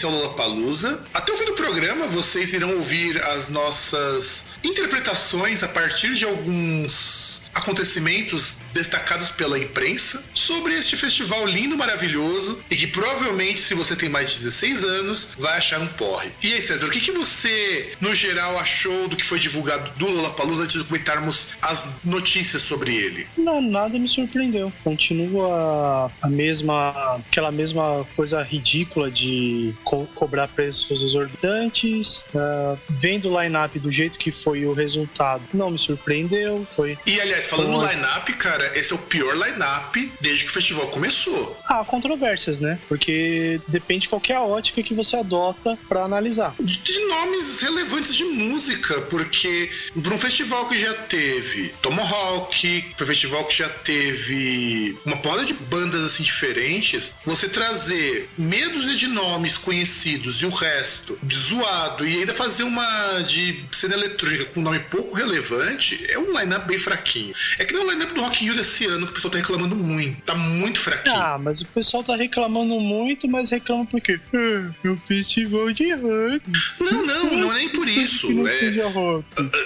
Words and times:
Notícias 0.00 0.10
especial 0.10 0.12
Lollapalooza. 0.12 1.04
Até 1.12 1.32
o 1.32 1.36
fim 1.36 1.44
do 1.44 1.52
programa 1.52 2.06
vocês 2.06 2.52
irão 2.52 2.76
ouvir 2.76 3.22
as 3.22 3.48
nossas 3.48 4.46
interpretações 4.64 5.62
a 5.62 5.68
partir 5.68 6.14
de 6.14 6.24
alguns 6.24 7.42
acontecimentos 7.54 8.56
destacados 8.72 9.30
pela 9.30 9.58
imprensa 9.58 10.22
sobre 10.40 10.74
este 10.74 10.96
festival 10.96 11.46
lindo, 11.46 11.76
maravilhoso 11.76 12.58
e 12.70 12.76
que 12.76 12.86
provavelmente, 12.86 13.60
se 13.60 13.74
você 13.74 13.94
tem 13.94 14.08
mais 14.08 14.30
de 14.32 14.38
16 14.38 14.84
anos, 14.84 15.28
vai 15.38 15.56
achar 15.58 15.80
um 15.80 15.86
porre. 15.86 16.30
E 16.42 16.52
aí, 16.52 16.62
César, 16.62 16.86
o 16.86 16.90
que, 16.90 17.00
que 17.00 17.12
você, 17.12 17.92
no 18.00 18.14
geral, 18.14 18.58
achou 18.58 19.08
do 19.08 19.16
que 19.16 19.24
foi 19.24 19.38
divulgado 19.38 19.90
do 19.96 20.10
Lollapalooza 20.10 20.62
antes 20.64 20.76
de 20.80 20.84
comentarmos 20.84 21.48
as 21.60 21.86
notícias 22.04 22.62
sobre 22.62 22.94
ele? 22.94 23.26
Não, 23.36 23.60
nada 23.60 23.98
me 23.98 24.08
surpreendeu. 24.08 24.72
Continua 24.82 26.10
a 26.22 26.28
mesma, 26.28 27.16
aquela 27.28 27.50
mesma 27.52 28.06
coisa 28.16 28.42
ridícula 28.42 29.10
de 29.10 29.74
co- 29.84 30.06
cobrar 30.14 30.48
preços 30.48 31.02
exorbitantes. 31.02 32.24
ah, 32.34 32.76
vendo 32.88 33.30
o 33.30 33.40
line-up 33.42 33.78
do 33.78 33.90
jeito 33.90 34.18
que 34.18 34.30
foi 34.30 34.64
o 34.66 34.72
resultado, 34.72 35.42
não 35.52 35.70
me 35.70 35.78
surpreendeu. 35.78 36.66
Foi 36.70 36.96
E 37.06 37.20
aliás, 37.20 37.46
falando 37.46 37.72
Foi. 37.78 37.86
no 37.86 37.92
line-up, 37.92 38.32
cara, 38.34 38.76
esse 38.78 38.92
é 38.92 38.96
o 38.96 38.98
pior 38.98 39.34
line-up 39.36 40.12
desde 40.30 40.44
que 40.44 40.50
o 40.50 40.54
festival 40.54 40.86
começou. 40.88 41.60
há 41.66 41.84
controvérsias, 41.84 42.60
né? 42.60 42.78
Porque 42.88 43.60
depende 43.66 44.02
de 44.02 44.08
qualquer 44.08 44.38
ótica 44.38 44.82
que 44.82 44.94
você 44.94 45.16
adota 45.16 45.76
pra 45.88 46.04
analisar. 46.04 46.54
De, 46.60 46.78
de 46.78 47.06
nomes 47.06 47.60
relevantes 47.60 48.14
de 48.14 48.24
música, 48.24 49.00
porque 49.02 49.70
para 50.02 50.14
um 50.14 50.18
festival 50.18 50.68
que 50.68 50.78
já 50.78 50.94
teve 50.94 51.74
Tomahawk, 51.82 52.94
para 52.96 53.04
um 53.04 53.06
festival 53.06 53.44
que 53.44 53.58
já 53.58 53.68
teve 53.68 54.96
uma 55.04 55.16
porrada 55.16 55.44
de 55.44 55.54
bandas 55.54 56.02
assim 56.02 56.22
diferentes, 56.22 57.12
você 57.24 57.48
trazer 57.48 58.28
dúzia 58.72 58.94
de 58.94 59.08
nomes 59.08 59.56
conhecidos 59.56 60.40
e 60.42 60.46
o 60.46 60.50
resto 60.50 61.18
de 61.22 61.36
zoado 61.36 62.06
e 62.06 62.20
ainda 62.20 62.32
fazer 62.32 62.62
uma 62.62 63.20
de 63.22 63.64
cena 63.72 63.94
eletrônica 63.94 64.46
com 64.46 64.60
um 64.60 64.62
nome 64.62 64.78
pouco 64.80 65.14
relevante 65.14 66.06
é 66.08 66.18
um 66.18 66.38
line-up 66.38 66.66
bem 66.66 66.78
fraquinho. 66.78 67.34
É 67.58 67.64
que 67.64 67.74
nem 67.74 67.84
o 67.84 67.90
line-up 67.90 68.14
do 68.14 68.22
Rock 68.22 68.42
in 68.42 68.48
Rio 68.48 68.56
desse 68.56 68.86
ano 68.86 69.06
que 69.06 69.12
o 69.12 69.14
pessoal 69.14 69.32
tá 69.32 69.38
reclamando 69.38 69.74
muito. 69.74 70.19
Tá 70.24 70.34
muito 70.34 70.80
fraquinho. 70.80 71.16
Ah, 71.16 71.38
mas 71.38 71.60
o 71.60 71.66
pessoal 71.66 72.02
tá 72.02 72.16
reclamando 72.16 72.78
muito, 72.80 73.28
mas 73.28 73.50
reclama 73.50 73.86
porque 73.86 74.20
é, 74.32 74.70
é 74.84 74.90
um 74.90 74.96
festival 74.96 75.72
de 75.72 75.92
rock. 75.92 76.40
Não, 76.80 77.04
não, 77.04 77.36
não 77.36 77.52
é 77.52 77.56
nem 77.56 77.68
por 77.68 77.88
isso. 77.88 78.28
É, 78.48 78.70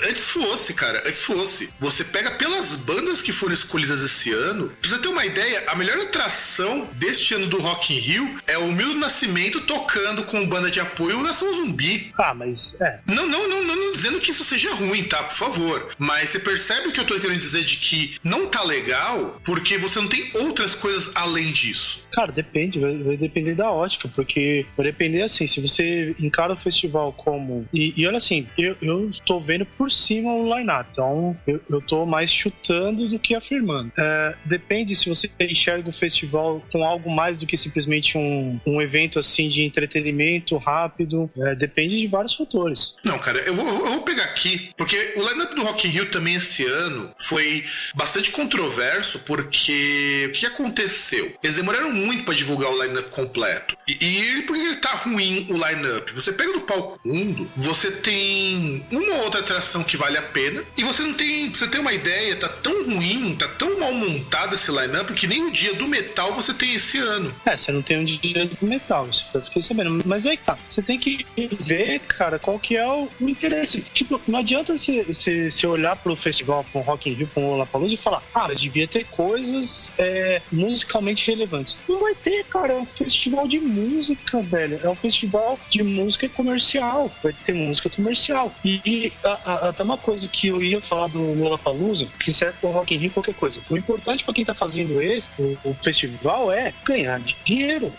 Antes 0.08 0.28
fosse, 0.28 0.74
cara, 0.74 1.02
antes 1.06 1.22
fosse. 1.22 1.70
Você 1.78 2.04
pega 2.04 2.30
pelas 2.32 2.76
bandas 2.76 3.20
que 3.22 3.32
foram 3.32 3.54
escolhidas 3.54 4.02
esse 4.02 4.32
ano. 4.32 4.72
Pra 4.80 4.90
você 4.90 4.98
ter 4.98 5.08
uma 5.08 5.24
ideia, 5.24 5.64
a 5.68 5.74
melhor 5.74 5.98
atração 5.98 6.88
deste 6.94 7.34
ano 7.34 7.46
do 7.46 7.58
Rock 7.58 7.94
in 7.94 7.98
Rio 7.98 8.38
é 8.46 8.58
o 8.58 8.70
Mildo 8.72 8.94
Nascimento 8.96 9.60
tocando 9.60 10.24
com 10.24 10.46
banda 10.46 10.70
de 10.70 10.80
apoio 10.80 11.22
Nação 11.22 11.52
Zumbi. 11.52 12.10
Ah, 12.18 12.34
mas 12.34 12.78
é. 12.80 13.00
Não, 13.06 13.26
não, 13.26 13.48
não, 13.48 13.64
não, 13.64 13.76
não 13.76 13.92
dizendo 13.92 14.20
que 14.20 14.30
isso 14.30 14.44
seja 14.44 14.72
ruim, 14.74 15.04
tá? 15.04 15.22
Por 15.24 15.34
favor. 15.36 15.88
Mas 15.98 16.30
você 16.30 16.38
percebe 16.38 16.88
o 16.88 16.92
que 16.92 17.00
eu 17.00 17.04
tô 17.04 17.18
querendo 17.18 17.38
dizer 17.38 17.64
de 17.64 17.76
que 17.76 18.16
não 18.22 18.46
tá 18.46 18.62
legal 18.62 19.40
porque 19.44 19.78
você 19.78 20.00
não 20.00 20.08
tem 20.08 20.30
outras 20.44 20.74
coisas 20.74 21.10
além 21.14 21.52
disso. 21.52 22.06
Cara, 22.12 22.30
depende, 22.30 22.78
vai, 22.78 22.96
vai 22.98 23.16
depender 23.16 23.54
da 23.54 23.72
ótica, 23.72 24.08
porque 24.08 24.66
vai 24.76 24.86
depender 24.86 25.22
assim, 25.22 25.46
se 25.46 25.60
você 25.60 26.14
encara 26.20 26.52
o 26.52 26.56
festival 26.56 27.12
como. 27.12 27.66
E, 27.72 27.92
e 27.96 28.06
olha 28.06 28.18
assim, 28.18 28.46
eu, 28.56 28.76
eu 28.80 29.10
tô 29.26 29.40
vendo 29.40 29.66
por 29.66 29.90
cima 29.90 30.32
o 30.32 30.56
line-up, 30.56 30.88
então 30.92 31.36
eu, 31.46 31.60
eu 31.68 31.80
tô 31.80 32.06
mais 32.06 32.30
chutando 32.30 33.08
do 33.08 33.18
que 33.18 33.34
afirmando. 33.34 33.92
É, 33.98 34.36
depende 34.44 34.94
se 34.94 35.08
você 35.08 35.30
enxerga 35.40 35.88
o 35.88 35.92
festival 35.92 36.62
com 36.70 36.84
algo 36.84 37.10
mais 37.10 37.38
do 37.38 37.46
que 37.46 37.56
simplesmente 37.56 38.16
um, 38.16 38.60
um 38.66 38.80
evento 38.80 39.18
assim 39.18 39.48
de 39.48 39.62
entretenimento 39.62 40.56
rápido, 40.56 41.30
é, 41.36 41.54
depende 41.54 41.98
de 41.98 42.06
vários 42.06 42.34
fatores. 42.34 42.96
Não, 43.04 43.18
cara, 43.18 43.38
eu 43.40 43.54
vou, 43.54 43.66
eu 43.66 43.92
vou 43.92 44.02
pegar 44.02 44.24
aqui, 44.24 44.70
porque 44.76 45.14
o 45.16 45.28
lineup 45.28 45.54
do 45.54 45.62
Rock 45.62 45.86
in 45.86 45.90
Rio 45.90 46.06
também 46.10 46.34
esse 46.34 46.64
ano 46.64 47.10
foi 47.18 47.64
bastante 47.94 48.30
controverso, 48.30 49.18
porque 49.20 50.30
que 50.34 50.46
aconteceu? 50.46 51.34
Eles 51.42 51.56
demoraram 51.56 51.92
muito 51.92 52.24
pra 52.24 52.34
divulgar 52.34 52.70
o 52.70 52.82
lineup 52.82 53.08
completo. 53.10 53.76
E, 53.88 53.92
e 53.92 54.42
por 54.42 54.56
que 54.56 54.76
tá 54.76 54.90
ruim 54.90 55.46
o 55.50 55.54
lineup? 55.54 56.10
Você 56.14 56.32
pega 56.32 56.52
do 56.52 56.60
palco 56.62 56.98
mundo, 57.04 57.50
você 57.56 57.90
tem 57.90 58.84
uma 58.90 59.14
ou 59.14 59.24
outra 59.24 59.40
atração 59.40 59.82
que 59.82 59.96
vale 59.96 60.16
a 60.16 60.22
pena, 60.22 60.62
e 60.76 60.84
você 60.84 61.02
não 61.02 61.14
tem. 61.14 61.52
Você 61.52 61.68
ter 61.68 61.78
uma 61.78 61.92
ideia, 61.92 62.36
tá 62.36 62.48
tão 62.48 62.84
ruim, 62.84 63.34
tá 63.36 63.48
tão 63.48 63.78
mal 63.78 63.92
montado 63.92 64.54
esse 64.54 64.70
lineup 64.70 65.10
que 65.10 65.26
nem 65.26 65.44
o 65.44 65.50
dia 65.50 65.74
do 65.74 65.86
metal 65.86 66.32
você 66.32 66.52
tem 66.52 66.74
esse 66.74 66.98
ano. 66.98 67.34
É, 67.44 67.56
você 67.56 67.72
não 67.72 67.82
tem 67.82 67.98
um 67.98 68.04
DJ 68.04 68.48
do 68.48 68.66
metal, 68.66 69.08
isso 69.10 69.26
eu 69.34 69.42
fiquei 69.42 69.62
sabendo. 69.62 70.02
Mas 70.04 70.26
aí 70.26 70.36
que 70.36 70.44
tá. 70.44 70.58
Você 70.68 70.82
tem 70.82 70.98
que 70.98 71.26
ver, 71.60 72.00
cara, 72.00 72.38
qual 72.38 72.58
que 72.58 72.76
é 72.76 72.86
o, 72.86 73.08
interesse. 73.20 73.80
Tipo, 73.92 74.20
não 74.26 74.38
adianta 74.38 74.76
você, 74.76 75.66
olhar 75.66 75.96
pro 75.96 76.16
festival, 76.16 76.64
pro 76.72 76.80
Rock 76.80 77.10
in 77.10 77.14
Rio, 77.14 77.26
pro 77.26 77.42
Lollapalooza 77.42 77.94
e 77.94 77.98
falar, 77.98 78.22
ah, 78.34 78.48
mas 78.48 78.60
devia 78.60 78.86
ter 78.86 79.04
coisas 79.06 79.92
é, 79.98 80.23
musicalmente 80.50 81.26
relevantes. 81.30 81.76
Não 81.88 82.00
vai 82.00 82.14
ter, 82.14 82.44
cara. 82.44 82.72
É 82.72 82.76
um 82.76 82.86
festival 82.86 83.46
de 83.48 83.58
música, 83.60 84.40
velho. 84.42 84.80
É 84.82 84.88
um 84.88 84.94
festival 84.96 85.58
de 85.70 85.82
música 85.82 86.28
comercial. 86.28 87.10
Vai 87.22 87.32
ter 87.32 87.52
música 87.52 87.88
comercial. 87.90 88.52
E, 88.64 88.80
e 88.84 89.12
a- 89.24 89.38
a- 89.44 89.68
até 89.70 89.82
uma 89.82 89.96
coisa 89.98 90.28
que 90.28 90.48
eu 90.48 90.62
ia 90.62 90.80
falar 90.80 91.08
do 91.08 91.18
Lollapalooza, 91.34 92.06
que 92.18 92.32
serve 92.32 92.56
pro 92.60 92.70
Rock 92.70 92.94
in 92.94 92.98
Rio, 92.98 93.10
qualquer 93.10 93.34
coisa. 93.34 93.60
O 93.70 93.76
importante 93.76 94.24
pra 94.24 94.34
quem 94.34 94.44
tá 94.44 94.54
fazendo 94.54 95.00
esse, 95.02 95.28
o, 95.38 95.56
o 95.64 95.76
festival, 95.82 96.50
é 96.52 96.72
ganhar 96.84 97.20
dinheiro. 97.44 97.92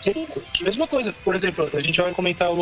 Que 0.52 0.64
mesma 0.64 0.86
coisa. 0.86 1.12
Por 1.24 1.34
exemplo, 1.34 1.68
a 1.72 1.80
gente 1.80 2.00
vai 2.00 2.12
comentar 2.12 2.50
o 2.50 2.54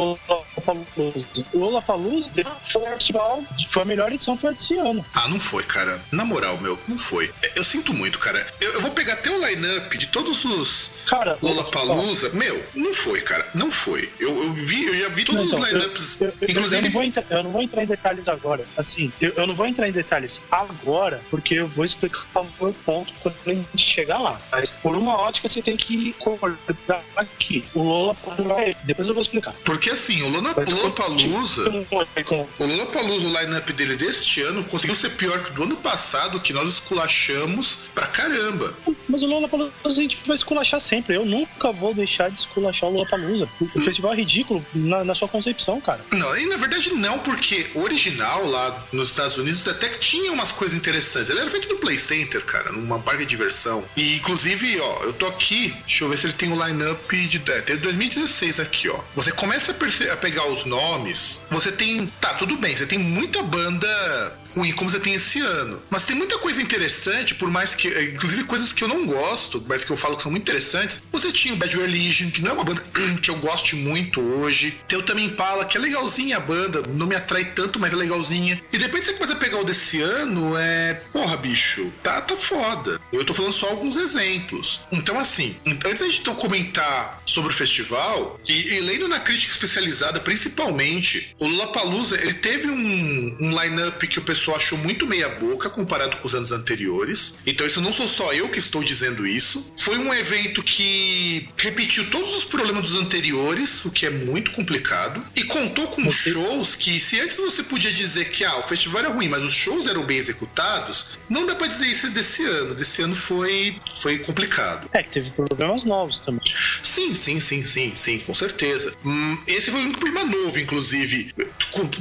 Lollapalooza. 0.59 1.45
O 1.53 1.59
Lollapalooza 1.59 2.31
foi 2.73 2.83
festival, 2.93 3.43
foi 3.71 3.83
a 3.83 3.85
melhor 3.85 4.13
edição 4.13 4.37
foi 4.37 4.55
desse 4.55 4.75
ano. 4.77 5.05
Ah, 5.15 5.29
não 5.29 5.39
foi, 5.41 5.63
cara. 5.65 6.01
Na 6.13 6.25
moral, 6.25 6.59
meu, 6.61 6.79
não 6.89 6.99
foi. 6.99 7.31
Eu 7.55 7.65
sinto 7.65 7.93
muito, 7.95 8.19
cara. 8.19 8.47
Eu, 8.61 8.73
eu 8.75 8.81
vou 8.81 8.91
pegar 8.91 9.15
até 9.15 9.31
o 9.31 9.39
line-up 9.55 9.97
de 9.99 10.07
todos 10.09 10.45
os 10.45 10.91
Cara, 11.07 11.37
Lollapalooza. 11.43 12.31
Meu, 12.31 12.63
não 12.75 12.93
foi, 12.93 13.21
cara. 13.21 13.47
Não 13.55 13.71
foi. 13.71 14.11
Eu, 14.19 14.31
eu 14.45 14.53
vi, 14.55 14.87
eu 14.87 14.97
já 14.97 15.09
vi 15.11 15.25
todos 15.25 15.43
Não, 15.43 15.51
os 15.51 15.57
então, 15.59 15.69
lineups. 15.79 16.21
eu, 16.21 16.27
eu- 16.29 16.35
eu 16.41 16.49
inclusive. 16.51 16.83
não 16.83 16.91
vou 16.91 17.03
entrar, 17.03 17.25
eu 17.31 17.43
não 17.43 17.51
vou 17.51 17.63
entrar 17.63 17.83
em 17.83 17.87
detalhes 17.87 18.27
agora. 18.29 18.65
Assim, 18.77 19.13
eu, 19.21 19.33
eu 19.37 19.47
não 19.47 19.55
vou 19.55 19.67
entrar 19.67 19.89
em 19.89 19.93
detalhes 19.93 20.41
agora, 20.51 21.21
porque 21.31 21.55
eu 21.55 21.69
vou 21.69 21.85
explicar 21.85 22.25
o 22.41 22.47
meu 22.61 22.73
ponto 22.87 23.13
quando 23.23 23.35
a 23.47 23.51
gente 23.53 23.79
chegar 23.79 24.19
lá. 24.19 24.41
Mas 24.51 24.71
por 24.71 24.97
uma 24.97 25.17
ótica 25.19 25.49
você 25.49 25.61
tem 25.61 25.77
que 25.77 26.13
concordar 26.19 27.03
aqui. 27.17 27.65
O 27.75 27.83
Lola 27.83 28.17
é. 28.61 28.75
Depois 28.85 29.07
eu 29.09 29.15
vou 29.15 29.23
explicar. 29.23 29.55
Porque 29.65 29.91
assim, 29.91 30.23
o 30.23 30.29
Lollapalooza, 30.31 31.69
o 31.69 32.65
Lollapalooza, 32.67 33.27
o 33.27 33.41
line-up 33.41 33.73
dele 33.75 33.97
deste 33.97 34.41
ano 34.41 34.65
conseguiu 34.65 34.95
ser 34.97 35.11
pior 35.11 35.43
que 35.43 35.51
o 35.51 35.55
do 35.55 35.63
ano 35.65 35.77
passado, 35.77 36.41
que 36.41 36.53
nós 36.53 36.69
esculachamos 36.69 37.79
pra 37.95 38.07
caramba. 38.07 38.75
Mas 39.09 39.23
o 39.23 39.27
Lollapalooza 39.45 39.73
a 39.85 39.91
gente 39.91 40.19
vai 40.27 40.35
esculachar 40.35 40.81
sempre. 40.81 41.17
Eu 41.17 41.25
nunca 41.25 41.73
vou 41.73 41.95
deixar 41.95 42.31
de 42.31 42.39
esculachar 42.39 42.89
o 42.89 42.93
Lollapalooza. 42.93 43.49
O 43.75 43.81
festival 43.81 44.13
é 44.13 44.17
ridículo 44.17 44.65
na, 44.75 45.05
na 45.05 45.15
sua 45.15 45.29
concepção, 45.29 45.81
cara. 45.81 46.01
Não, 46.13 46.37
e 46.37 46.47
na 46.47 46.57
verdade 46.57 46.93
não, 46.95 47.19
porque 47.19 47.71
original 47.75 48.47
lá 48.47 48.87
nos 48.93 49.09
Estados 49.11 49.37
Unidos 49.39 49.67
até 49.69 49.89
que 49.89 49.99
tinha 49.99 50.33
umas 50.33 50.53
coisas 50.53 50.77
interessantes. 50.77 51.31
Ele 51.31 51.41
era 51.41 51.51
feito 51.51 51.69
no 51.69 51.77
Play 51.77 51.99
Center, 51.99 52.45
cara, 52.45 52.73
numa 52.73 52.99
parque 52.99 53.25
de 53.25 53.31
diversão. 53.31 53.85
E 53.97 54.17
inclusive, 54.17 54.81
ó, 54.81 55.03
eu 55.05 55.13
tô 55.13 55.27
aqui, 55.27 55.75
deixa 55.87 56.05
eu 56.05 56.09
ver 56.09 56.17
se 56.17 56.27
ele 56.27 56.35
tem 56.35 56.53
o 56.53 56.67
line-up 56.67 57.29
de. 57.29 57.43
É, 57.53 57.61
tem 57.61 57.77
2016 57.77 58.61
aqui, 58.61 58.89
ó. 58.89 58.99
Você 59.15 59.31
começa 59.33 59.73
a, 59.73 60.13
a 60.13 60.17
pegar 60.17 60.47
os 60.47 60.65
nomes, 60.65 61.41
você 61.51 61.71
tem. 61.71 62.07
Tá, 62.21 62.35
tudo 62.35 62.57
bem, 62.57 62.77
você 62.77 62.87
tem 62.87 62.99
muita 62.99 63.43
banda 63.43 64.35
ruim 64.55 64.73
como 64.73 64.91
você 64.91 65.01
tem 65.01 65.15
esse 65.15 65.41
ano. 65.41 65.83
Mas 65.91 66.05
tem 66.05 66.17
muita 66.17 66.39
coisa 66.39 66.63
interessante, 66.63 67.35
por 67.35 67.51
mais 67.51 67.75
que. 67.75 67.89
Inclusive 67.89 68.45
coisas 68.45 68.73
que 68.73 68.83
eu 68.83 68.89
não 68.89 69.07
gosto, 69.07 69.65
mas 69.69 69.85
que 69.85 69.91
eu 69.91 69.97
falo 69.97 70.17
que 70.17 70.23
são 70.23 70.31
muito 70.31 70.43
interessantes. 70.43 71.03
Você 71.13 71.33
tinha 71.33 71.55
o 71.55 71.57
Bad 71.57 71.77
Religion, 71.77 72.31
que 72.31 72.43
não 72.43 72.51
é 72.51 72.55
uma 72.55 72.65
banda 72.65 72.83
que 73.23 73.31
eu 73.31 73.37
goste 73.37 73.77
muito 73.77 74.21
hoje. 74.21 74.79
Tem 74.89 74.99
o 74.99 75.03
Também 75.03 75.27
Impala, 75.27 75.65
que 75.65 75.77
é 75.77 75.81
legalzinha 75.81 76.37
a 76.37 76.41
banda, 76.41 76.83
não 76.89 77.07
me 77.07 77.15
atrai 77.15 77.45
tanto, 77.45 77.79
mas 77.79 77.93
é 77.93 77.97
legalzinha. 77.97 78.63
E 78.73 78.79
depois 78.79 79.05
você 79.05 79.13
começa 79.15 79.33
a 79.33 79.37
pegar 79.37 79.59
o 79.59 79.65
desse 79.65 80.01
ano, 80.01 80.57
é. 80.57 80.95
Porra, 81.13 81.37
bicho, 81.37 81.93
tá, 82.03 82.21
tá 82.21 82.37
foda. 82.37 83.01
Eu 83.13 83.25
tô 83.25 83.35
falando 83.35 83.53
só 83.53 83.69
alguns 83.69 83.97
exemplos. 83.97 84.81
Então, 84.93 85.19
assim, 85.19 85.57
antes 85.67 86.01
da 86.01 86.07
gente 86.07 86.21
então 86.21 86.35
comentar 86.35 87.23
sobre 87.35 87.53
o 87.53 87.55
festival, 87.55 88.39
e, 88.49 88.75
e 88.75 88.81
lendo 88.81 89.09
na 89.09 89.21
crítica 89.21 89.53
especializada, 89.53 90.21
principalmente, 90.21 91.35
o 91.41 91.47
Lollapalooza, 91.47 92.17
ele 92.21 92.35
teve 92.35 92.69
um, 92.69 93.37
um 93.41 93.63
line-up 93.63 94.07
que 94.07 94.19
o 94.19 94.23
pessoal 94.23 94.45
pessoa 94.45 94.57
achou 94.57 94.77
muito 94.77 95.07
meia 95.07 95.29
boca 95.29 95.71
comparado 95.71 96.17
com 96.19 96.27
os 96.27 96.35
anos 96.35 96.53
anteriores. 96.53 97.37
Então 97.47 97.67
isso 97.67 97.81
não 97.81 97.93
sou 97.93 98.07
só 98.07 98.33
eu 98.33 98.49
que 98.49 98.59
estou 98.59 98.85
dizendo 98.85 99.27
isso. 99.27 99.73
Foi 99.79 99.97
um 99.97 100.13
evento 100.13 100.63
que 100.63 101.49
repetiu 101.57 102.11
todos 102.11 102.37
os 102.37 102.45
problemas 102.45 102.83
dos 102.89 102.97
anteriores, 103.01 103.85
o 103.85 103.91
que 103.91 104.07
é 104.07 104.11
muito 104.11 104.51
complicado, 104.51 105.25
e 105.35 105.45
contou 105.45 105.87
com 105.89 106.05
você... 106.05 106.33
shows 106.33 106.75
que 106.75 107.01
se 107.01 107.21
antes 107.21 107.37
você 107.37 107.63
podia 107.63 107.93
dizer 107.93 108.31
que 108.31 108.45
ah, 108.45 108.59
o 108.59 108.63
festival 108.63 109.01
era 109.01 109.09
ruim, 109.11 109.29
mas 109.29 109.43
os 109.43 109.53
shows 109.53 109.87
eram 109.87 110.05
bem 110.05 110.19
executados, 110.19 111.19
não 111.31 111.47
dá 111.47 111.55
para 111.55 111.67
dizer 111.67 111.87
isso 111.87 112.11
desse 112.11 112.45
ano. 112.45 112.75
Desse 112.75 113.03
ano 113.03 113.15
foi 113.15 113.79
foi 113.97 114.19
complicado. 114.19 114.89
É, 114.93 115.03
que 115.03 115.11
teve 115.11 115.31
problemas 115.31 115.85
novos 115.85 116.21
também. 116.21 116.43
Sim, 116.83 117.15
sim, 117.25 117.41
sim, 117.41 117.65
sim, 117.65 117.93
sim, 117.95 118.19
com 118.19 118.35
certeza. 118.35 118.93
Hum, 119.05 119.39
esse 119.47 119.71
foi 119.71 119.81
o 119.81 119.85
único 119.85 119.99
problema 119.99 120.25
novo, 120.25 120.59
inclusive, 120.59 121.33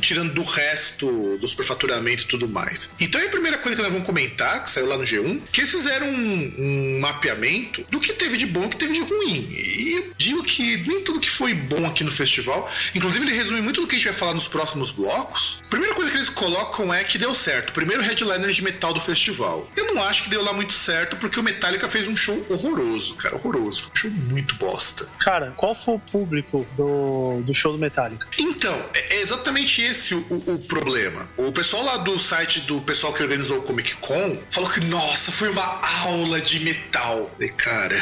tirando 0.01 0.33
do 0.33 0.43
resto 0.43 1.37
do 1.37 1.47
superfaturamento 1.47 2.27
tudo 2.27 2.47
mais. 2.47 2.89
Então 2.99 3.21
é 3.21 3.25
a 3.25 3.29
primeira 3.29 3.57
coisa 3.57 3.77
que 3.77 3.81
nós 3.83 3.91
vamos 3.91 4.05
comentar, 4.05 4.63
que 4.63 4.69
saiu 4.69 4.85
lá 4.85 4.97
no 4.97 5.03
G1, 5.03 5.41
que 5.51 5.61
eles 5.61 5.71
fizeram 5.71 6.07
um, 6.07 6.53
um 6.57 6.99
mapeamento 6.99 7.85
do 7.89 7.99
que 7.99 8.11
teve 8.11 8.35
de 8.37 8.45
bom 8.45 8.65
e 8.65 8.69
que 8.69 8.77
teve 8.77 8.93
de 8.93 9.01
ruim. 9.01 9.47
E 9.51 9.93
eu 9.93 10.13
digo 10.17 10.43
que 10.43 10.77
nem 10.77 11.01
tudo 11.01 11.19
que 11.21 11.29
foi 11.29 11.53
bom 11.53 11.85
aqui 11.85 12.03
no 12.03 12.11
festival, 12.11 12.69
inclusive 12.93 13.25
ele 13.25 13.35
resume 13.35 13.61
muito 13.61 13.81
do 13.81 13.87
que 13.87 13.95
a 13.95 13.97
gente 13.97 14.09
vai 14.09 14.13
falar 14.13 14.33
nos 14.33 14.47
próximos 14.47 14.91
blocos. 14.91 15.59
A 15.65 15.69
primeira 15.69 15.95
coisa 15.95 16.11
que 16.11 16.17
eles 16.17 16.29
colocam 16.29 16.93
é 16.93 17.03
que 17.03 17.17
deu 17.17 17.33
certo. 17.33 17.71
Primeiro 17.71 18.03
headliner 18.03 18.49
de 18.49 18.61
metal 18.61 18.93
do 18.93 18.99
festival. 18.99 19.69
Eu 19.75 19.93
não 19.93 20.03
acho 20.03 20.23
que 20.23 20.29
deu 20.29 20.43
lá 20.43 20.51
muito 20.51 20.73
certo, 20.73 21.15
porque 21.15 21.39
o 21.39 21.43
Metallica 21.43 21.87
fez 21.87 22.07
um 22.07 22.15
show 22.15 22.45
horroroso, 22.49 23.15
cara, 23.15 23.35
horroroso. 23.35 23.83
Foi 23.83 23.91
um 23.91 23.95
show 23.95 24.11
muito 24.29 24.55
bosta. 24.55 25.07
Cara, 25.19 25.53
qual 25.55 25.73
foi 25.73 25.95
o 25.95 25.99
público 25.99 26.65
do, 26.75 27.41
do 27.41 27.53
show 27.53 27.71
do 27.71 27.77
Metallica? 27.77 28.27
Então, 28.39 28.77
é 28.93 29.19
exatamente 29.21 29.81
esse 29.81 30.13
o, 30.13 30.19
o, 30.29 30.53
o 30.55 30.59
problema. 30.59 31.29
O 31.37 31.51
pessoal 31.51 31.83
lá 31.83 31.97
do 31.97 32.19
site 32.19 32.61
do 32.61 32.81
pessoal 32.81 33.13
que 33.13 33.23
organizou 33.23 33.59
o 33.59 33.61
Comic 33.61 33.95
Con 33.95 34.37
falou 34.49 34.69
que, 34.69 34.81
nossa, 34.81 35.31
foi 35.31 35.49
uma 35.49 35.81
aula 36.05 36.41
de 36.41 36.59
metal. 36.59 37.31
E, 37.39 37.49
cara 37.49 38.01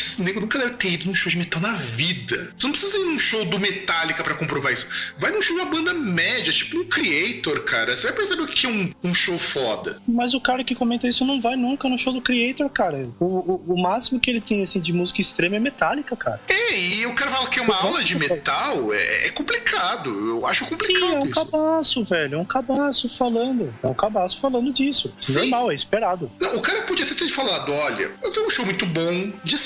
esse 0.00 0.22
nego 0.22 0.40
nunca 0.40 0.58
deve 0.58 0.74
ter 0.74 0.92
ido 0.92 1.06
num 1.06 1.14
show 1.14 1.30
de 1.30 1.38
metal 1.38 1.60
na 1.60 1.72
vida. 1.72 2.50
Você 2.52 2.66
não 2.66 2.72
precisa 2.72 2.96
ir 2.96 3.04
num 3.04 3.18
show 3.18 3.44
do 3.44 3.58
Metallica 3.58 4.22
para 4.22 4.34
comprovar 4.34 4.72
isso. 4.72 4.86
Vai 5.16 5.30
num 5.30 5.40
show 5.42 5.56
de 5.56 5.62
uma 5.62 5.70
banda 5.70 5.92
média, 5.92 6.52
tipo 6.52 6.78
um 6.78 6.84
Creator, 6.84 7.62
cara. 7.64 7.96
Você 7.96 8.08
vai 8.08 8.16
perceber 8.16 8.42
o 8.42 8.48
que 8.48 8.66
é 8.66 8.68
um, 8.68 8.92
um 9.02 9.14
show 9.14 9.38
foda. 9.38 10.00
Mas 10.06 10.34
o 10.34 10.40
cara 10.40 10.64
que 10.64 10.74
comenta 10.74 11.06
isso 11.06 11.24
não 11.24 11.40
vai 11.40 11.56
nunca 11.56 11.88
no 11.88 11.98
show 11.98 12.12
do 12.12 12.20
Creator, 12.20 12.68
cara. 12.70 13.08
O, 13.18 13.24
o, 13.24 13.74
o 13.74 13.80
máximo 13.80 14.20
que 14.20 14.30
ele 14.30 14.40
tem, 14.40 14.62
assim, 14.62 14.80
de 14.80 14.92
música 14.92 15.20
extrema 15.20 15.56
é 15.56 15.60
Metallica, 15.60 16.16
cara. 16.16 16.40
É, 16.48 16.78
e 16.78 17.06
o 17.06 17.14
cara 17.14 17.30
fala 17.30 17.48
que 17.48 17.58
é 17.58 17.62
uma 17.62 17.76
aula 17.76 18.02
de 18.02 18.16
metal, 18.16 18.92
é, 18.92 19.26
é, 19.26 19.30
complicado. 19.30 20.10
Eu 20.10 20.46
acho 20.46 20.64
complicado 20.64 21.06
Sim, 21.06 21.14
é 21.14 21.18
um 21.18 21.26
isso. 21.26 21.46
cabaço, 21.46 22.04
velho. 22.04 22.34
É 22.34 22.38
um 22.38 22.44
cabaço 22.44 23.08
falando. 23.08 23.72
É 23.82 23.86
um 23.86 23.94
cabaço 23.94 24.40
falando 24.40 24.72
disso. 24.72 25.12
Sim. 25.16 25.34
Normal, 25.34 25.70
é 25.70 25.74
esperado. 25.74 26.30
Não, 26.40 26.56
o 26.56 26.60
cara 26.60 26.82
podia 26.82 27.06
ter 27.06 27.14
falado, 27.28 27.72
olha, 27.72 28.10
eu 28.22 28.32
vi 28.32 28.40
um 28.40 28.50
show 28.50 28.64
muito 28.64 28.86
bom, 28.86 29.32
de, 29.44 29.56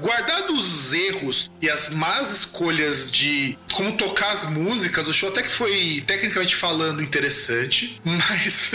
guardado 0.00 0.54
os 0.54 0.92
erros 0.92 1.50
e 1.60 1.68
as 1.68 1.90
más 1.90 2.30
escolhas 2.30 3.10
de 3.10 3.56
como 3.72 3.92
tocar 3.92 4.32
as 4.32 4.44
músicas, 4.44 5.08
o 5.08 5.12
show 5.12 5.28
até 5.28 5.42
que 5.42 5.50
foi, 5.50 6.02
tecnicamente 6.06 6.54
falando, 6.54 7.02
interessante. 7.02 8.00
Mas, 8.04 8.70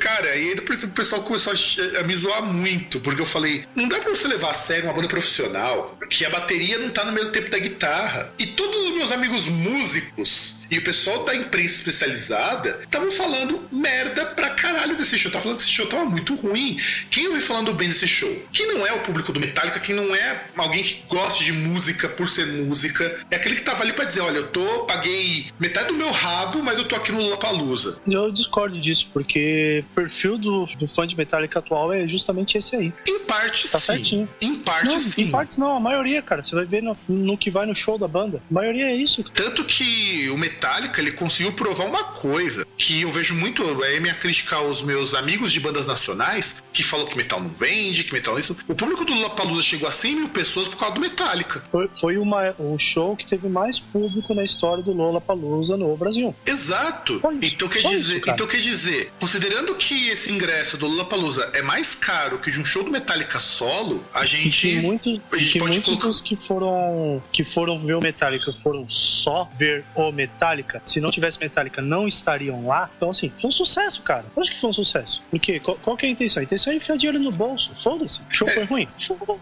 cara, 0.00 0.30
aí 0.30 0.54
depois 0.54 0.82
o 0.82 0.88
pessoal 0.88 1.22
começou 1.22 1.52
a, 1.52 2.00
a 2.00 2.02
me 2.04 2.14
zoar 2.14 2.42
muito, 2.42 3.00
porque 3.00 3.20
eu 3.20 3.26
falei: 3.26 3.64
não 3.74 3.88
dá 3.88 3.98
pra 3.98 4.10
você 4.10 4.28
levar 4.28 4.50
a 4.50 4.54
sério 4.54 4.84
uma 4.84 4.94
banda 4.94 5.08
profissional, 5.08 5.98
que 6.08 6.24
a 6.24 6.30
bateria 6.30 6.78
não 6.78 6.90
tá 6.90 7.04
no 7.04 7.12
mesmo 7.12 7.30
tempo 7.30 7.50
da 7.50 7.58
guitarra. 7.58 8.32
E 8.38 8.46
todos 8.46 8.76
os 8.86 8.92
meus 8.92 9.12
amigos 9.12 9.46
músicos 9.46 10.59
e 10.70 10.78
o 10.78 10.84
pessoal 10.84 11.24
da 11.24 11.34
imprensa 11.34 11.76
especializada 11.76 12.78
estavam 12.82 13.10
falando 13.10 13.60
merda 13.72 14.24
pra 14.26 14.50
caralho 14.50 14.96
desse 14.96 15.18
show. 15.18 15.30
Tava 15.30 15.42
falando 15.42 15.58
que 15.58 15.64
esse 15.64 15.72
show 15.72 15.86
tava 15.86 16.04
muito 16.04 16.34
ruim. 16.36 16.78
Quem 17.10 17.26
ouviu 17.26 17.42
falando 17.42 17.74
bem 17.74 17.88
desse 17.88 18.06
show? 18.06 18.30
Quem 18.52 18.68
não 18.68 18.86
é 18.86 18.92
o 18.92 19.00
público 19.00 19.32
do 19.32 19.40
Metallica, 19.40 19.80
quem 19.80 19.94
não 19.94 20.14
é 20.14 20.44
alguém 20.56 20.84
que 20.84 21.02
gosta 21.08 21.42
de 21.42 21.52
música 21.52 22.08
por 22.08 22.28
ser 22.28 22.46
música, 22.46 23.18
é 23.30 23.36
aquele 23.36 23.56
que 23.56 23.62
tava 23.62 23.82
ali 23.82 23.92
pra 23.92 24.04
dizer: 24.04 24.20
olha, 24.20 24.38
eu 24.38 24.46
tô, 24.46 24.84
paguei 24.84 25.46
metade 25.58 25.88
do 25.88 25.94
meu 25.94 26.10
rabo, 26.10 26.62
mas 26.62 26.78
eu 26.78 26.84
tô 26.84 26.94
aqui 26.94 27.10
no 27.10 27.20
Lollapalooza. 27.20 28.00
Eu 28.06 28.30
discordo 28.30 28.80
disso, 28.80 29.10
porque 29.12 29.84
o 29.90 29.94
perfil 29.94 30.38
do, 30.38 30.66
do 30.66 30.86
fã 30.86 31.06
de 31.06 31.16
Metallica 31.16 31.58
atual 31.58 31.92
é 31.92 32.06
justamente 32.06 32.56
esse 32.56 32.76
aí. 32.76 32.92
Em 33.08 33.18
parte, 33.20 33.68
tá 33.68 33.80
sim. 33.80 33.86
certinho. 33.86 34.28
Em 34.40 34.54
parte, 34.54 34.86
não, 34.86 35.00
sim. 35.00 35.22
Em 35.22 35.30
partes 35.30 35.58
não, 35.58 35.74
a 35.74 35.80
maioria, 35.80 36.22
cara. 36.22 36.42
Você 36.42 36.54
vai 36.54 36.64
ver 36.64 36.82
no, 36.82 36.96
no 37.08 37.36
que 37.36 37.50
vai 37.50 37.66
no 37.66 37.74
show 37.74 37.98
da 37.98 38.06
banda. 38.06 38.42
A 38.50 38.54
maioria 38.54 38.86
é 38.86 38.94
isso. 38.94 39.24
Tanto 39.34 39.64
que 39.64 40.28
o 40.30 40.38
Metallica 40.38 40.59
Metallica 40.60 41.00
ele 41.00 41.12
conseguiu 41.12 41.52
provar 41.52 41.86
uma 41.86 42.04
coisa 42.04 42.66
que 42.76 43.00
eu 43.00 43.10
vejo 43.10 43.34
muito, 43.34 43.62
é 43.82 43.98
minha 43.98 44.14
crítica 44.14 44.56
aos 44.56 44.82
meus 44.82 45.14
amigos 45.14 45.50
de 45.50 45.58
bandas 45.58 45.86
nacionais, 45.86 46.62
que 46.70 46.82
falam 46.82 47.06
que 47.06 47.16
metal 47.16 47.40
não 47.40 47.48
vende, 47.48 48.04
que 48.04 48.12
metal 48.12 48.38
isso. 48.38 48.54
O 48.68 48.74
público 48.74 49.02
do 49.04 49.14
Lollapalooza 49.14 49.62
chegou 49.62 49.88
a 49.88 49.92
100 49.92 50.16
mil 50.16 50.28
pessoas 50.28 50.68
por 50.68 50.76
causa 50.76 50.94
do 50.94 51.00
Metallica. 51.00 51.62
Foi, 51.70 51.88
foi 51.98 52.18
uma, 52.18 52.54
o 52.58 52.78
show 52.78 53.16
que 53.16 53.26
teve 53.26 53.48
mais 53.48 53.78
público 53.78 54.34
na 54.34 54.44
história 54.44 54.82
do 54.82 54.92
Lollapalooza 54.92 55.78
no 55.78 55.96
Brasil. 55.96 56.34
Exato. 56.44 57.22
Então 57.40 57.66
quer, 57.66 57.82
dizer, 57.82 58.18
isso, 58.18 58.30
então 58.30 58.46
quer 58.46 58.60
dizer, 58.60 59.12
considerando 59.18 59.74
que 59.76 60.08
esse 60.08 60.30
ingresso 60.30 60.76
do 60.76 60.86
Lollapalooza 60.86 61.50
é 61.54 61.62
mais 61.62 61.94
caro 61.94 62.38
que 62.38 62.50
de 62.50 62.60
um 62.60 62.64
show 62.66 62.84
do 62.84 62.90
Metallica 62.90 63.40
solo, 63.40 64.04
a 64.12 64.26
gente... 64.26 64.48
E 64.48 64.50
que, 64.50 64.76
muito, 64.82 65.22
a 65.32 65.38
gente 65.38 65.52
que 65.52 65.58
muitos 65.58 65.84
colocar... 65.84 66.06
dos 66.06 66.20
que 66.20 66.36
foram, 66.36 67.22
que 67.32 67.44
foram 67.44 67.78
ver 67.78 67.94
o 67.94 68.00
Metallica 68.00 68.52
foram 68.52 68.86
só 68.88 69.48
ver 69.56 69.84
o 69.94 70.12
Metallica 70.12 70.49
Metallica, 70.50 70.82
se 70.84 71.00
não 71.00 71.10
tivesse 71.10 71.38
Metallica, 71.38 71.80
não 71.80 72.06
estariam 72.06 72.66
lá. 72.66 72.90
Então, 72.96 73.10
assim, 73.10 73.32
foi 73.36 73.48
um 73.48 73.52
sucesso, 73.52 74.02
cara. 74.02 74.24
Eu 74.34 74.42
acho 74.42 74.50
que 74.50 74.58
foi 74.58 74.70
um 74.70 74.72
sucesso. 74.72 75.22
Porque 75.30 75.60
qual, 75.60 75.76
qual 75.76 75.96
que 75.96 76.06
é 76.06 76.08
a 76.08 76.12
intenção? 76.12 76.40
A 76.40 76.44
intenção 76.44 76.72
é 76.72 76.76
enfiar 76.76 76.96
dinheiro 76.96 77.18
no 77.18 77.30
bolso. 77.30 77.70
Foda-se. 77.74 78.20
O 78.20 78.24
show 78.30 78.48
é. 78.48 78.52
foi 78.52 78.64
ruim? 78.64 78.88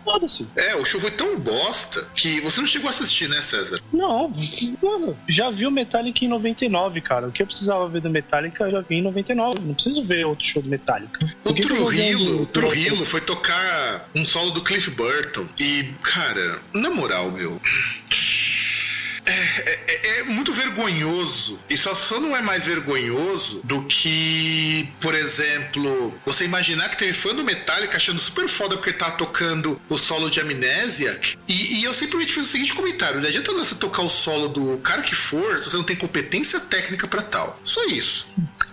Foda-se. 0.05 0.47
É, 0.57 0.77
o 0.77 0.85
show 0.85 1.01
foi 1.01 1.11
tão 1.11 1.39
bosta 1.39 2.07
que 2.15 2.41
você 2.41 2.61
não 2.61 2.67
chegou 2.67 2.89
a 2.89 2.91
assistir, 2.91 3.29
né, 3.29 3.41
César? 3.43 3.81
Não, 3.93 4.33
mano, 4.83 5.19
já 5.29 5.51
vi 5.51 5.67
o 5.67 5.71
Metallica 5.71 6.25
em 6.25 6.29
99, 6.29 7.01
cara. 7.01 7.29
O 7.29 7.33
que 7.33 7.43
eu 7.43 7.47
precisava 7.47 7.89
ver 7.89 8.01
do 8.01 8.11
Metallica, 8.11 8.65
eu 8.65 8.73
já 8.73 8.81
vi 8.81 8.97
em 8.97 9.03
99. 9.03 9.55
Não 9.63 9.75
preciso 9.75 10.03
ver 10.03 10.27
outro 10.27 10.47
show 10.47 10.63
do 10.63 10.69
Metallica. 10.69 11.27
O 11.45 11.55
Trujillo, 11.55 12.43
o 12.43 12.47
Trujillo 12.47 13.05
foi 13.05 13.21
tocar 13.21 14.09
um 14.15 14.25
solo 14.25 14.51
do 14.51 14.63
Cliff 14.63 14.91
Burton. 14.91 15.47
E, 15.59 15.85
cara, 16.03 16.59
na 16.75 16.91
moral, 16.91 17.31
meu. 17.31 17.61
É, 19.29 19.79
é, 19.87 20.21
é, 20.21 20.25
muito 20.25 20.53
vergonhoso. 20.53 21.59
E 21.69 21.77
só, 21.77 21.95
só 21.95 22.19
não 22.19 22.35
é 22.35 22.41
mais 22.41 22.65
vergonhoso 22.65 23.61
do 23.63 23.85
que, 23.85 24.89
por 25.01 25.15
exemplo, 25.15 26.15
você 26.25 26.45
imaginar 26.45 26.89
que 26.89 26.97
teve 26.97 27.13
fã 27.13 27.35
do 27.35 27.45
Metallica 27.45 27.97
achando 27.97 28.19
super 28.19 28.49
foda 28.49 28.77
porque 28.77 28.91
ele 28.91 28.97
tava 28.97 29.13
tocando 29.13 29.79
o 29.89 29.99
solo 29.99 30.31
de 30.31 30.41
Amnesiac. 30.41 31.37
E, 31.47 31.81
e 31.81 31.85
eu 31.85 31.93
simplesmente 31.93 32.33
fiz 32.33 32.47
o 32.47 32.49
seguinte 32.49 32.75
comentário: 32.75 33.21
não 33.21 33.29
adianta 33.29 33.53
você 33.53 33.75
tocar 33.75 34.03
o 34.03 34.09
solo 34.09 34.49
do 34.49 34.79
cara 34.79 35.03
que 35.03 35.15
for 35.15 35.59
se 35.59 35.71
você 35.71 35.77
não 35.77 35.85
tem 35.85 35.97
competência 35.97 36.59
técnica 36.61 37.07
para 37.07 37.23
tal. 37.23 37.61
Só 37.63 37.85
isso. 37.87 38.27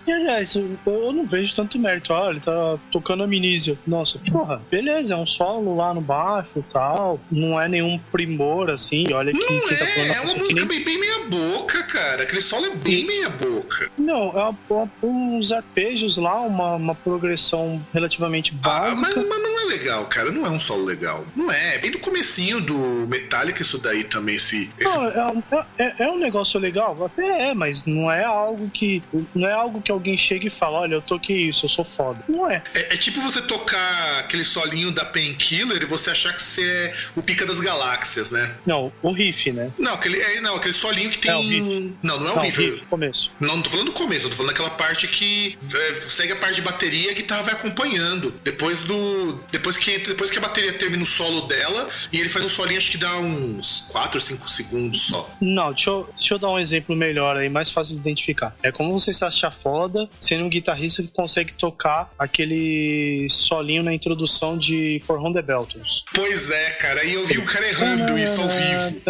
E 0.06 0.12
aliás, 0.12 0.54
eu, 0.54 0.78
eu 0.86 1.12
não 1.12 1.26
vejo 1.26 1.54
tanto 1.54 1.78
mérito. 1.78 2.14
Ah, 2.14 2.30
ele 2.30 2.40
tá 2.40 2.78
tocando 2.92 3.24
Amnesia. 3.24 3.76
Nossa, 3.86 4.18
porra, 4.30 4.62
beleza, 4.70 5.14
é 5.14 5.16
um 5.16 5.26
solo 5.26 5.76
lá 5.76 5.92
no 5.92 6.00
baixo 6.00 6.60
e 6.60 6.62
tal. 6.62 7.20
Não 7.30 7.60
é 7.60 7.68
nenhum 7.68 7.98
primor 8.12 8.70
assim. 8.70 9.12
Olha 9.12 9.32
que 9.32 9.38
não 9.38 9.46
quem 9.46 9.76
tá 9.76 9.84
é, 9.84 9.94
falando 9.94 10.12
é 10.12 10.20
uma 10.20 10.45
música 10.46 10.66
nem... 10.66 10.68
bem, 10.68 10.84
bem 10.84 11.00
meia 11.00 11.18
boca, 11.28 11.82
cara. 11.84 12.22
Aquele 12.22 12.40
solo 12.40 12.66
é 12.66 12.70
bem 12.70 13.06
meia 13.06 13.28
boca. 13.28 13.90
Não, 13.98 14.32
é, 14.36 14.74
é 14.74 15.06
uns 15.06 15.52
arpejos 15.52 16.16
lá, 16.16 16.40
uma, 16.40 16.74
uma 16.76 16.94
progressão 16.94 17.84
relativamente 17.92 18.54
básica. 18.54 19.08
Ah, 19.08 19.14
mas, 19.14 19.28
mas, 19.28 19.42
não 19.42 19.60
é 19.60 19.64
legal, 19.64 20.06
cara. 20.06 20.30
Não 20.30 20.46
é 20.46 20.50
um 20.50 20.58
solo 20.58 20.84
legal. 20.84 21.24
Não 21.34 21.50
é. 21.50 21.76
é 21.76 21.78
bem 21.78 21.90
do 21.90 21.98
comecinho 21.98 22.60
do 22.60 23.06
Metallica 23.08 23.62
isso 23.62 23.78
daí 23.78 24.04
também, 24.04 24.36
esse... 24.36 24.70
esse... 24.78 24.94
Não, 24.94 25.42
é, 25.50 25.66
é, 25.78 25.94
é, 26.04 26.10
um 26.10 26.18
negócio 26.18 26.58
legal? 26.60 27.04
Até 27.04 27.50
é, 27.50 27.54
mas 27.54 27.84
não 27.84 28.10
é 28.10 28.24
algo 28.24 28.70
que... 28.70 29.02
Não 29.34 29.48
é 29.48 29.52
algo 29.52 29.80
que 29.80 29.90
alguém 29.90 30.16
chega 30.16 30.46
e 30.46 30.50
fala, 30.50 30.80
olha, 30.80 30.94
eu 30.94 31.02
toquei 31.02 31.48
isso, 31.48 31.66
eu 31.66 31.70
sou 31.70 31.84
foda. 31.84 32.24
Não 32.28 32.48
é. 32.48 32.62
É, 32.74 32.94
é 32.94 32.96
tipo 32.96 33.20
você 33.20 33.40
tocar 33.42 34.20
aquele 34.20 34.44
solinho 34.44 34.90
da 34.90 35.04
Painkiller 35.04 35.82
e 35.82 35.86
você 35.86 36.10
achar 36.10 36.32
que 36.32 36.42
você 36.42 36.62
é 36.62 36.94
o 37.14 37.22
pica 37.22 37.46
das 37.46 37.60
galáxias, 37.60 38.30
né? 38.30 38.50
Não, 38.64 38.92
o 39.02 39.12
riff, 39.12 39.50
né? 39.52 39.70
Não, 39.78 39.94
aquele, 39.94 40.20
é, 40.20 40.35
não, 40.40 40.56
aquele 40.56 40.74
solinho 40.74 41.10
que 41.10 41.18
tem. 41.18 41.30
É 41.30 41.36
o. 41.36 41.94
Não, 42.02 42.20
não 42.20 42.28
é 42.28 42.32
o 42.32 42.36
não, 42.36 42.42
riff. 42.42 42.84
Começo. 42.88 43.30
Não, 43.40 43.56
não 43.56 43.62
tô 43.62 43.70
falando 43.70 43.86
do 43.86 43.92
começo, 43.92 44.26
eu 44.26 44.30
tô 44.30 44.36
falando 44.36 44.52
daquela 44.52 44.70
parte 44.70 45.06
que 45.08 45.58
é, 45.74 46.00
segue 46.00 46.32
a 46.32 46.36
parte 46.36 46.56
de 46.56 46.62
bateria 46.62 47.08
e 47.08 47.10
a 47.10 47.14
guitarra 47.14 47.42
vai 47.42 47.54
acompanhando. 47.54 48.34
Depois 48.42 48.82
do. 48.82 49.40
Depois 49.50 49.76
que, 49.76 49.98
depois 49.98 50.30
que 50.30 50.38
a 50.38 50.40
bateria 50.40 50.72
termina 50.72 51.02
o 51.02 51.06
solo 51.06 51.42
dela, 51.42 51.88
e 52.12 52.20
ele 52.20 52.28
faz 52.28 52.44
um 52.44 52.48
solinho, 52.48 52.78
acho 52.78 52.90
que 52.90 52.98
dá 52.98 53.16
uns 53.18 53.84
4 53.90 54.16
ou 54.16 54.20
5 54.20 54.50
segundos 54.50 55.02
só. 55.02 55.30
Não, 55.40 55.72
deixa 55.72 55.90
eu, 55.90 56.08
deixa 56.16 56.34
eu 56.34 56.38
dar 56.38 56.50
um 56.50 56.58
exemplo 56.58 56.94
melhor 56.94 57.36
aí, 57.36 57.48
mais 57.48 57.70
fácil 57.70 57.94
de 57.94 58.00
identificar. 58.00 58.56
É 58.62 58.70
como 58.72 58.98
você 58.98 59.12
se 59.12 59.24
achar 59.24 59.52
foda 59.52 60.08
sendo 60.18 60.44
um 60.44 60.48
guitarrista 60.48 61.02
que 61.02 61.08
consegue 61.08 61.52
tocar 61.52 62.12
aquele 62.18 63.26
solinho 63.30 63.82
na 63.82 63.92
introdução 63.92 64.56
de 64.56 65.00
For 65.04 65.20
Honda 65.20 65.42
Belters. 65.42 66.04
Pois 66.12 66.50
é, 66.50 66.70
cara, 66.72 67.04
e 67.04 67.14
eu 67.14 67.26
vi 67.26 67.38
o 67.38 67.44
cara 67.44 67.68
errando 67.68 68.18
isso 68.18 68.40
ao 68.40 68.48
vivo. 68.48 69.00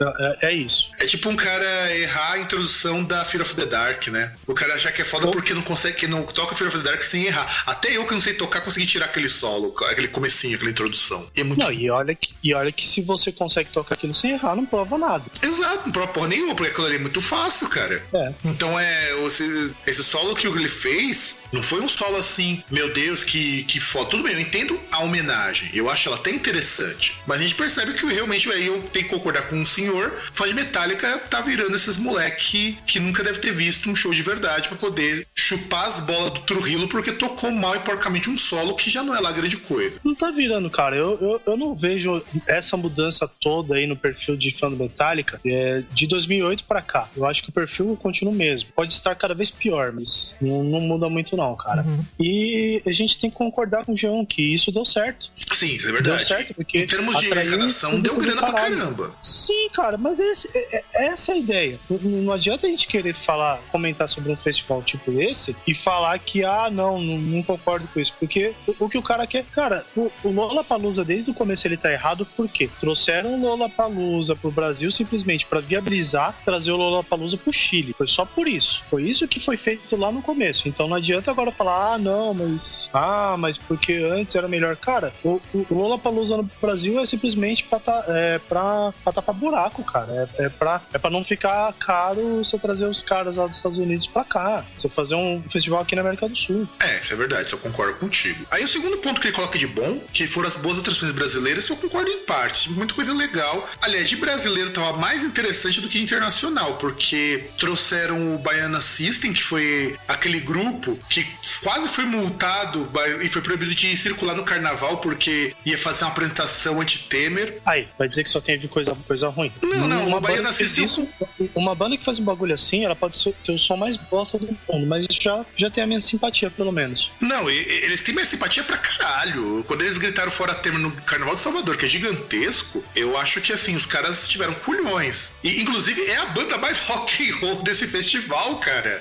É, 0.00 0.48
é, 0.48 0.52
isso. 0.52 0.90
É 1.00 1.06
tipo 1.06 1.28
um 1.28 1.36
cara 1.36 1.96
errar 1.96 2.32
a 2.32 2.38
introdução 2.38 3.02
da 3.04 3.24
Fear 3.24 3.42
of 3.42 3.54
the 3.54 3.66
Dark, 3.66 4.08
né? 4.08 4.32
O 4.46 4.54
cara 4.54 4.74
achar 4.74 4.92
que 4.92 5.02
é 5.02 5.04
foda 5.04 5.30
porque 5.30 5.54
não 5.54 5.62
consegue, 5.62 5.96
que 5.96 6.06
não 6.06 6.22
toca 6.24 6.54
Fear 6.54 6.68
of 6.68 6.78
the 6.78 6.84
Dark 6.84 7.02
sem 7.02 7.26
errar. 7.26 7.62
Até 7.66 7.96
eu 7.96 8.06
que 8.06 8.14
não 8.14 8.20
sei 8.20 8.34
tocar 8.34 8.60
consegui 8.60 8.86
tirar 8.86 9.06
aquele 9.06 9.28
solo, 9.28 9.74
aquele 9.90 10.08
comecinho, 10.08 10.56
aquela 10.56 10.70
introdução. 10.70 11.26
E 11.34 11.40
é 11.40 11.44
muito... 11.44 11.60
Não, 11.60 11.72
e 11.72 11.90
olha, 11.90 12.14
que, 12.14 12.34
e 12.42 12.54
olha 12.54 12.72
que 12.72 12.86
se 12.86 13.02
você 13.02 13.32
consegue 13.32 13.70
tocar 13.70 13.94
aquilo 13.94 14.14
sem 14.14 14.32
errar, 14.32 14.54
não 14.54 14.66
prova 14.66 14.98
nada. 14.98 15.24
Exato, 15.42 15.82
não 15.86 15.92
prova 15.92 16.12
porra 16.12 16.28
nenhuma, 16.28 16.54
porque 16.54 16.70
aquilo 16.70 16.86
ali 16.86 16.96
é 16.96 17.00
muito 17.00 17.20
fácil, 17.20 17.68
cara. 17.68 18.02
É. 18.12 18.32
Então 18.44 18.78
é, 18.78 19.26
esse, 19.26 19.74
esse 19.86 20.04
solo 20.04 20.34
que 20.34 20.46
ele 20.46 20.68
fez 20.68 21.41
não 21.52 21.62
foi 21.62 21.80
um 21.80 21.88
solo 21.88 22.16
assim, 22.16 22.62
meu 22.70 22.92
Deus, 22.92 23.24
que, 23.24 23.64
que 23.64 23.78
foda. 23.78 24.10
Tudo 24.10 24.22
bem, 24.22 24.34
eu 24.34 24.40
entendo 24.40 24.78
a 24.90 25.00
homenagem, 25.00 25.68
eu 25.74 25.90
acho 25.90 26.08
ela 26.08 26.16
até 26.16 26.30
interessante, 26.30 27.16
mas 27.26 27.38
a 27.38 27.42
gente 27.42 27.54
percebe 27.54 27.92
que 27.94 28.06
realmente 28.06 28.50
aí 28.50 28.66
eu 28.66 28.82
tenho 28.92 29.06
que 29.06 29.10
concordar 29.10 29.46
com 29.48 29.60
o 29.60 29.66
senhor, 29.66 30.18
fã 30.32 30.46
de 30.46 30.54
Metallica 30.54 31.18
tá 31.30 31.40
virando 31.40 31.74
esses 31.76 31.96
moleque 31.96 32.78
que 32.86 32.98
nunca 32.98 33.22
deve 33.22 33.38
ter 33.38 33.52
visto 33.52 33.90
um 33.90 33.96
show 33.96 34.12
de 34.12 34.22
verdade 34.22 34.68
para 34.68 34.78
poder 34.78 35.26
chupar 35.34 35.86
as 35.86 36.00
bolas 36.00 36.30
do 36.32 36.40
Trujillo 36.40 36.88
porque 36.88 37.12
tocou 37.12 37.50
mal 37.50 37.76
e 37.76 37.80
porcamente 37.80 38.30
um 38.30 38.38
solo 38.38 38.74
que 38.74 38.90
já 38.90 39.02
não 39.02 39.14
é 39.14 39.20
lá 39.20 39.32
grande 39.32 39.56
coisa. 39.56 40.00
Não 40.04 40.14
tá 40.14 40.30
virando, 40.30 40.70
cara. 40.70 40.96
Eu, 40.96 41.18
eu, 41.20 41.42
eu 41.46 41.56
não 41.56 41.74
vejo 41.74 42.22
essa 42.46 42.76
mudança 42.76 43.28
toda 43.40 43.74
aí 43.74 43.86
no 43.86 43.96
perfil 43.96 44.36
de 44.36 44.50
fã 44.50 44.70
do 44.70 44.76
Metallica 44.76 45.40
é, 45.44 45.82
de 45.92 46.06
2008 46.06 46.64
para 46.64 46.82
cá. 46.82 47.08
Eu 47.16 47.26
acho 47.26 47.42
que 47.42 47.50
o 47.50 47.52
perfil 47.52 47.98
continua 48.00 48.32
o 48.32 48.36
mesmo. 48.36 48.70
Pode 48.74 48.92
estar 48.92 49.14
cada 49.14 49.34
vez 49.34 49.50
pior, 49.50 49.92
mas 49.92 50.36
não, 50.40 50.62
não 50.62 50.80
muda 50.80 51.08
muito 51.08 51.36
não, 51.36 51.41
cara. 51.56 51.82
Uhum. 51.82 52.00
E 52.20 52.82
a 52.86 52.92
gente 52.92 53.18
tem 53.18 53.30
que 53.30 53.36
concordar 53.36 53.84
com 53.84 53.92
o 53.92 53.96
João 53.96 54.24
que 54.24 54.42
isso 54.42 54.70
deu 54.72 54.84
certo. 54.84 55.30
Sim, 55.62 55.74
é 55.74 55.92
verdade. 55.92 56.02
Deu 56.02 56.18
certo 56.18 56.54
porque 56.54 56.80
em 56.80 56.86
termos 56.86 57.18
de 57.20 57.32
arrecadação, 57.32 58.00
deu 58.00 58.16
grana 58.16 58.42
pra 58.42 58.52
caramba. 58.52 59.14
Sim, 59.20 59.68
cara, 59.72 59.96
mas 59.96 60.18
esse, 60.18 60.58
é, 60.58 60.76
é, 60.76 61.06
essa 61.06 61.32
é 61.32 61.34
a 61.36 61.38
ideia. 61.38 61.80
Não 61.88 62.32
adianta 62.32 62.66
a 62.66 62.70
gente 62.70 62.88
querer 62.88 63.14
falar, 63.14 63.60
comentar 63.70 64.08
sobre 64.08 64.32
um 64.32 64.36
festival 64.36 64.82
tipo 64.82 65.12
esse 65.20 65.54
e 65.66 65.72
falar 65.72 66.18
que, 66.18 66.44
ah, 66.44 66.68
não, 66.70 67.00
não, 67.00 67.18
não 67.18 67.42
concordo 67.42 67.86
com 67.94 68.00
isso. 68.00 68.12
Porque 68.18 68.52
o, 68.66 68.86
o, 68.86 68.88
que 68.88 68.98
o 68.98 69.02
cara 69.02 69.24
quer. 69.26 69.44
Cara, 69.52 69.84
o, 69.96 70.10
o 70.24 70.30
Lola 70.30 70.64
Palusa, 70.64 71.04
desde 71.04 71.30
o 71.30 71.34
começo, 71.34 71.66
ele 71.66 71.76
tá 71.76 71.92
errado 71.92 72.26
porque 72.36 72.68
trouxeram 72.80 73.34
o 73.34 73.40
Lola 73.40 73.68
Palusa 73.68 74.34
pro 74.34 74.50
Brasil 74.50 74.90
simplesmente 74.90 75.46
para 75.46 75.60
viabilizar 75.60 76.34
trazer 76.44 76.72
o 76.72 76.76
Lola 76.76 77.04
Palusa 77.04 77.36
pro 77.36 77.52
Chile. 77.52 77.92
Foi 77.92 78.08
só 78.08 78.24
por 78.24 78.48
isso. 78.48 78.82
Foi 78.86 79.04
isso 79.04 79.28
que 79.28 79.38
foi 79.38 79.56
feito 79.56 79.96
lá 79.96 80.10
no 80.10 80.22
começo. 80.22 80.68
Então 80.68 80.88
não 80.88 80.96
adianta 80.96 81.30
agora 81.30 81.52
falar, 81.52 81.94
ah, 81.94 81.98
não, 81.98 82.34
mas. 82.34 82.90
Ah, 82.92 83.36
mas 83.38 83.56
porque 83.58 83.94
antes 83.94 84.34
era 84.34 84.48
melhor. 84.48 84.76
Cara, 84.76 85.12
o, 85.22 85.40
o 85.54 85.74
Lollapalooza 85.74 86.36
no 86.36 86.48
Brasil 86.60 86.98
é 87.00 87.06
simplesmente 87.06 87.64
pra, 87.64 87.78
tá, 87.78 88.04
é, 88.08 88.38
pra, 88.38 88.92
pra 89.04 89.12
tapar 89.12 89.34
buraco, 89.34 89.82
cara. 89.84 90.28
É, 90.38 90.44
é, 90.44 90.48
pra, 90.48 90.80
é 90.92 90.98
pra 90.98 91.10
não 91.10 91.22
ficar 91.22 91.72
caro 91.74 92.38
você 92.38 92.58
trazer 92.58 92.86
os 92.86 93.02
caras 93.02 93.36
lá 93.36 93.46
dos 93.46 93.56
Estados 93.56 93.78
Unidos 93.78 94.06
pra 94.06 94.24
cá. 94.24 94.64
Você 94.74 94.88
fazer 94.88 95.14
um 95.14 95.42
festival 95.48 95.80
aqui 95.80 95.94
na 95.94 96.02
América 96.02 96.28
do 96.28 96.36
Sul. 96.36 96.68
É, 96.82 97.00
isso 97.00 97.12
é 97.12 97.16
verdade, 97.16 97.52
eu 97.52 97.58
concordo 97.58 97.98
contigo. 97.98 98.44
Aí 98.50 98.64
o 98.64 98.68
segundo 98.68 98.98
ponto 98.98 99.20
que 99.20 99.28
ele 99.28 99.34
coloca 99.34 99.58
de 99.58 99.66
bom, 99.66 100.00
que 100.12 100.26
foram 100.26 100.48
as 100.48 100.56
boas 100.56 100.78
atrações 100.78 101.12
brasileiras, 101.12 101.68
eu 101.68 101.76
concordo 101.76 102.10
em 102.10 102.24
parte. 102.24 102.70
Muita 102.70 102.94
coisa 102.94 103.12
legal. 103.12 103.68
Aliás, 103.80 104.08
de 104.08 104.16
brasileiro 104.16 104.70
tava 104.70 104.96
mais 104.96 105.22
interessante 105.22 105.80
do 105.80 105.88
que 105.88 106.00
internacional, 106.00 106.74
porque 106.76 107.44
trouxeram 107.58 108.34
o 108.34 108.38
Baiana 108.38 108.80
System, 108.80 109.32
que 109.32 109.42
foi 109.42 109.96
aquele 110.08 110.40
grupo 110.40 110.98
que 111.08 111.26
quase 111.62 111.88
foi 111.88 112.04
multado 112.04 112.88
e 113.22 113.28
foi 113.28 113.42
proibido 113.42 113.74
de 113.74 113.96
circular 113.96 114.34
no 114.34 114.44
carnaval 114.44 114.98
porque 114.98 115.41
ia 115.64 115.78
fazer 115.78 116.04
uma 116.04 116.10
apresentação 116.10 116.80
anti-Temer. 116.80 117.60
Aí, 117.66 117.88
vai 117.98 118.08
dizer 118.08 118.24
que 118.24 118.30
só 118.30 118.40
tem 118.40 118.58
coisa, 118.68 118.96
coisa 119.06 119.28
ruim. 119.28 119.52
Não, 119.62 119.88
não, 119.88 120.08
uma 120.08 120.20
banda 120.20 120.48
que 120.48 120.54
fez 120.54 120.78
isso, 120.78 121.08
Uma 121.54 121.74
banda 121.74 121.96
que 121.96 122.04
faz 122.04 122.18
um 122.18 122.24
bagulho 122.24 122.54
assim, 122.54 122.84
ela 122.84 122.96
pode 122.96 123.18
ser, 123.18 123.34
ter 123.44 123.52
o 123.52 123.58
som 123.58 123.76
mais 123.76 123.96
bosta 123.96 124.38
do 124.38 124.46
mundo, 124.68 124.86
mas 124.86 125.06
já, 125.10 125.44
já 125.56 125.70
tem 125.70 125.84
a 125.84 125.86
minha 125.86 126.00
simpatia, 126.00 126.50
pelo 126.50 126.72
menos. 126.72 127.10
Não, 127.20 127.50
e, 127.50 127.56
eles 127.56 128.02
têm 128.02 128.14
minha 128.14 128.26
simpatia 128.26 128.62
pra 128.62 128.76
caralho. 128.76 129.64
Quando 129.66 129.82
eles 129.82 129.98
gritaram 129.98 130.30
fora 130.30 130.54
Temer 130.54 130.80
no 130.80 130.92
Carnaval 131.02 131.34
de 131.34 131.40
Salvador, 131.40 131.76
que 131.76 131.86
é 131.86 131.88
gigantesco, 131.88 132.84
eu 132.94 133.16
acho 133.18 133.40
que 133.40 133.52
assim, 133.52 133.74
os 133.74 133.86
caras 133.86 134.28
tiveram 134.28 134.54
culhões. 134.54 135.34
E 135.42 135.60
inclusive 135.60 136.00
é 136.06 136.16
a 136.16 136.26
banda 136.26 136.58
mais 136.58 136.78
rock 136.86 137.30
and 137.30 137.36
roll 137.36 137.62
desse 137.62 137.86
festival, 137.86 138.56
cara. 138.56 139.00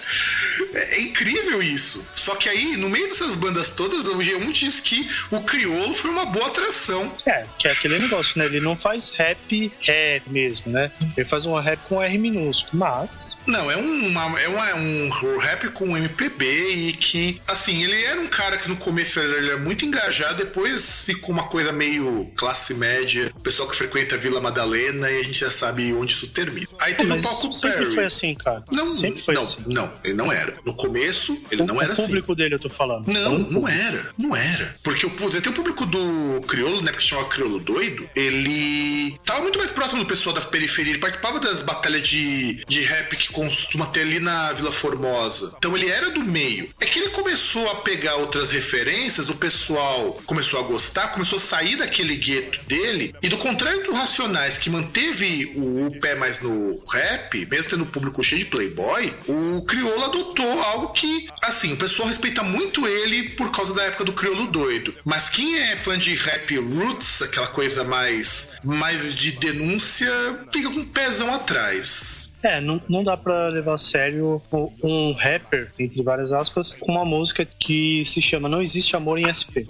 É, 0.74 0.96
é 0.96 1.02
incrível 1.02 1.62
isso. 1.62 2.06
Só 2.16 2.36
que 2.36 2.50
aí, 2.50 2.78
no 2.78 2.90
meio 2.90 3.08
dessas 3.08 3.36
bandas 3.36 3.72
todas, 3.72 4.08
o 4.08 4.18
G1 4.18 4.52
diz 4.52 4.80
que 4.80 5.10
o 5.32 5.42
Criolo 5.42 5.94
foi 5.94 6.10
uma 6.12 6.21
boa 6.26 6.48
atração. 6.48 7.12
É, 7.26 7.46
que 7.58 7.68
é 7.68 7.72
aquele 7.72 8.00
negócio, 8.00 8.38
né? 8.38 8.46
Ele 8.46 8.60
não 8.60 8.76
faz 8.76 9.12
rap 9.12 9.72
rap 9.82 10.24
mesmo, 10.28 10.72
né? 10.72 10.92
Ele 11.16 11.26
faz 11.26 11.46
um 11.46 11.58
rap 11.60 11.80
com 11.88 12.02
R 12.02 12.18
minúsculo, 12.18 12.80
mas. 12.80 13.38
Não, 13.46 13.70
é, 13.70 13.76
uma, 13.76 14.40
é 14.40 14.48
uma, 14.48 14.76
um 14.76 15.38
rap 15.40 15.70
com 15.70 15.98
MPB 15.98 16.46
e 16.46 16.94
que, 16.94 17.42
assim, 17.48 17.84
ele 17.84 18.04
era 18.04 18.20
um 18.20 18.28
cara 18.28 18.58
que 18.58 18.70
no 18.70 18.78
começo 18.78 19.20
ele 19.20 19.50
era 19.50 19.58
muito 19.58 19.86
engajado, 19.86 20.38
depois 20.38 21.02
ficou 21.02 21.32
uma 21.32 21.44
coisa 21.44 21.72
meio 21.72 22.32
classe 22.36 22.74
média, 22.74 23.32
o 23.36 23.40
pessoal 23.40 23.68
que 23.68 23.76
frequenta 23.76 24.16
a 24.16 24.18
Vila 24.18 24.40
Madalena 24.40 25.10
e 25.10 25.20
a 25.20 25.24
gente 25.24 25.40
já 25.40 25.52
sabe 25.52 25.94
onde 25.94 26.14
isso 26.14 26.28
termina. 26.28 26.68
Aí 26.80 26.94
teve 26.94 27.12
o 27.12 27.22
Paco 27.22 27.54
sempre 27.54 27.80
Perry. 27.80 27.94
foi 27.94 28.06
assim, 28.06 28.36
cara. 28.36 28.64
Não, 28.72 28.90
sempre 28.90 29.22
foi 29.22 29.36
não, 29.36 29.42
assim. 29.42 29.64
Não, 29.66 29.92
ele 30.04 30.14
não 30.14 30.32
era. 30.32 30.58
No 30.66 30.74
começo, 30.74 31.42
ele 31.52 31.64
o, 31.64 31.66
não 31.66 31.82
era 31.82 31.94
assim. 31.94 32.04
O 32.04 32.06
público 32.06 32.36
dele, 32.36 32.56
eu 32.56 32.60
tô 32.60 32.70
falando. 32.70 33.08
Não, 33.08 33.38
não 33.38 33.68
era. 33.68 34.12
Não 34.18 34.36
era. 34.36 34.76
Porque 34.84 35.06
o, 35.06 35.12
até 35.38 35.50
o 35.50 35.54
público 35.54 35.86
do 35.86 36.00
Criolo, 36.48 36.82
né, 36.82 36.92
que 36.92 37.04
chamava 37.04 37.28
Criolo 37.30 37.60
Doido, 37.60 38.10
ele 38.16 39.18
tava 39.26 39.42
muito 39.42 39.60
mais 39.60 39.72
próximo 39.72 40.02
do 40.02 40.08
pessoal 40.08 40.36
da 40.36 40.42
periferia. 40.42 40.94
Ele 40.94 41.00
participava 41.00 41.40
das 41.40 41.62
batalhas 41.62 42.08
de, 42.08 42.64
de 42.66 42.82
rap 42.82 43.16
que 43.16 43.32
costuma 43.32 43.86
ter 43.88 44.02
ali 44.02 44.20
na 44.20 44.52
Vila 44.54 44.72
Formosa. 44.72 45.54
Então 45.58 45.76
ele 45.76 45.90
era 45.90 46.10
do 46.10 46.22
meio. 46.22 46.70
É 46.80 46.86
que 46.86 47.00
ele 47.00 47.10
começou 47.10 47.70
a 47.72 47.76
pegar 47.76 48.16
outras 48.16 48.52
referências, 48.52 49.30
o 49.30 49.36
pessoal 49.36 50.20
começou 50.26 50.60
a 50.60 50.64
gostar, 50.64 51.10
começou 51.10 51.38
a 51.38 51.42
sair 51.42 51.78
daquele 51.78 52.16
gueto 52.16 52.62
dele. 52.66 53.16
E 53.22 53.30
do 53.30 53.38
contrário 53.38 53.84
do 53.84 53.94
Racionais, 53.94 54.58
que 54.58 54.70
manteve 54.70 55.52
o, 55.56 55.88
o 55.88 56.00
pé 56.00 56.16
mais 56.16 56.40
no 56.40 56.82
rap, 56.92 57.46
mesmo 57.50 57.70
tendo 57.70 57.84
o 57.84 57.88
público 57.88 58.24
cheio 58.24 58.40
de 58.40 58.46
playboy, 58.46 59.14
o 59.28 59.64
Criolo 59.66 60.06
adotou 60.06 60.62
algo 60.62 60.90
que, 60.90 61.28
assim, 61.42 61.74
o 61.74 61.78
pessoal 61.78 62.08
respeita 62.08 62.44
muito 62.44 62.88
ele 62.88 63.30
por 63.30 63.52
causa 63.52 63.74
da 63.74 63.84
época 63.84 64.04
do 64.04 64.14
Criolo 64.14 64.48
doido. 64.48 64.96
Mas 65.06 65.30
quem 65.30 65.58
é 65.58 65.76
fã 65.76 65.98
de 66.02 66.16
rap 66.16 66.58
roots, 66.58 67.22
aquela 67.22 67.48
coisa 67.48 67.84
mais, 67.84 68.54
mais 68.64 69.14
de 69.14 69.34
denúncia, 69.34 70.12
fica 70.52 70.70
com 70.72 70.80
um 70.80 70.86
pezão 70.86 71.32
atrás. 71.32 72.31
É, 72.44 72.60
não, 72.60 72.82
não 72.90 73.04
dá 73.04 73.16
pra 73.16 73.50
levar 73.50 73.76
a 73.76 73.78
sério 73.78 74.42
um 74.84 75.14
rapper, 75.14 75.72
entre 75.80 76.02
várias 76.02 76.34
aspas, 76.34 76.74
com 76.74 76.92
uma 76.92 77.06
música 77.06 77.46
que 77.46 78.04
se 78.06 78.22
chama 78.22 78.50
Não 78.50 78.62
Existe 78.62 78.96
Amor 78.96 79.20
em 79.20 79.32
SP. 79.32 79.66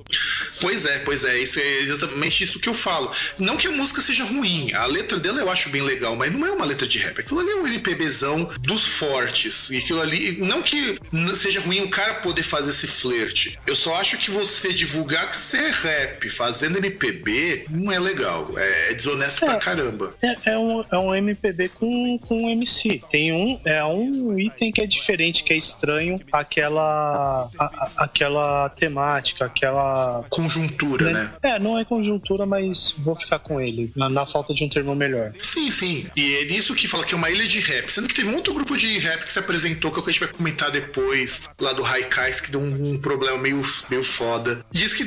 Pois 0.61 0.85
é, 0.85 0.99
pois 0.99 1.23
é, 1.23 1.37
isso 1.39 1.59
é 1.59 1.79
exatamente 1.79 2.43
isso 2.43 2.59
que 2.59 2.69
eu 2.69 2.73
falo. 2.73 3.11
Não 3.37 3.57
que 3.57 3.67
a 3.67 3.71
música 3.71 4.01
seja 4.01 4.23
ruim, 4.23 4.71
a 4.73 4.85
letra 4.85 5.19
dela 5.19 5.39
eu 5.39 5.49
acho 5.49 5.69
bem 5.69 5.81
legal, 5.81 6.15
mas 6.15 6.31
não 6.31 6.45
é 6.45 6.51
uma 6.51 6.65
letra 6.65 6.87
de 6.87 6.97
rap. 6.97 7.19
Aquilo 7.19 7.39
ali 7.39 7.51
é 7.51 7.55
um 7.55 7.67
MPBzão 7.67 8.49
dos 8.61 8.85
fortes. 8.85 9.69
E 9.69 9.77
aquilo 9.77 10.01
ali, 10.01 10.37
não 10.39 10.61
que 10.61 10.99
seja 11.35 11.59
ruim 11.61 11.81
o 11.81 11.89
cara 11.89 12.15
poder 12.15 12.43
fazer 12.43 12.69
esse 12.69 12.87
flerte. 12.87 13.57
Eu 13.65 13.75
só 13.75 13.95
acho 13.95 14.17
que 14.17 14.31
você 14.31 14.71
divulgar 14.73 15.29
que 15.29 15.35
você 15.35 15.57
é 15.57 15.69
rap 15.69 16.29
fazendo 16.29 16.77
MPB 16.77 17.65
não 17.69 17.91
é 17.91 17.99
legal. 17.99 18.51
É, 18.57 18.93
desonesto 18.93 19.43
é, 19.43 19.47
pra 19.47 19.57
caramba. 19.57 20.15
É, 20.21 20.51
é, 20.51 20.57
um, 20.57 20.83
é 20.91 20.97
um 20.97 21.15
MPB 21.15 21.69
com, 21.69 22.19
com 22.19 22.49
MC. 22.62 23.01
Tem 23.10 23.34
um, 23.34 23.60
é 23.65 23.84
um 23.84 24.38
item 24.38 24.72
que 24.72 24.82
é 24.82 24.86
diferente, 24.86 25.44
que 25.44 25.53
é 25.53 25.58
estranho, 25.58 26.20
aquela, 26.32 27.50
aquela 27.98 28.70
temática, 28.70 29.46
aquela. 29.46 30.25
Conjuntura, 30.30 31.06
né? 31.06 31.13
né? 31.13 31.32
É, 31.44 31.60
não 31.60 31.77
é 31.77 31.84
conjuntura, 31.84 32.46
mas 32.46 32.94
vou 32.98 33.15
ficar 33.15 33.39
com 33.39 33.60
ele, 33.60 33.91
na, 33.96 34.10
na, 34.10 34.25
falta 34.25 34.53
de 34.53 34.63
um 34.63 34.70
termo 34.70 34.96
melhor. 34.96 35.34
Sim, 35.41 35.70
sim. 35.72 36.06
E 36.15 36.36
é 36.36 36.46
nisso 36.46 36.75
que 36.75 36.88
fala 36.88 37.03
que 37.03 37.13
é 37.13 37.18
uma 37.18 37.30
ilha 37.30 37.48
de 37.48 37.60
rap. 37.60 37.89
Sendo 37.89 38.08
que 38.08 38.13
teve 38.13 38.30
um 38.30 38.36
outro 38.36 38.53
grupo 38.53 38.77
de 38.77 39.00
rap 39.00 39.25
que 39.25 39.32
se 39.32 39.39
apresentou, 39.39 39.91
que 39.91 39.98
é 39.98 40.00
o 40.00 40.03
que 40.03 40.10
a 40.10 40.13
gente 40.13 40.24
vai 40.24 40.34
comentar 40.34 40.72
depois, 40.72 41.50
lá 41.60 41.74
do 41.74 41.86
Haikais, 41.86 42.39
que 42.39 42.51
deu 42.51 42.62
um, 42.62 42.91
um, 42.91 43.01
problema 43.01 43.38
meio, 43.38 43.62
meio 43.89 44.03
foda. 44.03 44.63
Diz 44.72 44.94
que 44.94 45.06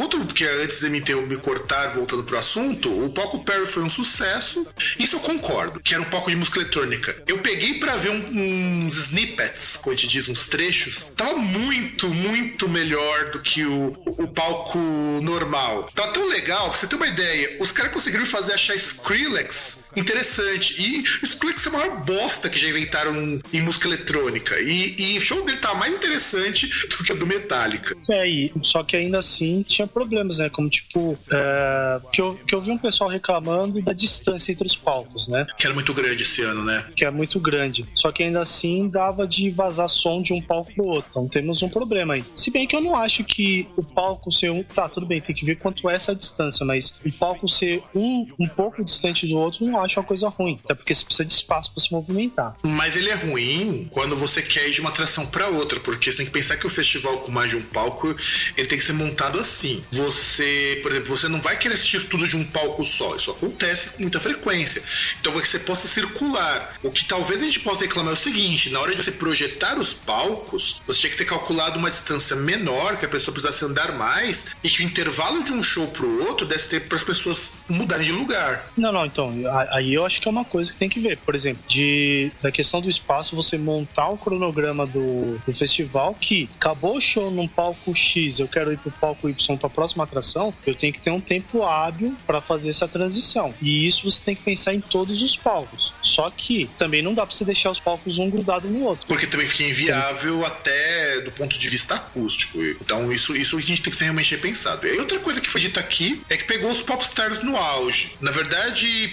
outro, 0.00 0.24
porque 0.24 0.44
antes 0.44 0.80
de 0.80 0.88
me, 0.88 1.00
ter, 1.00 1.14
me 1.16 1.36
cortar, 1.36 1.88
voltando 1.94 2.24
pro 2.24 2.38
assunto, 2.38 2.90
o 3.04 3.10
Poco 3.10 3.44
Perry 3.44 3.66
foi 3.66 3.82
um 3.82 3.90
sucesso. 3.90 4.66
Isso 4.98 5.16
eu 5.16 5.20
concordo, 5.20 5.80
que 5.80 5.94
era 5.94 6.02
um 6.02 6.06
pouco 6.06 6.30
de 6.30 6.36
música 6.36 6.58
eletrônica. 6.58 6.93
Eu 7.26 7.38
peguei 7.38 7.78
para 7.78 7.96
ver 7.96 8.10
um, 8.10 8.84
uns 8.84 8.94
snippets, 8.94 9.76
como 9.76 9.94
a 9.94 9.96
gente 9.96 10.08
diz, 10.08 10.28
uns 10.28 10.48
trechos. 10.48 11.10
Tava 11.16 11.36
muito, 11.36 12.08
muito 12.08 12.68
melhor 12.68 13.30
do 13.30 13.40
que 13.40 13.64
o, 13.64 13.96
o 14.04 14.28
palco 14.28 14.78
normal. 15.22 15.90
Tá 15.94 16.08
tão 16.08 16.28
legal, 16.28 16.70
pra 16.70 16.78
você 16.78 16.86
ter 16.86 16.96
uma 16.96 17.06
ideia, 17.06 17.56
os 17.60 17.72
caras 17.72 17.92
conseguiram 17.92 18.26
fazer 18.26 18.54
achar 18.54 18.74
Skrillex 18.74 19.83
interessante. 19.96 20.80
E 20.80 21.02
Skrillex 21.24 21.66
é 21.66 21.68
a 21.68 21.72
maior 21.72 22.04
bosta 22.04 22.48
que 22.48 22.58
já 22.58 22.68
inventaram 22.68 23.40
em 23.52 23.62
música 23.62 23.88
eletrônica. 23.88 24.58
E, 24.60 24.94
e 24.98 25.18
o 25.18 25.20
show 25.20 25.44
dele 25.44 25.58
tá 25.58 25.74
mais 25.74 25.92
interessante 25.92 26.68
do 26.88 27.04
que 27.04 27.12
o 27.12 27.16
do 27.16 27.26
Metallica. 27.26 27.96
É, 28.10 28.28
e, 28.28 28.52
só 28.62 28.82
que 28.82 28.96
ainda 28.96 29.18
assim 29.18 29.62
tinha 29.62 29.86
problemas, 29.86 30.38
né? 30.38 30.48
Como 30.48 30.68
tipo, 30.68 31.18
é, 31.30 32.00
que, 32.12 32.20
eu, 32.20 32.34
que 32.46 32.54
eu 32.54 32.60
vi 32.60 32.70
um 32.70 32.78
pessoal 32.78 33.08
reclamando 33.10 33.80
da 33.82 33.92
distância 33.92 34.52
entre 34.52 34.66
os 34.66 34.76
palcos, 34.76 35.28
né? 35.28 35.46
Que 35.56 35.66
era 35.66 35.74
muito 35.74 35.92
grande 35.94 36.22
esse 36.22 36.42
ano, 36.42 36.64
né? 36.64 36.84
Que 36.94 37.04
é 37.04 37.10
muito 37.10 37.38
grande. 37.40 37.86
Só 37.94 38.10
que 38.12 38.22
ainda 38.22 38.40
assim 38.40 38.88
dava 38.88 39.26
de 39.26 39.50
vazar 39.50 39.88
som 39.88 40.22
de 40.22 40.32
um 40.32 40.40
palco 40.40 40.72
pro 40.74 40.84
outro. 40.84 41.10
Então 41.10 41.28
temos 41.28 41.62
um 41.62 41.68
problema 41.68 42.14
aí. 42.14 42.24
Se 42.34 42.50
bem 42.50 42.66
que 42.66 42.74
eu 42.74 42.80
não 42.80 42.94
acho 42.96 43.24
que 43.24 43.68
o 43.76 43.82
palco 43.82 44.30
ser 44.32 44.50
um. 44.50 44.62
Tá, 44.62 44.88
tudo 44.88 45.06
bem, 45.06 45.20
tem 45.20 45.34
que 45.34 45.44
ver 45.44 45.56
quanto 45.56 45.88
é 45.88 45.94
essa 45.94 46.14
distância, 46.14 46.64
mas 46.64 46.98
o 47.04 47.12
palco 47.12 47.48
ser 47.48 47.82
um, 47.94 48.26
um 48.40 48.48
pouco 48.48 48.84
distante 48.84 49.26
do 49.26 49.36
outro, 49.36 49.64
não 49.64 49.80
acho 49.84 50.00
uma 50.00 50.06
coisa 50.06 50.28
ruim. 50.28 50.58
É 50.68 50.74
porque 50.74 50.94
você 50.94 51.04
precisa 51.04 51.24
de 51.24 51.32
espaço 51.32 51.72
para 51.72 51.82
se 51.82 51.92
movimentar. 51.92 52.56
Mas 52.64 52.96
ele 52.96 53.10
é 53.10 53.14
ruim 53.14 53.88
quando 53.90 54.16
você 54.16 54.42
quer 54.42 54.68
ir 54.68 54.72
de 54.72 54.80
uma 54.80 54.90
atração 54.90 55.26
para 55.26 55.48
outra, 55.48 55.80
porque 55.80 56.10
você 56.10 56.18
tem 56.18 56.26
que 56.26 56.32
pensar 56.32 56.56
que 56.56 56.66
o 56.66 56.70
festival 56.70 57.18
com 57.18 57.30
mais 57.30 57.50
de 57.50 57.56
um 57.56 57.62
palco, 57.62 58.14
ele 58.56 58.68
tem 58.68 58.78
que 58.78 58.84
ser 58.84 58.92
montado 58.92 59.38
assim. 59.38 59.82
Você, 59.92 60.80
por 60.82 60.90
exemplo, 60.90 61.16
você 61.16 61.28
não 61.28 61.40
vai 61.40 61.56
querer 61.56 61.74
assistir 61.74 62.08
tudo 62.08 62.26
de 62.26 62.36
um 62.36 62.44
palco 62.44 62.84
só. 62.84 63.14
Isso 63.16 63.30
acontece 63.30 63.90
com 63.90 64.02
muita 64.02 64.20
frequência. 64.20 64.82
Então, 65.20 65.32
para 65.32 65.42
que 65.42 65.48
você 65.48 65.58
possa 65.58 65.88
circular. 65.88 66.74
O 66.82 66.90
que 66.90 67.04
talvez 67.04 67.40
a 67.40 67.44
gente 67.44 67.60
possa 67.60 67.82
reclamar 67.82 68.12
é 68.12 68.14
o 68.14 68.16
seguinte: 68.16 68.70
na 68.70 68.80
hora 68.80 68.94
de 68.94 69.02
você 69.02 69.10
projetar 69.10 69.78
os 69.78 69.92
palcos, 69.92 70.80
você 70.86 71.00
tinha 71.00 71.10
que 71.10 71.18
ter 71.18 71.24
calculado 71.24 71.78
uma 71.78 71.90
distância 71.90 72.36
menor, 72.36 72.96
que 72.96 73.04
a 73.04 73.08
pessoa 73.08 73.32
precisasse 73.32 73.64
andar 73.64 73.92
mais, 73.92 74.46
e 74.62 74.70
que 74.70 74.82
o 74.82 74.84
intervalo 74.84 75.42
de 75.42 75.52
um 75.52 75.62
show 75.62 75.88
pro 75.88 76.26
outro 76.26 76.46
desse 76.46 76.68
ter 76.68 76.88
para 76.88 76.96
as 76.96 77.04
pessoas 77.04 77.52
mudarem 77.68 78.06
de 78.06 78.12
lugar. 78.12 78.70
Não, 78.76 78.92
não, 78.92 79.04
então, 79.04 79.32
aí 79.74 79.94
eu 79.94 80.06
acho 80.06 80.20
que 80.20 80.28
é 80.28 80.30
uma 80.30 80.44
coisa 80.44 80.72
que 80.72 80.78
tem 80.78 80.88
que 80.88 81.00
ver. 81.00 81.18
Por 81.18 81.34
exemplo, 81.34 81.62
de 81.68 82.30
da 82.40 82.50
questão 82.50 82.80
do 82.80 82.88
espaço, 82.88 83.34
você 83.34 83.58
montar 83.58 84.08
o 84.08 84.16
cronograma 84.16 84.86
do, 84.86 85.38
do 85.38 85.52
festival 85.52 86.14
que 86.14 86.48
acabou 86.56 86.96
o 86.96 87.00
show 87.00 87.30
num 87.30 87.48
palco 87.48 87.94
X, 87.94 88.38
eu 88.38 88.48
quero 88.48 88.72
ir 88.72 88.78
pro 88.78 88.90
palco 88.92 89.28
Y 89.28 89.56
para 89.56 89.66
a 89.66 89.70
próxima 89.70 90.04
atração, 90.04 90.54
eu 90.66 90.74
tenho 90.74 90.92
que 90.92 91.00
ter 91.00 91.10
um 91.10 91.20
tempo 91.20 91.62
hábil 91.62 92.16
para 92.26 92.40
fazer 92.40 92.70
essa 92.70 92.86
transição. 92.86 93.54
E 93.60 93.86
isso 93.86 94.08
você 94.08 94.20
tem 94.20 94.36
que 94.36 94.42
pensar 94.42 94.74
em 94.74 94.80
todos 94.80 95.22
os 95.22 95.36
palcos. 95.36 95.92
Só 96.02 96.30
que 96.30 96.70
também 96.78 97.02
não 97.02 97.14
dá 97.14 97.26
para 97.26 97.34
você 97.34 97.44
deixar 97.44 97.70
os 97.70 97.80
palcos 97.80 98.18
um 98.18 98.30
grudado 98.30 98.68
no 98.68 98.84
outro. 98.84 99.06
Porque 99.06 99.26
também 99.26 99.46
fica 99.46 99.64
inviável 99.64 100.44
até 100.44 101.20
do 101.20 101.32
ponto 101.32 101.58
de 101.58 101.68
vista 101.68 101.94
acústico. 101.94 102.58
Então 102.80 103.12
isso, 103.12 103.34
isso 103.36 103.56
a 103.56 103.60
gente 103.60 103.82
tem 103.82 103.92
que 103.92 104.02
realmente 104.02 104.30
repensado. 104.30 104.86
E 104.86 104.98
outra 104.98 105.18
coisa 105.18 105.40
que 105.40 105.48
foi 105.48 105.60
dita 105.60 105.80
aqui 105.80 106.22
é 106.28 106.36
que 106.36 106.44
pegou 106.44 106.70
os 106.70 106.82
popstars 106.82 107.42
no 107.42 107.56
auge. 107.56 108.12
Na 108.20 108.30
verdade, 108.30 109.08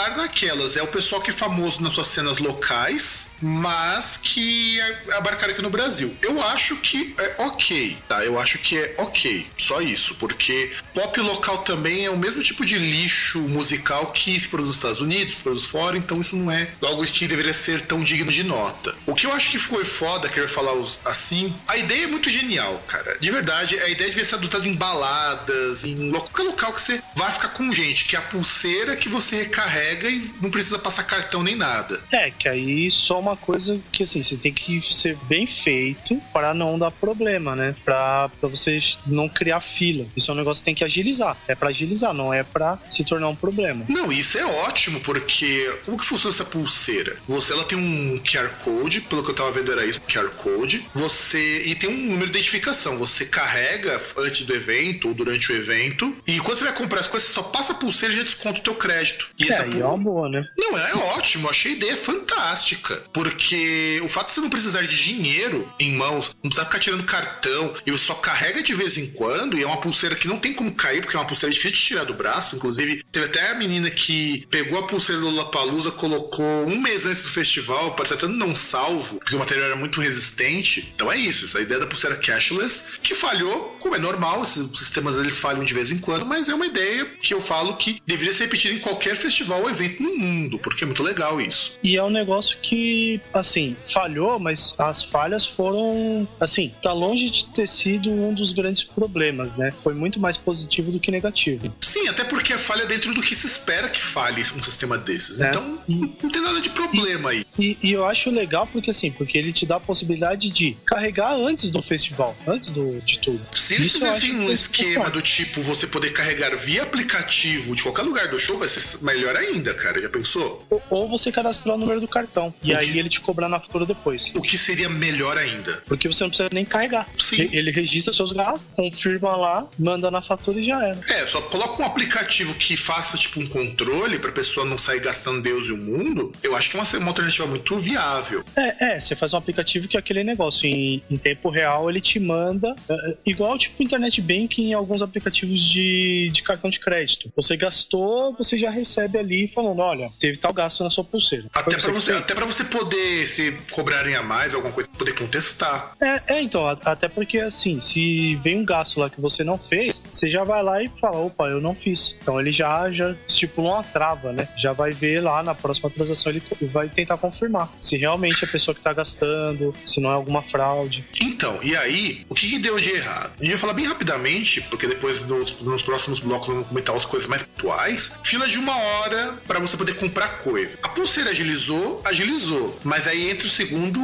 popstar 0.00 0.16
naquelas. 0.16 0.76
É 0.76 0.82
o 0.82 0.86
pessoal 0.86 1.20
que 1.20 1.30
é 1.30 1.34
famoso 1.34 1.82
nas 1.82 1.92
suas 1.92 2.06
cenas 2.06 2.38
locais 2.38 3.29
mas 3.40 4.16
que 4.16 4.80
abarcaram 5.12 5.52
aqui 5.52 5.62
no 5.62 5.70
Brasil. 5.70 6.14
Eu 6.22 6.40
acho 6.48 6.76
que 6.76 7.14
é 7.18 7.42
ok, 7.42 7.96
tá? 8.08 8.24
Eu 8.24 8.38
acho 8.38 8.58
que 8.58 8.78
é 8.78 8.94
ok, 8.98 9.46
só 9.56 9.80
isso, 9.80 10.14
porque 10.16 10.72
pop 10.94 11.20
local 11.20 11.58
também 11.58 12.04
é 12.04 12.10
o 12.10 12.16
mesmo 12.16 12.42
tipo 12.42 12.64
de 12.64 12.78
lixo 12.78 13.40
musical 13.40 14.12
que 14.12 14.38
se 14.38 14.48
produz 14.48 14.68
nos 14.68 14.76
Estados 14.76 15.00
Unidos, 15.00 15.36
se 15.36 15.42
produz 15.42 15.64
fora, 15.64 15.96
então 15.96 16.20
isso 16.20 16.36
não 16.36 16.50
é 16.50 16.70
algo 16.82 17.04
que 17.04 17.26
deveria 17.26 17.54
ser 17.54 17.82
tão 17.82 18.02
digno 18.02 18.30
de 18.30 18.42
nota. 18.42 18.94
O 19.06 19.14
que 19.14 19.26
eu 19.26 19.32
acho 19.32 19.50
que 19.50 19.58
foi 19.58 19.84
foda, 19.84 20.28
querer 20.28 20.48
falar 20.48 20.72
assim, 21.04 21.54
a 21.66 21.76
ideia 21.76 22.04
é 22.04 22.06
muito 22.06 22.30
genial, 22.30 22.82
cara. 22.86 23.18
De 23.18 23.30
verdade, 23.30 23.78
a 23.78 23.88
ideia 23.88 24.10
devia 24.10 24.24
ser 24.24 24.36
adotada 24.36 24.68
em 24.68 24.74
baladas, 24.74 25.84
em 25.84 26.10
qualquer 26.10 26.42
local 26.42 26.72
que 26.72 26.80
você 26.80 27.02
vai 27.14 27.30
ficar 27.30 27.48
com 27.48 27.72
gente, 27.72 28.04
que 28.04 28.16
é 28.16 28.18
a 28.18 28.22
pulseira 28.22 28.96
que 28.96 29.08
você 29.08 29.42
recarrega 29.42 30.08
e 30.08 30.30
não 30.40 30.50
precisa 30.50 30.78
passar 30.78 31.04
cartão 31.04 31.42
nem 31.42 31.56
nada. 31.56 32.02
É, 32.12 32.30
que 32.30 32.48
aí 32.48 32.90
só 32.90 33.20
uma 33.30 33.36
coisa 33.36 33.80
que 33.92 34.02
assim, 34.02 34.22
você 34.22 34.36
tem 34.36 34.52
que 34.52 34.80
ser 34.82 35.16
bem 35.28 35.46
feito 35.46 36.20
para 36.32 36.52
não 36.52 36.78
dar 36.78 36.90
problema, 36.90 37.54
né? 37.54 37.74
Para 37.84 38.30
você 38.42 38.80
não 39.06 39.28
criar 39.28 39.60
fila. 39.60 40.06
Isso 40.16 40.30
é 40.30 40.34
um 40.34 40.36
negócio 40.36 40.62
que 40.62 40.66
tem 40.66 40.74
que 40.74 40.84
agilizar. 40.84 41.36
É 41.46 41.54
para 41.54 41.68
agilizar, 41.68 42.12
não 42.12 42.32
é 42.32 42.42
para 42.42 42.78
se 42.88 43.04
tornar 43.04 43.28
um 43.28 43.36
problema. 43.36 43.84
Não, 43.88 44.12
isso 44.12 44.38
é 44.38 44.44
ótimo, 44.44 45.00
porque 45.00 45.78
como 45.84 45.96
que 45.96 46.04
funciona 46.04 46.34
essa 46.34 46.44
pulseira? 46.44 47.16
Você 47.26 47.52
ela 47.52 47.64
tem 47.64 47.78
um 47.78 48.18
QR 48.18 48.50
Code, 48.62 49.00
pelo 49.02 49.22
que 49.22 49.30
eu 49.30 49.34
tava 49.34 49.52
vendo 49.52 49.72
era 49.72 49.84
isso, 49.84 50.00
QR 50.02 50.30
Code. 50.30 50.84
Você 50.94 51.64
e 51.66 51.74
tem 51.74 51.88
um 51.90 52.10
número 52.10 52.30
de 52.30 52.38
identificação. 52.38 52.96
Você 52.98 53.24
carrega 53.24 54.00
antes 54.18 54.42
do 54.42 54.54
evento 54.54 55.08
ou 55.08 55.14
durante 55.14 55.52
o 55.52 55.56
evento. 55.56 56.16
E 56.26 56.38
quando 56.40 56.58
você 56.58 56.64
vai 56.64 56.74
comprar 56.74 57.00
as 57.00 57.06
coisas, 57.06 57.28
você 57.28 57.34
só 57.34 57.42
passa 57.42 57.72
a 57.72 57.74
pulseira 57.76 58.14
e 58.14 58.18
já 58.18 58.22
desconta 58.22 58.60
o 58.60 58.62
teu 58.62 58.74
crédito. 58.74 59.28
E 59.38 59.44
é, 59.44 59.48
essa 59.48 59.62
é 59.62 59.84
uma 59.84 59.98
boa, 59.98 60.28
né? 60.28 60.48
Não, 60.56 60.76
é, 60.76 60.90
é 60.90 60.94
ótimo. 61.16 61.48
Achei 61.48 61.72
a 61.72 61.76
ideia 61.76 61.96
fantástica. 61.96 63.04
Porque 63.20 64.00
o 64.02 64.08
fato 64.08 64.28
de 64.28 64.32
você 64.32 64.40
não 64.40 64.48
precisar 64.48 64.80
de 64.80 64.96
dinheiro 64.96 65.70
em 65.78 65.94
mãos, 65.94 66.34
não 66.42 66.48
precisar 66.48 66.64
ficar 66.64 66.78
tirando 66.78 67.04
cartão, 67.04 67.74
e 67.84 67.90
você 67.90 68.04
só 68.04 68.14
carrega 68.14 68.62
de 68.62 68.72
vez 68.72 68.96
em 68.96 69.08
quando, 69.08 69.58
e 69.58 69.62
é 69.62 69.66
uma 69.66 69.76
pulseira 69.76 70.16
que 70.16 70.26
não 70.26 70.38
tem 70.38 70.54
como 70.54 70.72
cair, 70.72 71.02
porque 71.02 71.14
é 71.14 71.20
uma 71.20 71.26
pulseira 71.26 71.52
difícil 71.52 71.76
de 71.76 71.84
tirar 71.84 72.04
do 72.04 72.14
braço. 72.14 72.56
Inclusive, 72.56 73.04
teve 73.12 73.26
até 73.26 73.50
a 73.50 73.54
menina 73.54 73.90
que 73.90 74.46
pegou 74.50 74.78
a 74.78 74.86
pulseira 74.86 75.20
do 75.20 75.28
Lollapalooza, 75.28 75.90
colocou 75.90 76.66
um 76.66 76.80
mês 76.80 77.04
antes 77.04 77.22
do 77.24 77.28
festival, 77.28 77.92
para 77.94 78.14
até 78.14 78.26
não 78.26 78.54
salvo, 78.54 79.18
porque 79.18 79.36
o 79.36 79.38
material 79.38 79.66
era 79.66 79.76
muito 79.76 80.00
resistente. 80.00 80.88
Então 80.94 81.12
é 81.12 81.18
isso, 81.18 81.44
essa 81.44 81.60
ideia 81.60 81.80
da 81.80 81.86
pulseira 81.86 82.16
cashless, 82.16 82.98
que 83.02 83.14
falhou, 83.14 83.76
como 83.80 83.96
é 83.96 83.98
normal, 83.98 84.42
esses 84.42 84.66
sistemas 84.78 85.18
eles 85.18 85.38
falham 85.38 85.62
de 85.62 85.74
vez 85.74 85.90
em 85.90 85.98
quando, 85.98 86.24
mas 86.24 86.48
é 86.48 86.54
uma 86.54 86.66
ideia 86.66 87.04
que 87.04 87.34
eu 87.34 87.42
falo 87.42 87.76
que 87.76 88.00
deveria 88.06 88.32
ser 88.32 88.44
repetida 88.44 88.74
em 88.74 88.78
qualquer 88.78 89.14
festival 89.14 89.60
ou 89.60 89.68
evento 89.68 90.02
no 90.02 90.16
mundo, 90.16 90.58
porque 90.58 90.84
é 90.84 90.86
muito 90.86 91.02
legal 91.02 91.38
isso. 91.38 91.78
E 91.82 91.96
é 91.96 92.02
um 92.02 92.10
negócio 92.10 92.58
que 92.62 93.09
assim, 93.32 93.76
falhou, 93.80 94.38
mas 94.38 94.74
as 94.78 95.02
falhas 95.02 95.46
foram, 95.46 96.28
assim, 96.38 96.72
tá 96.82 96.92
longe 96.92 97.30
de 97.30 97.46
ter 97.46 97.66
sido 97.66 98.10
um 98.10 98.34
dos 98.34 98.52
grandes 98.52 98.84
problemas, 98.84 99.56
né? 99.56 99.70
Foi 99.70 99.94
muito 99.94 100.20
mais 100.20 100.36
positivo 100.36 100.92
do 100.92 101.00
que 101.00 101.10
negativo. 101.10 101.72
Sim, 101.80 102.08
até 102.08 102.24
porque 102.24 102.52
é 102.52 102.58
falha 102.58 102.84
dentro 102.86 103.14
do 103.14 103.22
que 103.22 103.34
se 103.34 103.46
espera 103.46 103.88
que 103.88 104.02
falhe 104.02 104.42
um 104.56 104.62
sistema 104.62 104.98
desses. 104.98 105.40
É. 105.40 105.48
Então, 105.48 105.78
não 105.88 106.30
tem 106.30 106.42
nada 106.42 106.60
de 106.60 106.70
problema 106.70 107.32
e, 107.32 107.38
aí. 107.38 107.46
E, 107.58 107.78
e, 107.82 107.92
eu 107.92 108.04
acho 108.04 108.30
legal 108.30 108.66
porque, 108.66 108.90
assim, 108.90 109.10
porque 109.10 109.38
ele 109.38 109.52
te 109.52 109.64
dá 109.66 109.76
a 109.76 109.80
possibilidade 109.80 110.50
de 110.50 110.76
carregar 110.86 111.32
antes 111.34 111.70
do 111.70 111.80
festival, 111.82 112.36
antes 112.46 112.70
do, 112.70 113.00
de 113.00 113.18
tudo. 113.18 113.40
Se 113.52 113.74
eles 113.74 113.92
fizessem 113.92 114.34
um 114.34 114.48
é 114.50 114.52
esquema 114.52 115.10
do 115.10 115.22
tipo 115.22 115.60
você 115.62 115.86
poder 115.86 116.12
carregar 116.12 116.56
via 116.56 116.82
aplicativo 116.82 117.74
de 117.74 117.82
qualquer 117.82 118.02
lugar 118.02 118.28
do 118.28 118.38
show, 118.38 118.58
vai 118.58 118.68
ser 118.68 119.02
melhor 119.02 119.36
ainda, 119.36 119.74
cara. 119.74 120.00
Já 120.00 120.08
pensou? 120.08 120.64
Ou- 120.70 120.82
Ou 120.90 121.08
você 121.08 121.30
cadastrar 121.32 121.74
o 121.74 121.78
número 121.78 122.00
do 122.00 122.08
cartão. 122.08 122.52
E 122.62 122.74
aí 122.74 122.98
ele 123.00 123.08
te 123.08 123.20
cobrar 123.20 123.48
na 123.48 123.58
fatura 123.60 123.84
depois. 123.86 124.32
O 124.36 124.42
que 124.42 124.56
seria 124.56 124.88
melhor 124.88 125.36
ainda? 125.36 125.82
Porque 125.86 126.06
você 126.08 126.22
não 126.22 126.30
precisa 126.30 126.48
nem 126.52 126.64
carregar. 126.64 127.08
Sim. 127.12 127.48
Ele- 127.52 127.70
registra 127.70 128.12
seus 128.12 128.32
gastos, 128.32 128.68
confirma 128.74 129.34
lá, 129.36 129.66
manda 129.78 130.10
na 130.10 130.20
fatura 130.20 130.58
e 130.58 130.64
já 130.64 130.84
era. 130.84 130.98
É, 131.08 131.26
só 131.26 131.40
coloca 131.40 131.82
um 131.82 131.86
aplicativo 131.86 132.52
que 132.54 132.76
faça 132.76 133.16
tipo 133.16 133.40
um 133.40 133.46
controle 133.46 134.18
pra 134.18 134.32
pessoa 134.32 134.66
não 134.66 134.76
sair 134.76 135.00
gastando 135.00 135.40
Deus 135.40 135.66
e 135.66 135.72
o 135.72 135.76
mundo. 135.76 136.32
Eu 136.42 136.54
acho 136.56 136.68
que 136.68 136.76
é 136.76 136.80
uma, 136.80 136.98
uma 136.98 137.08
alternativa 137.08 137.46
muito 137.46 137.78
viável. 137.78 138.44
É, 138.56 138.96
é, 138.96 139.00
você 139.00 139.14
faz 139.14 139.32
um 139.32 139.36
aplicativo 139.38 139.88
que 139.88 139.96
é 139.96 140.00
aquele 140.00 140.22
negócio, 140.24 140.66
em, 140.66 141.02
em 141.10 141.16
tempo 141.16 141.48
real 141.48 141.88
ele 141.88 142.00
te 142.00 142.18
manda, 142.20 142.74
é, 142.88 142.92
é, 142.92 143.16
igual 143.26 143.56
tipo 143.58 143.82
internet 143.82 144.20
banking 144.20 144.70
em 144.70 144.74
alguns 144.74 145.00
aplicativos 145.00 145.60
de, 145.60 146.30
de 146.32 146.42
cartão 146.42 146.68
de 146.68 146.80
crédito. 146.80 147.30
Você 147.36 147.56
gastou, 147.56 148.34
você 148.36 148.58
já 148.58 148.70
recebe 148.70 149.18
ali 149.18 149.46
falando, 149.48 149.80
olha, 149.80 150.08
teve 150.18 150.36
tal 150.38 150.52
gasto 150.52 150.82
na 150.82 150.90
sua 150.90 151.04
pulseira. 151.04 151.46
Até 151.52 151.76
pra, 151.76 151.92
você, 151.92 152.12
até 152.12 152.34
pra 152.34 152.46
você 152.46 152.64
poder, 152.64 152.79
se 153.26 153.52
cobrarem 153.72 154.14
a 154.14 154.22
mais, 154.22 154.54
alguma 154.54 154.72
coisa, 154.72 154.88
poder 154.96 155.12
contestar. 155.12 155.92
É, 156.00 156.34
é, 156.34 156.42
então, 156.42 156.66
até 156.84 157.08
porque 157.08 157.38
assim, 157.38 157.80
se 157.80 158.36
vem 158.36 158.60
um 158.60 158.64
gasto 158.64 159.00
lá 159.00 159.08
que 159.08 159.20
você 159.20 159.44
não 159.44 159.58
fez, 159.58 160.02
você 160.12 160.28
já 160.28 160.44
vai 160.44 160.62
lá 160.62 160.82
e 160.82 160.90
fala, 161.00 161.18
opa, 161.18 161.44
eu 161.48 161.60
não 161.60 161.74
fiz. 161.74 162.16
Então 162.20 162.40
ele 162.40 162.52
já, 162.52 162.90
já 162.90 163.14
estipula 163.26 163.74
uma 163.74 163.84
trava, 163.84 164.32
né? 164.32 164.48
Já 164.56 164.72
vai 164.72 164.92
ver 164.92 165.20
lá 165.20 165.42
na 165.42 165.54
próxima 165.54 165.90
transação, 165.90 166.32
ele 166.32 166.42
vai 166.72 166.88
tentar 166.88 167.16
confirmar 167.16 167.70
se 167.80 167.96
realmente 167.96 168.44
é 168.44 168.48
a 168.48 168.50
pessoa 168.50 168.74
que 168.74 168.80
tá 168.80 168.92
gastando, 168.92 169.74
se 169.84 170.00
não 170.00 170.10
é 170.10 170.14
alguma 170.14 170.42
fraude. 170.42 171.04
Então, 171.22 171.58
e 171.62 171.76
aí, 171.76 172.24
o 172.28 172.34
que, 172.34 172.48
que 172.48 172.58
deu 172.58 172.78
de 172.80 172.90
errado? 172.90 173.32
E 173.40 173.46
eu 173.46 173.50
vou 173.50 173.58
falar 173.58 173.72
bem 173.72 173.86
rapidamente, 173.86 174.60
porque 174.62 174.86
depois 174.86 175.26
nos, 175.26 175.60
nos 175.60 175.82
próximos 175.82 176.20
blocos 176.20 176.48
vamos 176.48 176.64
comentar 176.64 176.94
as 176.94 177.06
coisas 177.06 177.28
mais 177.28 177.42
atuais. 177.42 178.12
Fila 178.24 178.48
de 178.48 178.58
uma 178.58 178.76
hora 178.76 179.34
pra 179.46 179.58
você 179.58 179.76
poder 179.76 179.94
comprar 179.94 180.38
coisa. 180.38 180.78
A 180.82 180.88
pulseira 180.88 181.30
agilizou, 181.30 182.02
agilizou. 182.04 182.69
Mas 182.84 183.06
aí 183.06 183.30
entra 183.30 183.46
o 183.46 183.50
segundo 183.50 184.00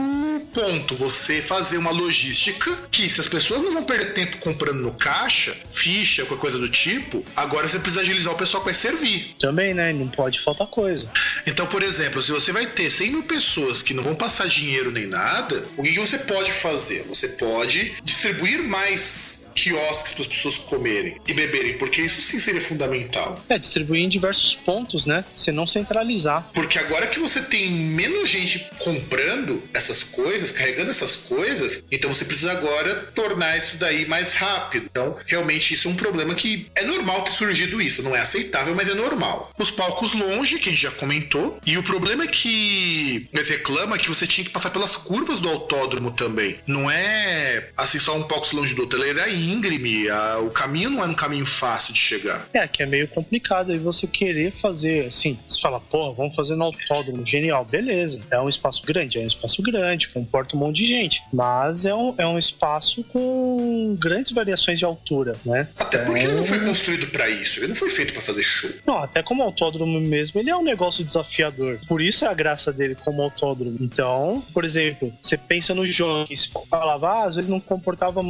ponto: 0.53 0.95
você 0.95 1.43
fazer 1.43 1.79
uma 1.79 1.91
logística 1.91 2.75
que, 2.91 3.09
se 3.09 3.21
as 3.21 3.29
pessoas 3.29 3.63
não 3.63 3.73
vão 3.73 3.85
perder 3.85 4.15
tempo 4.15 4.39
comprando 4.39 4.81
no 4.81 4.93
caixa, 4.93 5.57
ficha, 5.69 6.25
qualquer 6.25 6.41
coisa 6.41 6.59
do 6.59 6.69
tipo, 6.69 7.25
agora 7.35 7.67
você 7.67 7.79
precisa 7.79 8.03
agilizar 8.03 8.33
o 8.33 8.37
pessoal 8.37 8.63
que 8.63 8.67
vai 8.67 8.75
servir. 8.75 9.35
Também, 9.41 9.75
né? 9.75 9.93
Não 9.93 10.09
pode 10.09 10.41
faltar 10.41 10.67
coisa. 10.67 11.11
Então, 11.47 11.67
por 11.67 11.83
exemplo, 11.83 12.23
se 12.23 12.31
você 12.31 12.53
vai 12.53 12.67
ter 12.67 12.91
100 12.91 13.11
mil 13.11 13.23
pessoas 13.23 13.83
que 13.83 13.95
não 13.95 14.03
vão 14.03 14.15
passar 14.15 14.49
dinheiro 14.49 14.91
nem 14.91 15.07
nada, 15.07 15.65
o 15.77 15.83
que 15.83 15.93
que 15.93 16.01
você 16.01 16.19
pode 16.19 16.53
fazer? 16.53 17.05
Você 17.09 17.29
pode 17.29 17.95
distribuir 18.03 18.63
mais 18.63 19.46
quiosques 19.57 20.13
para 20.13 20.23
as 20.23 20.29
pessoas 20.29 20.59
comerem 20.59 21.17
e 21.27 21.33
beberem, 21.33 21.79
porque 21.79 22.03
isso 22.03 22.21
sim 22.21 22.39
seria 22.39 22.61
fundamental. 22.61 23.43
É, 23.49 23.59
distribuir 23.59 24.05
em 24.05 24.09
diversos 24.09 24.55
pontos, 24.55 25.07
né? 25.07 25.25
Você 25.35 25.51
não 25.51 25.67
centralizar. 25.67 26.49
Porque 26.55 26.79
agora 26.79 27.07
que 27.07 27.19
você 27.19 27.41
tem 27.41 27.71
menos 27.71 28.29
gente 28.29 28.67
comprando 28.79 29.63
essas 29.73 30.03
coisas, 30.03 30.53
carregando 30.53 30.91
essas 30.91 31.17
coisas, 31.17 31.83
então 31.91 32.13
você 32.13 32.25
precisa 32.25 32.53
agora 32.53 32.95
tornar 33.15 33.57
isso 33.57 33.77
daí 33.77 34.07
mais 34.07 34.33
rápido. 34.33 34.87
Então, 34.91 35.17
realmente, 35.27 35.75
isso 35.75 35.89
é 35.89 35.91
um 35.91 35.97
problema 35.97 36.35
que 36.35 36.71
é 36.75 36.85
normal 36.85 37.23
ter 37.23 37.33
surgido 37.33 37.81
isso. 37.81 38.03
Não 38.03 38.15
é 38.15 38.21
aceitável, 38.21 38.75
mas 38.75 38.89
é 38.89 38.95
normal. 38.95 39.51
Os 39.59 39.71
palcos 39.71 40.13
longe, 40.13 40.59
que 40.59 40.69
a 40.69 40.73
gente 40.73 40.83
já 40.83 40.91
comentou, 40.91 41.59
e 41.65 41.79
o 41.79 41.83
problema 41.83 42.25
é 42.25 42.27
que 42.27 43.27
eles 43.33 43.49
reclamam 43.49 43.99
que 43.99 44.09
você 44.09 44.27
tinha 44.27 44.45
que 44.45 44.51
passar 44.51 44.71
pelas 44.71 44.97
curvas 44.97 45.41
do 45.41 45.49
autódromo 45.49 46.11
também. 46.11 46.59
Não 46.67 46.91
é 46.91 47.71
assim 47.77 47.99
só 47.99 48.17
um 48.17 48.23
palco 48.23 48.55
longe 48.55 48.75
do 48.75 48.83
outro, 48.83 49.03
ele 49.03 49.11
era 49.11 49.29
íngreme, 49.53 50.09
a- 50.09 50.39
o 50.41 50.51
caminho 50.51 50.91
não 50.91 51.03
era 51.03 51.11
um 51.11 51.15
caminho 51.15 51.47
fácil 51.47 51.93
de 51.93 52.01
chegar. 52.01 52.49
É, 52.53 52.67
que 52.67 52.83
é 52.83 52.87
meio 52.87 53.07
complicado 53.09 53.73
aí 53.73 53.79
você 53.79 54.07
querer 54.07 54.51
fazer 54.53 55.07
assim. 55.07 55.39
Você 55.49 55.61
fala, 55.61 55.81
pô, 55.81 56.13
vamos 56.15 56.35
fazer 56.35 56.57
no 56.57 56.65
autódromo, 56.65 57.25
genial, 57.25 57.65
beleza. 57.65 58.21
É 58.31 58.41
um 58.41 58.49
espaço 58.49 58.83
grande, 58.85 59.19
é 59.19 59.23
um 59.23 59.27
espaço 59.27 59.63
grande, 59.63 60.09
comporta 60.09 60.57
um 60.57 60.61
monte 60.61 60.77
de 60.77 60.87
gente. 60.87 61.23
Mas 61.33 61.85
é 61.85 61.95
um, 61.95 62.15
é 62.19 62.27
um 62.27 62.39
espaço 62.39 63.03
com 63.05 63.97
grandes 63.99 64.33
variações 64.33 64.79
de 64.79 64.85
altura, 64.85 65.33
né? 65.45 65.69
Até 65.79 65.99
porque 65.99 66.21
ele 66.25 66.33
não 66.35 66.45
foi 66.45 66.57
Então, 66.57 66.69
construído 66.69 67.07
para 67.09 67.29
isso, 67.29 67.61
ele 67.61 67.69
não 67.69 67.75
foi 67.77 67.91
feito 67.91 68.13
para 68.13 68.23
fazer 68.23 68.43
show. 68.43 68.71
Não, 68.87 68.99
até 68.99 69.23
como 69.23 69.43
autódromo 69.43 70.01
mesmo, 70.01 70.41
ele 70.41 70.51
é 70.51 70.57
um 70.57 70.63
negócio 70.65 71.05
desafiador. 71.05 71.79
Por 71.87 72.01
isso 72.01 72.25
é 72.25 72.29
a 72.29 72.35
graça 72.35 72.73
dele 72.73 72.95
como 72.95 73.23
autódromo. 73.23 73.77
Então, 73.81 74.43
por 74.53 74.65
exemplo, 74.65 75.13
você 75.21 75.37
pensa 75.37 75.75
no 75.75 75.87
jogo, 75.87 76.27
que 76.27 76.37
se 76.37 76.49
falava, 76.71 77.09
ah, 77.09 77.25
às 77.25 77.35
vezes 77.37 77.49
não 77.49 77.61
comportava 77.61 78.21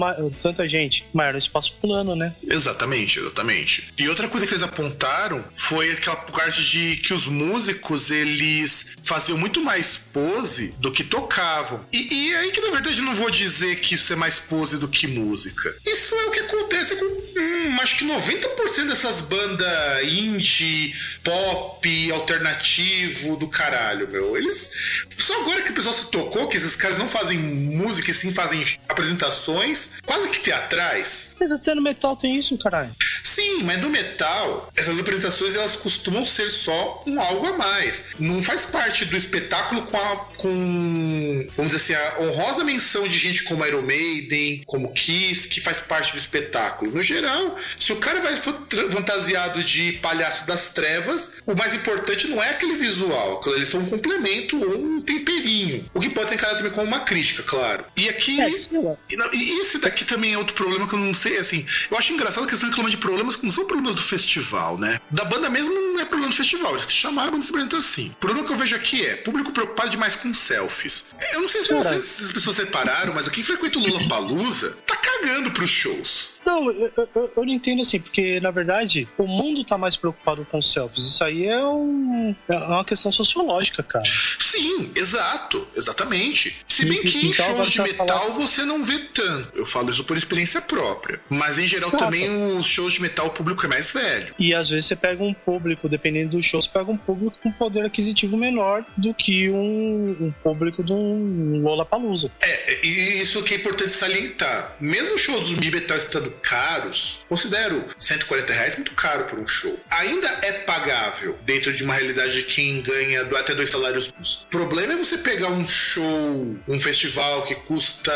tanta 0.43 0.67
gente, 0.69 1.06
era 1.19 1.35
um 1.35 1.39
espaço 1.39 1.77
plano, 1.81 2.15
né? 2.15 2.35
Exatamente, 2.49 3.19
exatamente. 3.19 3.93
E 3.99 4.09
outra 4.09 4.29
coisa 4.29 4.47
que 4.47 4.53
eles 4.53 4.63
apontaram 4.63 5.45
foi 5.55 5.93
aquela 5.93 6.17
parte 6.17 6.65
de 6.65 6.97
que 6.97 7.15
os 7.15 7.27
músicos 7.27 8.11
eles 8.11 8.95
faziam 9.03 9.39
muito 9.39 9.63
mais 9.63 9.97
pose 9.97 10.75
do 10.79 10.93
que 10.93 11.05
tocavam. 11.05 11.85
E, 11.93 12.15
e 12.15 12.35
aí 12.37 12.51
que 12.51 12.61
na 12.61 12.71
verdade 12.71 13.01
não 13.01 13.15
vou 13.15 13.31
dizer 13.31 13.77
que 13.77 13.95
isso 13.95 14.13
é 14.13 14.17
mais 14.17 14.39
pose 14.39 14.79
do 14.79 14.89
que 14.89 15.07
música. 15.07 15.75
Isso 15.87 16.15
é 16.15 16.27
o 16.27 16.31
que 16.31 16.41
acontece 16.41 16.97
com 16.97 17.05
hum, 17.05 17.79
acho 17.81 17.97
que 17.97 18.05
90% 18.05 18.89
dessas 18.89 19.21
bandas 19.21 19.67
indie, 20.05 20.95
pop, 21.23 22.13
alternativo 22.13 23.37
do 23.37 23.49
caralho, 23.49 24.09
meu. 24.11 24.37
Eles. 24.37 25.07
Só 25.17 25.41
agora 25.41 25.63
que 25.63 25.71
o 25.71 25.75
pessoal 25.75 25.95
se 25.95 26.07
tocou 26.07 26.49
que 26.49 26.57
esses 26.57 26.77
caras 26.77 26.99
não 26.99 27.09
fazem 27.09 27.39
música 27.39 28.11
e 28.11 28.15
sim 28.15 28.33
fazem 28.33 28.65
apresentações 28.89 29.95
quase 30.05 30.29
que 30.29 30.41
teatrais. 30.41 30.96
Mas 31.39 31.53
até 31.53 31.75
no 31.75 31.83
metal 31.83 32.17
tem 32.17 32.37
isso, 32.37 32.57
caralho. 32.59 32.91
Sim, 33.23 33.65
mas 33.65 33.81
no 33.83 33.91
metal, 33.91 34.73
essas 34.75 34.99
apresentações 34.99 35.55
elas 35.55 35.77
costumam 35.77 36.25
ser 36.25 36.51
só 36.51 37.05
um 37.07 37.21
algo 37.21 37.47
a 37.47 37.53
mais. 37.53 38.07
Não 38.19 38.43
faz 38.43 38.65
parte 38.65 39.05
do 39.05 39.15
espetáculo 39.17 39.83
com 39.83 39.97
a. 39.97 40.17
com. 40.39 41.47
vamos 41.57 41.73
dizer 41.73 41.95
assim, 41.95 42.17
a 42.19 42.23
honrosa 42.23 42.65
menção 42.65 43.07
de 43.07 43.19
gente 43.19 43.45
como 43.45 43.65
Iron 43.67 43.83
Maiden, 43.83 44.63
como 44.67 44.93
Kiss, 44.95 45.49
que 45.49 45.61
faz 45.61 45.81
parte 45.83 46.13
do 46.13 46.19
espetáculo. 46.19 46.91
No 46.93 47.03
geral, 47.03 47.57
se 47.79 47.93
o 47.93 47.97
cara 47.97 48.21
vai 48.21 48.37
fant- 48.37 48.73
fantasiado 48.91 49.63
de 49.63 49.93
palhaço 49.95 50.47
das 50.47 50.71
trevas, 50.71 51.43
o 51.47 51.55
mais 51.55 51.75
importante 51.75 52.27
não 52.29 52.43
é 52.43 52.51
aquele 52.51 52.77
visual, 52.77 53.41
ali 53.47 53.69
é 53.71 53.77
um 53.77 53.87
complemento 53.87 54.57
ou 54.63 54.79
um 54.79 55.01
temperinho. 55.01 55.89
O 55.93 56.01
que 56.01 56.09
pode 56.11 56.29
ser 56.29 56.37
encarado 56.37 56.59
também 56.59 56.73
como 56.73 56.87
uma 56.87 57.01
crítica, 57.01 57.43
claro. 57.43 57.85
E 57.97 58.09
aqui. 58.09 58.41
É, 58.41 58.49
lá. 58.83 58.97
E, 59.11 59.37
e 59.37 59.61
esse 59.61 59.79
daqui 59.79 60.05
também 60.05 60.33
é 60.33 60.39
outro 60.39 60.55
problema 60.55 60.86
que 60.89 60.95
eu 60.95 60.99
não 60.99 61.15
sei, 61.15 61.39
assim. 61.39 61.67
Eu 61.91 61.97
acho 61.99 62.13
engraçado 62.13 62.45
que 62.45 62.51
eles 62.51 62.59
estão 62.59 62.69
reclamando 62.69 62.91
de 62.91 63.01
problemas 63.01 63.37
que 63.37 63.45
não 63.45 63.53
são 63.53 63.67
problemas 63.67 63.95
do 63.95 64.03
festival, 64.03 64.79
né? 64.79 65.01
Da 65.11 65.25
banda 65.25 65.49
mesmo 65.49 65.75
não 65.75 66.01
é 66.01 66.05
problema 66.05 66.31
do 66.31 66.37
festival, 66.37 66.73
eles 66.73 66.91
chamaram 66.91 67.33
banda 67.33 67.45
simplesmente 67.45 67.77
assim. 67.77 68.11
O 68.11 68.17
problema 68.17 68.47
que 68.47 68.53
eu 68.53 68.57
vejo 68.57 68.75
aqui 68.77 69.05
é 69.05 69.17
público 69.17 69.53
preocupado 69.53 69.91
demais 69.91 70.17
com 70.17 70.33
selfies. 70.33 71.07
Eu 71.33 71.41
não 71.41 71.49
sei 71.49 71.63
se, 71.63 71.73
vocês, 71.73 72.05
se 72.05 72.25
as 72.25 72.33
pessoas 72.33 72.57
separaram, 72.57 73.15
mas 73.15 73.29
quem 73.29 73.43
frequenta 73.43 73.79
o 73.79 73.83
Lula 73.83 74.09
Palusa 74.09 74.77
tá 74.87 74.97
cagando 74.97 75.51
pros 75.51 75.71
shows. 75.71 76.36
Não, 76.47 76.71
eu, 76.71 76.93
eu- 76.97 77.09
eu- 77.37 77.45
não 77.45 77.53
entendo 77.53 77.83
assim, 77.83 77.99
porque 78.01 78.39
na 78.41 78.51
verdade 78.53 79.09
o 79.19 79.27
mundo 79.27 79.65
tá 79.65 79.77
mais 79.77 79.97
preocupado 79.97 80.47
com 80.51 80.63
selfies. 80.63 81.05
Isso 81.07 81.25
aí 81.25 81.47
é, 81.47 81.63
um, 81.65 82.35
é 82.49 82.55
uma 82.57 82.85
questão 82.85 83.11
sociológica, 83.11 83.83
cara. 83.83 84.05
Sim, 84.39 84.91
exato, 84.95 85.67
exatamente. 85.77 86.57
Se 86.69 86.85
bem 86.85 87.03
que 87.03 87.27
em 87.27 87.31
então, 87.31 87.57
shows 87.57 87.71
de 87.71 87.83
metal 87.83 88.07
falar- 88.07 88.31
você 88.31 88.65
não 88.65 88.83
vê 88.83 88.99
tanto. 89.13 89.59
Eu 89.59 89.67
falo 89.67 89.91
isso 89.91 90.05
por 90.05 90.17
experiência 90.17 90.61
própria. 90.61 91.21
Mas 91.29 91.59
em 91.59 91.67
geral 91.67 91.91
também 91.91 92.31
os 92.57 92.67
shows 92.67 92.93
de 92.95 93.03
metal 93.03 93.27
o 93.27 93.31
público 93.31 93.65
é 93.67 93.69
mais 93.69 93.91
velho. 93.91 94.35
E 94.39 94.55
às 94.55 94.69
vezes 94.71 94.87
você 94.87 94.95
pega 94.97 95.23
um 95.25 95.35
público, 95.35 95.89
dependendo 95.89 96.37
do 96.37 96.43
show, 96.43 96.61
você 96.63 96.69
pega 96.69 96.91
um 96.91 96.97
público 96.97 97.37
com 97.43 97.51
poder 97.53 97.85
aquisitivo 97.85 98.37
menor 98.37 98.85
do 98.97 99.13
que 99.15 99.51
um, 99.51 100.17
um 100.21 100.33
público 100.43 100.85
de 100.85 100.93
um 100.93 101.61
Lollapalooza. 101.63 102.31
É, 102.41 102.87
e 102.87 103.21
isso 103.21 103.43
que 103.43 103.55
é 103.55 103.57
importante 103.57 103.93
salientar. 103.93 104.77
Mesmo 104.81 105.15
os 105.15 105.21
shows 105.21 105.51
do 105.51 105.57
metal 105.73 105.97
estando 105.97 106.31
caros, 106.43 107.21
considero 107.29 107.85
140 107.99 108.53
reais 108.53 108.75
muito 108.77 108.93
caro 108.95 109.25
por 109.25 109.39
um 109.39 109.47
show. 109.47 109.79
Ainda 109.91 110.29
é 110.43 110.53
pagável 110.53 111.39
dentro 111.45 111.73
de 111.73 111.83
uma 111.85 111.95
realidade 111.95 112.33
de 112.35 112.43
quem 112.45 112.81
ganha 112.81 113.23
até 113.23 113.55
dois 113.55 113.71
salários. 113.71 114.09
O 114.09 114.47
problema 114.49 114.93
é 114.95 114.97
você 114.97 115.19
pegar 115.19 115.49
um 115.51 115.67
show, 115.69 116.57
um 116.69 116.79
festival 116.81 117.43
que 117.43 117.55
custa 117.55 118.13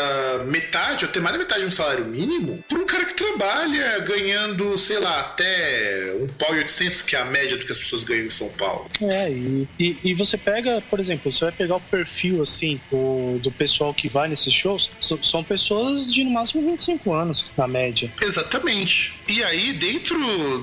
metade, 0.46 1.04
ou 1.04 1.10
até 1.10 1.20
mais 1.20 1.34
da 1.34 1.38
metade 1.42 1.60
de 1.62 1.66
um 1.66 1.70
salário 1.70 2.04
mínimo, 2.04 2.62
por 2.68 2.78
um 2.80 2.86
cara 2.86 3.04
que 3.04 3.14
trabalha 3.14 3.98
ganhando, 4.00 4.76
sei 4.78 4.98
lá, 4.98 5.20
até 5.20 6.14
um 6.20 6.28
pau 6.28 6.54
e 6.54 6.58
800, 6.58 7.02
que 7.02 7.16
é 7.16 7.20
a 7.20 7.24
média 7.24 7.56
do 7.56 7.64
que 7.64 7.72
as 7.72 7.78
pessoas 7.78 8.02
ganham 8.04 8.26
em 8.26 8.30
São 8.30 8.48
Paulo. 8.50 8.88
É, 9.02 9.30
e, 9.30 9.68
e, 9.78 9.96
e 10.04 10.14
você 10.14 10.36
pega, 10.36 10.82
por 10.88 10.98
exemplo, 11.00 11.30
você 11.30 11.44
vai 11.44 11.52
pegar 11.52 11.76
o 11.76 11.80
perfil, 11.80 12.42
assim, 12.42 12.80
o, 12.90 13.38
do 13.42 13.50
pessoal 13.50 13.92
que 13.94 14.08
vai 14.08 14.28
nesses 14.28 14.52
shows, 14.52 14.90
so- 15.00 15.22
são 15.22 15.42
pessoas 15.44 16.12
de 16.12 16.24
no 16.24 16.30
máximo 16.30 16.62
25 16.70 17.12
anos, 17.12 17.46
na 17.56 17.66
média. 17.66 18.09
Exatamente. 18.22 19.12
E 19.28 19.42
aí, 19.44 19.72
dentro 19.72 20.18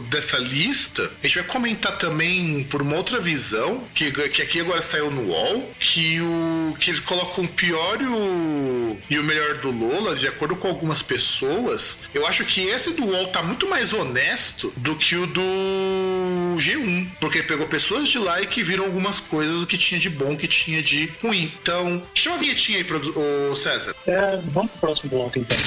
dessa 0.09 0.37
lista, 0.37 1.09
a 1.23 1.27
gente 1.27 1.39
vai 1.39 1.47
comentar 1.47 1.97
também 1.97 2.63
por 2.69 2.81
uma 2.81 2.95
outra 2.97 3.19
visão, 3.19 3.83
que, 3.93 4.11
que 4.29 4.41
aqui 4.41 4.59
agora 4.59 4.81
saiu 4.81 5.09
no 5.09 5.21
UOL, 5.29 5.71
que, 5.79 6.19
o, 6.21 6.75
que 6.79 6.91
eles 6.91 6.99
colocam 6.99 7.45
o 7.45 7.47
pior 7.47 8.01
e 8.01 8.05
o, 8.05 8.97
e 9.09 9.17
o 9.19 9.23
melhor 9.23 9.55
do 9.57 9.71
Lola, 9.71 10.15
de 10.15 10.27
acordo 10.27 10.55
com 10.57 10.67
algumas 10.67 11.01
pessoas. 11.01 11.99
Eu 12.13 12.27
acho 12.27 12.43
que 12.45 12.61
esse 12.61 12.91
do 12.91 13.05
UOL 13.05 13.27
tá 13.27 13.41
muito 13.41 13.69
mais 13.69 13.93
honesto 13.93 14.73
do 14.77 14.95
que 14.95 15.15
o 15.15 15.25
do 15.27 15.41
G1, 16.57 17.07
porque 17.21 17.39
ele 17.39 17.47
pegou 17.47 17.67
pessoas 17.67 18.09
de 18.09 18.17
lá 18.19 18.41
e 18.41 18.47
que 18.47 18.61
viram 18.63 18.83
algumas 18.85 19.19
coisas, 19.19 19.61
o 19.61 19.67
que 19.67 19.77
tinha 19.77 19.99
de 19.99 20.09
bom, 20.09 20.33
o 20.33 20.37
que 20.37 20.47
tinha 20.47 20.81
de 20.81 21.09
ruim. 21.21 21.51
Então, 21.61 22.03
chama 22.13 22.35
a 22.35 22.39
vinhetinha 22.39 22.79
aí, 22.79 22.83
produ- 22.83 23.13
ô 23.17 23.55
César. 23.55 23.95
É, 24.05 24.39
vamos 24.51 24.71
pro 24.71 24.79
próximo 24.81 25.09
bloco, 25.09 25.39
então. 25.39 25.57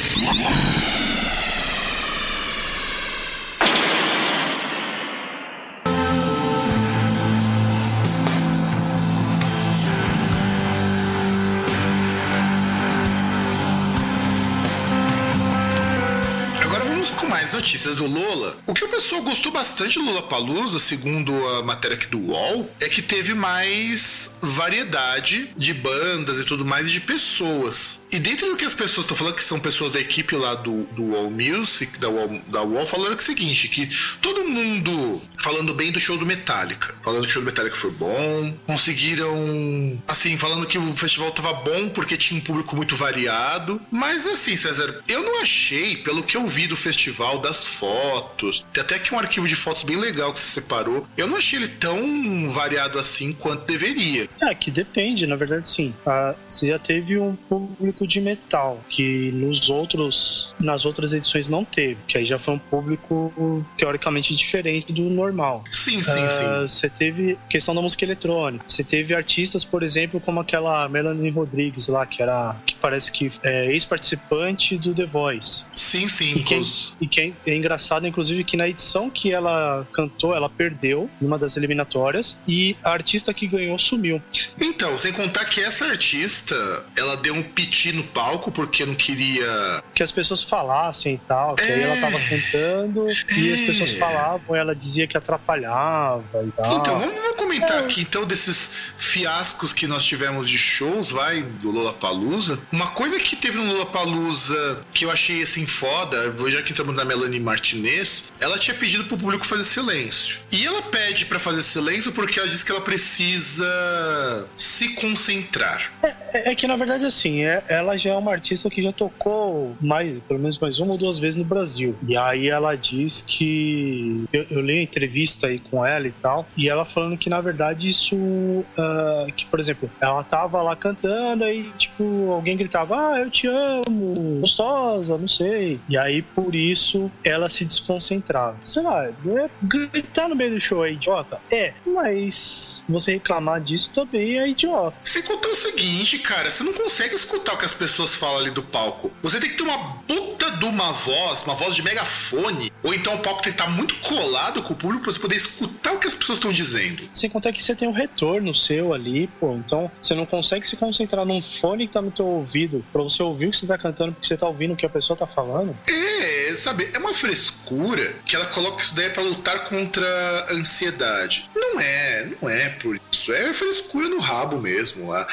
Notícias 17.81 17.97
do 17.97 18.07
Lola. 18.07 18.59
O 18.67 18.75
que 18.75 18.85
o 18.85 18.89
pessoal 18.89 19.23
gostou 19.23 19.51
bastante 19.51 19.99
do 19.99 20.05
Lola 20.05 20.23
Palusa, 20.23 20.79
segundo 20.79 21.33
a 21.49 21.63
matéria 21.63 21.97
aqui 21.97 22.07
do 22.09 22.19
UOL, 22.19 22.71
é 22.79 22.89
que 22.89 23.01
teve 23.01 23.33
mais 23.33 24.33
variedade 24.43 25.51
de 25.57 25.73
bandas 25.73 26.39
e 26.39 26.45
tudo 26.45 26.65
mais 26.65 26.91
de 26.91 27.01
pessoas. 27.01 28.00
E 28.13 28.19
dentro 28.19 28.49
do 28.49 28.57
que 28.57 28.65
as 28.65 28.75
pessoas 28.75 29.05
estão 29.05 29.17
falando, 29.17 29.37
que 29.37 29.45
são 29.45 29.61
pessoas 29.61 29.93
da 29.93 30.01
equipe 30.01 30.35
lá 30.35 30.55
do, 30.55 30.85
do 30.87 31.05
UOL 31.05 31.31
Music, 31.31 31.99
da 31.99 32.09
UOL, 32.09 32.43
da 32.49 32.63
UOL, 32.63 32.85
falaram 32.87 33.15
que 33.15 33.23
é 33.23 33.25
o 33.25 33.27
seguinte, 33.27 33.69
que 33.69 33.89
todo 34.21 34.45
mundo 34.45 35.23
falando 35.41 35.73
bem 35.73 35.93
do 35.93 36.01
show 36.01 36.19
do 36.19 36.27
Metallica, 36.27 36.95
falando 37.03 37.23
que 37.23 37.29
o 37.29 37.33
show 37.33 37.43
do 37.43 37.47
Metallica 37.47 37.77
foi 37.77 37.91
bom, 37.93 38.55
conseguiram, 38.67 40.03
assim, 40.07 40.37
falando 40.37 40.67
que 40.67 40.77
o 40.77 40.93
festival 40.95 41.31
tava 41.31 41.53
bom 41.53 41.89
porque 41.89 42.17
tinha 42.17 42.39
um 42.39 42.43
público 42.43 42.77
muito 42.77 42.97
variado, 42.97 43.81
mas 43.91 44.27
assim, 44.27 44.57
César, 44.57 45.03
eu 45.09 45.23
não 45.23 45.41
achei, 45.41 45.97
pelo 45.97 46.23
que 46.23 46.37
eu 46.37 46.47
vi 46.47 46.67
do 46.67 46.77
festival, 46.77 47.39
das 47.39 47.65
fotos, 47.65 48.65
tem 48.73 48.83
até 48.83 48.97
aqui 48.97 49.15
um 49.15 49.19
arquivo 49.19 49.47
de 49.47 49.57
fotos 49.57 49.83
bem 49.83 49.97
legal 49.97 50.33
que 50.33 50.39
você 50.39 50.61
separou, 50.61 51.07
eu 51.17 51.27
não 51.27 51.37
achei 51.37 51.59
ele 51.59 51.69
tão 51.69 52.49
variado 52.49 52.99
assim 52.99 53.33
quanto 53.33 53.65
deveria. 53.67 54.29
É, 54.43 54.55
que 54.55 54.71
depende, 54.71 55.27
na 55.27 55.37
verdade, 55.37 55.67
sim. 55.67 55.95
Ah, 56.05 56.35
você 56.45 56.69
já 56.69 56.79
teve 56.79 57.17
um 57.19 57.35
público 57.35 58.00
de 58.07 58.21
metal, 58.21 58.81
que 58.89 59.31
nos 59.33 59.69
outros, 59.69 60.55
nas 60.59 60.85
outras 60.85 61.13
edições 61.13 61.49
não 61.49 61.65
teve, 61.65 61.99
que 62.07 62.19
aí 62.19 62.25
já 62.25 62.39
foi 62.39 62.55
um 62.55 62.59
público 62.59 63.65
teoricamente 63.77 64.35
diferente 64.35 64.93
do 64.93 65.03
normal. 65.03 65.65
Sim, 65.71 66.03
sim, 66.03 66.11
Ah, 66.11 66.29
sim. 66.29 66.69
Você 66.69 66.89
teve 66.89 67.39
questão 67.49 67.75
da 67.75 67.81
música 67.81 68.05
eletrônica. 68.05 68.65
Você 68.67 68.85
teve 68.85 69.15
artistas, 69.15 69.65
por 69.65 69.83
exemplo, 69.83 70.21
como 70.21 70.41
aquela 70.41 70.89
Melanie 70.89 71.31
Rodrigues 71.31 71.89
lá, 71.89 72.07
que 72.07 72.23
era 72.23 72.57
que 72.67 72.75
parece 72.77 73.11
que 73.13 73.31
é 73.43 73.71
ex-participante 73.73 74.77
do 74.79 74.95
The 74.95 75.07
Voice. 75.07 75.65
Sim, 75.91 76.07
sim, 76.07 76.31
E 76.33 76.43
quem, 76.45 76.59
inclusive. 76.59 76.93
e 77.01 77.07
quem 77.09 77.37
é 77.47 77.55
engraçado, 77.57 78.07
inclusive, 78.07 78.45
que 78.45 78.57
na 78.57 78.69
edição 78.69 79.11
que 79.11 79.33
ela 79.33 79.87
cantou, 79.93 80.35
ela 80.37 80.49
perdeu 80.49 81.11
numa 81.21 81.37
das 81.37 81.57
eliminatórias 81.57 82.39
e 82.47 82.77
a 82.85 82.91
artista 82.93 83.35
que 83.35 83.47
ganhou 83.47 83.77
sumiu. 83.79 84.23
Então, 84.61 84.97
sem 84.97 85.13
contar 85.13 85.45
que 85.47 85.61
essa 85.61 85.87
artista, 85.87 86.55
ela 86.97 87.17
deu 87.17 87.35
um 87.35 87.43
piti 87.43 87.91
no 87.93 88.05
palco 88.05 88.53
porque 88.53 88.87
não 88.87 88.95
queria. 88.95 89.83
Que 89.95 90.03
as 90.03 90.13
pessoas 90.13 90.43
falassem 90.45 91.15
e 91.15 91.19
tal, 91.19 91.57
que 91.57 91.65
aí 91.65 91.81
É. 91.81 91.83
ela 91.83 91.97
tava 92.01 92.19
cantando 92.21 93.11
e 93.11 93.53
as 93.53 93.61
É. 93.61 93.67
pessoas 93.67 93.91
falavam, 93.93 94.55
ela 94.55 94.75
dizia 94.77 95.07
que 95.09 95.17
atrapalhava 95.17 96.23
e 96.47 96.51
tal. 96.53 96.79
Então, 96.79 96.99
vamos, 97.01 97.21
vamos 97.21 97.37
comentar 97.37 97.79
É. 97.79 97.85
aqui 97.85 98.01
então 98.03 98.25
desses 98.25 98.71
fiascos 98.97 99.73
que 99.73 99.87
nós 99.87 100.05
tivemos 100.05 100.49
de 100.49 100.59
shows, 100.59 101.11
vai, 101.11 101.43
do 101.43 101.71
Lollapalooza. 101.73 102.59
Uma 102.71 102.89
coisa 102.89 103.19
que 103.19 103.35
teve 103.35 103.59
no 103.59 103.65
Lollapalooza 103.73 104.81
que 104.95 105.05
eu 105.05 105.11
achei 105.11 105.43
assim 105.43 105.67
foda, 105.81 106.35
já 106.51 106.63
que 106.63 106.73
entramos 106.73 106.95
na 106.95 107.07
Melanie 107.07 107.41
Martinez, 107.41 108.31
ela 108.39 108.59
tinha 108.59 108.77
pedido 108.77 109.05
pro 109.05 109.17
público 109.17 109.47
fazer 109.47 109.65
silêncio. 109.65 110.39
E 110.53 110.67
ela 110.67 110.83
pede 110.83 111.25
pra 111.25 111.39
fazer 111.39 111.63
silêncio 111.63 112.13
porque 112.13 112.39
ela 112.39 112.47
diz 112.47 112.63
que 112.63 112.71
ela 112.71 112.83
precisa 112.83 114.47
se 114.59 114.91
concentrar. 114.91 115.91
É, 116.03 116.51
é 116.51 116.55
que 116.55 116.67
na 116.67 116.77
verdade 116.77 117.07
assim, 117.07 117.43
é- 117.45 117.63
ela 117.69 117.97
já 117.97 118.11
é 118.11 118.15
uma 118.15 118.31
artista 118.31 118.69
que 118.69 118.83
já 118.83 118.93
tocou 118.93 119.75
mais, 119.81 120.19
pelo 120.29 120.39
menos 120.41 120.59
mais 120.59 120.79
uma 120.81 120.93
ou 120.93 120.99
duas 120.99 121.19
vezes 121.19 121.39
no 121.39 121.45
Brasil. 121.45 121.97
E 122.07 122.15
aí 122.15 122.49
ela 122.51 122.75
diz 122.77 123.25
que 123.27 124.25
eu, 124.33 124.47
eu 124.51 124.61
li 124.61 124.81
a 124.81 124.83
entrevista 124.83 125.47
aí 125.47 125.59
com 125.59 125.85
ela 125.87 126.07
e 126.07 126.13
tal, 126.13 126.47
e 126.59 126.69
ela 126.69 126.85
falando 126.85 127.17
que 127.17 127.31
na 127.31 127.41
verdade 127.41 127.89
isso 127.89 128.65
ah, 128.79 129.27
que 129.35 129.47
por 129.47 129.59
exemplo, 129.59 129.91
ela 130.01 130.23
tava 130.25 130.61
lá 130.61 130.77
cantando 130.77 131.45
e 131.45 131.71
tipo 131.79 132.33
alguém 132.33 132.57
gritava: 132.57 132.97
"Ah, 133.15 133.21
eu 133.21 133.31
te 133.31 133.47
amo, 133.47 134.15
gostosa", 134.41 135.17
não 135.17 135.29
sei. 135.29 135.70
E 135.89 135.97
aí 135.99 136.23
por 136.23 136.55
isso 136.55 137.11
ela 137.23 137.49
se 137.49 137.65
desconcentrava. 137.65 138.57
Sei 138.67 138.83
lá, 138.83 139.07
é- 139.07 139.15
gritar 139.63 140.29
no 140.29 140.35
meio 140.35 140.53
do 140.55 140.61
show 140.61 140.85
é 140.85 140.93
idiota? 140.93 141.39
É, 141.53 141.75
mas 141.87 142.85
você 142.89 143.13
reclamar 143.13 143.61
disso 143.61 143.91
também 143.95 144.39
é 144.39 144.49
idiota. 144.49 144.97
Sem 145.05 145.23
contar 145.23 145.49
o 145.49 145.55
seguinte, 145.55 146.19
cara, 146.19 146.51
você 146.51 146.63
não 146.63 146.73
consegue 146.73 147.15
escutar 147.15 147.55
o 147.55 147.59
que 147.59 147.65
as 147.65 147.75
pessoas 147.75 148.15
falam 148.15 148.39
ali 148.39 148.51
do 148.51 148.63
palco. 148.63 149.13
Você 149.23 149.39
tem 149.39 149.51
que 149.51 149.57
ter 149.57 149.63
uma 149.63 149.79
puta 150.03 150.30
de 150.61 150.67
uma 150.67 150.93
voz, 150.93 151.43
uma 151.43 151.55
voz 151.55 151.75
de 151.75 151.83
megafone, 151.83 152.71
ou 152.83 152.93
então 152.93 153.15
o 153.15 153.19
palco 153.19 153.43
tem 153.43 153.51
que 153.51 153.61
estar 153.61 153.71
muito 153.71 153.95
colado 153.97 154.63
com 154.63 154.75
o 154.75 154.77
público 154.77 155.05
pra 155.05 155.13
você 155.13 155.19
poder 155.19 155.37
escutar 155.37 155.95
o 155.95 155.99
que 155.99 156.07
as 156.07 156.13
pessoas 156.13 156.37
estão 156.37 156.53
dizendo. 156.53 157.03
Sem 157.15 157.31
contar 157.31 157.51
que 157.51 157.63
você 157.63 157.75
tem 157.75 157.89
um 157.89 157.93
retorno 157.93 158.55
seu 158.55 158.93
ali, 158.93 159.27
pô. 159.41 159.55
Então 159.55 159.91
você 160.01 160.15
não 160.15 160.27
consegue 160.27 160.69
se 160.69 160.77
concentrar 160.77 161.25
num 161.25 161.41
fone 161.41 161.87
que 161.87 161.95
tá 161.95 162.03
no 162.03 162.11
teu 162.11 162.27
ouvido 162.27 162.85
pra 162.93 163.03
você 163.03 163.23
ouvir 163.23 163.47
o 163.47 163.51
que 163.51 163.57
você 163.57 163.67
tá 163.67 163.79
cantando 163.79 164.13
porque 164.13 164.27
você 164.27 164.37
tá 164.37 164.47
ouvindo 164.47 164.75
o 164.75 164.77
que 164.77 164.85
a 164.85 164.91
pessoa 164.91 165.17
tá 165.17 165.27
falando. 165.27 165.75
É, 165.89 166.40
sabe, 166.57 166.89
é 166.93 166.99
uma 166.99 167.13
frescura 167.15 168.17
que 168.27 168.35
ela 168.37 168.47
coloca 168.47 168.83
isso 168.83 168.95
daí 168.95 169.11
pra 169.11 169.23
lutar 169.23 169.65
contra 169.65 170.07
a 170.49 170.53
ansiedade. 170.53 171.49
Não 171.55 171.81
é, 171.81 172.29
não 172.41 172.49
é 172.51 172.69
por 172.71 172.99
isso. 173.13 173.33
É 173.33 173.53
frescura 173.53 174.09
no 174.09 174.19
rabo 174.19 174.59
mesmo 174.59 175.09
lá. 175.09 175.27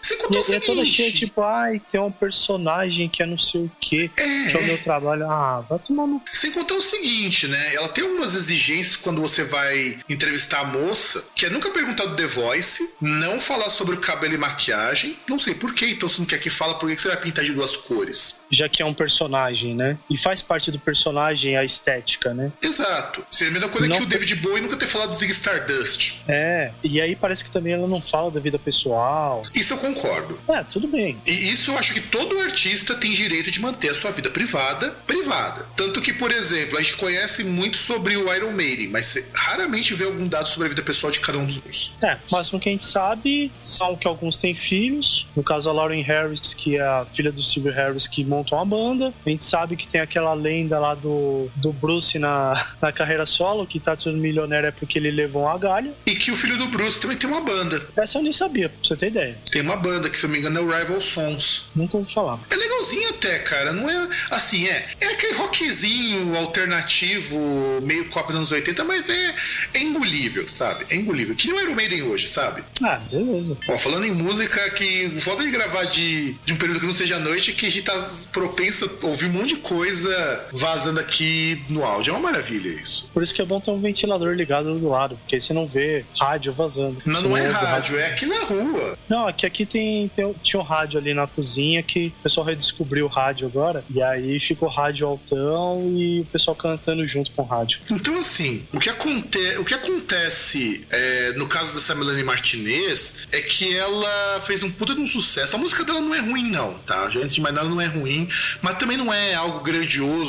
Você 0.00 0.14
E, 0.14 0.16
contou 0.18 0.42
o 0.42 0.50
e 0.50 0.54
é 0.54 0.60
toda 0.60 0.80
seguinte, 0.80 0.90
cheia, 0.96 1.12
tipo, 1.12 1.42
ai, 1.42 1.80
tem 1.90 2.00
um 2.00 2.10
personagem 2.10 3.08
que 3.08 3.22
é 3.22 3.26
não 3.26 3.38
sei 3.38 3.62
o 3.62 3.72
quê, 3.80 4.10
É. 4.16 4.50
que 4.50 4.56
é 4.56 4.60
o 4.60 4.64
meu 4.64 4.78
trabalho. 4.78 5.30
Ah, 5.30 5.64
vai 5.68 5.78
tomar 5.78 6.06
no. 6.06 6.20
Sem 6.30 6.50
contar 6.50 6.74
o 6.74 6.82
seguinte, 6.82 7.46
né? 7.46 7.74
Ela 7.74 7.88
tem 7.88 8.04
algumas 8.04 8.34
exigências 8.34 8.96
quando 8.96 9.20
você 9.20 9.44
vai 9.44 9.98
entrevistar 10.08 10.60
a 10.60 10.64
moça, 10.64 11.24
que 11.34 11.46
é 11.46 11.50
nunca 11.50 11.70
perguntar 11.70 12.04
do 12.06 12.16
The 12.16 12.26
Voice, 12.26 12.94
não 13.00 13.38
falar 13.40 13.70
sobre 13.70 13.94
o 13.94 14.00
cabelo 14.00 14.34
e 14.34 14.38
maquiagem. 14.38 15.16
Não 15.28 15.38
sei 15.38 15.54
por 15.54 15.72
quê, 15.74 15.86
então 15.90 16.08
você 16.08 16.18
não 16.20 16.26
quer 16.26 16.38
que 16.38 16.50
fala 16.50 16.74
por 16.78 16.88
que 16.88 16.96
que 16.96 17.02
você 17.02 17.08
vai 17.08 17.16
pintar 17.18 17.44
de 17.44 17.52
duas 17.52 17.76
cores. 17.76 18.42
Já 18.50 18.68
que 18.68 18.82
é 18.82 18.86
um 18.86 18.94
personagem, 18.94 19.74
né? 19.74 19.98
E 20.10 20.16
faz 20.16 20.42
parte 20.42 20.51
do 20.60 20.78
personagem 20.78 21.56
a 21.56 21.64
estética, 21.64 22.34
né? 22.34 22.52
Exato. 22.62 23.24
Seria 23.30 23.50
a 23.50 23.54
mesma 23.54 23.68
coisa 23.68 23.88
Não 23.88 23.96
que 23.96 24.02
o 24.02 24.06
David 24.06 24.36
Bowie 24.36 24.60
nunca 24.60 24.76
ter 24.76 24.86
falado 24.86 25.10
do 25.10 25.16
Zig 25.16 25.32
Stardust. 25.32 26.22
É, 26.28 26.72
e 26.84 27.00
aí 27.00 27.16
parece 27.16 27.44
que 27.44 27.50
também 27.50 27.72
ela 27.72 27.88
não 27.88 28.00
fala 28.00 28.30
da 28.30 28.40
vida 28.40 28.58
pessoal. 28.58 29.42
Isso 29.54 29.72
eu 29.72 29.78
concordo. 29.78 30.38
É, 30.48 30.62
tudo 30.64 30.86
bem. 30.88 31.20
E 31.26 31.32
isso 31.50 31.70
eu 31.70 31.78
acho 31.78 31.94
que 31.94 32.00
todo 32.00 32.38
artista 32.40 32.94
tem 32.94 33.12
direito 33.12 33.50
de 33.50 33.60
manter 33.60 33.90
a 33.90 33.94
sua 33.94 34.10
vida 34.10 34.30
privada 34.30 34.90
privada. 35.06 35.66
Tanto 35.76 36.00
que, 36.00 36.12
por 36.12 36.30
exemplo, 36.30 36.78
a 36.78 36.82
gente 36.82 36.96
conhece 36.96 37.44
muito 37.44 37.76
sobre 37.76 38.16
o 38.16 38.34
Iron 38.34 38.52
Maiden, 38.52 38.88
mas 38.88 39.06
você 39.06 39.26
raramente 39.32 39.94
vê 39.94 40.04
algum 40.04 40.26
dado 40.26 40.46
sobre 40.46 40.66
a 40.66 40.68
vida 40.68 40.82
pessoal 40.82 41.10
de 41.10 41.20
cada 41.20 41.38
um 41.38 41.44
dos 41.44 41.60
dois. 41.60 41.92
É, 42.04 42.14
o 42.14 42.34
máximo 42.34 42.60
que 42.60 42.68
a 42.68 42.72
gente 42.72 42.84
sabe 42.84 43.50
são 43.60 43.96
que 43.96 44.06
alguns 44.06 44.38
têm 44.38 44.54
filhos. 44.54 45.28
No 45.36 45.42
caso, 45.42 45.70
a 45.70 45.72
Lauren 45.72 46.02
Harris, 46.02 46.54
que 46.54 46.76
é 46.76 46.82
a 46.82 47.06
filha 47.06 47.30
do 47.30 47.42
Steve 47.42 47.70
Harris, 47.70 48.06
que 48.06 48.24
montou 48.24 48.58
uma 48.58 48.64
banda. 48.64 49.14
A 49.24 49.30
gente 49.30 49.42
sabe 49.42 49.76
que 49.76 49.86
tem 49.86 50.00
aquela 50.00 50.34
lenda 50.42 50.78
lá 50.78 50.94
do, 50.94 51.48
do 51.56 51.72
Bruce 51.72 52.18
na, 52.18 52.52
na 52.80 52.92
carreira 52.92 53.24
solo, 53.26 53.66
que 53.66 53.78
tá 53.80 53.96
tudo 53.96 54.16
milionário 54.16 54.68
é 54.68 54.72
porque 54.72 54.98
ele 54.98 55.10
levou 55.10 55.42
uma 55.42 55.58
galha. 55.58 55.92
E 56.06 56.14
que 56.14 56.30
o 56.30 56.36
filho 56.36 56.56
do 56.56 56.68
Bruce 56.68 57.00
também 57.00 57.16
tem 57.16 57.28
uma 57.28 57.40
banda. 57.40 57.82
Essa 57.96 58.18
eu 58.18 58.22
nem 58.22 58.32
sabia, 58.32 58.68
pra 58.68 58.78
você 58.82 58.96
ter 58.96 59.06
ideia. 59.08 59.38
Tem 59.50 59.62
uma 59.62 59.76
banda 59.76 60.10
que, 60.10 60.18
se 60.18 60.24
eu 60.24 60.28
não 60.28 60.34
me 60.34 60.40
engano, 60.40 60.58
é 60.58 60.62
o 60.62 60.78
Rival 60.78 61.00
Sons. 61.00 61.70
Nunca 61.74 61.96
ouvi 61.96 62.12
falar. 62.12 62.40
É 62.50 62.56
legalzinho 62.56 63.08
até, 63.10 63.38
cara. 63.38 63.72
Não 63.72 63.88
é 63.88 64.08
assim, 64.30 64.66
é. 64.66 64.86
É 65.00 65.06
aquele 65.08 65.34
rockzinho 65.34 66.36
alternativo, 66.36 67.38
meio 67.82 68.08
copa 68.08 68.28
dos 68.28 68.36
anos 68.36 68.52
80, 68.52 68.84
mas 68.84 69.08
é, 69.08 69.34
é 69.74 69.78
engolível, 69.78 70.48
sabe? 70.48 70.86
É 70.90 70.96
engolível. 70.96 71.34
Que 71.34 71.48
não 71.48 71.58
era 71.58 71.70
o 71.70 71.76
Maiden 71.76 72.02
hoje, 72.02 72.26
sabe? 72.28 72.62
Ah, 72.82 73.00
beleza. 73.10 73.56
Ó, 73.68 73.78
falando 73.78 74.04
em 74.04 74.12
música, 74.12 74.70
que 74.70 75.10
foda 75.20 75.44
de 75.44 75.50
gravar 75.50 75.84
de, 75.84 76.34
de 76.44 76.52
um 76.52 76.56
período 76.56 76.80
que 76.80 76.86
não 76.86 76.92
seja 76.92 77.18
noite, 77.18 77.52
que 77.52 77.66
a 77.66 77.70
gente 77.70 77.84
tá 77.84 78.10
propenso 78.32 78.90
a 79.02 79.06
ouvir 79.06 79.26
um 79.26 79.32
monte 79.32 79.54
de 79.54 79.60
coisa 79.60 80.31
vazando 80.52 81.00
aqui 81.00 81.64
no 81.68 81.84
áudio. 81.84 82.12
É 82.12 82.16
uma 82.16 82.30
maravilha 82.30 82.68
isso. 82.68 83.10
Por 83.12 83.22
isso 83.22 83.34
que 83.34 83.42
é 83.42 83.44
bom 83.44 83.60
ter 83.60 83.70
um 83.70 83.80
ventilador 83.80 84.34
ligado 84.34 84.78
do 84.78 84.88
lado, 84.88 85.16
porque 85.16 85.36
aí 85.36 85.42
você 85.42 85.52
não 85.52 85.66
vê 85.66 86.04
rádio 86.18 86.52
vazando. 86.52 87.02
Não, 87.04 87.20
Você 87.20 87.28
não 87.28 87.36
é 87.36 87.42
ouve 87.42 87.52
rádio, 87.52 87.98
é 87.98 88.06
aqui 88.06 88.26
na 88.26 88.40
rua. 88.44 88.98
Não, 89.08 89.26
aqui, 89.26 89.46
aqui 89.46 89.66
tem, 89.66 90.08
tem, 90.08 90.34
tinha 90.42 90.60
um 90.60 90.64
rádio 90.64 90.98
ali 90.98 91.14
na 91.14 91.26
cozinha 91.26 91.82
que 91.82 92.12
o 92.20 92.22
pessoal 92.22 92.46
redescobriu 92.46 93.06
o 93.06 93.08
rádio 93.08 93.46
agora. 93.46 93.84
E 93.90 94.02
aí 94.02 94.38
ficou 94.40 94.68
rádio 94.68 95.06
altão 95.06 95.92
e 95.96 96.20
o 96.20 96.24
pessoal 96.26 96.56
cantando 96.56 97.06
junto 97.06 97.30
com 97.32 97.42
o 97.42 97.46
rádio. 97.46 97.80
Então, 97.90 98.18
assim, 98.20 98.62
o 98.72 98.78
que, 98.78 98.88
aconte 98.88 99.38
o 99.58 99.64
que 99.64 99.74
acontece 99.74 100.86
é, 100.90 101.32
no 101.32 101.46
caso 101.46 101.74
dessa 101.74 101.94
Melanie 101.94 102.24
Martinez 102.24 103.26
é 103.32 103.40
que 103.40 103.76
ela 103.76 104.40
fez 104.44 104.62
um 104.62 104.70
puta 104.70 104.94
de 104.94 105.00
um 105.00 105.06
sucesso. 105.06 105.56
A 105.56 105.58
música 105.58 105.84
dela 105.84 106.00
não 106.00 106.14
é 106.14 106.20
ruim, 106.20 106.50
não, 106.50 106.74
tá? 106.78 107.04
Antes 107.04 107.34
de 107.34 107.40
mais 107.40 107.54
nada, 107.54 107.68
não 107.68 107.80
é 107.80 107.86
ruim, 107.86 108.28
mas 108.60 108.78
também 108.78 108.96
não 108.96 109.12
é 109.12 109.34
algo 109.34 109.60
grandioso 109.60 110.21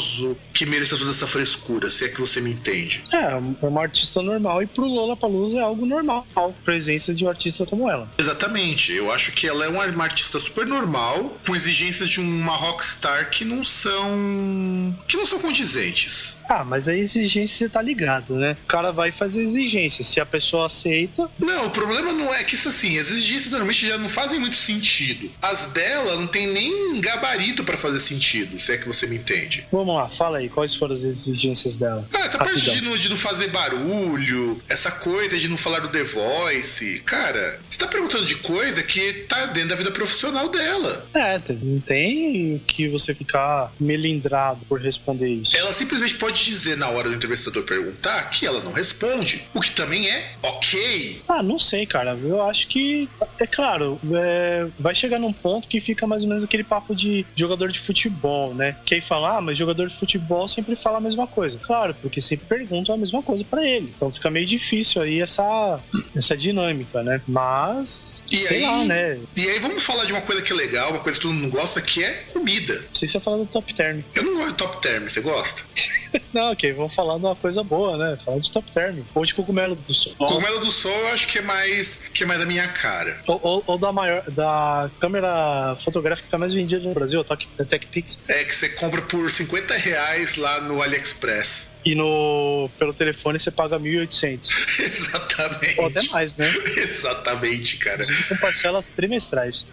que 0.53 0.65
mereça 0.65 0.97
toda 0.97 1.11
essa 1.11 1.27
frescura, 1.27 1.89
se 1.89 2.05
é 2.05 2.09
que 2.09 2.19
você 2.19 2.39
me 2.39 2.51
entende. 2.51 3.03
É, 3.11 3.33
é 3.33 3.67
uma 3.67 3.81
artista 3.81 4.21
normal 4.21 4.61
e 4.61 4.67
pro 4.67 4.85
Lola 4.85 5.15
Palusa 5.15 5.57
é 5.57 5.61
algo 5.61 5.85
normal, 5.85 6.25
a 6.35 6.49
presença 6.63 7.13
de 7.13 7.25
um 7.25 7.29
artista 7.29 7.65
como 7.65 7.89
ela. 7.89 8.09
Exatamente, 8.17 8.91
eu 8.91 9.11
acho 9.11 9.31
que 9.31 9.47
ela 9.47 9.65
é 9.65 9.67
uma, 9.67 10.03
artista 10.03 10.39
super 10.39 10.65
normal, 10.65 11.37
com 11.45 11.55
exigências 11.55 12.09
de 12.09 12.19
uma 12.19 12.55
rockstar 12.55 13.29
que 13.29 13.45
não 13.45 13.63
são. 13.63 14.95
que 15.07 15.17
não 15.17 15.25
são 15.25 15.39
condizentes. 15.39 16.37
Ah, 16.47 16.63
mas 16.63 16.87
a 16.87 16.95
exigência 16.95 17.63
você 17.63 17.69
tá 17.69 17.81
ligado, 17.81 18.35
né? 18.35 18.57
O 18.63 18.67
cara 18.67 18.91
vai 18.91 19.11
fazer 19.11 19.41
exigência. 19.41 20.03
Se 20.03 20.19
a 20.19 20.25
pessoa 20.25 20.65
aceita, 20.65 21.29
Não, 21.39 21.67
o 21.67 21.69
problema 21.69 22.11
não 22.11 22.33
é 22.33 22.43
que 22.43 22.55
isso 22.55 22.69
assim, 22.69 22.99
as 22.99 23.09
exigências 23.09 23.51
normalmente 23.51 23.87
já 23.87 23.97
não 23.97 24.09
fazem 24.09 24.39
muito 24.39 24.55
sentido. 24.55 25.31
As 25.41 25.67
dela 25.67 26.15
não 26.15 26.27
tem 26.27 26.47
nem 26.47 26.99
gabarito 26.99 27.63
pra 27.63 27.77
fazer 27.77 27.99
sentido, 27.99 28.59
se 28.59 28.71
é 28.71 28.77
que 28.77 28.87
você 28.87 29.07
me 29.07 29.15
entende. 29.15 29.63
Vamos 29.83 30.01
lá, 30.01 30.09
fala 30.09 30.37
aí, 30.37 30.49
quais 30.49 30.73
foram 30.75 30.93
as 30.93 31.03
exigências 31.03 31.75
dela? 31.75 32.07
Ah, 32.13 32.25
essa 32.25 32.37
parte 32.37 32.53
Rapidão. 32.55 32.75
de 32.75 32.81
não, 32.81 32.97
de 32.97 33.09
não 33.09 33.17
fazer 33.17 33.49
barulho, 33.49 34.57
essa 34.69 34.91
coisa 34.91 35.37
de 35.37 35.47
não 35.47 35.57
falar 35.57 35.79
do 35.79 35.89
The 35.89 36.03
Voice, 36.03 37.01
cara, 37.03 37.59
você 37.69 37.77
tá 37.77 37.87
perguntando 37.87 38.25
de 38.25 38.35
coisa 38.35 38.81
que 38.83 39.13
tá 39.27 39.45
dentro 39.47 39.69
da 39.69 39.75
vida 39.75 39.91
profissional 39.91 40.47
dela. 40.49 41.07
É, 41.13 41.37
não 41.61 41.79
tem 41.79 42.61
que 42.65 42.87
você 42.87 43.13
ficar 43.13 43.71
melindrado 43.79 44.65
por 44.67 44.79
responder 44.79 45.29
isso. 45.29 45.57
Ela 45.57 45.73
simplesmente 45.73 46.15
pode 46.15 46.43
dizer 46.43 46.77
na 46.77 46.89
hora 46.89 47.09
do 47.09 47.15
entrevistador 47.15 47.63
perguntar 47.63 48.29
que 48.29 48.45
ela 48.45 48.61
não 48.61 48.71
responde, 48.71 49.43
o 49.53 49.59
que 49.59 49.71
também 49.71 50.09
é 50.09 50.33
ok. 50.41 51.21
Ah, 51.27 51.43
não 51.43 51.59
sei, 51.59 51.85
cara. 51.85 52.17
Eu 52.21 52.41
acho 52.43 52.67
que, 52.67 53.09
é 53.39 53.47
claro, 53.47 53.99
é, 54.13 54.67
vai 54.79 54.95
chegar 54.95 55.19
num 55.19 55.33
ponto 55.33 55.67
que 55.67 55.81
fica 55.81 56.05
mais 56.07 56.23
ou 56.23 56.29
menos 56.29 56.43
aquele 56.43 56.63
papo 56.63 56.95
de 56.95 57.25
jogador 57.35 57.71
de 57.71 57.79
futebol, 57.79 58.53
né? 58.53 58.75
Que 58.85 58.95
aí 58.95 59.01
fala, 59.01 59.37
ah, 59.37 59.41
mas 59.41 59.57
jogador 59.57 59.72
de 59.73 59.95
futebol 59.95 60.47
sempre 60.47 60.75
fala 60.75 60.97
a 60.97 61.01
mesma 61.01 61.27
coisa. 61.27 61.57
Claro, 61.61 61.95
porque 62.01 62.19
sempre 62.21 62.45
perguntam 62.47 62.95
a 62.95 62.97
mesma 62.97 63.21
coisa 63.23 63.43
pra 63.43 63.67
ele. 63.67 63.91
Então 63.95 64.11
fica 64.11 64.29
meio 64.29 64.45
difícil 64.45 65.01
aí 65.01 65.21
essa, 65.21 65.79
essa 66.15 66.35
dinâmica, 66.37 67.01
né? 67.03 67.21
Mas, 67.27 68.23
E 68.31 68.37
sei 68.37 68.57
aí- 68.57 68.63
lá, 68.63 68.83
né? 68.85 69.15
Não 69.15 69.43
E 69.43 69.49
aí 69.49 69.59
vamos 69.59 69.83
falar 69.83 70.05
de 70.05 70.13
uma 70.13 70.21
coisa 70.21 70.41
que 70.41 70.51
é 70.51 70.55
legal, 70.55 70.91
uma 70.91 70.99
coisa 70.99 71.17
que 71.19 71.23
todo 71.23 71.33
mundo 71.33 71.49
gosta, 71.51 71.81
que 71.81 72.03
é 72.03 72.11
comida. 72.31 72.83
sei 72.93 73.07
se 73.07 73.13
você 73.13 73.19
fala 73.19 73.37
do 73.37 73.45
top 73.45 73.73
term. 73.73 74.01
Eu 74.15 74.23
não 74.23 74.33
gosto 74.35 74.49
de 74.51 74.57
top 74.57 74.81
term, 74.81 75.07
você 75.07 75.21
gosta? 75.21 75.63
Não, 76.33 76.51
ok, 76.51 76.73
vamos 76.73 76.93
falar 76.93 77.17
de 77.17 77.25
uma 77.25 77.35
coisa 77.35 77.63
boa, 77.63 77.97
né? 77.97 78.17
Falar 78.23 78.39
de 78.39 78.51
top 78.51 78.71
term. 78.71 78.99
Ou 79.13 79.25
de 79.25 79.33
cogumelo 79.33 79.75
do 79.75 79.93
sol. 79.93 80.13
Cogumelo 80.17 80.59
do 80.59 80.71
Sol 80.71 80.91
eu 80.91 81.07
acho 81.09 81.27
que 81.27 81.39
é 81.39 81.41
mais 81.41 82.09
que 82.13 82.23
é 82.23 82.25
mais 82.25 82.39
da 82.39 82.45
minha 82.45 82.67
cara. 82.67 83.21
Ou, 83.27 83.39
ou- 83.43 83.63
ou 83.67 83.77
da 83.77 83.91
maior 83.91 84.23
da 84.31 84.89
câmera 84.99 85.75
fotográfica 85.77 86.37
mais 86.37 86.53
vendida 86.53 86.83
no 86.87 86.93
Brasil, 86.93 87.21
a 87.21 87.23
Tech- 87.23 87.47
a 87.59 87.63
TechPix. 87.65 88.19
É 88.29 88.43
que 88.43 88.55
você 88.55 88.69
compra 88.69 89.01
por 89.01 89.29
50 89.29 89.75
reais 89.75 90.35
lá 90.35 90.59
no 90.61 90.81
AliExpress. 90.81 91.73
E 91.85 91.95
no 91.95 92.69
pelo 92.79 92.93
telefone 92.93 93.37
você 93.39 93.51
paga 93.51 93.77
1.800. 93.77 94.49
Exatamente. 94.79 95.79
Ou 95.79 95.87
até 95.87 96.01
mais, 96.03 96.37
né? 96.37 96.49
Exatamente, 96.77 97.77
cara. 97.77 97.95
Inclusive 98.01 98.23
com 98.29 98.37
parcelas 98.37 98.87
trimestrais. 98.89 99.65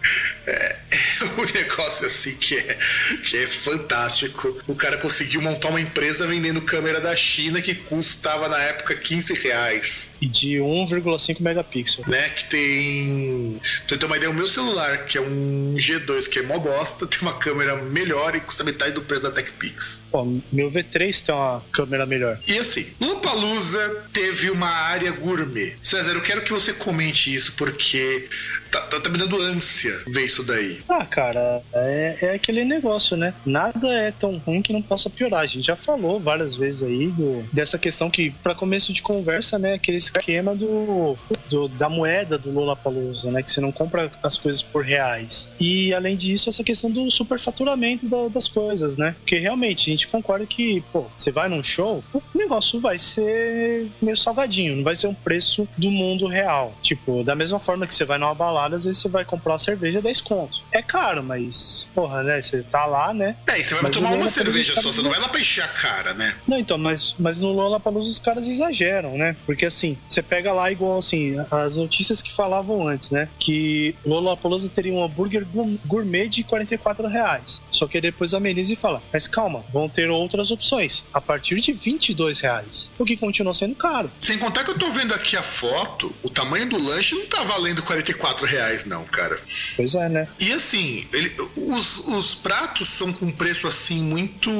O 1.37 1.57
negócio 1.57 2.07
assim 2.07 2.35
que 2.35 2.57
é, 2.57 2.77
que 3.23 3.37
é 3.37 3.47
fantástico. 3.47 4.57
O 4.67 4.75
cara 4.75 4.97
conseguiu 4.97 5.41
montar 5.41 5.69
uma 5.69 5.79
empresa 5.79 6.27
vendendo 6.31 6.61
câmera 6.61 7.01
da 7.01 7.13
China 7.13 7.61
que 7.61 7.75
custava 7.75 8.47
na 8.47 8.57
época 8.57 8.95
15 8.95 9.33
reais. 9.33 10.15
E 10.21 10.27
de 10.27 10.57
1,5 10.57 11.41
megapixel. 11.41 12.05
Né? 12.07 12.29
Que 12.29 12.45
tem. 12.45 13.59
Pra 13.59 13.69
você 13.87 13.97
ter 13.97 14.05
uma 14.05 14.17
ideia, 14.17 14.31
o 14.31 14.33
meu 14.33 14.47
celular, 14.47 15.05
que 15.05 15.17
é 15.17 15.21
um 15.21 15.75
G2, 15.75 16.29
que 16.29 16.39
é 16.39 16.41
mó 16.43 16.57
bosta, 16.57 17.05
tem 17.05 17.19
uma 17.21 17.33
câmera 17.37 17.75
melhor 17.75 18.35
e 18.35 18.39
custa 18.39 18.63
metade 18.63 18.93
do 18.93 19.01
preço 19.01 19.23
da 19.23 19.31
TechPix. 19.31 20.07
Pô, 20.11 20.25
meu 20.51 20.71
V3 20.71 21.25
tem 21.25 21.35
uma 21.35 21.63
câmera 21.71 22.05
melhor. 22.05 22.39
E 22.47 22.57
assim, 22.57 22.87
Lollapalooza 22.99 24.05
teve 24.13 24.49
uma 24.49 24.69
área 24.69 25.11
gourmet. 25.11 25.75
César, 25.83 26.13
eu 26.13 26.21
quero 26.21 26.41
que 26.41 26.51
você 26.51 26.71
comente 26.71 27.33
isso 27.33 27.53
porque 27.53 28.29
tá, 28.71 28.81
tá, 28.81 28.99
tá 28.99 29.09
me 29.09 29.17
dando 29.17 29.39
ânsia 29.41 29.91
ver 30.07 30.25
isso 30.25 30.43
daí. 30.43 30.79
Ah, 30.89 31.05
cara, 31.05 31.61
é, 31.73 32.17
é 32.21 32.35
aquele 32.35 32.63
negócio, 32.63 33.15
né? 33.17 33.33
Nada 33.45 33.87
é 33.93 34.11
tão 34.11 34.37
ruim 34.37 34.61
que 34.61 34.73
não 34.73 34.81
possa 34.81 35.09
piorar. 35.09 35.41
A 35.41 35.45
gente 35.45 35.65
já 35.67 35.75
falou 35.75 36.19
várias 36.19 36.55
vezes 36.55 36.83
aí 36.83 37.07
do, 37.07 37.43
dessa 37.53 37.77
questão 37.77 38.09
que, 38.09 38.31
para 38.43 38.55
começo 38.55 38.93
de 38.93 39.01
conversa, 39.01 39.57
né? 39.59 39.73
Aquele 39.73 39.97
esquema 39.97 40.55
do, 40.55 41.17
do- 41.49 41.67
da 41.67 41.89
moeda 41.89 42.37
do 42.37 42.51
Lollapalooza, 42.51 43.31
né? 43.31 43.43
Que 43.43 43.51
você 43.51 43.61
não 43.61 43.71
compra 43.71 44.11
as 44.23 44.37
coisas 44.37 44.61
por 44.61 44.83
reais. 44.83 45.51
E, 45.59 45.93
além 45.93 46.15
disso, 46.15 46.49
essa 46.49 46.63
questão 46.63 46.89
do 46.91 47.09
superfaturamento 47.11 48.07
da- 48.07 48.27
das 48.29 48.47
coisas, 48.47 48.97
né? 48.97 49.15
Porque, 49.19 49.37
realmente, 49.37 49.89
a 49.89 49.91
gente 49.91 50.07
concorda 50.07 50.45
que, 50.45 50.81
pô, 50.93 51.07
você 51.17 51.31
vai 51.31 51.49
num 51.49 51.63
show, 51.63 52.03
o 52.13 52.21
negócio 52.35 52.79
vai 52.79 52.97
ser 52.99 53.87
meio 54.01 54.17
salgadinho, 54.17 54.75
não 54.77 54.83
vai 54.83 54.95
ser 54.95 55.07
um 55.07 55.13
preço 55.13 55.67
do 55.77 55.89
mundo 55.91 56.27
real. 56.27 56.73
Tipo, 56.81 57.23
da 57.23 57.35
mesma 57.35 57.59
forma 57.59 57.85
que 57.87 57.93
você 57.93 58.05
vai 58.05 58.17
numa 58.17 58.33
balada, 58.33 58.60
às 58.65 58.85
vezes 58.85 59.01
você 59.01 59.09
vai 59.09 59.25
comprar 59.25 59.53
uma 59.53 59.59
cerveja 59.59 60.01
10 60.01 60.21
conto. 60.21 60.61
É 60.71 60.81
caro, 60.81 61.23
mas, 61.23 61.87
porra, 61.93 62.23
né? 62.23 62.41
Você 62.41 62.63
tá 62.63 62.85
lá, 62.85 63.13
né? 63.13 63.35
É, 63.47 63.59
e 63.59 63.63
você 63.63 63.73
vai 63.75 63.83
Mas 63.83 63.91
tomar 63.91 64.09
uma 64.09 64.17
Lollapalooza 64.17 64.33
cerveja 64.43 64.73
tá 64.75 64.81
só, 64.81 64.91
você 64.91 65.01
não 65.01 65.09
vai 65.09 65.19
lá 65.19 65.27
pra 65.29 65.39
encher 65.39 65.63
a 65.63 65.67
cara, 65.67 66.13
né? 66.13 66.35
Não, 66.47 66.57
então, 66.57 66.77
mas, 66.77 67.15
mas 67.19 67.39
no 67.39 67.51
Lollapalooza 67.51 68.09
os 68.09 68.19
caras 68.19 68.47
exageram, 68.47 69.17
né? 69.17 69.35
Porque 69.45 69.65
assim, 69.65 69.97
você 70.07 70.21
pega 70.21 70.51
lá 70.53 70.71
igual 70.71 70.97
assim, 70.97 71.35
as 71.51 71.75
notícias 71.75 72.21
que 72.21 72.31
falavam 72.31 72.87
antes, 72.87 73.11
né? 73.11 73.27
Que 73.39 73.95
Lollapalooza 74.05 74.69
teria 74.69 74.93
um 74.93 75.03
hambúrguer 75.03 75.45
gour- 75.45 75.77
gourmet 75.85 76.27
de 76.27 76.43
44 76.43 77.07
reais. 77.07 77.63
Só 77.71 77.87
que 77.87 77.99
depois 78.01 78.33
ameniza 78.33 78.73
e 78.73 78.75
fala, 78.75 79.01
mas 79.11 79.27
calma, 79.27 79.63
vão 79.73 79.87
ter 79.89 80.09
outras 80.09 80.51
opções, 80.51 81.03
a 81.13 81.21
partir 81.21 81.59
de 81.59 81.71
22 81.73 82.39
reais. 82.39 82.91
O 82.97 83.05
que 83.05 83.15
continua 83.17 83.53
sendo 83.53 83.75
caro. 83.75 84.11
Sem 84.19 84.37
contar 84.37 84.63
que 84.63 84.71
eu 84.71 84.77
tô 84.77 84.89
vendo 84.91 85.13
aqui 85.13 85.35
a 85.35 85.43
foto, 85.43 86.13
o 86.23 86.29
tamanho 86.29 86.67
do 86.69 86.77
lanche 86.77 87.15
não 87.15 87.25
tá 87.25 87.43
valendo 87.43 87.81
44 87.83 88.45
reais, 88.51 88.85
não, 88.85 89.05
cara. 89.05 89.37
Pois 89.75 89.95
é, 89.95 90.09
né? 90.09 90.27
E 90.39 90.51
assim, 90.51 91.07
ele- 91.13 91.33
os, 91.55 91.99
os 92.07 92.35
pratos 92.35 92.89
são 92.89 93.11
com 93.13 93.31
preço 93.31 93.67
assim 93.67 94.01
muito 94.03 94.51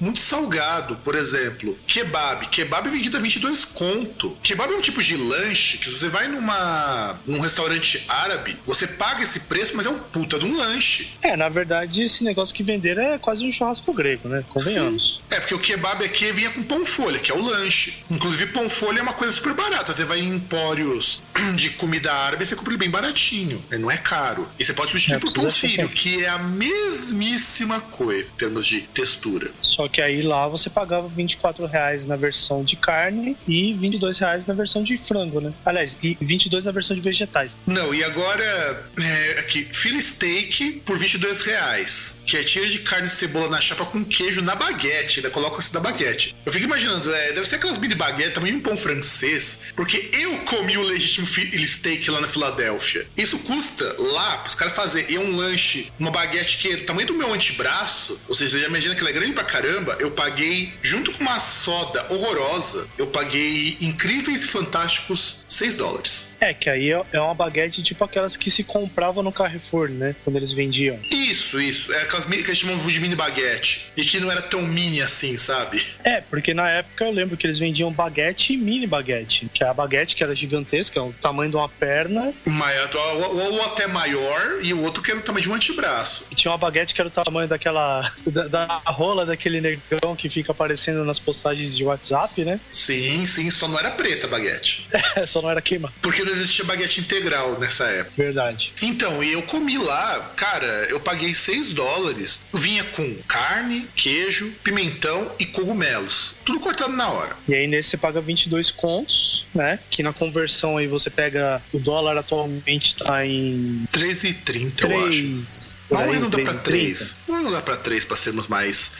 muito 0.00 0.18
salgado. 0.20 0.96
Por 1.04 1.14
exemplo, 1.14 1.78
kebab. 1.86 2.46
Kebab 2.48 2.88
é 2.88 2.90
vendido 2.90 3.16
a 3.16 3.20
22 3.20 3.64
conto. 3.64 4.36
Kebab 4.42 4.72
é 4.72 4.76
um 4.76 4.80
tipo 4.82 5.02
de 5.02 5.16
lanche 5.16 5.78
que 5.78 5.84
se 5.88 5.98
você 5.98 6.08
vai 6.08 6.28
numa 6.28 7.18
num 7.26 7.40
restaurante 7.40 8.02
árabe, 8.08 8.56
você 8.66 8.86
paga 8.86 9.22
esse 9.22 9.40
preço, 9.40 9.72
mas 9.76 9.86
é 9.86 9.90
um 9.90 9.98
puta 9.98 10.38
de 10.38 10.44
um 10.44 10.56
lanche. 10.56 11.08
É, 11.22 11.36
na 11.36 11.48
verdade, 11.48 12.02
esse 12.02 12.24
negócio 12.24 12.54
que 12.54 12.62
venderam 12.62 13.02
é 13.02 13.18
quase 13.18 13.44
um 13.44 13.52
churrasco 13.52 13.92
grego, 13.92 14.28
né? 14.28 14.44
Convenhamos. 14.48 15.22
Sim. 15.28 15.36
É, 15.36 15.40
porque 15.40 15.54
o 15.54 15.58
kebab 15.58 16.04
aqui 16.04 16.30
vinha 16.32 16.50
com 16.50 16.62
pão 16.62 16.84
folha, 16.84 17.18
que 17.18 17.30
é 17.30 17.34
o 17.34 17.42
lanche. 17.42 17.94
Inclusive, 18.10 18.46
pão 18.46 18.68
folha 18.68 19.00
é 19.00 19.02
uma 19.02 19.12
coisa 19.12 19.32
super 19.32 19.52
barata. 19.54 19.92
Você 19.92 20.04
vai 20.04 20.20
em 20.20 20.34
empórios 20.34 21.22
de 21.54 21.70
comida 21.70 22.12
árabe, 22.12 22.46
você 22.46 22.56
compra 22.56 22.72
ele 22.72 22.78
bem 22.78 22.90
baratinho. 22.90 23.16
Ele 23.34 23.82
não 23.82 23.90
é 23.90 23.96
caro. 23.96 24.48
E 24.58 24.64
você 24.64 24.72
pode 24.72 24.90
substituir 24.90 25.16
É, 25.16 25.18
por 25.18 25.32
pão 25.32 25.50
certo. 25.50 25.88
que 25.90 26.24
é 26.24 26.28
a 26.28 26.38
mesmíssima 26.38 27.80
coisa 27.80 28.30
em 28.30 28.36
termos 28.36 28.66
de 28.66 28.82
textura. 28.82 29.50
Só 29.62 29.88
que 29.88 30.00
aí 30.00 30.22
lá 30.22 30.48
você 30.48 30.68
pagava 30.70 31.08
24 31.08 31.66
reais 31.66 32.06
na 32.06 32.16
versão 32.16 32.62
de 32.64 32.76
carne 32.76 33.36
e 33.46 33.72
22 33.74 34.18
reais 34.18 34.46
na 34.46 34.54
versão 34.54 34.82
de 34.82 34.96
frango, 34.96 35.40
né? 35.40 35.52
Aliás, 35.64 35.96
e 36.02 36.16
22 36.20 36.64
na 36.64 36.72
versão 36.72 36.94
de 36.96 37.02
vegetais. 37.02 37.56
Não, 37.66 37.94
e 37.94 38.02
agora, 38.04 38.88
é, 39.00 39.40
aqui, 39.40 39.66
fila 39.72 40.00
steak 40.00 40.82
por 40.84 40.96
22 40.98 41.42
reais. 41.42 42.16
Que 42.26 42.36
é 42.38 42.42
tira 42.42 42.66
de 42.66 42.80
carne 42.80 43.06
e 43.06 43.10
cebola 43.10 43.48
na 43.48 43.60
chapa 43.60 43.84
com 43.84 44.04
queijo 44.04 44.42
na 44.42 44.54
baguete. 44.56 45.20
Ainda 45.20 45.30
coloca 45.30 45.58
assim 45.58 45.72
na 45.74 45.80
baguete. 45.80 46.34
Eu 46.44 46.52
fico 46.52 46.64
imaginando, 46.64 47.12
é, 47.14 47.32
deve 47.32 47.46
ser 47.46 47.56
aquelas 47.56 47.78
mini 47.78 47.94
baguetes, 47.94 48.42
de 48.42 48.52
um 48.52 48.60
pão 48.60 48.76
francês. 48.76 49.60
Porque 49.76 50.10
eu 50.12 50.36
comi 50.38 50.76
o 50.76 50.82
legítimo 50.82 51.26
steak 51.26 52.10
lá 52.10 52.20
na 52.20 52.26
Filadélfia. 52.26 53.06
Isso 53.16 53.38
custa 53.38 53.96
lá, 53.98 54.38
pros 54.38 54.54
caras 54.54 54.74
fazerem, 54.74 55.12
e 55.12 55.16
é 55.16 55.20
um 55.20 55.34
lanche, 55.34 55.90
uma 55.98 56.10
baguete 56.10 56.58
que 56.58 56.68
é 56.68 56.76
do 56.76 56.84
tamanho 56.84 57.06
do 57.06 57.14
meu 57.14 57.32
antebraço, 57.32 58.20
ou 58.28 58.34
seja, 58.34 58.50
você 58.50 58.60
já 58.60 58.66
imagina 58.66 58.94
que 58.94 59.00
ela 59.00 59.10
é 59.10 59.12
grande 59.12 59.32
pra 59.32 59.44
caramba, 59.44 59.96
eu 59.98 60.10
paguei, 60.10 60.74
junto 60.82 61.12
com 61.12 61.22
uma 61.22 61.40
soda 61.40 62.06
horrorosa, 62.10 62.86
eu 62.98 63.06
paguei 63.06 63.78
incríveis 63.80 64.44
e 64.44 64.48
fantásticos 64.48 65.38
6 65.48 65.76
dólares. 65.76 66.35
É, 66.40 66.52
que 66.54 66.68
aí 66.68 66.90
é 66.92 67.02
é 67.12 67.20
uma 67.20 67.34
baguete 67.34 67.82
tipo 67.82 68.04
aquelas 68.04 68.36
que 68.36 68.50
se 68.50 68.62
compravam 68.64 69.22
no 69.22 69.32
Carrefour, 69.32 69.88
né? 69.88 70.14
Quando 70.24 70.36
eles 70.36 70.52
vendiam. 70.52 70.98
Isso, 71.10 71.60
isso. 71.60 71.92
É 71.92 72.02
aquelas 72.02 72.24
que 72.24 72.34
eles 72.34 72.58
chamam 72.58 72.76
de 72.78 73.00
mini 73.00 73.14
baguete. 73.16 73.86
E 73.96 74.04
que 74.04 74.20
não 74.20 74.30
era 74.30 74.42
tão 74.42 74.62
mini 74.62 75.00
assim, 75.00 75.36
sabe? 75.36 75.82
É, 76.04 76.20
porque 76.20 76.52
na 76.54 76.68
época 76.70 77.04
eu 77.04 77.10
lembro 77.10 77.36
que 77.36 77.46
eles 77.46 77.58
vendiam 77.58 77.92
baguete 77.92 78.52
e 78.52 78.56
mini 78.56 78.86
baguete. 78.86 79.48
Que 79.52 79.64
é 79.64 79.68
a 79.68 79.74
baguete 79.74 80.14
que 80.16 80.22
era 80.22 80.34
gigantesca, 80.34 81.02
o 81.02 81.12
tamanho 81.12 81.50
de 81.50 81.56
uma 81.56 81.68
perna. 81.68 82.32
Maior, 82.44 82.90
ou, 82.94 83.36
ou- 83.52 83.66
até 83.66 83.86
maior, 83.86 84.58
e 84.62 84.72
o 84.72 84.82
outro 84.82 85.02
que 85.02 85.10
era 85.10 85.18
o 85.20 85.22
tamanho 85.22 85.42
de 85.42 85.48
um 85.50 85.54
antebraço. 85.54 86.26
E 86.30 86.34
tinha 86.34 86.50
uma 86.52 86.58
baguete 86.58 86.94
que 86.94 87.00
era 87.00 87.08
o 87.08 87.10
tamanho 87.10 87.48
daquela. 87.48 88.00
da, 88.28 88.46
da 88.48 88.82
rola 88.86 89.24
daquele 89.26 89.60
negão 89.60 90.14
que 90.16 90.28
fica 90.28 90.52
aparecendo 90.52 91.04
nas 91.04 91.18
postagens 91.18 91.76
de 91.76 91.84
WhatsApp, 91.84 92.44
né? 92.44 92.60
Sim, 92.70 93.24
sim, 93.26 93.50
só 93.50 93.66
não 93.68 93.78
era 93.78 93.90
preta 93.90 94.26
a 94.26 94.30
baguete. 94.30 94.86
Só 95.26 95.40
não 95.42 95.50
era 95.50 95.60
queimado. 95.60 95.94
Porque 96.02 96.22
não 96.26 96.32
existia 96.32 96.64
baguete 96.64 97.00
integral 97.00 97.58
nessa 97.58 97.84
época. 97.84 98.22
Verdade. 98.22 98.72
Então, 98.82 99.22
e 99.22 99.32
eu 99.32 99.42
comi 99.42 99.78
lá, 99.78 100.32
cara, 100.36 100.86
eu 100.88 101.00
paguei 101.00 101.34
6 101.34 101.70
dólares. 101.70 102.46
Vinha 102.52 102.84
com 102.84 103.16
carne, 103.26 103.88
queijo, 103.96 104.52
pimentão 104.62 105.32
e 105.38 105.46
cogumelos. 105.46 106.34
Tudo 106.44 106.60
cortado 106.60 106.92
na 106.92 107.08
hora. 107.08 107.36
E 107.48 107.54
aí 107.54 107.66
nesse 107.66 107.90
você 107.90 107.96
paga 107.96 108.20
22 108.20 108.70
contos, 108.70 109.46
né? 109.54 109.78
Que 109.88 110.02
na 110.02 110.12
conversão 110.12 110.76
aí 110.76 110.86
você 110.86 111.08
pega. 111.08 111.62
O 111.72 111.78
dólar 111.78 112.18
atualmente 112.18 112.96
tá 112.96 113.24
em 113.24 113.86
13,30, 113.92 114.90
eu 114.90 115.06
acho. 115.06 115.08
3. 115.08 115.76
Não, 115.88 116.28
dá 116.28 116.38
pra 116.38 116.54
3. 116.54 117.16
Não 117.28 117.52
dá 117.52 117.62
pra 117.62 117.76
3 117.76 118.04
pra 118.04 118.16
sermos 118.16 118.48
mais, 118.48 118.90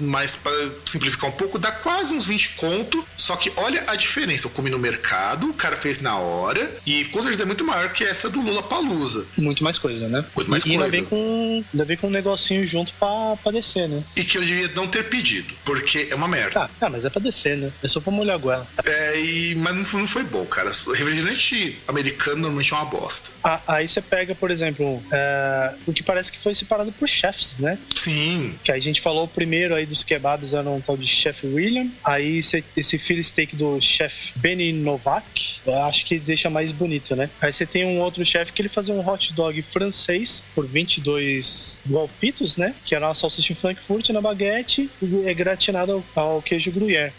mais 0.00 0.34
para 0.34 0.52
simplificar 0.84 1.30
um 1.30 1.32
pouco, 1.32 1.58
dá 1.58 1.70
quase 1.70 2.12
uns 2.12 2.26
20 2.26 2.54
conto. 2.54 3.06
Só 3.16 3.36
que 3.36 3.52
olha 3.56 3.84
a 3.86 3.94
diferença. 3.94 4.46
Eu 4.46 4.50
comi 4.50 4.68
no 4.68 4.78
mercado, 4.78 5.48
o 5.48 5.54
cara 5.54 5.76
fez 5.76 6.00
na 6.00 6.16
hora, 6.16 6.31
e 6.86 7.04
com 7.06 7.20
certeza 7.22 7.42
é 7.42 7.46
muito 7.46 7.64
maior 7.64 7.92
que 7.92 8.04
essa 8.04 8.28
do 8.28 8.40
Lula 8.40 8.62
Palusa. 8.62 9.26
Muito 9.38 9.62
mais 9.62 9.78
coisa, 9.78 10.08
né? 10.08 10.24
Muito 10.34 10.50
mais 10.50 10.64
e 10.64 10.70
ainda 10.72 10.82
coisa. 10.84 10.90
vem 10.96 11.04
com, 11.04 11.64
ainda 11.72 11.84
vem 11.84 11.96
com 11.96 12.06
um 12.06 12.10
negocinho 12.10 12.66
junto 12.66 12.92
pra, 12.94 13.36
pra 13.42 13.52
descer, 13.52 13.88
né? 13.88 14.02
E 14.16 14.24
que 14.24 14.38
eu 14.38 14.42
devia 14.42 14.68
não 14.74 14.86
ter 14.86 15.08
pedido, 15.08 15.54
porque 15.64 16.08
é 16.10 16.14
uma 16.14 16.28
merda. 16.28 16.62
Ah, 16.62 16.70
ah, 16.80 16.88
mas 16.90 17.04
é 17.04 17.10
pra 17.10 17.20
descer, 17.20 17.56
né? 17.56 17.72
É 17.82 17.88
só 17.88 18.00
pra 18.00 18.12
molhar 18.12 18.36
a 18.36 18.38
goela. 18.38 18.66
É, 18.84 19.20
e, 19.20 19.54
mas 19.56 19.74
não 19.76 19.84
foi, 19.84 20.00
não 20.00 20.06
foi 20.06 20.24
bom, 20.24 20.44
cara. 20.46 20.70
Refrigerante 20.70 21.78
americano 21.88 22.36
normalmente 22.42 22.72
é 22.72 22.76
uma 22.76 22.84
bosta. 22.84 23.30
Ah, 23.44 23.60
aí 23.68 23.88
você 23.88 24.00
pega, 24.00 24.34
por 24.34 24.50
exemplo, 24.50 25.02
é, 25.12 25.74
o 25.86 25.92
que 25.92 26.02
parece 26.02 26.30
que 26.32 26.38
foi 26.38 26.54
separado 26.54 26.92
por 26.92 27.08
chefs, 27.08 27.58
né? 27.58 27.78
Sim, 27.94 28.54
Que 28.64 28.72
aí 28.72 28.78
a 28.78 28.82
gente 28.82 29.00
falou 29.00 29.28
primeiro 29.28 29.74
aí 29.74 29.86
dos 29.86 30.02
kebabs, 30.02 30.54
era 30.54 30.68
um 30.68 30.80
tal 30.80 30.96
de 30.96 31.06
Chef 31.06 31.46
William. 31.46 31.88
Aí 32.04 32.38
esse 32.76 32.98
Philly 32.98 33.22
Steak 33.22 33.56
do 33.56 33.80
Chef 33.80 34.32
Benny 34.36 34.72
Novak, 34.72 35.60
acho 35.88 36.04
que 36.04 36.18
deixa 36.22 36.48
mais 36.48 36.72
bonito, 36.72 37.14
né? 37.16 37.28
Aí 37.40 37.52
você 37.52 37.66
tem 37.66 37.84
um 37.84 38.00
outro 38.00 38.24
chefe 38.24 38.52
que 38.52 38.62
ele 38.62 38.68
fazia 38.68 38.94
um 38.94 39.06
hot 39.06 39.32
dog 39.34 39.60
francês 39.62 40.46
por 40.54 40.66
22 40.66 41.82
golpitos, 41.86 42.56
né? 42.56 42.74
Que 42.84 42.94
era 42.94 43.06
uma 43.06 43.14
salsicha 43.14 43.54
Frankfurt 43.54 44.10
na 44.10 44.20
baguete 44.20 44.90
e 45.00 45.26
é 45.26 45.34
gratinado 45.34 46.04
ao, 46.14 46.22
ao 46.22 46.42
queijo 46.42 46.70
gruyère. 46.70 47.12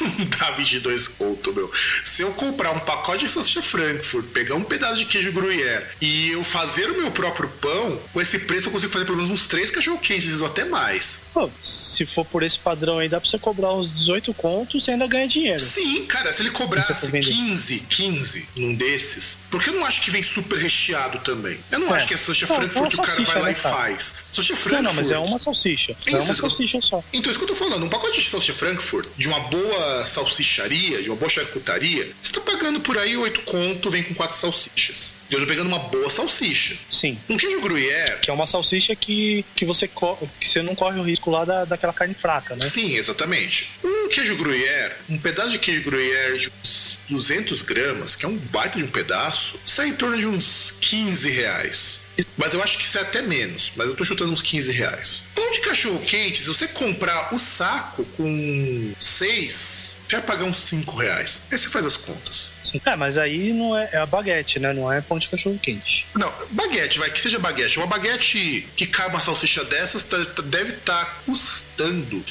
não 0.00 0.26
dá 0.38 0.50
22 0.52 1.08
conto, 1.08 1.52
meu. 1.54 1.70
Se 2.04 2.22
eu 2.22 2.32
comprar 2.32 2.72
um 2.72 2.78
pacote 2.78 3.24
de 3.24 3.30
salsicha 3.30 3.62
Frankfurt, 3.62 4.26
pegar 4.26 4.54
um 4.54 4.62
pedaço 4.62 4.96
de 4.96 5.06
queijo 5.06 5.32
gruyère 5.32 5.84
e 6.00 6.30
eu 6.30 6.44
fazer 6.44 6.90
o 6.90 6.96
meu 6.96 7.10
próprio 7.10 7.48
pão, 7.60 8.00
com 8.12 8.20
esse 8.20 8.38
preço 8.38 8.68
eu 8.68 8.72
consigo 8.72 8.92
fazer 8.92 9.04
pelo 9.04 9.16
menos 9.16 9.30
uns 9.30 9.46
3 9.46 9.70
cachorro-quentes 9.70 10.40
ou 10.40 10.46
até 10.46 10.64
mais. 10.64 11.22
Pô, 11.32 11.50
se 11.62 12.04
for 12.06 12.24
por 12.24 12.42
esse 12.42 12.58
padrão 12.58 12.98
aí, 12.98 13.08
dá 13.08 13.20
pra 13.20 13.28
você 13.28 13.38
cobrar 13.38 13.72
uns 13.72 13.92
18 13.92 14.32
contos 14.34 14.86
e 14.86 14.90
ainda 14.90 15.06
ganha 15.06 15.26
dinheiro. 15.26 15.60
Sim, 15.60 16.04
cara, 16.06 16.32
se 16.32 16.42
ele 16.42 16.50
é 16.50 16.52
cobrasse 16.52 16.92
pra 16.92 17.10
vender. 17.10 17.26
15, 17.26 17.80
15 18.18 18.48
num 18.56 18.74
desses, 18.74 19.38
porque 19.50 19.70
eu 19.70 19.74
não 19.74 19.84
acho 19.84 20.02
que 20.02 20.10
vem 20.10 20.22
super 20.22 20.58
recheado 20.58 21.18
também. 21.20 21.58
Eu 21.70 21.78
não 21.80 21.94
É. 21.94 21.98
acho 21.98 22.08
que 22.08 22.14
a 22.14 22.18
salsicha 22.18 22.46
Não, 22.46 22.56
Frankfurt 22.56 22.94
é 22.94 22.96
o 22.96 23.02
cara 23.02 23.22
vai 23.24 23.38
lá 23.38 23.44
né, 23.46 23.52
e 23.52 23.54
cara? 23.54 23.76
faz. 23.76 24.14
Salsicha 24.32 24.54
Não, 24.54 24.60
Frankfurt. 24.60 24.84
não, 24.84 24.94
mas 24.94 25.10
é 25.10 25.18
uma 25.18 25.38
salsicha. 25.38 25.96
Isso, 26.06 26.16
é 26.16 26.20
uma 26.20 26.34
salsicha 26.34 26.80
só. 26.82 27.02
Então, 27.12 27.30
isso 27.30 27.38
que 27.38 27.44
eu 27.44 27.48
tô 27.48 27.54
falando, 27.54 27.84
um 27.84 27.88
pacote 27.88 28.20
de 28.20 28.28
salsicha 28.28 28.52
Frankfurt, 28.54 29.08
de 29.16 29.28
uma 29.28 29.40
boa 29.40 30.06
salsicharia, 30.06 31.02
de 31.02 31.08
uma 31.10 31.16
boa 31.16 31.30
charcutaria, 31.30 32.10
você 32.22 32.32
tá 32.32 32.40
pagando 32.40 32.80
por 32.80 32.98
aí 32.98 33.16
8 33.16 33.42
conto, 33.42 33.90
vem 33.90 34.02
com 34.02 34.14
quatro 34.14 34.36
salsichas. 34.36 35.16
Eu 35.30 35.40
tô 35.40 35.46
pegando 35.46 35.66
uma 35.68 35.78
boa 35.78 36.08
salsicha. 36.08 36.74
Sim. 36.88 37.18
Um 37.28 37.36
queijo 37.36 37.60
gruyère, 37.60 38.18
Que 38.20 38.30
é 38.30 38.32
uma 38.32 38.46
salsicha 38.46 38.96
que, 38.96 39.44
que, 39.54 39.64
você, 39.66 39.86
que 39.86 40.48
você 40.48 40.62
não 40.62 40.74
corre 40.74 40.98
o 40.98 41.02
risco 41.02 41.30
lá 41.30 41.44
da, 41.44 41.64
daquela 41.66 41.92
carne 41.92 42.14
fraca, 42.14 42.56
né? 42.56 42.66
sim, 42.68 42.94
exatamente. 42.96 43.68
Um 44.08 44.10
queijo 44.10 44.36
gruyère, 44.36 44.96
um 45.10 45.18
pedaço 45.18 45.50
de 45.50 45.58
queijo 45.58 45.82
gruyère 45.82 46.38
de 46.38 46.50
uns 46.64 46.96
200 47.10 47.60
gramas, 47.60 48.16
que 48.16 48.24
é 48.24 48.28
um 48.28 48.38
baita 48.38 48.78
de 48.78 48.84
um 48.84 48.88
pedaço, 48.88 49.60
sai 49.66 49.88
em 49.88 49.92
torno 49.92 50.16
de 50.16 50.26
uns 50.26 50.70
15 50.80 51.28
reais. 51.28 52.04
Mas 52.34 52.54
eu 52.54 52.62
acho 52.62 52.78
que 52.78 52.84
isso 52.84 52.96
é 52.96 53.02
até 53.02 53.20
menos, 53.20 53.70
mas 53.76 53.88
eu 53.88 53.94
tô 53.94 54.06
chutando 54.06 54.32
uns 54.32 54.40
15 54.40 54.72
reais. 54.72 55.24
Pão 55.34 55.50
de 55.50 55.60
cachorro 55.60 55.98
quente, 56.00 56.40
se 56.40 56.48
você 56.48 56.66
comprar 56.66 57.34
o 57.34 57.38
saco 57.38 58.02
com 58.16 58.94
6, 58.98 59.96
você 60.06 60.16
vai 60.16 60.24
pagar 60.24 60.44
uns 60.44 60.56
5 60.56 60.96
reais. 60.96 61.42
Aí 61.50 61.58
você 61.58 61.68
faz 61.68 61.84
as 61.84 61.98
contas. 61.98 62.52
Sim. 62.68 62.80
É, 62.86 62.96
mas 62.96 63.16
aí 63.18 63.52
não 63.52 63.76
é, 63.76 63.88
é 63.92 63.96
a 63.98 64.06
baguete, 64.06 64.58
né? 64.58 64.72
Não 64.72 64.92
é 64.92 65.00
pão 65.00 65.18
de 65.18 65.28
cachorro 65.28 65.58
quente. 65.62 66.06
Não, 66.16 66.32
baguete, 66.50 66.98
vai, 66.98 67.10
que 67.10 67.20
seja 67.20 67.38
baguete. 67.38 67.78
Uma 67.78 67.86
baguete 67.86 68.66
que 68.76 68.86
cabe 68.86 69.14
uma 69.14 69.20
salsicha 69.20 69.64
dessas 69.64 70.04
tá- 70.04 70.24
tá- 70.24 70.42
deve 70.42 70.74
estar 70.74 71.22
custando. 71.24 72.22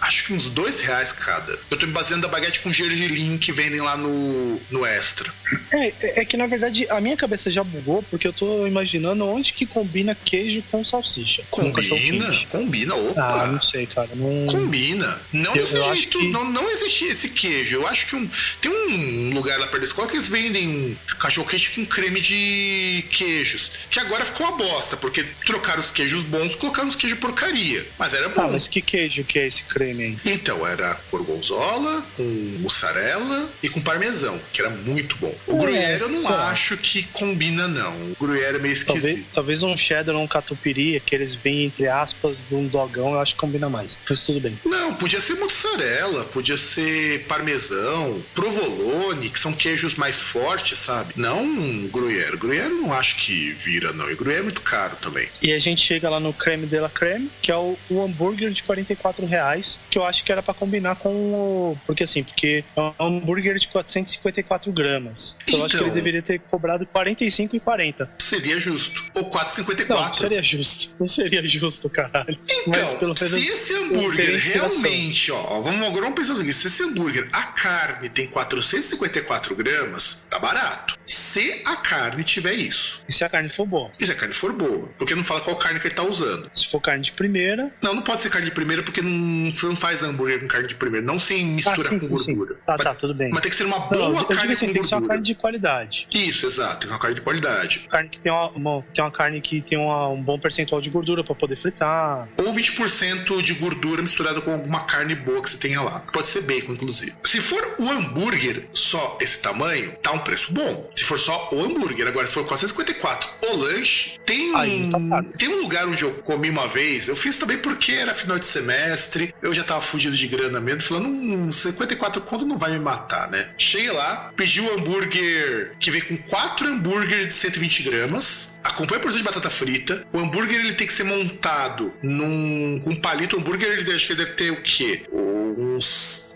Acho 0.00 0.24
que 0.24 0.32
uns 0.32 0.48
dois 0.50 0.80
reais 0.80 1.12
cada. 1.12 1.58
Eu 1.70 1.76
tô 1.76 1.86
me 1.86 1.92
baseando 1.92 2.22
da 2.22 2.28
baguete 2.28 2.60
com 2.60 2.72
gergelim 2.72 3.36
que 3.38 3.52
vendem 3.52 3.80
lá 3.80 3.96
no, 3.96 4.60
no 4.70 4.84
Extra. 4.86 5.30
É, 5.72 5.86
é 6.00 6.20
é 6.20 6.24
que 6.24 6.36
na 6.36 6.46
verdade 6.46 6.86
a 6.90 7.00
minha 7.00 7.16
cabeça 7.16 7.50
já 7.50 7.62
bugou 7.62 8.02
porque 8.04 8.26
eu 8.26 8.32
tô 8.32 8.66
imaginando 8.66 9.26
onde 9.26 9.52
que 9.52 9.64
combina 9.66 10.14
queijo 10.14 10.62
com 10.70 10.84
salsicha. 10.84 11.42
Com 11.50 11.70
Combina, 11.72 12.28
quente. 12.30 12.46
combina, 12.46 12.94
opa. 12.94 13.28
Ah, 13.42 13.46
não 13.46 13.62
sei, 13.62 13.86
cara. 13.86 14.08
Não... 14.14 14.46
Combina. 14.46 15.20
Não 15.32 15.54
Eu- 15.54 15.62
desse 15.62 15.76
eu 15.76 15.94
jeito, 15.96 16.18
que- 16.18 16.28
não, 16.28 16.44
não 16.50 16.68
existe 16.70 17.04
esse 17.04 17.28
queijo. 17.28 17.76
Eu 17.76 17.86
acho 17.86 18.06
que 18.06 18.16
um, 18.16 18.28
tem 18.60 18.70
um 18.72 19.32
lugar 19.34 19.58
lá 19.58 19.66
perto 19.70 19.80
da 19.80 19.86
escola 19.86 20.08
que 20.08 20.16
eles 20.16 20.28
vendem 20.28 20.68
um 20.68 20.96
cachorro 21.16 21.46
quente 21.46 21.70
com 21.70 21.86
creme 21.86 22.20
de 22.20 23.04
queijos. 23.10 23.72
Que 23.90 23.98
agora 24.00 24.24
ficou 24.24 24.46
uma 24.46 24.56
bosta, 24.56 24.96
porque 24.96 25.24
trocaram 25.46 25.80
os 25.80 25.90
queijos 25.90 26.22
bons, 26.22 26.54
colocaram 26.54 26.88
os 26.88 26.96
queijos 26.96 27.18
porcaria. 27.18 27.86
Mas 27.98 28.12
era 28.12 28.28
bom. 28.28 28.34
Tá, 28.34 28.48
mas 28.48 28.68
que 28.68 28.80
queijo 28.80 29.24
que 29.24 29.38
é 29.38 29.46
esse 29.46 29.64
creme 29.64 30.02
aí? 30.04 30.18
Então, 30.24 30.66
era 30.66 31.00
gorgonzola, 31.10 32.04
com 32.16 32.22
mussarela 32.60 33.48
e 33.62 33.68
com 33.68 33.80
parmesão, 33.80 34.40
que 34.52 34.60
era 34.60 34.70
muito 34.70 35.16
bom. 35.16 35.34
O 35.46 35.56
gruyère 35.56 36.02
eu 36.02 36.08
não 36.08 36.28
acho 36.28 36.76
que 36.76 37.04
combina, 37.04 37.68
não. 37.68 37.94
O 38.12 38.16
gruyère 38.18 38.56
é 38.56 38.58
meio 38.58 38.84
Talvez, 38.84 39.04
esquisito. 39.04 39.32
talvez 39.34 39.62
um 39.62 39.76
cheddar 39.76 40.14
ou 40.14 40.22
um 40.22 40.26
catupiry, 40.26 40.96
aqueles 40.96 41.34
bem 41.34 41.64
entre 41.64 41.88
aspas 41.88 42.44
de 42.48 42.54
um 42.54 42.66
dogão, 42.66 43.12
eu 43.12 43.20
acho 43.20 43.34
que 43.34 43.40
combina 43.40 43.68
mais. 43.68 43.98
Mas 44.08 44.22
tudo 44.22 44.40
bem. 44.40 44.58
Não, 44.64 44.94
podia 44.94 45.20
ser 45.20 45.34
mussarela, 45.34 46.24
podia 46.26 46.56
ser 46.56 47.24
parmesão, 47.26 48.22
provolone, 48.34 49.28
que 49.30 49.38
são 49.38 49.52
queijos 49.60 49.94
mais 49.94 50.18
fortes, 50.20 50.78
sabe? 50.78 51.12
Não 51.16 51.86
gruyère. 51.88 52.36
Gruyère 52.36 52.70
não 52.70 52.92
acho 52.92 53.16
que 53.16 53.52
vira, 53.52 53.92
não. 53.92 54.10
E 54.10 54.14
gruyère 54.16 54.40
é 54.40 54.42
muito 54.42 54.62
caro 54.62 54.96
também. 54.96 55.28
E 55.42 55.52
a 55.52 55.58
gente 55.58 55.82
chega 55.82 56.08
lá 56.08 56.18
no 56.18 56.32
creme 56.32 56.66
de 56.66 56.78
la 56.80 56.88
creme, 56.88 57.30
que 57.42 57.52
é 57.52 57.56
o, 57.56 57.76
o 57.90 58.02
hambúrguer 58.02 58.50
de 58.50 58.62
44 58.62 59.26
reais, 59.26 59.78
que 59.90 59.98
eu 59.98 60.04
acho 60.04 60.24
que 60.24 60.32
era 60.32 60.42
pra 60.42 60.54
combinar 60.54 60.96
com 60.96 61.10
o. 61.10 61.78
Porque 61.86 62.04
assim, 62.04 62.22
porque 62.22 62.64
é 62.76 62.80
um 62.80 62.94
hambúrguer 62.98 63.58
de 63.58 63.68
454 63.68 64.72
gramas. 64.72 65.36
Então, 65.42 65.58
eu 65.60 65.64
acho 65.66 65.76
que 65.76 65.82
ele 65.82 65.90
Então. 65.90 65.94
deveria 65.94 66.22
ter 66.22 66.38
cobrado 66.40 66.86
45 66.86 67.56
e 67.56 67.60
40. 67.60 68.10
Seria 68.18 68.58
justo. 68.58 69.04
Ou 69.14 69.22
Não, 69.24 69.30
4,54. 69.30 70.14
seria 70.14 70.42
justo. 70.42 70.94
Não 70.98 71.06
seria 71.08 71.46
justo, 71.46 71.90
caralho. 71.90 72.38
Mas 72.66 72.88
Então, 72.88 72.98
pelo 72.98 73.14
menos 73.20 73.30
se 73.30 73.52
esse 73.52 73.74
hambúrguer 73.74 74.38
realmente, 74.38 75.30
ó, 75.32 75.60
vamos 75.60 75.86
agora 75.86 76.02
vamos 76.02 76.14
pensar 76.18 76.32
o 76.32 76.36
seguinte: 76.36 76.56
se 76.56 76.66
esse 76.68 76.82
hambúrguer, 76.82 77.28
a 77.32 77.42
carne 77.42 78.08
tem 78.08 78.26
454 78.26 79.49
gramas, 79.56 80.26
tá 80.28 80.38
barato. 80.38 80.99
Se 81.32 81.62
a 81.64 81.76
carne 81.76 82.24
tiver 82.24 82.54
isso. 82.54 83.04
E 83.08 83.12
se 83.12 83.22
a 83.22 83.28
carne 83.28 83.48
for 83.48 83.64
boa? 83.66 83.90
E 84.00 84.04
se 84.04 84.10
a 84.10 84.14
carne 84.16 84.34
for 84.34 84.52
boa? 84.52 84.88
Porque 84.98 85.14
não 85.14 85.22
fala 85.22 85.40
qual 85.40 85.54
carne 85.56 85.78
que 85.78 85.86
ele 85.86 85.94
tá 85.94 86.02
usando. 86.02 86.50
Se 86.52 86.66
for 86.68 86.80
carne 86.80 87.04
de 87.04 87.12
primeira. 87.12 87.70
Não, 87.80 87.94
não 87.94 88.02
pode 88.02 88.20
ser 88.20 88.30
carne 88.30 88.46
de 88.46 88.52
primeira 88.52 88.82
porque 88.82 89.00
não, 89.00 89.10
não 89.10 89.76
faz 89.76 90.02
hambúrguer 90.02 90.40
com 90.40 90.48
carne 90.48 90.66
de 90.66 90.74
primeira. 90.74 91.06
Não 91.06 91.18
sem 91.20 91.42
Ah, 91.42 91.46
misturar 91.54 91.78
sim, 91.80 91.98
com 92.00 92.16
sim, 92.16 92.18
sim. 92.18 92.34
gordura. 92.34 92.58
Tá, 92.66 92.74
mas, 92.76 92.80
tá, 92.80 92.94
tudo 92.96 93.14
bem. 93.14 93.30
mas 93.30 93.40
tem 93.42 93.50
que 93.50 93.56
ser 93.56 93.64
uma 93.64 93.78
Não, 93.78 93.86
boa 93.88 94.10
digo 94.10 94.26
carne 94.34 94.52
assim, 94.52 94.66
com 94.66 94.72
tem 94.72 94.82
que 94.82 94.88
ser 94.88 94.94
uma 94.94 95.00
gordura. 95.02 95.08
carne 95.18 95.22
de 95.24 95.34
qualidade. 95.36 96.08
Isso, 96.12 96.46
exato. 96.46 96.80
Tem 96.80 96.90
uma 96.90 96.98
carne 96.98 97.14
de 97.14 97.20
qualidade. 97.20 97.86
Carne 97.88 98.08
que 98.08 98.18
tem 98.18 98.32
uma, 98.32 98.48
uma- 98.50 98.82
tem 98.92 99.04
uma 99.04 99.10
carne 99.12 99.40
que 99.40 99.60
tem 99.60 99.78
uma- 99.78 100.08
um 100.08 100.20
bom 100.20 100.38
percentual 100.38 100.80
de 100.80 100.90
gordura 100.90 101.22
pra 101.22 101.34
poder 101.36 101.56
fritar. 101.56 102.28
Ou 102.38 102.52
20% 102.52 103.40
de 103.40 103.54
gordura 103.54 104.02
misturada 104.02 104.40
com 104.40 104.50
alguma 104.52 104.80
carne 104.84 105.14
boa 105.14 105.40
que 105.40 105.50
você 105.50 105.56
tenha 105.58 105.80
lá. 105.80 106.00
Pode 106.12 106.26
ser 106.26 106.40
bacon, 106.42 106.72
inclusive. 106.72 107.12
Se 107.22 107.40
for 107.40 107.76
o 107.78 107.88
hambúrguer 107.88 108.66
só 108.72 109.16
esse 109.20 109.38
tamanho, 109.38 109.92
tá 110.02 110.10
um 110.10 110.18
preço 110.18 110.52
bom. 110.52 110.90
Se 110.96 111.04
for 111.04 111.19
só 111.20 111.48
o 111.52 111.64
hambúrguer. 111.64 112.06
Agora, 112.08 112.26
se 112.26 112.34
for 112.34 112.44
454 112.44 113.30
o 113.52 113.56
lanche, 113.56 114.18
tem 114.26 114.56
Aí, 114.56 114.88
tá 114.90 114.98
um, 114.98 115.08
caro. 115.08 115.26
tem 115.38 115.48
um 115.48 115.60
lugar 115.62 115.86
onde 115.86 116.02
eu 116.02 116.10
comi 116.22 116.50
uma 116.50 116.66
vez. 116.68 117.08
Eu 117.08 117.16
fiz 117.16 117.36
também 117.36 117.58
porque 117.58 117.92
era 117.92 118.14
final 118.14 118.38
de 118.38 118.44
semestre. 118.46 119.34
Eu 119.42 119.54
já 119.54 119.62
tava 119.62 119.80
fudido 119.80 120.16
de 120.16 120.26
grana 120.26 120.60
mesmo, 120.60 120.82
falando, 120.82 121.08
hum, 121.08 121.50
54 121.50 122.20
conto 122.22 122.46
não 122.46 122.56
vai 122.56 122.72
me 122.72 122.78
matar, 122.78 123.30
né? 123.30 123.50
Cheguei 123.58 123.90
lá, 123.90 124.32
pedi 124.36 124.60
o 124.60 124.74
hambúrguer 124.74 125.76
que 125.78 125.90
vem 125.90 126.00
com 126.00 126.16
quatro 126.16 126.66
hambúrgueres 126.68 127.28
de 127.28 127.34
120 127.34 127.82
gramas. 127.82 128.58
Acompanha 128.62 128.98
a 128.98 129.02
porção 129.02 129.18
de 129.18 129.24
batata 129.24 129.48
frita. 129.48 130.06
O 130.12 130.18
hambúrguer 130.18 130.60
ele 130.60 130.74
tem 130.74 130.86
que 130.86 130.92
ser 130.92 131.04
montado 131.04 131.94
num 132.02 132.78
com 132.82 132.90
um 132.90 132.96
palito. 132.96 133.36
O 133.36 133.40
hambúrguer 133.40 133.68
ele, 133.70 133.92
acho 133.92 134.06
que 134.06 134.12
ele 134.12 134.24
deve 134.24 134.36
ter 134.36 134.50
o 134.50 134.56
quê? 134.56 135.02
Uns 135.12 136.29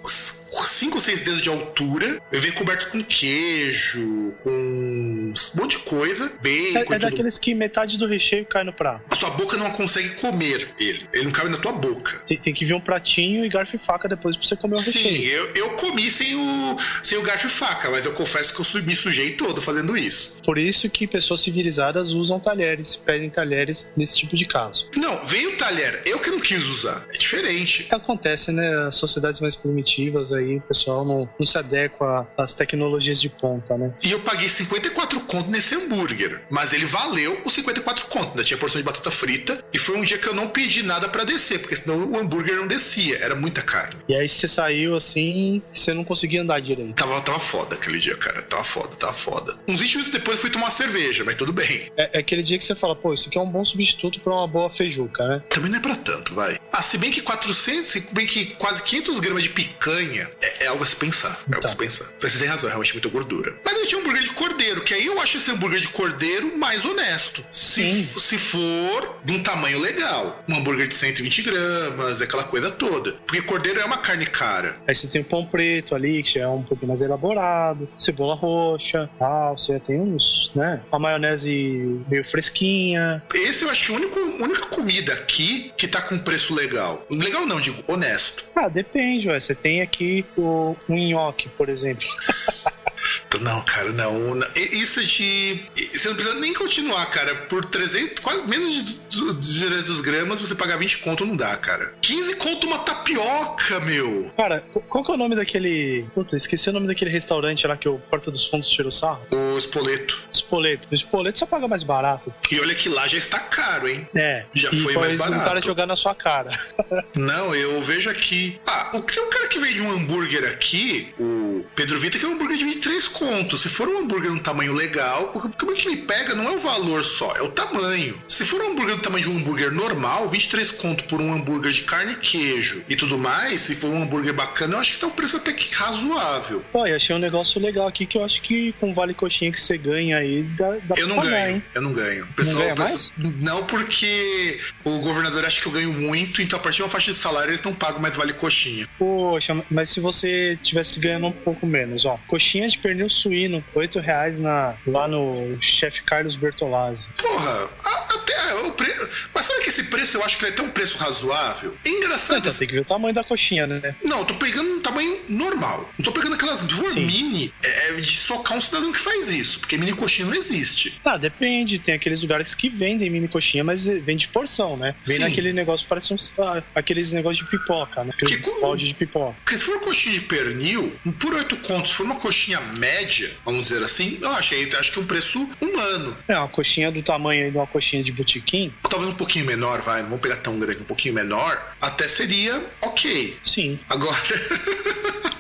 5 0.67 0.95
ou 0.97 1.01
6 1.01 1.23
dedos 1.23 1.43
de 1.43 1.49
altura. 1.49 2.21
Ele 2.33 2.41
vem 2.41 2.53
coberto 2.53 2.89
com 2.91 3.03
queijo, 3.03 4.35
com 4.43 4.51
um 4.51 5.33
monte 5.55 5.73
de 5.79 5.79
coisa. 5.85 6.31
Bacon, 6.43 6.93
É, 6.93 6.97
é 6.97 6.99
daqueles 6.99 7.39
que 7.39 7.55
metade 7.55 7.99
do 7.99 8.07
recheio 8.07 8.45
cai 8.47 8.65
no 8.65 8.73
prato. 8.73 9.03
a 9.11 9.15
sua 9.17 9.31
boca 9.31 9.57
não 9.57 9.71
consegue 9.71 10.11
comer 10.11 10.69
ele. 10.79 11.01
Ele 11.13 11.25
não 11.25 11.31
cabe 11.33 11.51
na 11.51 11.59
tua 11.59 11.73
boca. 11.73 12.21
Tem, 12.27 12.37
tem 12.39 12.55
que 12.55 12.65
vir 12.65 12.75
um 12.75 12.81
pratinho 12.81 13.45
e 13.45 13.49
garfo 13.49 13.77
e 13.77 13.79
faca 13.79 14.09
depois 14.09 14.37
pra 14.37 14.47
você 14.47 14.57
comer 14.57 14.75
o 14.75 14.79
Sim, 14.79 14.91
recheio. 14.93 15.31
eu, 15.33 15.53
eu 15.55 15.71
comi 15.71 16.11
sem 16.11 16.35
o, 16.35 16.77
sem 17.03 17.19
o 17.19 17.23
garfo 17.23 17.47
e 17.47 17.51
faca, 17.51 17.91
mas 17.91 18.05
eu 18.07 18.13
confesso 18.13 18.55
que 18.55 18.61
eu 18.79 18.83
me 18.83 18.95
sujei 18.95 19.33
todo 19.33 19.61
fazendo 19.61 19.97
isso. 19.97 20.43
Por 20.45 20.59
isso 20.59 20.89
que 20.91 21.07
pessoas 21.07 21.41
civilizadas 21.41 22.11
usam 22.11 22.39
talheres, 22.39 22.97
pedem 22.97 23.31
talheres 23.31 23.89
nesse 23.97 24.19
tipo 24.19 24.37
de 24.37 24.45
caso. 24.47 24.89
Não, 24.97 25.25
veio 25.25 25.51
o 25.55 25.57
talher, 25.57 26.03
eu 26.05 26.19
que 26.19 26.31
não 26.31 26.41
quis 26.41 26.65
usar. 26.65 27.07
É 27.13 27.17
diferente. 27.19 27.87
Acontece, 27.91 28.53
né? 28.53 28.69
As 28.89 28.97
sociedades 28.97 29.41
mais 29.41 29.57
primitivas 29.57 30.33
aí, 30.33 30.44
o 30.57 30.61
pessoal 30.61 31.05
não, 31.05 31.29
não 31.39 31.47
se 31.47 31.59
adequa 31.59 32.27
às 32.37 32.55
tecnologias 32.55 33.21
de 33.21 33.29
ponta, 33.29 33.77
né? 33.77 33.93
E 34.03 34.11
eu 34.11 34.21
paguei 34.21 34.49
54 34.49 35.21
conto 35.21 35.51
nesse 35.51 35.75
hambúrguer. 35.75 36.43
Mas 36.51 36.73
ele 36.73 36.85
valeu 36.85 37.41
os 37.45 37.53
54 37.53 38.07
conto. 38.07 38.31
Ainda 38.31 38.45
tinha 38.45 38.59
porção 38.59 38.81
de 38.81 38.85
batata 38.85 39.11
frita. 39.11 39.63
E 39.73 39.79
foi 39.79 39.97
um 39.97 40.03
dia 40.03 40.19
que 40.19 40.29
eu 40.29 40.35
não 40.35 40.49
pedi 40.49 40.83
nada 40.83 41.09
pra 41.09 41.25
descer, 41.25 41.59
porque 41.61 41.77
senão 41.77 42.13
o 42.13 42.19
hambúrguer 42.19 42.57
não 42.57 42.67
descia. 42.67 43.19
Era 43.19 43.35
muita 43.35 43.63
carne. 43.63 43.95
E 44.09 44.15
aí 44.15 44.29
você 44.29 44.49
saiu 44.49 44.97
assim, 44.97 45.63
você 45.73 45.93
não 45.93 46.05
conseguia 46.05 46.43
andar 46.43 46.61
direito. 46.61 46.95
Tava, 46.95 47.21
tava 47.21 47.39
foda 47.39 47.75
aquele 47.75 47.99
dia, 47.99 48.17
cara. 48.17 48.43
Tava 48.43 48.65
foda, 48.65 48.97
tava 48.97 49.13
foda. 49.13 49.57
Uns 49.67 49.81
20 49.81 49.93
minutos 49.93 50.13
depois 50.13 50.37
eu 50.37 50.41
fui 50.43 50.51
tomar 50.51 50.71
cerveja, 50.71 51.25
mas 51.25 51.35
tudo 51.35 51.53
bem. 51.53 51.91
É, 51.97 52.19
é 52.19 52.21
aquele 52.21 52.43
dia 52.43 52.59
que 52.59 52.65
você 52.65 52.75
fala, 52.75 52.95
pô, 52.95 53.13
isso 53.13 53.29
aqui 53.29 53.39
é 53.39 53.41
um 53.41 53.51
bom 53.51 53.65
substituto 53.65 54.21
pra 54.21 54.33
uma 54.33 54.47
boa 54.47 54.71
feijuca, 54.71 55.27
né? 55.27 55.43
Também 55.49 55.71
não 55.71 55.79
é 55.79 55.81
pra 55.81 55.97
tanto, 55.97 56.35
vai. 56.35 56.59
Ah, 56.73 56.83
se 56.83 56.99
bem 56.99 57.11
que 57.11 57.21
400, 57.21 57.87
se 57.87 58.01
bem 58.13 58.27
que 58.27 58.47
quase 58.55 58.83
500 58.83 59.21
gramas 59.21 59.43
de 59.43 59.51
picanha 59.51 60.29
é, 60.43 60.65
é 60.65 60.67
algo 60.69 60.83
a 60.83 60.87
se 60.87 60.97
pensar. 60.97 61.41
É 61.51 61.55
algo 61.55 61.67
a 61.67 61.69
se 61.69 61.77
pensar. 61.77 62.07
Mas 62.23 62.33
você 62.33 62.39
tem 62.39 62.49
razão, 62.49 62.69
é 62.69 62.73
realmente 62.73 62.93
muita 62.93 63.09
gordura. 63.09 63.57
Mas 63.65 63.75
eu 63.79 63.87
tinha 63.87 63.99
um 63.99 64.03
hambúrguer 64.03 64.23
de 64.23 64.31
cordeiro, 64.31 64.81
que 64.83 64.95
aí 64.95 65.07
eu 65.07 65.21
acho 65.21 65.37
esse 65.37 65.51
hambúrguer 65.51 65.81
de 65.81 65.89
cordeiro 65.89 66.57
mais 66.59 66.85
honesto. 66.85 67.45
Se, 67.51 67.83
Sim. 67.83 68.09
se 68.19 68.39
for 68.39 69.21
de 69.25 69.33
um 69.33 69.43
tamanho 69.43 69.79
legal. 69.79 70.45
Um 70.49 70.57
hambúrguer 70.57 70.89
de 70.89 70.95
120 70.95 71.43
gramas, 71.43 72.21
aquela 72.21 72.45
coisa 72.45 72.71
toda. 72.71 73.13
Porque 73.27 73.43
cordeiro 73.43 73.81
é 73.81 73.85
uma 73.85 73.99
carne 73.99 74.27
cara. 74.27 74.77
Aí 74.89 74.95
você 74.95 75.07
tem 75.07 75.23
o 75.23 75.25
pão 75.25 75.45
preto 75.47 75.95
ali, 75.95 76.23
que 76.23 76.39
é 76.39 76.49
um 76.49 76.63
pouco 76.63 76.87
mais 76.87 77.01
elaborado, 77.03 77.89
cebola 77.99 78.35
roxa, 78.35 79.09
tal, 79.19 79.59
você 79.59 79.79
tem 79.81 80.01
uns, 80.01 80.51
né? 80.55 80.81
Uma 80.91 80.99
maionese 80.99 82.01
meio 82.09 82.25
fresquinha. 82.25 83.23
Esse 83.35 83.65
eu 83.65 83.71
acho 83.71 83.85
que 83.87 83.93
é 83.93 83.95
a 83.95 83.99
única, 83.99 84.21
única 84.21 84.67
comida 84.67 85.13
aqui 85.13 85.73
que 85.77 85.89
tá 85.89 86.01
com 86.01 86.19
preço 86.19 86.55
legal. 86.55 87.05
Legal 87.11 87.47
não, 87.47 87.61
digo, 87.61 87.83
honesto. 87.89 88.45
Ah, 88.55 88.69
depende, 88.69 89.29
ué. 89.29 89.39
Você 89.39 89.55
tem 89.55 89.81
aqui 89.81 90.24
o, 90.37 90.75
o 90.89 90.95
nhoque, 90.95 91.49
por 91.51 91.69
exemplo. 91.69 92.07
Não, 93.41 93.61
cara, 93.63 93.93
não. 93.93 94.35
não. 94.35 94.47
Isso 94.55 95.05
de. 95.05 95.61
Você 95.93 96.09
não 96.09 96.15
precisa 96.15 96.35
nem 96.41 96.53
continuar, 96.55 97.05
cara. 97.07 97.35
Por 97.35 97.65
300, 97.65 98.21
quase 98.21 98.47
menos 98.47 98.73
de 99.09 99.33
200 99.35 100.01
gramas, 100.01 100.41
você 100.41 100.55
pagar 100.55 100.77
20 100.77 100.99
conto 100.99 101.25
não 101.27 101.37
dá, 101.37 101.57
cara. 101.57 101.95
15 102.01 102.35
conto 102.37 102.67
uma 102.67 102.79
tapioca, 102.79 103.81
meu. 103.81 104.33
Cara, 104.37 104.61
qu- 104.73 104.81
qual 104.83 105.05
que 105.05 105.11
é 105.11 105.15
o 105.15 105.19
nome 105.19 105.35
daquele. 105.37 106.07
Puta, 106.15 106.37
esqueci 106.37 106.69
o 106.71 106.73
nome 106.73 106.87
daquele 106.87 107.11
restaurante 107.11 107.67
lá 107.67 107.77
que 107.77 107.89
o 107.89 107.99
Porta 107.99 108.31
dos 108.31 108.47
Fundos 108.47 108.69
tirou 108.69 108.91
sarro? 108.93 109.21
O 109.33 109.57
espoleto. 109.57 110.23
Espoleto. 110.31 110.89
No 110.91 110.95
espoleto 110.95 111.39
você 111.39 111.47
paga 111.47 111.67
mais 111.69 111.83
barato. 111.83 112.33
E 112.51 112.61
olha 112.61 112.75
que 112.75 112.89
lá 112.89 113.07
já 113.09 113.19
está 113.19 113.39
caro, 113.41 113.89
hein? 113.89 114.07
É. 114.17 114.45
Já 114.55 114.71
e 114.71 114.81
foi 114.81 114.95
mais 114.95 115.19
barato. 115.21 115.45
cara 115.45 115.61
jogar 115.61 115.87
na 115.87 115.97
sua 115.97 116.15
cara. 116.15 116.51
Não, 117.15 117.55
eu 117.55 117.81
vejo 117.83 118.11
aqui. 118.11 118.61
Ah, 118.67 118.91
o, 118.95 119.01
tem 119.01 119.23
um 119.23 119.31
cara 119.31 119.49
que 119.49 119.59
vende 119.59 119.81
um 119.83 119.91
hambúrguer 119.91 120.45
aqui, 120.51 121.13
o 121.19 121.65
Pedro 121.75 121.99
Vita, 121.99 122.19
que 122.19 122.25
é 122.25 122.29
um 122.29 122.33
hambúrguer 122.33 122.57
de 122.57 122.65
23 122.65 123.09
Se 123.57 123.69
for 123.71 123.89
um 123.89 123.99
hambúrguer 124.01 124.31
num 124.31 124.39
tamanho 124.39 124.73
legal, 124.75 125.33
o 125.35 125.49
que 125.75 125.87
me 125.89 125.97
pega 125.97 126.35
não 126.35 126.47
é 126.47 126.53
o 126.53 126.59
valor 126.59 127.03
só, 127.03 127.35
é 127.37 127.43
o 127.43 127.49
tamanho. 127.49 128.23
Se 128.29 128.45
for 128.45 128.61
um 128.61 128.73
hambúrguer 128.73 128.97
do 128.97 129.03
tamanho 129.03 129.25
de 129.25 129.31
um 129.31 129.39
hambúrguer 129.39 129.73
normal, 129.73 130.29
23 130.29 130.71
conto 130.73 131.05
por 131.05 131.21
um 131.23 131.33
hambúrguer 131.33 131.73
de 131.73 131.83
carne 131.83 132.13
e 132.13 132.17
queijo 132.17 132.85
e 132.89 132.95
tudo 132.95 133.17
mais, 133.19 133.63
se 133.63 133.75
for 133.75 133.89
um 133.91 134.03
hambúrguer 134.03 134.35
bacana, 134.35 134.75
eu 134.75 134.79
acho 134.81 134.93
que 134.93 134.99
tá 134.99 135.07
um 135.07 135.11
preço 135.11 135.37
até 135.39 135.53
que 135.55 135.75
razoável. 135.75 136.63
Pô, 136.71 136.87
e 136.87 136.93
achei 136.93 137.17
um 137.17 137.19
negócio 137.19 137.61
legal 137.61 137.87
aqui 137.89 138.05
que 138.05 138.19
eu 138.19 138.25
acho 138.25 138.43
que 138.43 138.73
com 138.79 138.93
vale 138.93 139.15
coxinha 139.15 139.51
que 139.51 139.59
você 139.61 139.79
ganha 139.79 140.19
aí 140.19 140.43
dá, 140.43 140.73
dá 140.85 140.95
Eu 140.99 141.09
não 141.09 141.17
pagar, 141.17 141.31
ganho, 141.31 141.57
hein? 141.57 141.65
eu 141.75 141.83
não 141.83 141.93
ganho. 141.93 142.27
Pessoal, 142.37 142.57
ganha 142.59 142.73
o 142.73 142.77
pessoal- 142.77 142.91
mais? 142.91 143.13
Não, 143.41 143.65
porque 143.67 144.61
o 144.85 144.99
governador 145.01 145.45
acha 145.47 145.61
que 145.61 145.67
eu 145.67 145.73
ganho 145.73 145.93
muito, 145.93 146.43
então 146.43 146.59
a 146.59 146.63
partir 146.63 146.77
de 146.77 146.83
uma 146.83 146.89
faixa 146.91 147.11
de 147.13 147.17
salário 147.17 147.51
eles 147.51 147.63
não 147.63 147.73
pagam 147.75 148.01
mais 148.03 148.17
vale 148.17 148.33
coxinha. 148.35 148.87
Poxa, 148.99 149.57
mas 149.71 149.89
se 149.89 150.01
você 150.01 150.59
tivesse 150.63 151.01
ganhando 151.01 151.27
um 151.29 151.33
pouco 151.33 151.67
menos, 151.67 152.05
ó. 152.05 152.19
Coxinha 152.27 152.69
de 152.69 152.77
pernil 152.79 153.09
suíno, 153.15 153.65
8 153.75 153.99
reais 154.01 154.39
na, 154.39 154.75
lá 154.87 155.07
no 155.09 155.57
chefe 155.61 156.03
Carlos 156.03 156.37
Bertolazzi. 156.37 157.09
Porra, 157.21 157.69
a- 157.85 158.05
até 158.15 158.55
o 158.67 158.73
preço. 158.73 159.29
Mas 159.35 159.45
sabe 159.47 159.63
que 159.63 159.69
esse 159.69 159.85
preço 159.85 160.17
eu 160.17 160.25
acho 160.25 160.37
que 160.39 160.45
ele 160.45 160.53
é 160.53 160.55
tão 160.55 160.69
preço 160.71 160.97
razoável? 160.99 161.77
É 161.85 161.89
engraçado. 161.89 162.39
Então 162.39 162.53
tem 162.55 162.69
que 162.69 162.75
ver 162.75 162.81
o 162.81 162.85
tamanho 162.85 163.15
da 163.15 163.25
coxinha, 163.25 163.67
né? 163.67 163.95
Não, 164.05 164.21
eu 164.21 164.25
tô 164.25 164.35
pegando 164.35 164.69
um 164.77 164.81
tamanho 164.81 165.21
normal. 165.29 165.91
Não 165.99 166.05
tô 166.05 166.13
pegando 166.13 166.35
aquelas. 166.35 166.61
Se 166.61 166.69
for 166.69 166.87
Sim. 166.87 167.05
mini, 167.07 167.53
é 167.63 167.93
de 167.95 168.17
socar 168.17 168.57
um 168.57 168.61
cidadão 168.61 168.93
que 168.93 168.99
faz 168.99 169.29
isso. 169.31 169.61
Porque 169.61 169.77
mini 169.77 169.93
coxinha 169.93 170.27
não 170.27 170.35
existe. 170.35 171.01
Ah, 171.05 171.17
depende. 171.17 171.79
Tem 171.79 171.95
aqueles 171.95 172.23
lugares 172.23 172.55
que 172.55 172.69
vendem 172.69 173.11
mini 173.11 173.29
coxinha, 173.29 173.63
mas 173.65 173.87
eh, 173.87 173.99
vende 173.99 174.29
porção, 174.29 174.77
né? 174.77 174.95
Vem 175.07 175.19
naquele 175.19 175.53
negócio, 175.53 175.87
parece 175.89 176.13
uns, 176.15 176.33
ah, 176.39 176.63
aqueles 176.75 177.13
negócios 177.13 177.45
de 177.45 177.51
pipoca, 177.51 178.05
né? 178.05 178.13
Aqueles 178.15 178.37
Que 178.37 178.41
co- 178.43 178.61
balde 178.61 178.87
de 178.87 178.95
pipoca. 178.95 179.37
Porque 179.45 179.59
se 179.59 179.65
for 179.65 179.81
coxinha 179.81 180.15
de 180.15 180.21
pernil, 180.23 180.93
por 181.21 181.35
8 181.35 181.57
contos, 181.59 181.91
se 181.91 181.97
for 181.97 182.05
uma 182.07 182.17
coxinha 182.17 182.61
média, 182.79 183.04
vamos 183.45 183.69
dizer 183.69 183.83
assim, 183.83 184.19
eu 184.21 184.31
achei, 184.31 184.69
acho 184.79 184.93
que 184.93 185.01
um 185.01 185.07
preço 185.07 185.49
humano. 185.61 186.17
É, 186.29 186.37
uma 186.37 186.49
coxinha 186.49 186.91
do 186.91 187.03
tamanho 187.03 187.51
de 187.51 187.57
uma 187.57 187.67
coxinha 187.67 188.03
de 188.03 188.13
botequim, 188.13 188.73
Talvez 188.89 189.11
um 189.11 189.17
pouquinho 189.17 189.45
menor, 189.45 189.81
vai, 189.81 190.03
não 190.03 190.11
vamos 190.11 190.23
pegar 190.23 190.37
tão 190.37 190.59
grande, 190.59 190.83
um 190.83 190.85
pouquinho 190.85 191.15
menor, 191.15 191.75
até 191.81 192.07
seria 192.07 192.65
ok. 192.83 193.39
sim. 193.43 193.79
Agora, 193.91 194.17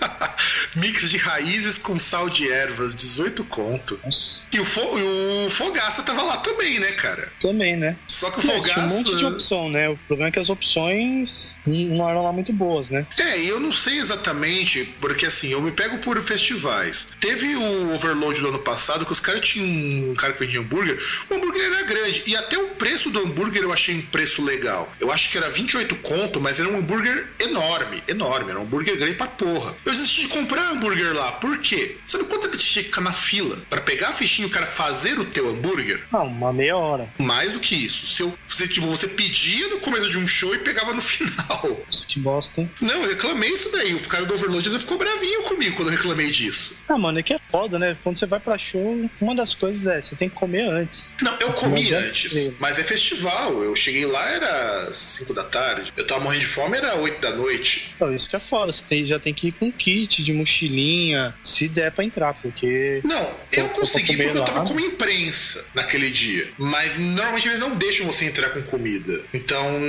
mix 0.74 1.10
de 1.10 1.16
raízes 1.16 1.78
com 1.78 1.98
sal 1.98 2.28
de 2.28 2.50
ervas, 2.50 2.94
18 2.94 3.44
conto. 3.44 3.98
Nossa. 4.04 4.46
E 4.52 4.60
o, 4.60 4.64
fo 4.64 4.80
o 4.80 5.48
Fogaça 5.50 6.02
tava 6.02 6.22
lá 6.22 6.36
também, 6.38 6.78
né, 6.78 6.92
cara? 6.92 7.32
Também, 7.40 7.76
né? 7.76 7.96
Só 8.08 8.30
que 8.30 8.40
o 8.40 8.46
Mas 8.46 8.64
tinha 8.64 8.74
Fogaça... 8.74 8.94
um 8.94 8.98
monte 8.98 9.16
de 9.16 9.24
opção, 9.24 9.68
né? 9.68 9.88
O 9.88 9.96
problema 9.96 10.28
é 10.28 10.32
que 10.32 10.38
as 10.38 10.50
opções 10.50 11.56
não 11.66 12.08
eram 12.08 12.22
lá 12.22 12.32
muito 12.32 12.52
boas, 12.52 12.90
né? 12.90 13.06
É, 13.18 13.38
e 13.38 13.48
eu 13.48 13.60
não 13.60 13.72
sei 13.72 13.98
exatamente, 13.98 14.84
porque 15.00 15.26
assim, 15.26 15.48
eu 15.48 15.60
me 15.60 15.70
pego 15.70 15.98
por 15.98 16.20
festivais. 16.22 17.08
Teve 17.20 17.54
o 17.56 17.94
Overload 17.94 18.40
do 18.40 18.48
ano 18.48 18.58
passado 18.58 19.04
que 19.04 19.12
os 19.12 19.20
caras 19.20 19.40
tinham 19.40 20.10
um 20.10 20.14
cara 20.14 20.32
que 20.32 20.40
vendia 20.40 20.60
hambúrguer. 20.60 20.98
O 21.30 21.34
hambúrguer 21.34 21.64
era 21.64 21.82
grande. 21.82 22.22
E 22.26 22.36
até 22.36 22.58
o 22.58 22.68
preço 22.70 23.10
do 23.10 23.20
hambúrguer 23.20 23.62
eu 23.62 23.72
achei 23.72 23.94
um 23.94 24.02
preço 24.02 24.42
legal. 24.42 24.90
Eu 25.00 25.12
acho 25.12 25.30
que 25.30 25.36
era 25.36 25.50
28 25.50 25.94
conto, 25.96 26.40
mas 26.40 26.58
era 26.58 26.68
um 26.68 26.78
hambúrguer 26.78 27.28
enorme. 27.40 28.02
Enorme. 28.08 28.50
Era 28.50 28.60
um 28.60 28.62
hambúrguer 28.62 28.96
grande 28.96 29.14
pra 29.14 29.26
porra. 29.26 29.76
Eu 29.84 29.92
desisti 29.92 30.22
de 30.22 30.28
comprar 30.28 30.63
hambúrguer 30.70 31.14
lá. 31.14 31.32
Por 31.32 31.58
quê? 31.58 31.96
Sabe 32.06 32.24
quanto 32.24 32.46
ele 32.46 32.56
tinha 32.56 32.82
que 32.82 32.88
ficar 32.90 33.00
na 33.00 33.12
fila 33.12 33.56
pra 33.70 33.80
pegar 33.80 34.08
a 34.08 34.12
fichinha 34.12 34.46
e 34.46 34.50
o 34.50 34.52
cara 34.52 34.66
fazer 34.66 35.18
o 35.18 35.24
teu 35.24 35.48
hambúrguer? 35.48 36.04
Ah, 36.12 36.22
uma 36.22 36.52
meia 36.52 36.76
hora. 36.76 37.08
Mais 37.18 37.52
do 37.52 37.60
que 37.60 37.74
isso. 37.74 38.06
Se 38.06 38.22
eu, 38.22 38.36
você, 38.46 38.66
tipo, 38.68 38.86
você 38.86 39.06
pedia 39.08 39.68
no 39.68 39.78
começo 39.80 40.10
de 40.10 40.18
um 40.18 40.26
show 40.26 40.54
e 40.54 40.58
pegava 40.58 40.92
no 40.92 41.00
final. 41.02 41.84
Nossa, 41.86 42.06
que 42.06 42.18
bosta, 42.18 42.60
hein? 42.60 42.70
Não, 42.80 43.02
eu 43.02 43.08
reclamei 43.08 43.50
isso 43.50 43.70
daí. 43.70 43.94
O 43.94 44.00
cara 44.00 44.24
do 44.24 44.34
Overload 44.34 44.66
ainda 44.68 44.78
ficou 44.80 44.98
bravinho 44.98 45.42
comigo 45.44 45.76
quando 45.76 45.88
eu 45.88 45.96
reclamei 45.96 46.30
disso. 46.30 46.78
Ah, 46.88 46.98
mano, 46.98 47.18
é 47.18 47.22
que 47.22 47.34
é 47.34 47.38
foda, 47.50 47.78
né? 47.78 47.96
Quando 48.02 48.18
você 48.18 48.26
vai 48.26 48.40
pra 48.40 48.56
show, 48.58 49.08
uma 49.20 49.34
das 49.34 49.54
coisas 49.54 49.86
é, 49.86 50.00
você 50.00 50.14
tem 50.16 50.28
que 50.28 50.34
comer 50.34 50.62
antes. 50.68 51.12
Não, 51.22 51.36
eu 51.40 51.52
comi 51.52 51.82
Não 51.82 51.86
adianta 51.98 52.06
antes, 52.08 52.32
ser. 52.32 52.56
mas 52.60 52.78
é 52.78 52.82
festival. 52.82 53.62
Eu 53.62 53.74
cheguei 53.74 54.06
lá, 54.06 54.24
era 54.30 54.92
5 54.92 55.32
da 55.34 55.44
tarde. 55.44 55.92
Eu 55.96 56.06
tava 56.06 56.20
morrendo 56.20 56.40
de 56.40 56.46
fome, 56.46 56.76
era 56.76 56.94
8 56.96 57.20
da 57.20 57.30
noite. 57.34 57.90
Então, 57.96 58.14
isso 58.14 58.28
que 58.28 58.36
é 58.36 58.38
foda, 58.40 58.72
você 58.72 58.84
tem- 58.84 59.06
já 59.06 59.18
tem 59.18 59.32
que 59.34 59.48
ir 59.48 59.52
com 59.52 59.70
kit 59.70 60.22
de 60.22 60.32
mochilinha, 60.54 61.34
se 61.42 61.68
der 61.68 61.90
pra 61.90 62.04
entrar, 62.04 62.34
porque. 62.34 63.00
Não, 63.04 63.30
eu 63.52 63.68
consegui 63.70 64.16
porque 64.16 64.38
eu 64.38 64.44
tava 64.44 64.60
lá. 64.60 64.64
como 64.64 64.80
imprensa 64.80 65.64
naquele 65.74 66.10
dia. 66.10 66.48
Mas 66.58 66.98
normalmente 66.98 67.48
eles 67.48 67.58
não 67.58 67.74
deixam 67.74 68.06
você 68.06 68.24
entrar 68.24 68.50
com 68.50 68.62
comida. 68.62 69.24
Então, 69.32 69.80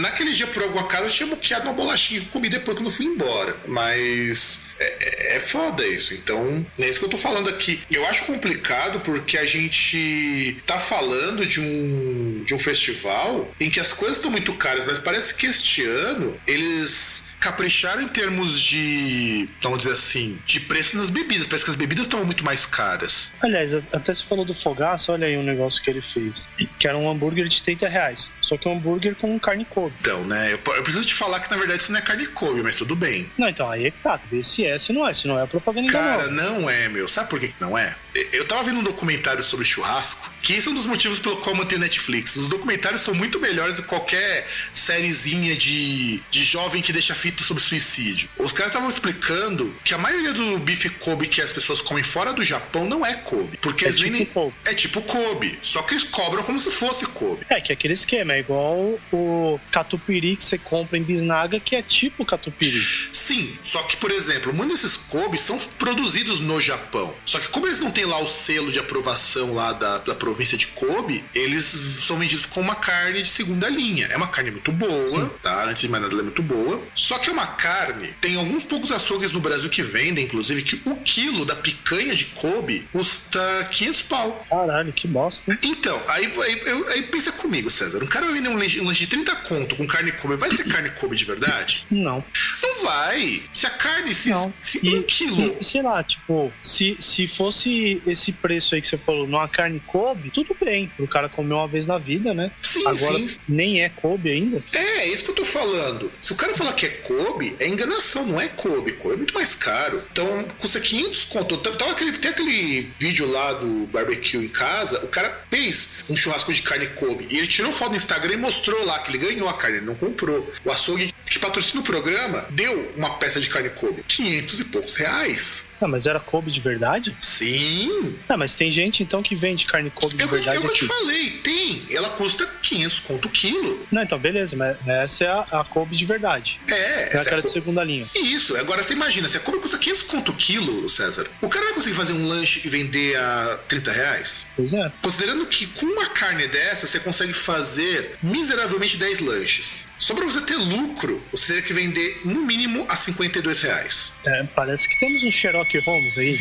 naquele 0.00 0.32
dia, 0.32 0.46
por 0.46 0.62
algum 0.62 0.78
acaso, 0.78 1.04
eu 1.04 1.10
tinha 1.10 1.26
moqueado 1.28 1.64
uma 1.64 1.72
bolachinha 1.72 2.20
com 2.20 2.26
comida 2.26 2.58
depois 2.58 2.76
quando 2.76 2.88
eu 2.88 2.92
fui 2.92 3.06
embora. 3.06 3.56
Mas. 3.66 4.70
É, 4.78 5.36
é 5.36 5.40
foda 5.40 5.86
isso. 5.86 6.14
Então, 6.14 6.66
é 6.78 6.88
isso 6.88 6.98
que 6.98 7.04
eu 7.04 7.10
tô 7.10 7.18
falando 7.18 7.50
aqui. 7.50 7.82
Eu 7.90 8.06
acho 8.06 8.24
complicado 8.24 9.00
porque 9.00 9.36
a 9.36 9.44
gente 9.44 10.56
tá 10.66 10.78
falando 10.78 11.44
de 11.44 11.60
um, 11.60 12.42
de 12.44 12.54
um 12.54 12.58
festival 12.58 13.50
em 13.60 13.68
que 13.68 13.78
as 13.78 13.92
coisas 13.92 14.16
estão 14.16 14.30
muito 14.30 14.54
caras, 14.54 14.86
mas 14.86 14.98
parece 14.98 15.34
que 15.34 15.46
este 15.46 15.84
ano 15.84 16.40
eles 16.46 17.29
capricharam 17.40 18.02
em 18.02 18.08
termos 18.08 18.60
de, 18.60 19.48
vamos 19.62 19.78
dizer 19.78 19.94
assim, 19.94 20.38
de 20.46 20.60
preço 20.60 20.96
nas 20.96 21.08
bebidas. 21.08 21.46
Parece 21.46 21.64
que 21.64 21.70
as 21.70 21.76
bebidas 21.76 22.04
estavam 22.04 22.26
muito 22.26 22.44
mais 22.44 22.66
caras. 22.66 23.32
Aliás, 23.42 23.74
até 23.74 24.14
você 24.14 24.22
falou 24.22 24.44
do 24.44 24.54
Fogaço, 24.54 25.10
olha 25.10 25.26
aí 25.26 25.36
um 25.36 25.42
negócio 25.42 25.82
que 25.82 25.88
ele 25.88 26.02
fez. 26.02 26.46
Que 26.78 26.86
era 26.86 26.96
um 26.96 27.10
hambúrguer 27.10 27.48
de 27.48 27.62
30 27.62 27.88
reais. 27.88 28.30
Só 28.42 28.56
que 28.56 28.68
é 28.68 28.70
um 28.70 28.76
hambúrguer 28.76 29.14
com 29.16 29.38
carne 29.40 29.64
Kobe. 29.64 29.94
Então, 30.00 30.24
né? 30.24 30.52
Eu, 30.52 30.60
eu, 30.74 30.82
preciso 30.82 31.06
te 31.06 31.14
falar 31.14 31.40
que 31.40 31.50
na 31.50 31.56
verdade 31.56 31.82
isso 31.82 31.92
não 31.92 31.98
é 31.98 32.02
carne 32.02 32.26
Kobe, 32.26 32.62
mas 32.62 32.76
tudo 32.76 32.94
bem. 32.94 33.30
Não, 33.38 33.48
então 33.48 33.68
aí 33.68 33.86
é 33.86 33.90
que 33.90 33.98
tá. 34.02 34.20
Vê 34.30 34.42
se 34.42 34.66
é, 34.66 34.78
se 34.78 34.92
não 34.92 35.06
é. 35.08 35.12
Se 35.12 35.26
não 35.26 35.38
é 35.38 35.46
propaganda 35.46 35.90
Cara, 35.90 36.28
não 36.28 36.68
é, 36.68 36.88
meu. 36.88 37.08
Sabe 37.08 37.30
por 37.30 37.40
que 37.40 37.52
não 37.58 37.76
é? 37.76 37.96
Eu 38.32 38.44
tava 38.44 38.64
vendo 38.64 38.80
um 38.80 38.82
documentário 38.82 39.42
sobre 39.42 39.64
churrasco, 39.64 40.32
que 40.42 40.54
isso 40.54 40.68
é 40.68 40.72
um 40.72 40.74
dos 40.74 40.86
motivos 40.86 41.18
pelo 41.18 41.36
qual 41.38 41.54
manter 41.54 41.78
Netflix. 41.78 42.36
Os 42.36 42.48
documentários 42.48 43.02
são 43.02 43.14
muito 43.14 43.38
melhores 43.38 43.76
do 43.76 43.82
que 43.82 43.88
qualquer 43.88 44.46
sériezinha 44.74 45.56
de, 45.56 46.20
de 46.30 46.44
jovem 46.44 46.82
que 46.82 46.92
deixa 46.92 47.14
sobre 47.38 47.62
suicídio. 47.62 48.28
Os 48.38 48.52
caras 48.52 48.72
estavam 48.72 48.88
explicando 48.88 49.74
que 49.84 49.94
a 49.94 49.98
maioria 49.98 50.32
do 50.32 50.58
bife 50.58 50.88
Kobe 50.90 51.26
que 51.26 51.40
as 51.40 51.52
pessoas 51.52 51.80
comem 51.80 52.02
fora 52.02 52.32
do 52.32 52.44
Japão 52.44 52.84
não 52.84 53.04
é 53.04 53.14
Kobe. 53.14 53.58
Porque 53.58 53.84
é 53.84 53.88
eles 53.88 54.00
tipo 54.00 54.12
vendem. 54.12 54.26
Kobe. 54.26 54.54
É 54.66 54.74
tipo 54.74 55.02
Kobe. 55.02 55.58
Só 55.62 55.82
que 55.82 55.94
eles 55.94 56.04
cobram 56.04 56.42
como 56.42 56.58
se 56.58 56.70
fosse 56.70 57.06
Kobe. 57.06 57.46
É, 57.48 57.60
que 57.60 57.72
é 57.72 57.74
aquele 57.74 57.94
esquema, 57.94 58.34
é 58.34 58.40
igual 58.40 58.98
o 59.12 59.60
catupiry 59.70 60.36
que 60.36 60.44
você 60.44 60.58
compra 60.58 60.98
em 60.98 61.02
Bisnaga, 61.02 61.60
que 61.60 61.76
é 61.76 61.82
tipo 61.82 62.24
catupiry. 62.24 62.82
Sim, 63.30 63.56
só 63.62 63.80
que, 63.84 63.96
por 63.96 64.10
exemplo, 64.10 64.52
muitos 64.52 64.82
desses 64.82 64.96
Kobe 64.96 65.38
são 65.38 65.56
produzidos 65.78 66.40
no 66.40 66.60
Japão. 66.60 67.14
Só 67.24 67.38
que 67.38 67.46
como 67.46 67.68
eles 67.68 67.78
não 67.78 67.92
têm 67.92 68.04
lá 68.04 68.18
o 68.18 68.26
selo 68.26 68.72
de 68.72 68.80
aprovação 68.80 69.54
lá 69.54 69.72
da, 69.72 69.98
da 69.98 70.16
província 70.16 70.58
de 70.58 70.66
Kobe, 70.66 71.22
eles 71.32 71.64
são 71.64 72.18
vendidos 72.18 72.44
com 72.44 72.60
uma 72.60 72.74
carne 72.74 73.22
de 73.22 73.28
segunda 73.28 73.68
linha. 73.68 74.06
É 74.06 74.16
uma 74.16 74.26
carne 74.26 74.50
muito 74.50 74.72
boa, 74.72 75.06
Sim. 75.06 75.30
tá? 75.44 75.66
Antes 75.66 75.82
de 75.82 75.88
mais 75.88 76.02
nada, 76.02 76.12
ela 76.12 76.22
é 76.22 76.24
muito 76.24 76.42
boa. 76.42 76.82
Só 76.96 77.18
que 77.18 77.30
é 77.30 77.32
uma 77.32 77.46
carne, 77.46 78.08
tem 78.20 78.34
alguns 78.34 78.64
poucos 78.64 78.90
açougues 78.90 79.30
no 79.30 79.38
Brasil 79.38 79.70
que 79.70 79.80
vendem, 79.80 80.24
inclusive, 80.24 80.62
que 80.62 80.82
o 80.90 80.96
quilo 80.96 81.44
da 81.44 81.54
picanha 81.54 82.16
de 82.16 82.24
Kobe 82.24 82.84
custa 82.90 83.68
500 83.70 84.02
pau. 84.02 84.44
Caralho, 84.50 84.92
que 84.92 85.06
bosta. 85.06 85.52
hein? 85.52 85.58
Então, 85.62 86.02
aí, 86.08 86.24
aí, 86.42 86.84
aí 86.94 87.02
pensa 87.04 87.30
comigo, 87.30 87.70
César. 87.70 88.02
Um 88.02 88.08
cara 88.08 88.26
vai 88.26 88.34
vender 88.34 88.48
um 88.48 88.56
lanche, 88.56 88.80
um 88.80 88.86
lanche 88.86 89.00
de 89.00 89.06
30 89.06 89.36
conto 89.36 89.76
com 89.76 89.86
carne 89.86 90.10
Kobe, 90.10 90.34
vai 90.34 90.50
ser 90.50 90.64
carne 90.64 90.90
Kobe 90.90 91.14
de 91.14 91.24
verdade? 91.24 91.86
Não. 91.88 92.24
Não 92.60 92.82
vai. 92.82 93.19
Se 93.52 93.66
a 93.66 93.70
carne, 93.70 94.14
se, 94.14 94.30
Não. 94.30 94.52
se 94.62 94.80
E, 94.86 94.94
um 94.96 95.02
quilo. 95.02 95.56
e, 95.60 95.64
sei 95.64 95.82
lá, 95.82 96.02
tipo, 96.02 96.52
se, 96.62 96.96
se 97.00 97.26
fosse 97.26 98.02
esse 98.06 98.32
preço 98.32 98.74
aí 98.74 98.80
que 98.80 98.86
você 98.88 98.96
falou 98.98 99.26
numa 99.26 99.48
carne 99.48 99.80
Kobe, 99.86 100.30
tudo 100.30 100.56
bem. 100.62 100.90
O 100.98 101.06
cara 101.06 101.28
comer 101.28 101.54
uma 101.54 101.68
vez 101.68 101.86
na 101.86 101.98
vida, 101.98 102.32
né? 102.34 102.50
Sim, 102.60 102.86
Agora 102.86 103.18
sim. 103.18 103.36
nem 103.48 103.82
é 103.82 103.88
Kobe 103.88 104.30
ainda. 104.30 104.62
É, 104.74 105.00
é 105.00 105.08
isso 105.08 105.24
que 105.24 105.30
eu 105.30 105.34
tô 105.34 105.44
falando. 105.44 106.10
Se 106.20 106.32
o 106.32 106.36
cara 106.36 106.54
falar 106.54 106.72
que 106.72 106.86
é 106.86 106.88
Kobe, 106.90 107.54
é 107.58 107.66
enganação, 107.68 108.26
não 108.26 108.40
é 108.40 108.48
Kobe. 108.48 108.92
Kobe 108.92 109.14
é 109.14 109.16
muito 109.16 109.34
mais 109.34 109.54
caro. 109.54 110.02
Então, 110.12 110.44
custa 110.58 110.80
500 110.80 111.24
conto. 111.24 111.56
Tava 111.58 111.76
tava 111.76 111.92
aquele, 111.92 112.12
tem 112.18 112.30
aquele 112.30 112.92
vídeo 112.98 113.30
lá 113.30 113.52
do 113.54 113.86
barbecue 113.88 114.38
em 114.38 114.48
casa, 114.48 115.00
o 115.04 115.08
cara 115.08 115.44
fez 115.50 116.04
um 116.08 116.16
churrasco 116.16 116.52
de 116.52 116.62
carne 116.62 116.86
Kobe. 116.88 117.26
E 117.30 117.38
ele 117.38 117.46
tirou 117.46 117.70
foto 117.72 117.90
no 117.90 117.96
Instagram 117.96 118.34
e 118.34 118.36
mostrou 118.36 118.84
lá 118.84 118.98
que 119.00 119.10
ele 119.10 119.18
ganhou 119.18 119.48
a 119.48 119.54
carne, 119.54 119.78
ele 119.78 119.86
não 119.86 119.94
comprou. 119.94 120.48
O 120.64 120.70
açougue 120.70 121.12
que 121.30 121.38
patrocina 121.38 121.80
o 121.80 121.84
programa 121.84 122.44
deu 122.50 122.92
uma 122.96 123.10
peça 123.18 123.40
de 123.40 123.48
carne 123.48 123.70
Kobe. 123.70 124.02
500 124.06 124.60
e 124.60 124.64
poucos 124.64 124.96
reais. 124.96 125.70
Ah, 125.80 125.86
mas 125.88 126.06
era 126.06 126.18
Kobe 126.20 126.50
de 126.50 126.60
verdade? 126.60 127.16
Sim. 127.20 128.16
Ah, 128.28 128.36
mas 128.36 128.52
tem 128.52 128.70
gente 128.70 129.02
então 129.02 129.22
que 129.22 129.34
vende 129.34 129.64
carne 129.64 129.90
Kobe 129.90 130.14
de 130.16 130.22
eu- 130.22 130.28
verdade 130.28 130.56
eu 130.56 130.62
te 130.72 130.84
aqui. 130.84 130.86
falei, 130.86 131.30
tem. 131.42 131.59
Ela 131.90 132.10
custa 132.10 132.46
500 132.62 133.00
conto 133.00 133.28
o 133.28 133.30
quilo. 133.30 133.86
Não, 133.90 134.02
então 134.02 134.18
beleza, 134.18 134.56
mas 134.56 134.76
essa 134.86 135.24
é 135.24 135.28
a, 135.28 135.60
a 135.60 135.64
Kobe 135.64 135.96
de 135.96 136.04
verdade. 136.04 136.58
É, 136.70 136.74
É 136.74 137.02
essa 137.08 137.18
é 137.18 137.20
aquela 137.20 137.40
a 137.40 137.44
de 137.44 137.50
segunda 137.50 137.84
linha. 137.84 138.04
Isso, 138.16 138.56
agora 138.56 138.82
você 138.82 138.92
imagina, 138.92 139.28
se 139.28 139.36
a 139.36 139.40
Kobe 139.40 139.58
custa 139.58 139.78
500 139.78 140.02
conto 140.04 140.32
o 140.32 140.34
quilo, 140.34 140.88
César, 140.88 141.26
o 141.40 141.48
cara 141.48 141.66
vai 141.66 141.74
conseguir 141.74 141.94
fazer 141.96 142.12
um 142.12 142.26
lanche 142.26 142.60
e 142.64 142.68
vender 142.68 143.16
a 143.16 143.58
30 143.68 143.92
reais? 143.92 144.46
Pois 144.56 144.72
é. 144.74 144.90
Considerando 145.02 145.46
que 145.46 145.66
com 145.66 145.86
uma 145.86 146.06
carne 146.10 146.46
dessa 146.48 146.86
você 146.86 146.98
consegue 147.00 147.32
fazer 147.32 148.16
miseravelmente 148.22 148.96
10 148.96 149.20
lanches. 149.20 149.88
Só 149.98 150.14
pra 150.14 150.24
você 150.24 150.40
ter 150.40 150.56
lucro, 150.56 151.22
você 151.30 151.46
teria 151.46 151.62
que 151.62 151.72
vender 151.72 152.22
no 152.24 152.42
mínimo 152.42 152.86
a 152.88 152.96
52 152.96 153.60
reais. 153.60 154.14
É, 154.26 154.42
parece 154.54 154.88
que 154.88 154.98
temos 154.98 155.22
um 155.22 155.30
Sherlock 155.30 155.78
Holmes 155.80 156.16
aí. 156.18 156.38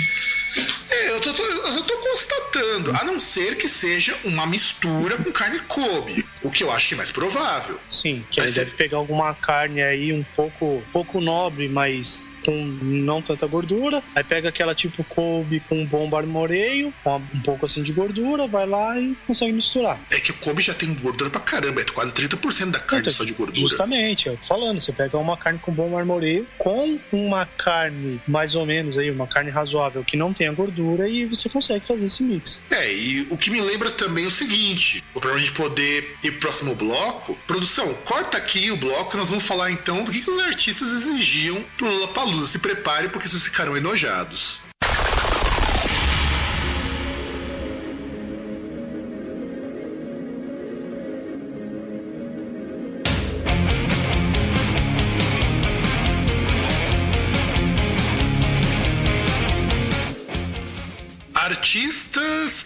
É, 0.91 1.09
eu, 1.11 1.21
tô, 1.21 1.33
tô- 1.33 1.43
eu 1.43 1.71
só 1.73 1.81
tô 1.83 1.97
constatando, 1.97 2.91
a 2.99 3.03
não 3.03 3.19
ser 3.19 3.55
que 3.55 3.67
seja 3.67 4.15
uma 4.23 4.45
mistura 4.47 5.17
com 5.17 5.31
carne 5.31 5.59
Kobe, 5.59 6.25
o 6.43 6.49
que 6.49 6.63
eu 6.63 6.71
acho 6.71 6.87
que 6.87 6.93
é 6.95 6.97
mais 6.97 7.11
provável. 7.11 7.79
Sim, 7.89 8.25
que 8.29 8.39
ele 8.39 8.49
é- 8.49 8.51
deve 8.51 8.71
pegar 8.71 8.97
alguma 8.97 9.33
carne 9.35 9.81
aí 9.81 10.11
um 10.11 10.23
pouco, 10.35 10.83
pouco 10.91 11.21
nobre, 11.21 11.67
mas 11.69 12.35
com 12.43 12.51
não 12.81 13.21
tanta 13.21 13.45
gordura. 13.45 14.01
Aí 14.15 14.23
pega 14.23 14.49
aquela 14.49 14.73
tipo 14.73 15.03
Kobe 15.03 15.59
com 15.61 15.79
um 15.81 15.85
bom 15.85 16.07
marmoreio, 16.07 16.93
um 17.05 17.39
pouco 17.41 17.65
assim 17.65 17.83
de 17.83 17.93
gordura, 17.93 18.47
vai 18.47 18.65
lá 18.65 18.99
e 18.99 19.15
consegue 19.27 19.51
misturar. 19.53 19.99
É 20.11 20.19
que 20.19 20.31
o 20.31 20.35
Kobe 20.35 20.61
já 20.61 20.73
tem 20.73 20.93
gordura 20.95 21.29
pra 21.29 21.41
caramba, 21.41 21.81
é 21.81 21.85
quase 21.85 22.11
30% 22.13 22.71
da 22.71 22.79
carne 22.79 23.01
Então, 23.01 23.13
só 23.13 23.23
de 23.23 23.33
gordura. 23.33 23.59
Justamente, 23.59 24.27
eu 24.27 24.37
tô 24.37 24.47
falando, 24.47 24.81
você 24.81 24.91
pega 24.91 25.17
uma 25.17 25.37
carne 25.37 25.59
com 25.59 25.71
bom 25.71 25.89
marmoreio 25.89 26.47
com 26.57 26.99
uma 27.11 27.45
carne 27.45 28.19
mais 28.27 28.55
ou 28.55 28.65
menos 28.65 28.97
aí, 28.97 29.11
uma 29.11 29.27
carne 29.27 29.51
razoável 29.51 30.03
que 30.03 30.17
não 30.17 30.33
tenha 30.39 30.53
gordura 30.53 31.07
e 31.07 31.25
você 31.25 31.49
consegue 31.49 31.85
fazer 31.85 32.05
esse 32.05 32.23
mix. 32.23 32.61
É, 32.71 32.91
e 32.91 33.27
o 33.29 33.37
que 33.37 33.51
me 33.51 33.59
lembra 33.59 33.91
também 33.91 34.23
é 34.23 34.27
o 34.27 34.31
seguinte: 34.31 35.03
pra 35.13 35.37
gente 35.37 35.51
poder 35.51 36.17
ir 36.23 36.31
pro 36.31 36.39
próximo 36.39 36.73
bloco, 36.73 37.37
produção, 37.45 37.93
corta 38.05 38.37
aqui 38.37 38.71
o 38.71 38.77
bloco, 38.77 39.17
nós 39.17 39.27
vamos 39.27 39.43
falar 39.43 39.69
então 39.69 40.03
do 40.03 40.11
que, 40.11 40.21
que 40.21 40.31
os 40.31 40.41
artistas 40.41 40.89
exigiam 40.91 41.63
pro 41.77 41.87
Lollapalooza. 41.87 42.47
Se 42.47 42.59
prepare, 42.59 43.09
porque 43.09 43.27
vocês 43.27 43.43
ficaram 43.43 43.75
enojados. 43.75 44.68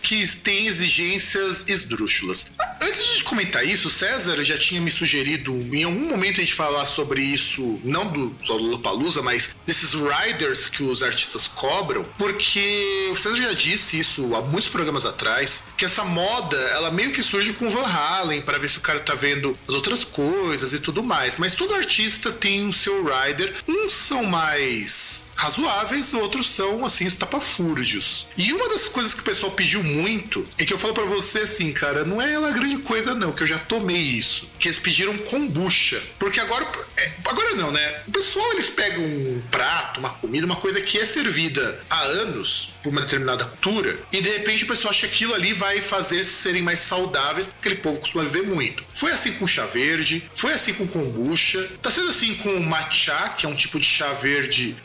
Que 0.03 0.27
têm 0.37 0.67
exigências 0.67 1.63
esdrúxulas. 1.67 2.47
Antes 2.81 3.15
de 3.15 3.23
comentar 3.23 3.65
isso, 3.65 3.89
César 3.89 4.43
já 4.43 4.57
tinha 4.57 4.81
me 4.81 4.91
sugerido 4.91 5.53
em 5.73 5.83
algum 5.83 6.07
momento 6.09 6.41
a 6.41 6.43
gente 6.43 6.53
falar 6.53 6.85
sobre 6.85 7.21
isso, 7.21 7.79
não 7.83 8.05
do 8.05 8.35
Lollapalooza, 8.47 9.21
mas 9.21 9.55
desses 9.65 9.93
riders 9.93 10.67
que 10.67 10.83
os 10.83 11.01
artistas 11.01 11.47
cobram, 11.47 12.05
porque 12.17 13.09
o 13.11 13.15
César 13.15 13.35
já 13.35 13.53
disse 13.53 13.97
isso 13.97 14.35
há 14.35 14.41
muitos 14.41 14.67
programas 14.67 15.05
atrás, 15.05 15.63
que 15.77 15.85
essa 15.85 16.03
moda, 16.03 16.57
ela 16.57 16.91
meio 16.91 17.13
que 17.13 17.23
surge 17.23 17.53
com 17.53 17.69
Van 17.69 17.87
Halen, 17.87 18.41
para 18.41 18.57
ver 18.57 18.69
se 18.69 18.77
o 18.77 18.81
cara 18.81 18.99
tá 18.99 19.15
vendo 19.15 19.57
as 19.67 19.73
outras 19.73 20.03
coisas 20.03 20.73
e 20.73 20.79
tudo 20.79 21.01
mais. 21.01 21.37
Mas 21.37 21.53
todo 21.53 21.73
artista 21.73 22.31
tem 22.31 22.67
o 22.67 22.73
seu 22.73 23.05
rider. 23.05 23.53
Uns 23.67 23.93
são 23.93 24.25
mais 24.25 25.22
razoáveis, 25.35 26.13
outros 26.13 26.49
são 26.49 26.85
assim 26.85 27.05
estapafúrdios. 27.05 28.27
E 28.37 28.53
uma 28.53 28.69
das 28.69 28.87
coisas 28.87 29.13
que 29.13 29.21
o 29.21 29.23
pessoal 29.23 29.51
pediu 29.51 29.83
muito 29.83 30.47
é 30.57 30.65
que 30.65 30.73
eu 30.73 30.79
falo 30.79 30.93
pra 30.93 31.03
você 31.03 31.39
assim, 31.39 31.71
cara, 31.71 32.05
não 32.05 32.21
é 32.21 32.37
uma 32.37 32.51
grande 32.51 32.77
coisa 32.77 33.13
não, 33.13 33.31
que 33.31 33.43
eu 33.43 33.47
já 33.47 33.59
tomei 33.59 33.97
isso. 33.97 34.49
Que 34.59 34.67
eles 34.67 34.79
pediram 34.79 35.17
kombucha, 35.17 36.01
porque 36.17 36.39
agora 36.39 36.65
é, 36.97 37.11
agora 37.25 37.55
não, 37.55 37.71
né? 37.71 38.01
O 38.07 38.11
pessoal 38.11 38.51
eles 38.53 38.69
pegam 38.69 39.03
um 39.03 39.41
prato, 39.51 39.99
uma 39.99 40.09
comida, 40.09 40.45
uma 40.45 40.55
coisa 40.55 40.79
que 40.81 40.97
é 40.97 41.05
servida 41.05 41.81
há 41.89 42.01
anos 42.01 42.73
por 42.81 42.89
uma 42.89 43.01
determinada 43.01 43.45
cultura 43.45 43.97
e 44.11 44.21
de 44.21 44.29
repente 44.29 44.63
o 44.63 44.67
pessoal 44.67 44.91
acha 44.91 45.07
que 45.07 45.13
aquilo 45.13 45.33
ali 45.33 45.53
vai 45.53 45.81
fazer 45.81 46.15
eles 46.15 46.27
serem 46.27 46.61
mais 46.61 46.79
saudáveis, 46.79 47.45
porque 47.45 47.69
aquele 47.69 47.81
povo 47.81 47.99
costuma 47.99 48.23
viver 48.23 48.43
muito. 48.43 48.83
Foi 48.93 49.11
assim 49.11 49.31
com 49.33 49.47
chá 49.47 49.65
verde, 49.65 50.23
foi 50.33 50.53
assim 50.53 50.73
com 50.73 50.87
kombucha, 50.87 51.69
tá 51.81 51.89
sendo 51.89 52.09
assim 52.09 52.35
com 52.35 52.59
matcha, 52.59 53.29
que 53.37 53.45
é 53.45 53.49
um 53.49 53.55
tipo 53.55 53.79
de 53.79 53.85
chá 53.85 54.11
verde 54.13 54.75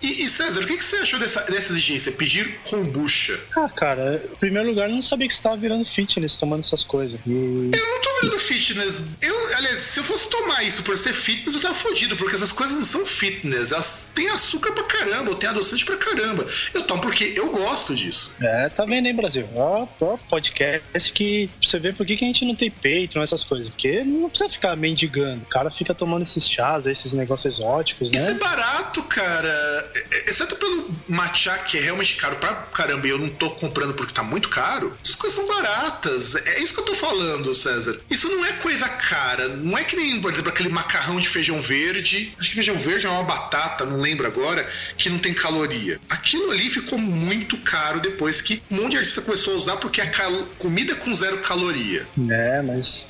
E, 0.00 0.24
e 0.24 0.28
César, 0.28 0.60
o 0.60 0.66
que, 0.66 0.76
que 0.76 0.84
você 0.84 0.96
achou 0.96 1.18
dessa, 1.18 1.40
dessa 1.42 1.72
exigência? 1.72 2.12
Pedir 2.12 2.58
kombucha? 2.68 3.38
Ah, 3.56 3.68
cara, 3.68 4.22
em 4.32 4.36
primeiro 4.36 4.68
lugar, 4.68 4.88
eu 4.88 4.94
não 4.94 5.02
sabia 5.02 5.26
que 5.28 5.34
você 5.34 5.42
tava 5.42 5.56
virando 5.56 5.84
fitness 5.84 6.36
tomando 6.36 6.60
essas 6.60 6.82
coisas. 6.84 7.20
E 7.26 7.30
Eu 7.30 7.70
não 7.70 8.00
tô 8.00 8.20
virando 8.20 8.38
fitness. 8.38 9.02
Eu, 9.20 9.56
aliás, 9.56 9.78
se 9.78 10.00
eu 10.00 10.04
fosse 10.04 10.28
tomar 10.28 10.62
isso 10.64 10.82
por 10.82 10.96
ser 10.96 11.12
fitness, 11.12 11.54
eu 11.54 11.60
tava 11.60 11.74
fodido, 11.74 12.16
porque 12.16 12.36
essas 12.36 12.52
coisas 12.52 12.76
não 12.76 12.84
são 12.84 13.04
fitness. 13.04 13.72
Elas 13.72 14.10
têm 14.14 14.28
açúcar 14.28 14.72
pra 14.72 14.84
caramba, 14.84 15.30
ou 15.30 15.36
têm 15.36 15.48
adoçante 15.48 15.84
pra 15.84 15.96
caramba. 15.96 16.46
Eu 16.74 16.82
tomo 16.82 17.00
porque 17.00 17.32
eu 17.36 17.50
gosto 17.50 17.94
disso. 17.94 18.32
É, 18.40 18.68
tá 18.68 18.84
vendo 18.84 19.06
aí, 19.06 19.12
Brasil? 19.12 19.48
Ó, 19.54 19.86
ó, 20.00 20.16
podcast 20.28 21.12
que 21.12 21.48
você 21.60 21.78
vê 21.78 21.92
por 21.92 22.06
que, 22.06 22.16
que 22.16 22.24
a 22.24 22.26
gente 22.26 22.44
não 22.44 22.54
tem 22.54 22.70
Patreon, 22.70 23.22
essas 23.22 23.44
coisas. 23.44 23.68
Porque 23.68 24.02
não 24.04 24.28
precisa 24.28 24.50
ficar 24.50 24.76
mendigando. 24.76 25.42
O 25.42 25.48
cara 25.48 25.70
fica 25.70 25.94
tomando 25.94 26.22
esses 26.22 26.48
chás, 26.48 26.86
esses 26.86 27.12
negócios 27.12 27.54
exóticos, 27.54 28.12
Isso 28.12 28.22
é 28.22 28.32
né? 28.32 28.38
barato, 28.38 29.02
cara. 29.04 29.21
Cara, 29.22 29.90
exceto 30.26 30.56
pelo 30.56 30.90
matcha 31.08 31.56
que 31.58 31.78
é 31.78 31.80
realmente 31.80 32.16
caro 32.16 32.36
pra 32.36 32.54
caramba 32.54 33.06
e 33.06 33.10
eu 33.10 33.18
não 33.18 33.28
tô 33.28 33.50
comprando 33.50 33.94
porque 33.94 34.12
tá 34.12 34.22
muito 34.22 34.48
caro, 34.48 34.96
essas 35.02 35.14
coisas 35.14 35.38
são 35.38 35.46
baratas. 35.46 36.34
É 36.34 36.62
isso 36.62 36.74
que 36.74 36.80
eu 36.80 36.84
tô 36.84 36.94
falando, 36.94 37.54
César. 37.54 37.98
Isso 38.10 38.28
não 38.28 38.44
é 38.44 38.52
coisa 38.54 38.88
cara. 38.88 39.48
Não 39.48 39.76
é 39.76 39.84
que 39.84 39.96
nem, 39.96 40.20
por 40.20 40.32
exemplo, 40.32 40.50
aquele 40.50 40.68
macarrão 40.68 41.20
de 41.20 41.28
feijão 41.28 41.60
verde. 41.60 42.34
Acho 42.38 42.50
que 42.50 42.54
feijão 42.54 42.76
verde 42.76 43.06
é 43.06 43.10
uma 43.10 43.22
batata, 43.22 43.84
não 43.84 44.00
lembro 44.00 44.26
agora, 44.26 44.68
que 44.96 45.08
não 45.08 45.18
tem 45.18 45.34
caloria. 45.34 46.00
Aquilo 46.08 46.50
ali 46.50 46.70
ficou 46.70 46.98
muito 46.98 47.56
caro 47.58 48.00
depois 48.00 48.40
que 48.40 48.62
um 48.70 48.76
monte 48.76 48.92
de 48.92 48.98
artista 48.98 49.20
começou 49.20 49.54
a 49.54 49.56
usar 49.56 49.76
porque 49.76 50.00
é 50.00 50.10
comida 50.58 50.94
com 50.94 51.14
zero 51.14 51.38
caloria. 51.38 52.06
É, 52.30 52.62
mas. 52.62 53.08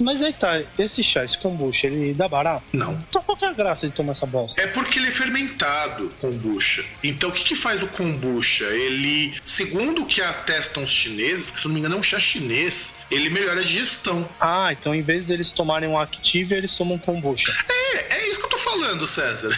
Mas 0.00 0.22
é 0.22 0.32
que 0.32 0.38
tá, 0.38 0.60
esse 0.78 1.02
chá, 1.02 1.24
esse 1.24 1.38
kombucha, 1.38 1.86
ele 1.86 2.14
dá 2.14 2.28
barato? 2.28 2.64
Não. 2.72 2.92
Então 3.08 3.22
qual 3.22 3.36
que 3.36 3.44
é 3.44 3.48
a 3.48 3.52
graça 3.52 3.86
de 3.86 3.92
tomar 3.92 4.12
essa 4.12 4.26
bosta? 4.26 4.60
É 4.62 4.66
porque 4.66 4.98
ele 4.98 5.08
é 5.08 5.10
fermentado, 5.10 5.37
kombucha. 6.20 6.84
Então 7.02 7.30
o 7.30 7.32
que, 7.32 7.44
que 7.44 7.54
faz 7.54 7.82
o 7.82 7.86
kombucha? 7.88 8.64
Ele, 8.64 9.34
segundo 9.44 10.02
o 10.02 10.06
que 10.06 10.20
atestam 10.20 10.82
os 10.82 10.90
chineses, 10.90 11.50
se 11.54 11.66
não 11.66 11.74
me 11.74 11.80
engano 11.80 11.96
é 11.96 11.98
um 11.98 12.02
chá 12.02 12.18
chinês, 12.18 12.94
ele 13.10 13.30
melhora 13.30 13.60
a 13.60 13.64
digestão. 13.64 14.28
Ah, 14.40 14.72
então 14.72 14.94
em 14.94 15.02
vez 15.02 15.24
deles 15.24 15.52
tomarem 15.52 15.88
um 15.88 15.98
Active, 15.98 16.54
eles 16.54 16.74
tomam 16.74 16.98
kombucha. 16.98 17.54
É, 17.68 18.14
é 18.16 18.30
isso 18.30 18.40
que 18.40 18.46
eu 18.46 18.50
tô 18.50 18.58
falando, 18.58 19.06
César. 19.06 19.56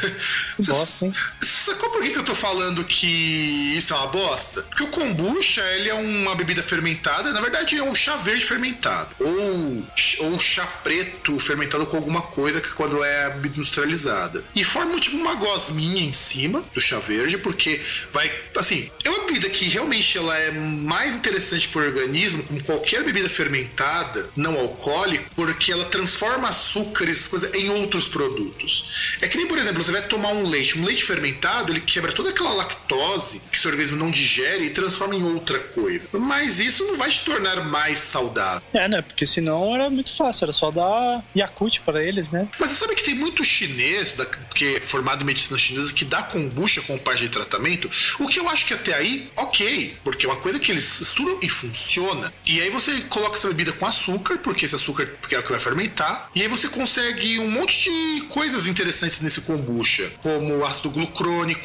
Bosta, 0.66 1.06
hein? 1.06 1.12
Sacou 1.64 1.90
por 1.90 2.00
que, 2.00 2.08
que 2.08 2.18
eu 2.18 2.24
tô 2.24 2.34
falando 2.34 2.82
que 2.84 3.74
isso 3.76 3.92
é 3.92 3.96
uma 3.96 4.06
bosta? 4.06 4.62
Porque 4.62 4.82
o 4.82 4.86
kombucha, 4.86 5.60
ele 5.74 5.90
é 5.90 5.94
uma 5.94 6.34
bebida 6.34 6.62
fermentada, 6.62 7.34
na 7.34 7.40
verdade 7.42 7.76
é 7.76 7.82
um 7.82 7.94
chá 7.94 8.16
verde 8.16 8.46
fermentado. 8.46 9.14
Ou, 9.20 9.86
ou 10.20 10.40
chá 10.40 10.66
preto 10.82 11.38
fermentado 11.38 11.84
com 11.84 11.98
alguma 11.98 12.22
coisa 12.22 12.62
que 12.62 12.70
quando 12.70 13.04
é 13.04 13.36
industrializada. 13.44 14.42
E 14.54 14.64
forma 14.64 14.98
tipo 14.98 15.18
uma 15.18 15.34
gosminha 15.34 16.02
em 16.02 16.14
cima 16.14 16.64
do 16.72 16.80
chá 16.80 16.98
verde, 16.98 17.36
porque 17.36 17.78
vai. 18.10 18.32
Assim, 18.56 18.90
é 19.04 19.10
uma 19.10 19.26
bebida 19.26 19.50
que 19.50 19.66
realmente 19.66 20.16
ela 20.16 20.34
é 20.38 20.50
mais 20.50 21.14
interessante 21.16 21.68
pro 21.68 21.84
organismo, 21.84 22.42
como 22.42 22.64
qualquer 22.64 23.04
bebida 23.04 23.28
fermentada, 23.28 24.30
não 24.34 24.58
alcoólica, 24.58 25.26
porque 25.36 25.70
ela 25.70 25.84
transforma 25.84 26.48
açúcares, 26.48 27.28
coisas, 27.28 27.54
em 27.54 27.68
outros 27.68 28.08
produtos. 28.08 29.18
É 29.20 29.28
que 29.28 29.36
nem, 29.36 29.46
por 29.46 29.58
exemplo, 29.58 29.84
você 29.84 29.92
vai 29.92 30.02
tomar 30.02 30.30
um 30.30 30.48
leite, 30.48 30.78
um 30.78 30.84
leite 30.84 31.04
fermentado, 31.04 31.49
ele 31.68 31.80
quebra 31.80 32.12
toda 32.12 32.30
aquela 32.30 32.52
lactose 32.54 33.42
que 33.50 33.58
seu 33.58 33.70
organismo 33.70 33.96
não 33.96 34.10
digere 34.10 34.64
e 34.64 34.70
transforma 34.70 35.14
em 35.14 35.22
outra 35.22 35.58
coisa. 35.58 36.08
Mas 36.12 36.58
isso 36.58 36.84
não 36.84 36.96
vai 36.96 37.10
te 37.10 37.24
tornar 37.24 37.64
mais 37.64 37.98
saudável. 37.98 38.62
É, 38.72 38.88
né? 38.88 39.02
Porque 39.02 39.26
senão 39.26 39.74
era 39.74 39.90
muito 39.90 40.14
fácil, 40.14 40.44
era 40.44 40.52
só 40.52 40.70
dar 40.70 41.22
Yakut 41.36 41.80
para 41.82 42.02
eles, 42.02 42.30
né? 42.30 42.48
Mas 42.58 42.70
você 42.70 42.76
sabe 42.76 42.94
que 42.94 43.02
tem 43.02 43.14
muito 43.14 43.44
chinês, 43.44 44.14
da, 44.14 44.26
que 44.26 44.76
é 44.76 44.80
formado 44.80 45.22
em 45.22 45.26
medicina 45.26 45.58
chinesa, 45.58 45.92
que 45.92 46.04
dá 46.04 46.22
kombucha 46.22 46.80
como 46.82 46.98
parte 46.98 47.22
de 47.22 47.28
tratamento, 47.28 47.90
o 48.18 48.28
que 48.28 48.38
eu 48.38 48.48
acho 48.48 48.66
que 48.66 48.74
até 48.74 48.94
aí, 48.94 49.30
ok, 49.36 49.96
porque 50.04 50.26
é 50.26 50.28
uma 50.28 50.38
coisa 50.38 50.58
que 50.58 50.70
eles 50.70 51.00
estudam 51.00 51.38
e 51.42 51.48
funciona. 51.48 52.32
E 52.46 52.60
aí 52.60 52.70
você 52.70 53.00
coloca 53.02 53.36
essa 53.36 53.48
bebida 53.48 53.72
com 53.72 53.86
açúcar, 53.86 54.38
porque 54.38 54.64
esse 54.64 54.74
açúcar 54.74 55.08
é 55.30 55.38
o 55.38 55.42
que 55.42 55.50
vai 55.50 55.60
fermentar, 55.60 56.30
e 56.34 56.42
aí 56.42 56.48
você 56.48 56.68
consegue 56.68 57.38
um 57.38 57.50
monte 57.50 57.90
de 57.90 58.22
coisas 58.26 58.66
interessantes 58.66 59.20
nesse 59.20 59.40
kombucha, 59.42 60.12
como 60.22 60.58
o 60.58 60.64
ácido 60.64 60.90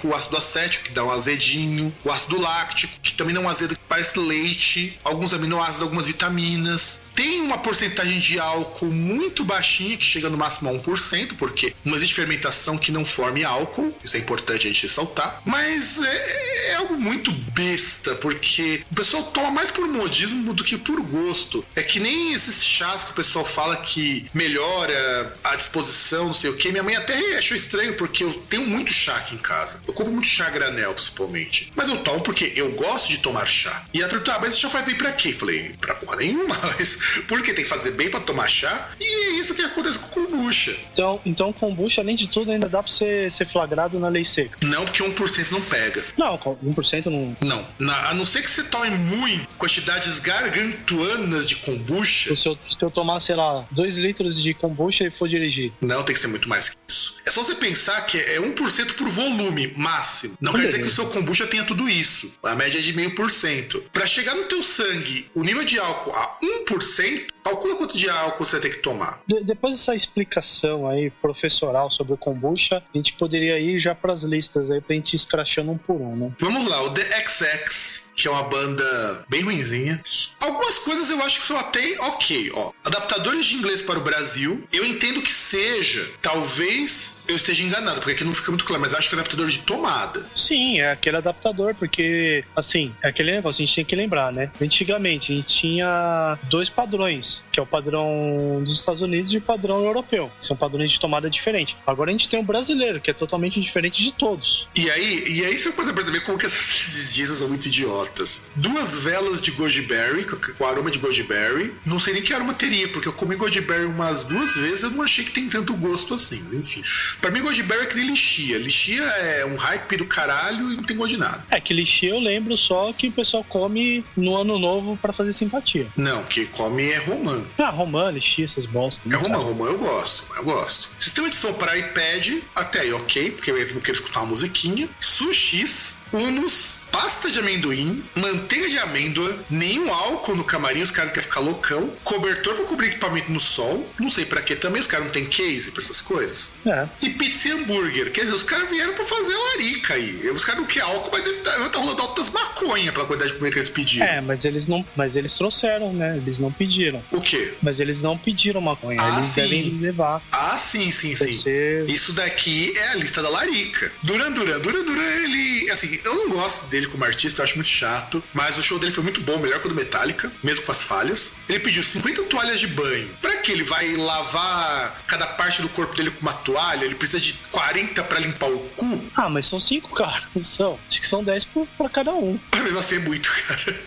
o 0.07 0.15
ácido 0.15 0.37
acético, 0.37 0.85
que 0.85 0.91
dá 0.91 1.03
um 1.03 1.11
azedinho, 1.11 1.93
o 2.03 2.11
ácido 2.11 2.39
láctico, 2.39 2.93
que 3.01 3.13
também 3.13 3.33
dá 3.33 3.41
um 3.41 3.49
azedo 3.49 3.75
que 3.75 3.81
parece 3.87 4.19
leite, 4.19 4.99
alguns 5.03 5.33
aminoácidos, 5.33 5.81
algumas 5.81 6.05
vitaminas. 6.05 7.04
Tem 7.15 7.41
uma 7.41 7.57
porcentagem 7.57 8.19
de 8.19 8.37
álcool 8.37 8.91
muito 8.91 9.45
baixinha, 9.45 9.95
que 9.95 10.03
chega 10.03 10.29
no 10.29 10.37
máximo 10.37 10.69
a 10.69 10.73
1%, 10.73 11.35
porque 11.37 11.73
não 11.83 11.95
existe 11.95 12.13
fermentação 12.13 12.77
que 12.77 12.91
não 12.91 13.05
forme 13.05 13.43
álcool. 13.43 13.97
Isso 14.03 14.17
é 14.17 14.19
importante 14.19 14.67
a 14.67 14.69
gente 14.69 14.83
ressaltar. 14.83 15.41
Mas 15.45 16.01
é, 16.01 16.71
é 16.71 16.75
algo 16.75 16.97
muito 16.97 17.31
besta, 17.31 18.15
porque 18.15 18.83
o 18.91 18.95
pessoal 18.95 19.23
toma 19.23 19.49
mais 19.49 19.71
por 19.71 19.87
modismo 19.87 20.53
do 20.53 20.63
que 20.63 20.77
por 20.77 20.99
gosto. 21.01 21.65
É 21.75 21.81
que 21.81 21.99
nem 21.99 22.33
esses 22.33 22.63
chás 22.63 23.03
que 23.03 23.11
o 23.11 23.13
pessoal 23.13 23.45
fala 23.45 23.77
que 23.77 24.29
melhora 24.33 25.33
a 25.43 25.55
disposição, 25.55 26.25
não 26.25 26.33
sei 26.33 26.49
o 26.49 26.57
que. 26.57 26.71
Minha 26.71 26.83
mãe 26.83 26.95
até 26.95 27.37
achou 27.37 27.55
estranho, 27.55 27.95
porque 27.95 28.23
eu 28.23 28.33
tenho 28.33 28.67
muito 28.67 28.91
chá 28.91 29.15
aqui 29.15 29.35
em 29.35 29.39
casa. 29.39 29.81
Eu 29.87 29.93
compro 29.93 30.11
muito 30.11 30.27
chá 30.27 30.49
granel, 30.49 30.93
principalmente. 30.93 31.71
Mas 31.75 31.87
eu 31.87 31.97
tomo 31.97 32.21
porque 32.21 32.51
eu 32.55 32.71
gosto 32.71 33.07
de 33.07 33.19
tomar 33.19 33.45
chá. 33.45 33.85
E 33.93 33.99
ela 33.99 34.09
perguntou, 34.09 34.33
ah, 34.33 34.39
mas 34.39 34.49
esse 34.49 34.59
chá 34.59 34.69
faz 34.69 34.85
bem 34.85 34.95
pra 34.95 35.13
quê? 35.13 35.29
Eu 35.29 35.33
falei, 35.33 35.75
pra 35.79 35.95
porra 35.95 36.17
nenhuma, 36.17 36.57
mas 36.77 36.97
porque 37.27 37.53
tem 37.53 37.63
que 37.63 37.69
fazer 37.69 37.91
bem 37.91 38.09
pra 38.09 38.19
tomar 38.19 38.47
chá. 38.49 38.89
E 38.99 39.03
é 39.03 39.39
isso 39.39 39.53
que 39.53 39.61
acontece 39.61 39.97
com 39.99 40.07
kombucha. 40.25 40.75
Então, 40.91 41.21
então 41.25 41.53
kombucha, 41.53 42.01
além 42.01 42.15
de 42.15 42.27
tudo, 42.27 42.51
ainda 42.51 42.67
dá 42.69 42.81
pra 42.81 42.91
você 42.91 43.29
ser 43.31 43.45
flagrado 43.45 43.99
na 43.99 44.07
lei 44.07 44.25
seca. 44.25 44.57
Não, 44.63 44.85
porque 44.85 45.03
1% 45.03 45.51
não 45.51 45.61
pega. 45.61 46.03
Não, 46.17 46.37
1% 46.37 47.05
não. 47.07 47.37
Não. 47.41 47.67
Na- 47.79 48.09
a 48.09 48.13
não 48.13 48.25
ser 48.25 48.41
que 48.41 48.49
você 48.49 48.63
tome 48.63 48.89
muito, 48.91 49.47
quantidades 49.57 50.19
gargantuanas 50.19 51.45
de 51.45 51.55
kombucha. 51.55 52.35
Se 52.35 52.47
eu, 52.47 52.57
se 52.61 52.81
eu 52.83 52.91
tomar, 52.91 53.19
sei 53.19 53.35
lá, 53.35 53.65
2 53.71 53.97
litros 53.97 54.41
de 54.41 54.53
kombucha 54.53 55.03
e 55.05 55.09
for 55.11 55.27
dirigir. 55.27 55.71
Não, 55.81 56.03
tem 56.03 56.13
que 56.15 56.21
ser 56.21 56.27
muito 56.27 56.47
mais 56.49 56.71
isso. 56.87 57.15
É 57.25 57.31
só 57.31 57.43
você 57.43 57.55
pensar 57.55 58.01
que 58.05 58.17
é 58.17 58.37
1% 58.39 58.93
por 58.93 59.07
volume 59.09 59.73
máximo. 59.75 60.35
Não 60.39 60.53
quer 60.53 60.65
dizer 60.65 60.79
que 60.79 60.87
o 60.87 60.91
seu 60.91 61.07
kombucha 61.07 61.47
tenha 61.47 61.63
tudo 61.63 61.89
isso. 61.89 62.33
A 62.43 62.55
média 62.55 62.77
é 62.77 62.81
de 62.81 62.93
meio 62.93 63.15
por 63.15 63.29
cento. 63.31 63.83
Pra 63.91 64.05
chegar 64.05 64.35
no 64.35 64.43
teu 64.45 64.61
sangue, 64.61 65.29
o 65.35 65.43
nível 65.43 65.63
de 65.63 65.79
álcool 65.79 66.11
a 66.11 66.37
1%, 66.69 67.25
calcula 67.43 67.75
quanto 67.75 67.97
de 67.97 68.09
álcool 68.09 68.45
você 68.45 68.53
vai 68.53 68.61
ter 68.61 68.69
que 68.69 68.77
tomar. 68.81 69.21
De- 69.27 69.43
depois 69.43 69.75
dessa 69.75 69.95
explicação 69.95 70.87
aí 70.87 71.09
professoral 71.09 71.89
sobre 71.89 72.13
o 72.13 72.17
kombucha, 72.17 72.83
a 72.93 72.97
gente 72.97 73.13
poderia 73.13 73.59
ir 73.59 73.79
já 73.79 73.95
pras 73.95 74.23
listas 74.23 74.69
aí 74.69 74.79
pra 74.81 74.95
gente 74.95 75.13
ir 75.13 75.15
escrachando 75.17 75.71
um 75.71 75.77
por 75.77 75.99
um, 75.99 76.15
né? 76.15 76.31
Vamos 76.39 76.67
lá, 76.69 76.81
o 76.83 76.91
The 76.91 77.27
XX, 77.27 78.04
que 78.15 78.27
é 78.27 78.31
uma 78.31 78.43
banda 78.43 79.25
bem 79.27 79.41
ruinzinha. 79.41 80.01
Algumas 80.39 80.77
coisas 80.79 81.09
eu 81.09 81.21
acho 81.23 81.41
que 81.41 81.47
são 81.47 81.57
até 81.57 81.99
ok, 82.01 82.51
ó. 82.53 82.71
Adaptadores 82.83 83.45
de 83.45 83.55
inglês 83.55 83.81
para 83.81 83.99
o 83.99 84.03
Brasil, 84.03 84.63
eu 84.71 84.85
entendo 84.85 85.21
que 85.21 85.33
seja, 85.33 86.09
talvez 86.21 87.14
eu 87.27 87.35
esteja 87.35 87.63
enganado, 87.63 87.99
porque 87.99 88.11
aqui 88.11 88.23
não 88.23 88.33
fica 88.33 88.51
muito 88.51 88.65
claro, 88.65 88.81
mas 88.81 88.93
acho 88.93 89.09
que 89.09 89.15
é 89.15 89.17
adaptador 89.17 89.47
de 89.47 89.59
tomada. 89.59 90.25
Sim, 90.33 90.79
é 90.79 90.91
aquele 90.91 91.17
adaptador, 91.17 91.75
porque, 91.75 92.43
assim, 92.55 92.93
é 93.03 93.07
aquele 93.07 93.31
negócio, 93.31 93.63
a 93.63 93.65
gente 93.65 93.75
tem 93.75 93.85
que 93.85 93.95
lembrar, 93.95 94.31
né? 94.31 94.51
Antigamente, 94.61 95.31
a 95.31 95.35
gente 95.35 95.47
tinha 95.47 96.37
dois 96.43 96.69
padrões, 96.69 97.43
que 97.51 97.59
é 97.59 97.63
o 97.63 97.65
padrão 97.65 98.61
dos 98.63 98.79
Estados 98.79 99.01
Unidos 99.01 99.33
e 99.33 99.37
o 99.37 99.41
padrão 99.41 99.83
europeu. 99.83 100.31
São 100.39 100.55
padrões 100.55 100.91
de 100.91 100.99
tomada 100.99 101.29
diferentes. 101.29 101.75
Agora 101.85 102.09
a 102.09 102.13
gente 102.13 102.29
tem 102.29 102.39
o 102.39 102.43
brasileiro, 102.43 102.99
que 102.99 103.09
é 103.09 103.13
totalmente 103.13 103.59
diferente 103.59 104.03
de 104.03 104.11
todos. 104.11 104.67
E 104.75 104.89
aí, 104.89 105.23
e 105.31 105.45
aí 105.45 105.57
você 105.57 105.71
pode 105.71 105.91
perceber 105.93 106.21
como 106.21 106.37
que 106.37 106.45
essas 106.45 106.59
exigências 106.95 107.39
são 107.39 107.47
muito 107.47 107.67
idiotas. 107.67 108.51
Duas 108.55 108.99
velas 108.99 109.41
de 109.41 109.51
goji 109.51 109.81
berry, 109.81 110.25
com, 110.25 110.65
aroma 110.65 110.91
de 110.91 110.99
goji 110.99 111.23
berry. 111.23 111.73
Não 111.85 111.99
sei 111.99 112.13
nem 112.13 112.23
que 112.23 112.33
aroma 112.33 112.53
teria, 112.53 112.87
porque 112.89 113.07
eu 113.07 113.13
comi 113.13 113.35
goji 113.35 113.61
berry 113.61 113.85
umas 113.85 114.23
duas 114.23 114.55
vezes, 114.55 114.83
eu 114.83 114.91
não 114.91 115.03
achei 115.03 115.23
que 115.23 115.31
tem 115.31 115.47
tanto 115.49 115.73
gosto 115.75 116.13
assim. 116.13 116.41
mas 116.43 116.53
Enfim, 116.53 116.81
pra 117.21 117.31
mim 117.31 117.41
goji 117.41 117.63
berry 117.63 117.83
é 117.83 117.85
que 117.85 117.95
nem 117.95 118.07
lixia. 118.07 118.57
Lixia 118.57 119.03
é 119.03 119.45
um 119.45 119.55
hype 119.55 119.97
do 119.97 120.05
caralho 120.05 120.71
e 120.71 120.75
não 120.75 120.83
tem 120.83 120.95
gosto 120.95 121.11
de 121.11 121.17
nada. 121.17 121.43
É 121.49 121.59
que 121.59 121.73
lixia 121.73 122.09
eu 122.09 122.19
lembro 122.19 122.57
só 122.57 122.91
que 122.93 123.07
o 123.07 123.11
pessoal 123.11 123.43
come 123.43 124.03
no 124.15 124.35
ano 124.35 124.57
novo 124.59 124.97
pra 124.97 125.13
fazer 125.13 125.33
simpatia. 125.33 125.87
Não, 125.97 126.23
que 126.23 126.45
come 126.47 126.89
é 126.89 126.97
romã. 126.97 127.45
Ah, 127.57 127.69
romã, 127.69 128.11
lixia, 128.11 128.45
essas 128.45 128.65
bostas. 128.65 129.11
É 129.11 129.15
né, 129.15 129.21
romã, 129.21 129.35
cara? 129.39 129.45
romã 129.45 129.65
eu 129.67 129.77
gosto, 129.77 130.25
eu 130.35 130.43
gosto. 130.43 130.89
Sistema 130.99 131.29
de 131.29 131.35
som 131.35 131.53
para 131.53 131.77
iPad, 131.77 132.41
até 132.55 132.81
aí 132.81 132.93
ok, 132.93 133.31
porque 133.31 133.51
eu 133.51 133.73
não 133.73 133.81
quero 133.81 133.97
escutar 133.97 134.21
uma 134.21 134.27
musiquinha. 134.27 134.89
Sushis, 134.99 136.04
hummus, 136.13 136.75
pasta 136.91 137.29
de 137.29 137.39
amendoim, 137.39 138.03
manteiga 138.15 138.69
de 138.69 138.77
amêndoa, 138.79 139.37
nenhum 139.49 139.91
álcool 139.93 140.35
no 140.35 140.43
camarim, 140.43 140.81
os 140.81 140.91
caras 140.91 141.11
querem 141.11 141.27
ficar 141.27 141.41
loucão, 141.41 141.91
cobertor 142.03 142.55
para 142.55 142.65
cobrir 142.65 142.87
equipamento 142.87 143.31
no 143.31 143.39
sol, 143.39 143.85
não 143.99 144.09
sei 144.09 144.25
pra 144.25 144.41
que 144.41 144.55
também, 144.55 144.79
os 144.81 144.87
caras 144.87 145.05
não 145.05 145.11
tem 145.11 145.25
case 145.25 145.71
pra 145.71 145.83
essas 145.83 145.99
coisas. 145.99 146.51
É. 146.65 146.87
E 147.01 147.09
pizza 147.09 147.49
e 147.49 147.51
hambúrguer, 147.51 148.11
quer 148.11 148.21
dizer, 148.23 148.35
os 148.35 148.43
caras 148.43 148.69
vieram 148.69 148.93
pra 148.93 149.05
fazer 149.05 149.35
larica 149.35 149.93
aí. 149.95 150.29
Os 150.29 150.45
caras 150.45 150.61
não 150.61 150.67
querem 150.67 150.87
álcool, 150.89 151.09
mas 151.11 151.23
deve 151.23 151.37
estar 151.39 151.69
tá 151.69 151.79
rolando 151.79 152.01
altas 152.01 152.29
maconha 152.29 152.91
pela 152.93 153.05
quantidade 153.05 153.33
de 153.33 153.37
comida 153.39 153.53
que 153.53 153.59
eles 153.59 153.69
pediram. 153.69 154.05
É, 154.05 154.21
mas 154.21 154.45
eles 154.45 154.67
não. 154.67 154.85
Mas 154.95 155.15
eles 155.15 155.33
trouxeram, 155.33 155.91
né? 155.93 156.15
Eles 156.17 156.39
não 156.39 156.51
pediram. 156.51 157.03
O 157.11 157.19
quê? 157.21 157.53
Mas 157.61 157.79
eles 157.79 158.01
não 158.01 158.17
pediram 158.17 158.61
maconha. 158.61 158.97
Ah, 159.01 159.15
eles 159.15 159.27
sim. 159.27 159.41
devem 159.41 159.79
levar. 159.79 160.21
Ah, 160.31 160.57
sim, 160.57 160.91
sim, 160.91 161.15
sim. 161.15 161.33
Você- 161.33 161.85
Isso 161.87 162.13
daqui 162.13 162.73
é 162.77 162.89
a 162.89 162.95
lista 162.95 163.21
da 163.21 163.29
Larica. 163.29 163.91
Duran 164.01 164.31
Duran, 164.31 164.59
Duran 164.59 164.83
Duran, 164.83 165.03
ele. 165.03 165.69
Assim, 165.71 165.94
eu 166.03 166.15
não 166.15 166.29
gosto 166.29 166.67
dele 166.67 166.87
como 166.87 167.03
artista, 167.05 167.41
eu 167.41 167.43
acho 167.43 167.55
muito 167.55 167.67
chato. 167.67 168.23
Mas 168.33 168.57
o 168.57 168.63
show 168.63 168.79
dele 168.79 168.91
foi 168.91 169.03
muito 169.03 169.21
bom, 169.21 169.37
melhor 169.37 169.59
que 169.59 169.67
o 169.67 169.69
do 169.69 169.75
Metallica, 169.75 170.31
mesmo 170.43 170.65
com 170.65 170.71
as 170.71 170.83
falhas. 170.83 171.37
Ele 171.47 171.59
pediu 171.59 171.83
50 171.83 172.23
toalhas 172.23 172.59
de 172.59 172.67
banho. 172.67 173.09
Pra 173.21 173.37
que 173.37 173.51
ele 173.51 173.63
vai 173.63 173.95
lavar 173.95 175.03
cada 175.07 175.27
parte 175.27 175.61
do 175.61 175.69
corpo 175.69 175.95
dele 175.95 176.11
com 176.11 176.21
uma 176.21 176.33
toalha? 176.33 176.85
Ele 176.85 176.95
precisa 176.95 177.19
de 177.19 177.33
40 177.51 178.03
pra 178.03 178.19
limpar 178.19 178.49
o 178.49 178.59
cu? 178.75 179.05
Ah, 179.15 179.29
mas 179.29 179.45
são 179.45 179.59
cinco, 179.59 179.93
cara. 179.93 180.23
Não 180.35 180.43
são. 180.43 180.79
Acho 180.89 181.01
que 181.01 181.07
são 181.07 181.23
dez 181.23 181.45
por, 181.45 181.67
pra 181.77 181.89
cada 181.89 182.11
um. 182.13 182.39
Mas 182.51 182.63
mesmo 182.63 182.79
assim 182.79 182.95
é 182.95 182.99
muito, 182.99 183.31
cara. 183.47 183.79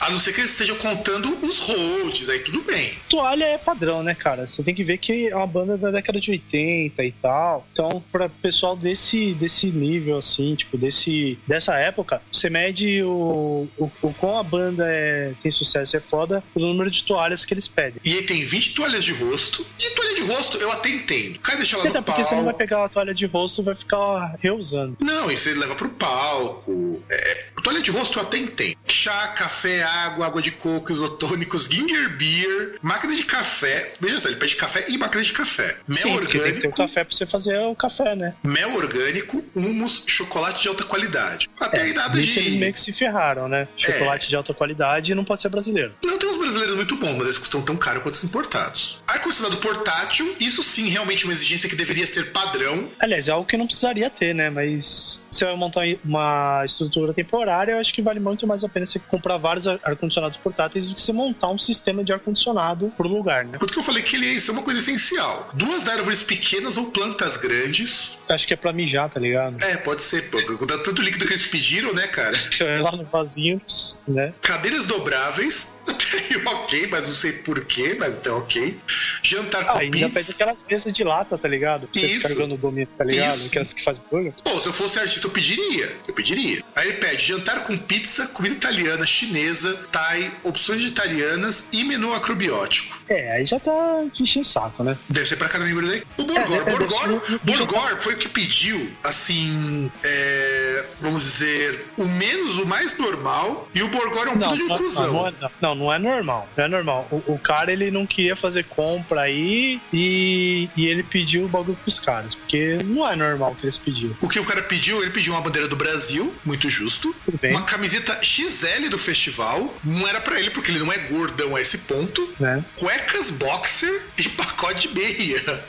A 0.00 0.08
não 0.10 0.18
ser 0.18 0.32
que 0.32 0.40
eles 0.40 0.50
estejam 0.50 0.76
contando 0.76 1.36
os 1.42 1.58
holds, 1.58 2.28
aí 2.28 2.40
tudo 2.40 2.62
bem. 2.62 2.94
Toalha 3.08 3.44
é 3.44 3.58
padrão, 3.58 4.02
né, 4.02 4.14
cara? 4.14 4.46
Você 4.46 4.62
tem 4.62 4.74
que 4.74 4.82
ver 4.82 4.98
que 4.98 5.28
é 5.28 5.36
uma 5.36 5.46
banda 5.46 5.76
da 5.76 5.90
década 5.90 6.18
de 6.18 6.30
80 6.30 7.04
e 7.04 7.12
tal. 7.12 7.66
Então, 7.70 8.02
pra 8.10 8.28
pessoal 8.28 8.74
desse, 8.74 9.34
desse 9.34 9.66
nível, 9.66 10.16
assim, 10.16 10.54
tipo, 10.54 10.78
desse, 10.78 11.38
dessa 11.46 11.76
época, 11.76 12.22
você 12.32 12.48
mede 12.48 13.02
o, 13.02 13.68
o, 13.76 13.92
o 14.02 14.14
quão 14.14 14.38
a 14.38 14.42
banda 14.42 14.84
é, 14.88 15.34
tem 15.42 15.50
sucesso 15.50 15.96
é 15.96 16.00
foda 16.00 16.42
pelo 16.54 16.68
número 16.68 16.90
de 16.90 17.04
toalhas 17.04 17.44
que 17.44 17.52
eles 17.52 17.68
pedem. 17.68 18.00
E 18.02 18.14
aí 18.14 18.22
tem 18.22 18.42
20 18.42 18.74
toalhas 18.74 19.04
de 19.04 19.12
rosto. 19.12 19.66
De 19.76 19.90
toalha 19.90 20.14
de 20.14 20.22
rosto, 20.22 20.56
eu 20.56 20.72
até 20.72 20.88
entendo. 20.88 21.36
O 21.36 21.40
cara 21.40 21.58
deixa 21.58 21.76
ela 21.76 21.88
Até 21.88 21.98
no 21.98 22.04
porque 22.04 22.24
você 22.24 22.34
não 22.34 22.44
vai 22.44 22.54
pegar 22.54 22.84
a 22.84 22.88
toalha 22.88 23.14
de 23.14 23.26
rosto 23.26 23.60
e 23.60 23.64
vai 23.64 23.74
ficar 23.74 24.36
reusando. 24.40 24.96
Não, 25.00 25.30
e 25.30 25.36
você 25.36 25.52
leva 25.52 25.74
pro 25.74 25.90
palco. 25.90 27.02
É, 27.10 27.46
toalha 27.62 27.82
de 27.82 27.90
rosto 27.90 28.18
eu 28.18 28.22
até 28.22 28.38
entendo. 28.38 28.76
Chá, 28.90 29.28
café, 29.28 29.82
água, 29.82 30.26
água 30.26 30.42
de 30.42 30.50
coco, 30.50 30.90
isotônicos, 30.90 31.66
ginger 31.66 32.08
beer, 32.16 32.74
máquina 32.82 33.14
de 33.14 33.22
café. 33.24 33.92
Veja 34.00 34.20
só, 34.20 34.28
ele 34.28 34.36
pede 34.36 34.56
café 34.56 34.84
e 34.88 34.98
máquina 34.98 35.22
de 35.22 35.32
café. 35.32 35.76
Mel 35.86 35.96
Sim, 35.96 36.12
porque 36.18 36.38
tem 36.38 36.52
que 36.54 36.60
ter 36.60 36.66
o 36.66 36.70
orgânico, 36.70 36.76
café 36.76 37.04
pra 37.04 37.16
você 37.16 37.24
fazer 37.24 37.58
o 37.60 37.74
café, 37.74 38.16
né? 38.16 38.34
mel 38.42 38.74
orgânico, 38.74 39.44
humus, 39.54 40.02
chocolate 40.06 40.62
de 40.62 40.68
alta 40.68 40.84
qualidade. 40.84 41.48
Até 41.60 41.82
aí 41.82 41.94
nada 41.94 42.20
de. 42.20 42.38
eles 42.38 42.56
meio 42.56 42.72
que 42.72 42.80
se 42.80 42.92
ferraram, 42.92 43.48
né? 43.48 43.68
Chocolate 43.76 44.28
de 44.28 44.34
alta 44.36 44.52
qualidade 44.52 45.14
não 45.14 45.24
pode 45.24 45.40
ser 45.40 45.48
brasileiro. 45.48 45.94
Não 46.04 46.18
brasileiros 46.54 46.76
muito 46.76 46.96
bons, 46.96 47.12
mas 47.16 47.26
eles 47.26 47.38
custam 47.38 47.62
tão 47.62 47.76
caro 47.76 48.00
quanto 48.00 48.14
os 48.14 48.24
importados. 48.24 48.98
Ar-condicionado 49.06 49.56
portátil, 49.58 50.34
isso 50.38 50.62
sim, 50.62 50.88
realmente 50.88 51.24
uma 51.24 51.32
exigência 51.32 51.68
que 51.68 51.74
deveria 51.76 52.06
ser 52.06 52.32
padrão. 52.32 52.88
Aliás, 53.00 53.28
é 53.28 53.32
algo 53.32 53.46
que 53.46 53.56
não 53.56 53.66
precisaria 53.66 54.08
ter, 54.10 54.34
né? 54.34 54.50
Mas 54.50 55.20
se 55.30 55.38
você 55.38 55.44
vai 55.44 55.56
montar 55.56 55.82
uma 56.04 56.62
estrutura 56.64 57.12
temporária, 57.12 57.72
eu 57.72 57.78
acho 57.78 57.92
que 57.92 58.02
vale 58.02 58.20
muito 58.20 58.46
mais 58.46 58.62
a 58.64 58.68
pena 58.68 58.86
você 58.86 58.98
comprar 58.98 59.36
vários 59.36 59.66
ar- 59.66 59.80
ar-condicionados 59.82 60.36
portáteis 60.38 60.86
do 60.88 60.94
que 60.94 61.00
você 61.02 61.12
montar 61.12 61.48
um 61.48 61.58
sistema 61.58 62.04
de 62.04 62.12
ar-condicionado 62.12 62.92
por 62.96 63.06
lugar, 63.06 63.44
né? 63.44 63.58
Por 63.58 63.64
isso 63.66 63.74
que 63.74 63.80
eu 63.80 63.84
falei 63.84 64.02
que 64.02 64.16
ele 64.16 64.26
é 64.28 64.32
isso 64.34 64.50
é 64.50 64.54
uma 64.54 64.62
coisa 64.62 64.80
essencial. 64.80 65.50
Duas 65.54 65.88
árvores 65.88 66.22
pequenas 66.22 66.76
ou 66.76 66.86
plantas 66.90 67.36
grandes. 67.36 68.18
Acho 68.28 68.46
que 68.46 68.54
é 68.54 68.56
pra 68.56 68.72
mijar, 68.72 69.10
tá 69.10 69.18
ligado? 69.18 69.62
É, 69.64 69.76
pode 69.76 70.02
ser. 70.02 70.28
Dá 70.66 70.78
tanto 70.78 71.02
líquido 71.02 71.26
que 71.26 71.32
eles 71.32 71.46
pediram, 71.46 71.92
né, 71.92 72.06
cara? 72.06 72.36
Lá 72.80 72.92
no 72.92 73.04
vasinho, 73.04 73.60
né? 74.08 74.32
Cadeiras 74.40 74.84
dobráveis. 74.84 75.79
Aí, 75.88 76.36
ok, 76.46 76.86
mas 76.88 77.06
não 77.06 77.14
sei 77.14 77.32
porquê, 77.32 77.96
mas 77.98 78.16
até 78.16 78.30
ok. 78.30 78.78
Jantar 79.22 79.64
com 79.64 79.72
Ah, 79.72 79.80
ainda 79.80 79.96
pizza. 79.98 80.12
pede 80.20 80.30
aquelas 80.32 80.64
mesas 80.68 80.92
de 80.92 81.04
lata, 81.04 81.38
tá 81.38 81.48
ligado? 81.48 81.86
Pra 81.86 82.00
você 82.00 82.06
Isso. 82.06 82.16
ficar 82.20 82.28
jogando 82.34 82.56
domínio, 82.56 82.88
tá 82.98 83.04
ligado? 83.04 83.36
Isso. 83.36 83.46
Aquelas 83.46 83.72
que 83.72 83.82
fazem 83.84 84.02
burger. 84.10 84.32
Pô, 84.44 84.60
se 84.60 84.66
eu 84.66 84.72
fosse 84.72 84.98
artista, 84.98 85.26
eu 85.26 85.30
pediria. 85.30 85.96
Eu 86.06 86.14
pediria. 86.14 86.62
Aí 86.74 86.88
ele 86.88 86.98
pede 86.98 87.24
jantar 87.26 87.62
com 87.64 87.76
pizza, 87.76 88.26
comida 88.28 88.54
italiana, 88.54 89.06
chinesa, 89.06 89.74
thai, 89.92 90.32
opções 90.42 90.80
vegetarianas 90.80 91.66
e 91.72 91.84
menu 91.84 92.12
acrobiótico. 92.14 92.99
É, 93.10 93.32
aí 93.32 93.44
já 93.44 93.58
tá 93.58 93.72
enchendo 94.20 94.46
o 94.46 94.48
saco, 94.48 94.84
né? 94.84 94.96
Deve 95.08 95.26
ser 95.26 95.34
pra 95.34 95.48
cada 95.48 95.64
membro 95.64 95.84
daí. 95.88 96.00
O 96.16 96.22
Borgor, 96.22 96.56
É, 96.68 96.70
Borgor, 96.70 97.40
Borgor 97.42 97.96
foi 97.96 98.14
o 98.14 98.16
que 98.16 98.28
pediu, 98.28 98.88
assim, 99.02 99.90
é, 100.04 100.84
vamos 101.00 101.22
dizer, 101.22 101.86
o 101.96 102.04
menos, 102.04 102.58
o 102.58 102.66
mais 102.66 102.96
normal. 102.96 103.68
E 103.74 103.82
o 103.82 103.88
Borgor 103.88 104.28
é 104.28 104.30
um 104.30 104.38
puta 104.38 104.56
de 104.56 104.62
um 104.62 104.68
não, 104.68 104.76
cuzão. 104.78 105.12
não, 105.12 105.26
é, 105.26 105.32
não, 105.60 105.74
não 105.74 105.92
é 105.92 105.98
normal. 105.98 106.48
Não 106.56 106.64
é 106.64 106.68
normal. 106.68 107.08
O, 107.10 107.32
o 107.34 107.38
cara, 107.38 107.72
ele 107.72 107.90
não 107.90 108.06
queria 108.06 108.36
fazer 108.36 108.64
compra 108.66 109.22
aí 109.22 109.80
e, 109.92 110.70
e 110.76 110.86
ele 110.86 111.02
pediu 111.02 111.46
o 111.46 111.48
bagulho 111.48 111.76
pros 111.82 111.98
caras. 111.98 112.36
Porque 112.36 112.78
não 112.84 113.08
é 113.08 113.16
normal 113.16 113.50
o 113.50 113.54
que 113.56 113.64
eles 113.64 113.76
pediram. 113.76 114.14
O 114.20 114.28
que 114.28 114.38
o 114.38 114.44
cara 114.44 114.62
pediu, 114.62 115.02
ele 115.02 115.10
pediu 115.10 115.32
uma 115.32 115.42
bandeira 115.42 115.66
do 115.66 115.74
Brasil, 115.74 116.32
muito 116.44 116.70
justo. 116.70 117.12
Uma 117.42 117.62
camiseta 117.62 118.20
XL 118.22 118.88
do 118.88 118.98
festival, 118.98 119.74
não 119.82 120.06
era 120.06 120.20
pra 120.20 120.38
ele, 120.38 120.50
porque 120.50 120.70
ele 120.70 120.78
não 120.78 120.92
é 120.92 120.98
gordão 120.98 121.56
a 121.56 121.60
esse 121.60 121.78
ponto. 121.78 122.32
Né? 122.38 122.64
Cuecas 123.00 123.30
boxer 123.30 124.02
e 124.18 124.28
pacote 124.36 124.88
de 124.88 124.94
meia. 124.94 125.64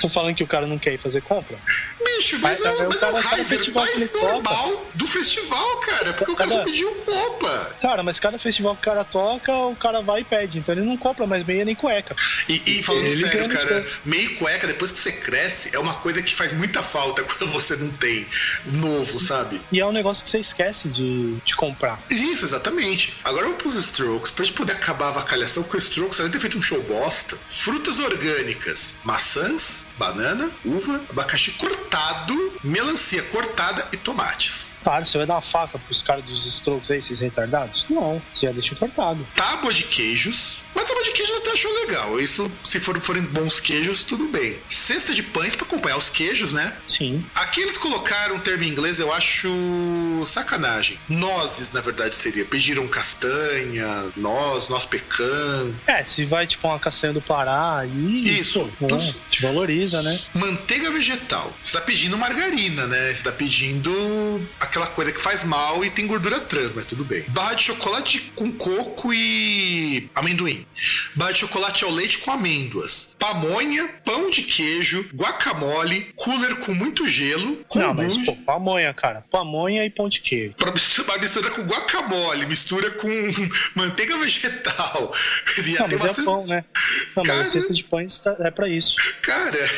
Tô 0.00 0.08
falando 0.08 0.34
que 0.34 0.42
o 0.42 0.46
cara 0.46 0.66
não 0.66 0.78
quer 0.78 0.94
ir 0.94 0.98
fazer 0.98 1.20
compra. 1.22 1.56
Bicho, 2.04 2.38
mas, 2.40 2.60
Mas, 2.60 2.66
é, 2.80 2.84
o 2.86 2.88
mas 2.88 2.96
é 2.96 3.00
cara- 3.00 3.42
o 3.42 3.44
festival 3.44 3.84
mais 3.84 4.10
toca- 4.10 4.32
normal 4.32 4.86
do 4.94 5.06
festival, 5.06 5.76
cara. 5.78 6.12
Porque 6.14 6.32
o 6.32 6.36
cara 6.36 6.50
só 6.50 6.56
Cada- 6.58 6.70
pediu 6.70 7.04
roupa. 7.04 7.76
Cara, 7.80 8.02
mas 8.02 8.18
cada 8.20 8.38
festival 8.38 8.74
que 8.74 8.80
o 8.82 8.84
cara 8.84 9.04
toca, 9.04 9.52
o 9.52 9.76
cara 9.76 10.00
vai 10.02 10.20
e 10.20 10.24
pede. 10.24 10.58
Então 10.58 10.74
ele 10.74 10.84
não 10.84 10.96
compra 10.96 11.26
mais 11.26 11.44
meia 11.44 11.64
nem 11.64 11.74
cueca. 11.74 12.14
E, 12.48 12.62
e 12.66 12.82
falando 12.82 13.06
Ele 13.06 13.20
sério, 13.28 13.48
cara, 13.48 13.68
coisas. 13.68 13.98
meio 14.04 14.34
cueca, 14.36 14.66
depois 14.66 14.90
que 14.92 14.98
você 14.98 15.12
cresce, 15.12 15.70
é 15.74 15.78
uma 15.78 15.94
coisa 15.94 16.22
que 16.22 16.34
faz 16.34 16.52
muita 16.52 16.82
falta 16.82 17.22
quando 17.24 17.50
você 17.50 17.76
não 17.76 17.90
tem 17.90 18.26
novo, 18.66 19.20
sabe? 19.20 19.60
E 19.70 19.80
é 19.80 19.86
um 19.86 19.92
negócio 19.92 20.24
que 20.24 20.30
você 20.30 20.38
esquece 20.38 20.88
de, 20.88 21.36
de 21.44 21.54
comprar. 21.56 22.00
Isso, 22.10 22.44
exatamente. 22.44 23.14
Agora 23.24 23.46
vamos 23.46 23.62
pros 23.62 23.74
Strokes, 23.76 24.30
pra 24.30 24.44
gente 24.44 24.54
poder 24.54 24.72
acabar 24.72 25.06
a 25.06 25.08
avacalhação 25.08 25.62
com 25.62 25.76
os 25.76 25.84
Strokes, 25.84 26.18
além 26.20 26.30
de 26.30 26.38
ter 26.38 26.40
feito 26.40 26.58
um 26.58 26.62
show 26.62 26.80
bosta. 26.82 27.36
Frutas 27.48 27.98
orgânicas, 27.98 28.94
maçãs, 29.04 29.84
banana, 29.98 30.50
uva, 30.64 31.00
abacaxi 31.10 31.52
cortado, 31.52 32.34
melancia 32.62 33.22
cortada 33.24 33.88
e 33.92 33.96
tomates. 33.96 34.71
Claro, 34.82 35.04
você 35.06 35.18
vai 35.18 35.26
dar 35.26 35.34
uma 35.34 35.42
faca 35.42 35.78
pros 35.78 36.02
caras 36.02 36.24
dos 36.24 36.46
strokes 36.46 36.90
aí, 36.90 36.98
esses 36.98 37.20
retardados? 37.20 37.86
Não, 37.88 38.20
você 38.32 38.46
já 38.46 38.52
deixa 38.52 38.74
cortado. 38.74 39.26
Tábua 39.34 39.72
de 39.72 39.84
queijos. 39.84 40.62
Mas 40.74 40.84
tábua 40.86 41.02
de 41.04 41.10
queijos 41.12 41.30
eu 41.34 41.38
até 41.38 41.50
achou 41.52 41.72
legal. 41.86 42.20
Isso, 42.20 42.50
se 42.64 42.80
for- 42.80 42.98
forem 43.00 43.22
bons 43.22 43.60
queijos, 43.60 44.02
tudo 44.02 44.28
bem. 44.28 44.58
Cesta 44.68 45.14
de 45.14 45.22
pães 45.22 45.54
pra 45.54 45.66
acompanhar 45.66 45.96
os 45.98 46.08
queijos, 46.08 46.52
né? 46.52 46.74
Sim. 46.86 47.24
Aqui 47.34 47.60
eles 47.60 47.76
colocaram 47.78 48.36
um 48.36 48.40
termo 48.40 48.64
em 48.64 48.68
inglês, 48.68 48.98
eu 48.98 49.12
acho 49.12 49.48
sacanagem. 50.26 50.98
Nozes, 51.08 51.70
na 51.72 51.80
verdade, 51.80 52.14
seria. 52.14 52.44
Pediram 52.44 52.86
castanha, 52.88 54.10
noz, 54.16 54.68
noz 54.68 54.84
pecan, 54.84 55.72
É, 55.86 56.02
se 56.04 56.24
vai 56.24 56.46
tipo 56.46 56.66
uma 56.68 56.78
castanha 56.78 57.12
do 57.12 57.20
Pará 57.20 57.78
aí. 57.78 58.40
Isso, 58.40 58.68
pô, 58.78 58.86
né, 58.96 59.14
te 59.30 59.42
valoriza, 59.42 60.02
né? 60.02 60.18
manteiga 60.34 60.90
vegetal. 60.90 61.52
Você 61.62 61.72
tá 61.72 61.80
pedindo 61.80 62.16
margarina, 62.18 62.86
né? 62.86 63.12
Você 63.12 63.22
tá 63.22 63.32
pedindo 63.32 63.92
aquela 64.72 64.86
coisa 64.86 65.12
que 65.12 65.20
faz 65.20 65.44
mal 65.44 65.84
e 65.84 65.90
tem 65.90 66.06
gordura 66.06 66.40
trans, 66.40 66.72
mas 66.74 66.86
tudo 66.86 67.04
bem. 67.04 67.22
Barra 67.28 67.52
de 67.52 67.64
chocolate 67.64 68.32
com 68.34 68.50
coco 68.52 69.12
e 69.12 70.08
amendoim. 70.14 70.66
Barra 71.14 71.32
de 71.32 71.40
chocolate 71.40 71.84
ao 71.84 71.90
leite 71.90 72.18
com 72.18 72.30
amêndoas. 72.30 73.14
Pamonha, 73.18 73.86
pão 74.02 74.30
de 74.30 74.42
queijo, 74.42 75.06
guacamole, 75.14 76.10
cooler 76.16 76.56
com 76.56 76.72
muito 76.72 77.06
gelo, 77.06 77.62
Não, 77.74 77.92
mas 77.92 78.16
pô, 78.16 78.34
pamonha, 78.34 78.94
cara. 78.94 79.22
Pamonha 79.30 79.84
e 79.84 79.90
pão 79.90 80.08
de 80.08 80.20
queijo. 80.22 80.54
Pra 80.56 80.72
misturar, 80.72 81.20
mistura 81.20 81.50
com 81.50 81.62
guacamole, 81.62 82.46
mistura 82.46 82.90
com 82.92 83.10
manteiga 83.76 84.16
vegetal. 84.18 85.14
Não, 85.78 85.86
mas 85.88 85.94
é 86.04 86.08
cesta- 86.08 86.22
pão, 86.24 86.46
né? 86.46 86.64
Não, 87.14 87.22
Cara, 87.24 87.38
mas 87.40 87.48
a 87.50 87.52
cesta 87.52 87.74
de 87.74 87.84
pães 87.84 88.22
é 88.40 88.50
pra 88.50 88.68
isso. 88.68 88.96
Cara, 89.20 89.70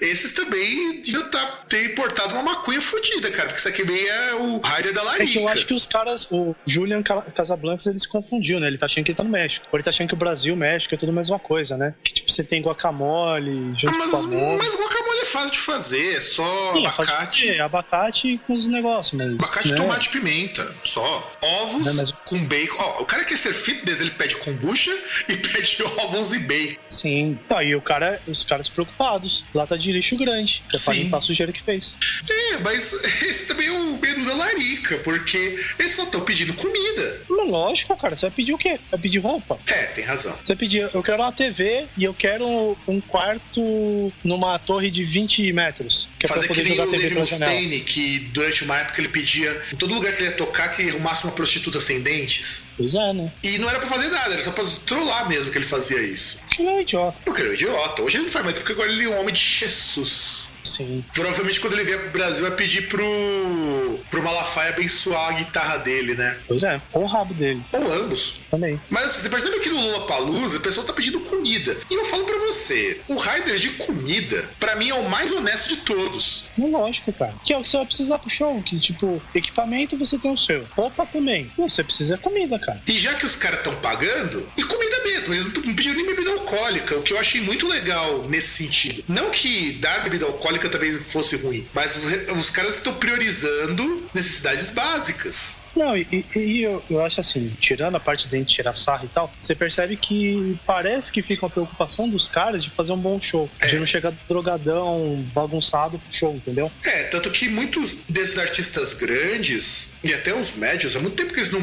esses 0.00 0.32
também 0.32 1.00
deviam 1.02 1.28
tá, 1.30 1.64
ter 1.68 1.92
importado 1.92 2.32
uma 2.34 2.42
maconha 2.42 2.80
fodida, 2.80 3.30
cara, 3.30 3.48
porque 3.48 3.58
isso 3.60 3.68
aqui 3.68 3.84
meio 3.84 4.08
é 4.08 4.34
o 4.34 4.58
Raider 4.60 4.92
da 4.94 5.00
É 5.02 5.04
Larica. 5.04 5.32
que 5.32 5.38
eu 5.38 5.48
acho 5.48 5.66
que 5.66 5.74
os 5.74 5.86
caras, 5.86 6.26
o 6.30 6.54
Julian 6.66 7.02
Ca- 7.02 7.30
Casablancas, 7.32 7.86
ele 7.86 7.98
se 7.98 8.08
confundiu, 8.08 8.58
né? 8.60 8.66
Ele 8.66 8.78
tá 8.78 8.86
achando 8.86 9.04
que 9.04 9.10
ele 9.12 9.16
tá 9.16 9.24
no 9.24 9.30
México. 9.30 9.66
Ou 9.70 9.76
ele 9.76 9.84
tá 9.84 9.90
achando 9.90 10.08
que 10.08 10.14
o 10.14 10.16
Brasil 10.16 10.50
e 10.54 10.56
o 10.56 10.58
México 10.58 10.94
é 10.94 10.98
tudo 10.98 11.10
a 11.10 11.14
mesma 11.14 11.38
coisa, 11.38 11.76
né? 11.76 11.94
Que 12.02 12.12
tipo, 12.14 12.30
você 12.32 12.42
tem 12.44 12.62
guacamole 12.62 13.74
junto 13.78 13.88
Ah, 13.94 13.98
mas, 13.98 14.10
com 14.10 14.16
a 14.16 14.56
mas 14.56 14.74
guacamole 14.74 15.09
é 15.09 15.09
fácil 15.30 15.52
de 15.52 15.58
fazer, 15.58 16.16
é 16.16 16.20
só 16.20 16.72
Sim, 16.74 16.84
é 16.84 16.88
abacate. 16.88 17.40
fazer, 17.46 17.60
abacate 17.60 18.40
com 18.46 18.54
os 18.54 18.66
negócios, 18.66 19.12
mas. 19.18 19.32
Abacate, 19.34 19.70
né? 19.70 19.76
tomate 19.76 20.08
e 20.08 20.12
pimenta, 20.12 20.74
só. 20.84 21.36
Ovos 21.42 21.86
Não, 21.86 21.94
mas- 21.94 22.10
com 22.10 22.38
bacon. 22.44 22.76
Ó, 22.78 23.02
o 23.02 23.04
cara 23.04 23.24
quer 23.24 23.36
ser 23.38 23.52
fitness, 23.52 24.00
ele 24.00 24.10
pede 24.10 24.36
kombucha 24.36 24.90
e 25.28 25.36
pede 25.38 25.82
ovos 25.98 26.32
e 26.32 26.38
bacon. 26.40 26.80
Sim. 26.88 27.38
Tá, 27.48 27.62
e 27.62 27.74
o 27.74 27.80
cara, 27.82 28.20
os 28.26 28.44
caras 28.44 28.68
preocupados. 28.68 29.44
Lata 29.54 29.76
de 29.78 29.92
lixo 29.92 30.16
grande, 30.16 30.62
que 30.68 30.76
é 30.76 30.80
pra 30.80 30.94
limpar 30.94 31.18
a 31.18 31.22
sujeira 31.22 31.52
que 31.52 31.62
fez. 31.62 31.96
É, 32.28 32.58
mas 32.58 32.92
esse 33.22 33.46
também 33.46 33.66
é 33.68 33.72
o 33.72 33.98
menu 33.98 34.24
da 34.26 34.34
Larica, 34.34 34.98
porque 34.98 35.58
eles 35.78 35.92
só 35.92 36.04
estão 36.04 36.20
pedindo 36.22 36.54
comida. 36.54 37.20
Mas 37.28 37.48
lógico, 37.48 37.96
cara, 37.96 38.16
você 38.16 38.26
vai 38.26 38.30
pedir 38.34 38.52
o 38.52 38.58
quê? 38.58 38.78
Vai 38.90 39.00
pedir 39.00 39.18
roupa? 39.18 39.58
É, 39.66 39.84
tem 39.86 40.04
razão. 40.04 40.32
Você 40.32 40.46
vai 40.48 40.56
pedir, 40.56 40.88
eu 40.92 41.02
quero 41.02 41.22
uma 41.22 41.32
TV 41.32 41.86
e 41.96 42.04
eu 42.04 42.14
quero 42.14 42.76
um 42.88 43.00
quarto 43.00 44.12
numa 44.24 44.58
torre 44.58 44.90
de 44.90 45.04
20 45.04 45.19
metros. 45.52 46.08
Que 46.18 46.26
é 46.26 46.28
Fazer 46.28 46.46
pra 46.46 46.54
que 46.54 46.60
poder 46.60 46.68
nem 46.68 46.76
jogar 46.76 46.88
o 46.88 46.90
TV 46.90 47.02
Dave 47.02 47.14
pela 47.14 47.26
janela. 47.26 47.52
Mustaine, 47.52 47.80
que 47.80 48.18
durante 48.32 48.64
uma 48.64 48.78
época 48.78 49.00
ele 49.00 49.08
pedia, 49.08 49.62
em 49.72 49.76
todo 49.76 49.94
lugar 49.94 50.12
que 50.12 50.22
ele 50.22 50.30
ia 50.30 50.36
tocar, 50.36 50.68
que 50.68 50.88
arrumasse 50.88 51.24
uma 51.24 51.32
prostituta 51.32 51.80
sem 51.80 52.00
dentes. 52.00 52.64
Pois 52.76 52.94
é, 52.94 53.12
né? 53.12 53.32
E 53.42 53.58
não 53.58 53.68
era 53.68 53.78
pra 53.78 53.88
fazer 53.88 54.08
nada, 54.08 54.34
era 54.34 54.42
só 54.42 54.50
pra 54.52 54.64
trollar 54.86 55.28
mesmo 55.28 55.50
que 55.50 55.58
ele 55.58 55.64
fazia 55.64 56.00
isso. 56.00 56.40
Que 56.50 56.62
ele 56.62 56.68
é 56.68 56.72
um 56.72 56.80
idiota. 56.80 57.18
Porque 57.24 57.40
ele 57.40 57.48
é 57.48 57.52
um 57.52 57.54
idiota. 57.54 58.02
Hoje 58.02 58.16
ele 58.16 58.24
não 58.24 58.30
faz 58.30 58.44
mais, 58.44 58.56
porque 58.56 58.72
agora 58.72 58.90
ele 58.90 59.04
é 59.04 59.08
um 59.08 59.20
homem 59.20 59.34
de 59.34 59.40
Jesus. 59.40 60.49
Sim. 60.64 61.04
Provavelmente 61.14 61.60
quando 61.60 61.74
ele 61.74 61.84
vier 61.84 61.98
pro 62.00 62.10
Brasil 62.10 62.42
vai 62.42 62.56
pedir 62.56 62.88
pro, 62.88 63.98
pro 64.10 64.22
Malafaia 64.22 64.70
abençoar 64.70 65.28
a 65.28 65.32
guitarra 65.32 65.78
dele, 65.78 66.14
né? 66.14 66.36
Pois 66.46 66.62
é, 66.62 66.80
ou 66.92 67.04
o 67.04 67.06
rabo 67.06 67.34
dele. 67.34 67.62
Ou 67.72 67.92
ambos. 67.92 68.40
Também. 68.50 68.80
Mas 68.90 69.06
assim, 69.06 69.20
você 69.22 69.28
percebe 69.28 69.60
que 69.60 69.68
no 69.68 69.80
Lula 69.80 70.06
Palusa 70.06 70.58
o 70.58 70.60
pessoal 70.60 70.86
tá 70.86 70.92
pedindo 70.92 71.20
comida. 71.20 71.76
E 71.88 71.94
eu 71.94 72.04
falo 72.04 72.24
pra 72.24 72.38
você, 72.38 73.00
o 73.08 73.16
Raider 73.16 73.58
de 73.58 73.70
comida, 73.70 74.48
para 74.58 74.76
mim 74.76 74.90
é 74.90 74.94
o 74.94 75.08
mais 75.08 75.30
honesto 75.30 75.68
de 75.68 75.76
todos. 75.78 76.44
É 76.58 76.66
lógico, 76.66 77.12
cara. 77.12 77.34
Que 77.44 77.52
é 77.52 77.58
o 77.58 77.62
que 77.62 77.68
você 77.68 77.76
vai 77.76 77.86
precisar 77.86 78.18
pro 78.18 78.28
show. 78.28 78.60
Que, 78.62 78.78
tipo, 78.78 79.22
equipamento 79.34 79.96
você 79.96 80.18
tem 80.18 80.32
o 80.32 80.38
seu. 80.38 80.66
Roupa 80.72 81.06
também. 81.06 81.50
Você 81.56 81.84
precisa 81.84 82.16
de 82.16 82.22
comida, 82.22 82.58
cara. 82.58 82.80
E 82.86 82.98
já 82.98 83.14
que 83.14 83.24
os 83.24 83.36
caras 83.36 83.58
estão 83.58 83.74
pagando, 83.76 84.46
e 84.56 84.64
comida 84.64 84.96
mesmo, 85.04 85.34
eles 85.34 85.44
não 85.64 85.74
pediram 85.74 85.96
nem 85.96 86.06
bebida 86.06 86.30
alcoólica, 86.32 86.96
o 86.96 87.02
que 87.02 87.12
eu 87.12 87.18
achei 87.18 87.40
muito 87.40 87.68
legal 87.68 88.24
nesse 88.28 88.48
sentido. 88.64 89.04
Não 89.08 89.30
que 89.30 89.72
dar 89.74 90.02
bebida 90.02 90.26
alcoólica 90.26 90.49
também 90.68 90.98
fosse 90.98 91.36
ruim, 91.36 91.66
mas 91.74 91.96
os 92.36 92.50
caras 92.50 92.74
estão 92.74 92.94
priorizando 92.94 94.04
necessidades 94.14 94.70
básicas. 94.70 95.60
Não, 95.74 95.96
e, 95.96 96.24
e 96.36 96.62
eu, 96.62 96.82
eu, 96.90 97.04
acho 97.04 97.20
assim, 97.20 97.50
tirando 97.60 97.96
a 97.96 98.00
parte 98.00 98.28
de 98.28 98.44
tirar 98.44 98.74
sarro 98.74 99.04
e 99.04 99.08
tal, 99.08 99.32
você 99.40 99.54
percebe 99.54 99.96
que 99.96 100.56
parece 100.66 101.12
que 101.12 101.22
fica 101.22 101.44
uma 101.46 101.50
preocupação 101.50 102.08
dos 102.08 102.28
caras 102.28 102.64
de 102.64 102.70
fazer 102.70 102.92
um 102.92 102.98
bom 102.98 103.18
show. 103.20 103.48
É. 103.60 103.68
De 103.68 103.78
não 103.78 103.86
chegar 103.86 104.12
drogadão, 104.28 105.24
bagunçado 105.32 105.98
pro 105.98 106.12
show, 106.12 106.34
entendeu? 106.34 106.70
É, 106.84 107.04
tanto 107.04 107.30
que 107.30 107.48
muitos 107.48 107.96
desses 108.08 108.38
artistas 108.38 108.94
grandes 108.94 109.90
e 110.02 110.14
até 110.14 110.34
os 110.34 110.54
médios, 110.54 110.96
há 110.96 111.00
muito 111.00 111.14
tempo 111.14 111.34
que 111.34 111.40
eles 111.40 111.52
não 111.52 111.60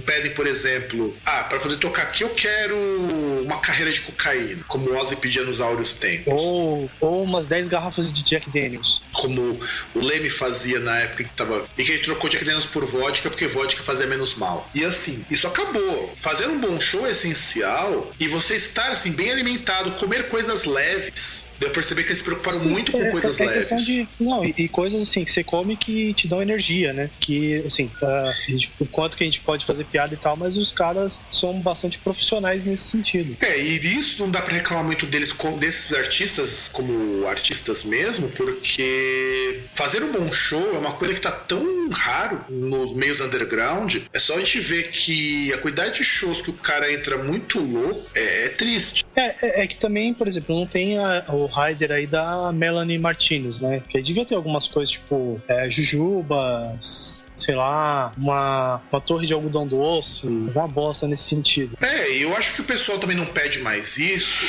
pedem, 0.00 0.32
por 0.32 0.46
exemplo, 0.46 1.16
ah, 1.24 1.44
para 1.44 1.58
poder 1.58 1.76
tocar 1.76 2.02
aqui 2.02 2.22
eu 2.22 2.28
quero 2.30 2.76
uma 3.42 3.58
carreira 3.58 3.90
de 3.90 4.00
cocaína, 4.02 4.62
como 4.68 4.90
o 4.90 4.96
Ozzy 4.98 5.16
pedia 5.16 5.42
nos 5.42 5.60
áureos 5.60 5.94
tempos. 5.94 6.34
Ou, 6.36 6.90
ou 7.00 7.22
umas 7.22 7.46
10 7.46 7.68
garrafas 7.68 8.12
de 8.12 8.22
Jack 8.22 8.50
Daniels. 8.50 9.00
Como 9.12 9.58
o 9.94 10.00
Leme 10.00 10.28
fazia 10.28 10.78
na 10.78 10.98
época 10.98 11.24
que 11.24 11.30
tava. 11.30 11.64
E 11.76 11.82
que 11.82 11.92
ele 11.92 12.02
trocou 12.02 12.28
Jack 12.28 12.44
Daniels 12.44 12.66
por 12.66 12.84
vodka 12.84 13.30
porque 13.30 13.39
vodka 13.48 13.82
fazia 13.82 14.06
menos 14.06 14.34
mal. 14.34 14.68
E 14.74 14.84
assim, 14.84 15.24
isso 15.30 15.46
acabou. 15.46 16.12
Fazer 16.16 16.46
um 16.48 16.58
bom 16.58 16.80
show 16.80 17.06
é 17.06 17.10
essencial 17.10 18.10
e 18.18 18.28
você 18.28 18.54
estar 18.54 18.90
assim, 18.90 19.12
bem 19.12 19.30
alimentado, 19.30 19.92
comer 19.92 20.28
coisas 20.28 20.64
leves 20.64 21.39
Deu 21.60 21.70
perceber 21.70 22.04
que 22.04 22.08
eles 22.08 22.18
se 22.18 22.24
preocuparam 22.24 22.60
muito 22.60 22.90
com 22.90 23.02
é, 23.02 23.10
coisas 23.10 23.38
é 23.38 23.44
leves. 23.44 23.84
De, 23.84 24.08
não, 24.18 24.42
e, 24.42 24.54
e, 24.56 24.68
coisas 24.68 25.02
assim 25.02 25.22
que 25.24 25.30
você 25.30 25.44
come 25.44 25.76
que 25.76 26.14
te 26.14 26.26
dão 26.26 26.40
energia, 26.40 26.94
né? 26.94 27.10
Que, 27.20 27.62
assim, 27.66 27.86
tá, 28.00 28.34
gente, 28.48 28.72
o 28.80 28.86
quanto 28.86 29.14
que 29.14 29.22
a 29.22 29.26
gente 29.26 29.40
pode 29.40 29.66
fazer 29.66 29.84
piada 29.84 30.14
e 30.14 30.16
tal, 30.16 30.36
mas 30.38 30.56
os 30.56 30.72
caras 30.72 31.20
são 31.30 31.60
bastante 31.60 31.98
profissionais 31.98 32.64
nesse 32.64 32.84
sentido. 32.84 33.36
É, 33.42 33.60
e 33.60 33.78
isso 33.98 34.22
não 34.22 34.30
dá 34.30 34.40
pra 34.40 34.54
reclamar 34.54 34.84
muito 34.84 35.04
deles, 35.04 35.34
desses 35.58 35.92
artistas, 35.92 36.70
como 36.72 37.26
artistas 37.26 37.84
mesmo, 37.84 38.28
porque 38.28 39.60
fazer 39.74 40.02
um 40.02 40.10
bom 40.10 40.32
show 40.32 40.74
é 40.74 40.78
uma 40.78 40.92
coisa 40.92 41.12
que 41.12 41.20
tá 41.20 41.30
tão 41.30 41.90
raro 41.90 42.44
nos 42.48 42.94
meios 42.94 43.20
underground. 43.20 43.96
É 44.12 44.18
só 44.18 44.36
a 44.36 44.38
gente 44.38 44.60
ver 44.60 44.90
que 44.90 45.52
a 45.52 45.58
quantidade 45.58 45.98
de 45.98 46.04
shows 46.04 46.40
que 46.40 46.50
o 46.50 46.54
cara 46.54 46.92
entra 46.92 47.18
muito 47.18 47.60
louco 47.60 48.10
é, 48.14 48.46
é 48.46 48.48
triste. 48.48 49.04
É, 49.14 49.34
é, 49.42 49.62
é, 49.62 49.66
que 49.66 49.78
também, 49.78 50.14
por 50.14 50.26
exemplo, 50.26 50.58
não 50.58 50.66
tem 50.66 50.98
a, 50.98 51.24
o 51.28 51.49
rider 51.50 51.92
aí 51.92 52.06
da 52.06 52.52
Melanie 52.52 52.98
Martinez, 52.98 53.60
né? 53.60 53.82
Que 53.88 54.00
devia 54.00 54.24
ter 54.24 54.34
algumas 54.34 54.66
coisas 54.66 54.92
tipo 54.92 55.40
é, 55.48 55.68
jujubas, 55.68 57.26
sei 57.34 57.54
lá, 57.54 58.12
uma, 58.16 58.80
uma 58.90 59.00
torre 59.00 59.26
de 59.26 59.32
algodão 59.32 59.66
doce, 59.66 60.26
uma 60.26 60.68
bosta 60.68 61.06
nesse 61.06 61.24
sentido. 61.24 61.76
É, 61.80 62.10
eu 62.16 62.36
acho 62.36 62.54
que 62.54 62.60
o 62.60 62.64
pessoal 62.64 62.98
também 62.98 63.16
não 63.16 63.26
pede 63.26 63.60
mais 63.60 63.96
isso. 63.98 64.44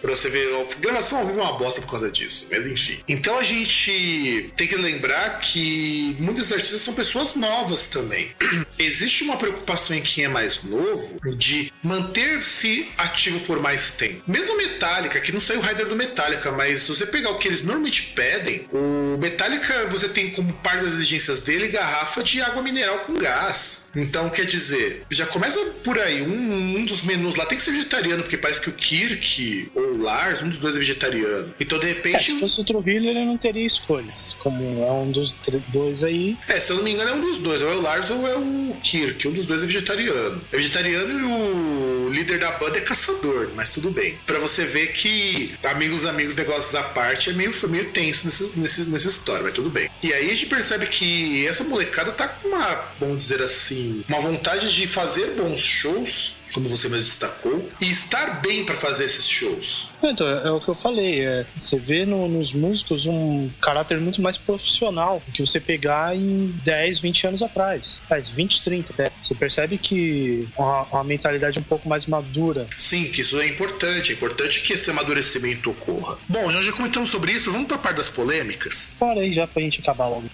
Pra 0.00 0.14
você 0.14 0.28
ver, 0.28 0.48
a 0.54 0.80
gravação 0.80 1.18
ao 1.18 1.26
vivo 1.26 1.40
é 1.40 1.42
uma 1.42 1.58
bosta 1.58 1.80
por 1.80 1.90
causa 1.90 2.10
disso, 2.10 2.46
mas 2.50 2.66
enfim. 2.66 2.98
Então 3.08 3.38
a 3.38 3.42
gente 3.42 4.52
tem 4.56 4.66
que 4.66 4.76
lembrar 4.76 5.40
que 5.40 6.16
muitos 6.18 6.52
artistas 6.52 6.80
são 6.80 6.94
pessoas 6.94 7.34
novas 7.34 7.86
também. 7.86 8.30
Existe 8.78 9.24
uma 9.24 9.36
preocupação 9.36 9.96
em 9.96 10.02
quem 10.02 10.24
é 10.24 10.28
mais 10.28 10.62
novo 10.62 11.20
de 11.36 11.72
manter-se 11.82 12.88
ativo 12.96 13.40
por 13.40 13.60
mais 13.60 13.92
tempo. 13.92 14.22
Mesmo 14.26 14.56
Metallica, 14.56 15.20
que 15.20 15.32
não 15.32 15.40
saiu 15.40 15.60
o 15.60 15.62
rider 15.62 15.86
do 15.86 15.96
Metallica, 15.96 16.50
mas 16.52 16.82
se 16.82 16.88
você 16.88 17.06
pegar 17.06 17.30
o 17.30 17.38
que 17.38 17.48
eles 17.48 17.62
normalmente 17.62 18.12
pedem, 18.14 18.68
o 18.72 19.18
Metallica 19.18 19.86
você 19.86 20.08
tem 20.08 20.30
como 20.30 20.52
parte 20.54 20.84
das 20.84 20.94
exigências 20.94 21.40
dele 21.42 21.68
garrafa 21.68 22.22
de 22.22 22.40
água 22.40 22.62
mineral 22.62 23.00
com 23.00 23.14
gás. 23.14 23.89
Então, 23.94 24.28
quer 24.30 24.46
dizer, 24.46 25.04
já 25.10 25.26
começa 25.26 25.58
por 25.84 25.98
aí. 25.98 26.22
Um, 26.22 26.78
um 26.78 26.84
dos 26.84 27.02
menus 27.02 27.36
lá 27.36 27.46
tem 27.46 27.58
que 27.58 27.64
ser 27.64 27.72
vegetariano, 27.72 28.22
porque 28.22 28.36
parece 28.36 28.60
que 28.60 28.70
o 28.70 28.72
Kirk 28.72 29.70
ou 29.74 29.94
o 29.94 30.02
Lars, 30.02 30.42
um 30.42 30.48
dos 30.48 30.58
dois 30.58 30.76
é 30.76 30.78
vegetariano. 30.78 31.54
Então, 31.58 31.78
de 31.78 31.86
repente. 31.86 32.16
É, 32.16 32.20
se 32.20 32.38
fosse 32.38 32.60
o 32.60 32.64
Trujillo, 32.64 33.08
ele 33.08 33.24
não 33.24 33.36
teria 33.36 33.66
escolhas. 33.66 34.36
Como 34.38 34.84
é 34.84 34.92
um 34.92 35.10
dos 35.10 35.34
dois 35.68 36.04
aí. 36.04 36.36
É, 36.48 36.60
se 36.60 36.70
eu 36.70 36.76
não 36.76 36.84
me 36.84 36.92
engano, 36.92 37.10
é 37.10 37.14
um 37.14 37.20
dos 37.20 37.38
dois. 37.38 37.60
Ou 37.62 37.72
é 37.72 37.74
o 37.74 37.80
Lars 37.80 38.10
ou 38.10 38.26
é 38.26 38.36
o 38.36 38.76
Kirk. 38.82 39.26
Um 39.26 39.32
dos 39.32 39.44
dois 39.44 39.62
é 39.62 39.66
vegetariano. 39.66 40.40
É 40.52 40.56
vegetariano 40.56 41.18
e 41.18 41.22
o 41.22 42.10
líder 42.10 42.38
da 42.38 42.50
banda 42.52 42.78
é 42.78 42.80
caçador, 42.80 43.50
mas 43.54 43.72
tudo 43.72 43.90
bem. 43.90 44.18
Para 44.26 44.38
você 44.38 44.64
ver 44.64 44.92
que 44.92 45.54
amigos, 45.64 46.04
amigos, 46.04 46.34
negócios 46.34 46.74
à 46.74 46.82
parte 46.82 47.30
é 47.30 47.32
meio, 47.32 47.54
meio 47.68 47.86
tenso 47.86 48.26
nessa, 48.26 48.58
nessa, 48.58 48.84
nessa 48.84 49.08
história, 49.08 49.42
mas 49.42 49.52
tudo 49.52 49.70
bem. 49.70 49.88
E 50.02 50.12
aí 50.12 50.30
a 50.30 50.34
gente 50.34 50.46
percebe 50.46 50.86
que 50.86 51.46
essa 51.46 51.62
molecada 51.64 52.12
tá 52.12 52.28
com 52.28 52.48
uma, 52.48 52.88
vamos 52.98 53.22
dizer 53.22 53.42
assim, 53.42 53.79
uma 54.08 54.20
vontade 54.20 54.74
de 54.74 54.86
fazer 54.86 55.34
bons 55.36 55.60
shows 55.60 56.40
como 56.52 56.68
você 56.68 56.88
mesmo 56.88 57.04
destacou, 57.04 57.68
e 57.80 57.90
estar 57.90 58.40
bem 58.40 58.64
para 58.64 58.74
fazer 58.74 59.04
esses 59.04 59.28
shows. 59.28 59.88
Então, 60.02 60.26
é, 60.26 60.48
é, 60.48 60.50
o 60.50 60.60
que 60.60 60.68
eu 60.68 60.74
falei. 60.74 61.20
É, 61.24 61.46
você 61.56 61.78
vê 61.78 62.04
no, 62.04 62.28
nos 62.28 62.52
músicos 62.52 63.06
um 63.06 63.48
caráter 63.60 64.00
muito 64.00 64.20
mais 64.20 64.36
profissional 64.36 65.22
do 65.24 65.32
que 65.32 65.40
você 65.40 65.60
pegar 65.60 66.16
em 66.16 66.46
10, 66.64 66.98
20 66.98 67.26
anos 67.28 67.42
atrás. 67.42 68.00
Faz 68.08 68.28
20, 68.28 68.64
30 68.64 68.92
até. 68.92 69.10
Você 69.22 69.34
percebe 69.34 69.78
que 69.78 70.48
uma, 70.56 70.82
uma 70.84 71.04
mentalidade 71.04 71.58
um 71.58 71.62
pouco 71.62 71.88
mais 71.88 72.06
madura. 72.06 72.66
Sim, 72.76 73.04
que 73.04 73.20
isso 73.20 73.40
é 73.40 73.46
importante. 73.46 74.12
É 74.12 74.14
importante 74.14 74.60
que 74.62 74.72
esse 74.72 74.90
amadurecimento 74.90 75.70
ocorra. 75.70 76.18
Bom, 76.28 76.50
já, 76.50 76.62
já 76.62 76.72
comentamos 76.72 77.10
sobre 77.10 77.32
isso. 77.32 77.52
Vamos 77.52 77.68
para 77.68 77.76
a 77.76 77.80
parte 77.80 77.98
das 77.98 78.08
polêmicas? 78.08 78.88
Para 78.98 79.20
aí 79.20 79.32
já 79.32 79.46
pra 79.46 79.62
gente 79.62 79.80
acabar 79.80 80.08
logo. 80.08 80.24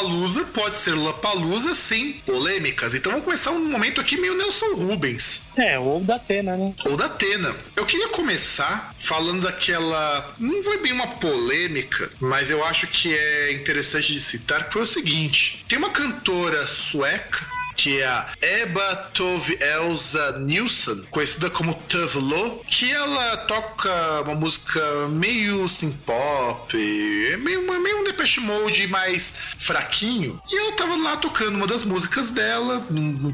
Lollapalooza 0.00 0.44
pode 0.46 0.74
ser 0.76 0.92
Lollapalooza 0.92 1.74
sem 1.74 2.12
polêmicas. 2.12 2.94
Então 2.94 3.12
vamos 3.12 3.24
começar 3.24 3.50
um 3.50 3.64
momento 3.64 4.00
aqui 4.00 4.16
meio 4.16 4.34
Nelson 4.34 4.74
Rubens. 4.74 5.42
É, 5.56 5.78
ou 5.78 6.00
da 6.00 6.16
Atena, 6.16 6.56
né? 6.56 6.74
Ou 6.86 6.96
da 6.96 7.06
Atena. 7.06 7.54
Eu 7.76 7.84
queria 7.84 8.08
começar 8.08 8.92
falando 8.96 9.42
daquela. 9.42 10.34
Não 10.38 10.62
foi 10.62 10.78
bem 10.78 10.92
uma 10.92 11.06
polêmica, 11.06 12.10
mas 12.18 12.50
eu 12.50 12.64
acho 12.64 12.86
que 12.86 13.14
é 13.14 13.52
interessante 13.52 14.12
de 14.12 14.20
citar, 14.20 14.66
que 14.66 14.72
foi 14.72 14.82
o 14.82 14.86
seguinte: 14.86 15.64
tem 15.68 15.78
uma 15.78 15.90
cantora 15.90 16.66
sueca 16.66 17.59
que 17.76 18.00
é 18.00 18.06
a 18.06 18.28
Eba 18.42 18.96
Tove 19.14 19.58
Elsa 19.60 20.38
Nilsson, 20.38 21.04
conhecida 21.10 21.50
como 21.50 21.78
Lo, 22.14 22.64
que 22.66 22.90
ela 22.90 23.36
toca 23.38 24.22
uma 24.22 24.34
música 24.34 24.80
meio 25.08 25.68
sim 25.68 25.90
pop, 25.90 26.76
meio, 27.38 27.80
meio 27.80 28.00
um 28.00 28.04
Depeche 28.04 28.40
Mode 28.40 28.86
mais 28.86 29.32
fraquinho. 29.58 30.40
E 30.50 30.56
ela 30.56 30.72
tava 30.72 30.96
lá 30.96 31.16
tocando 31.16 31.56
uma 31.56 31.66
das 31.66 31.84
músicas 31.84 32.30
dela 32.30 32.86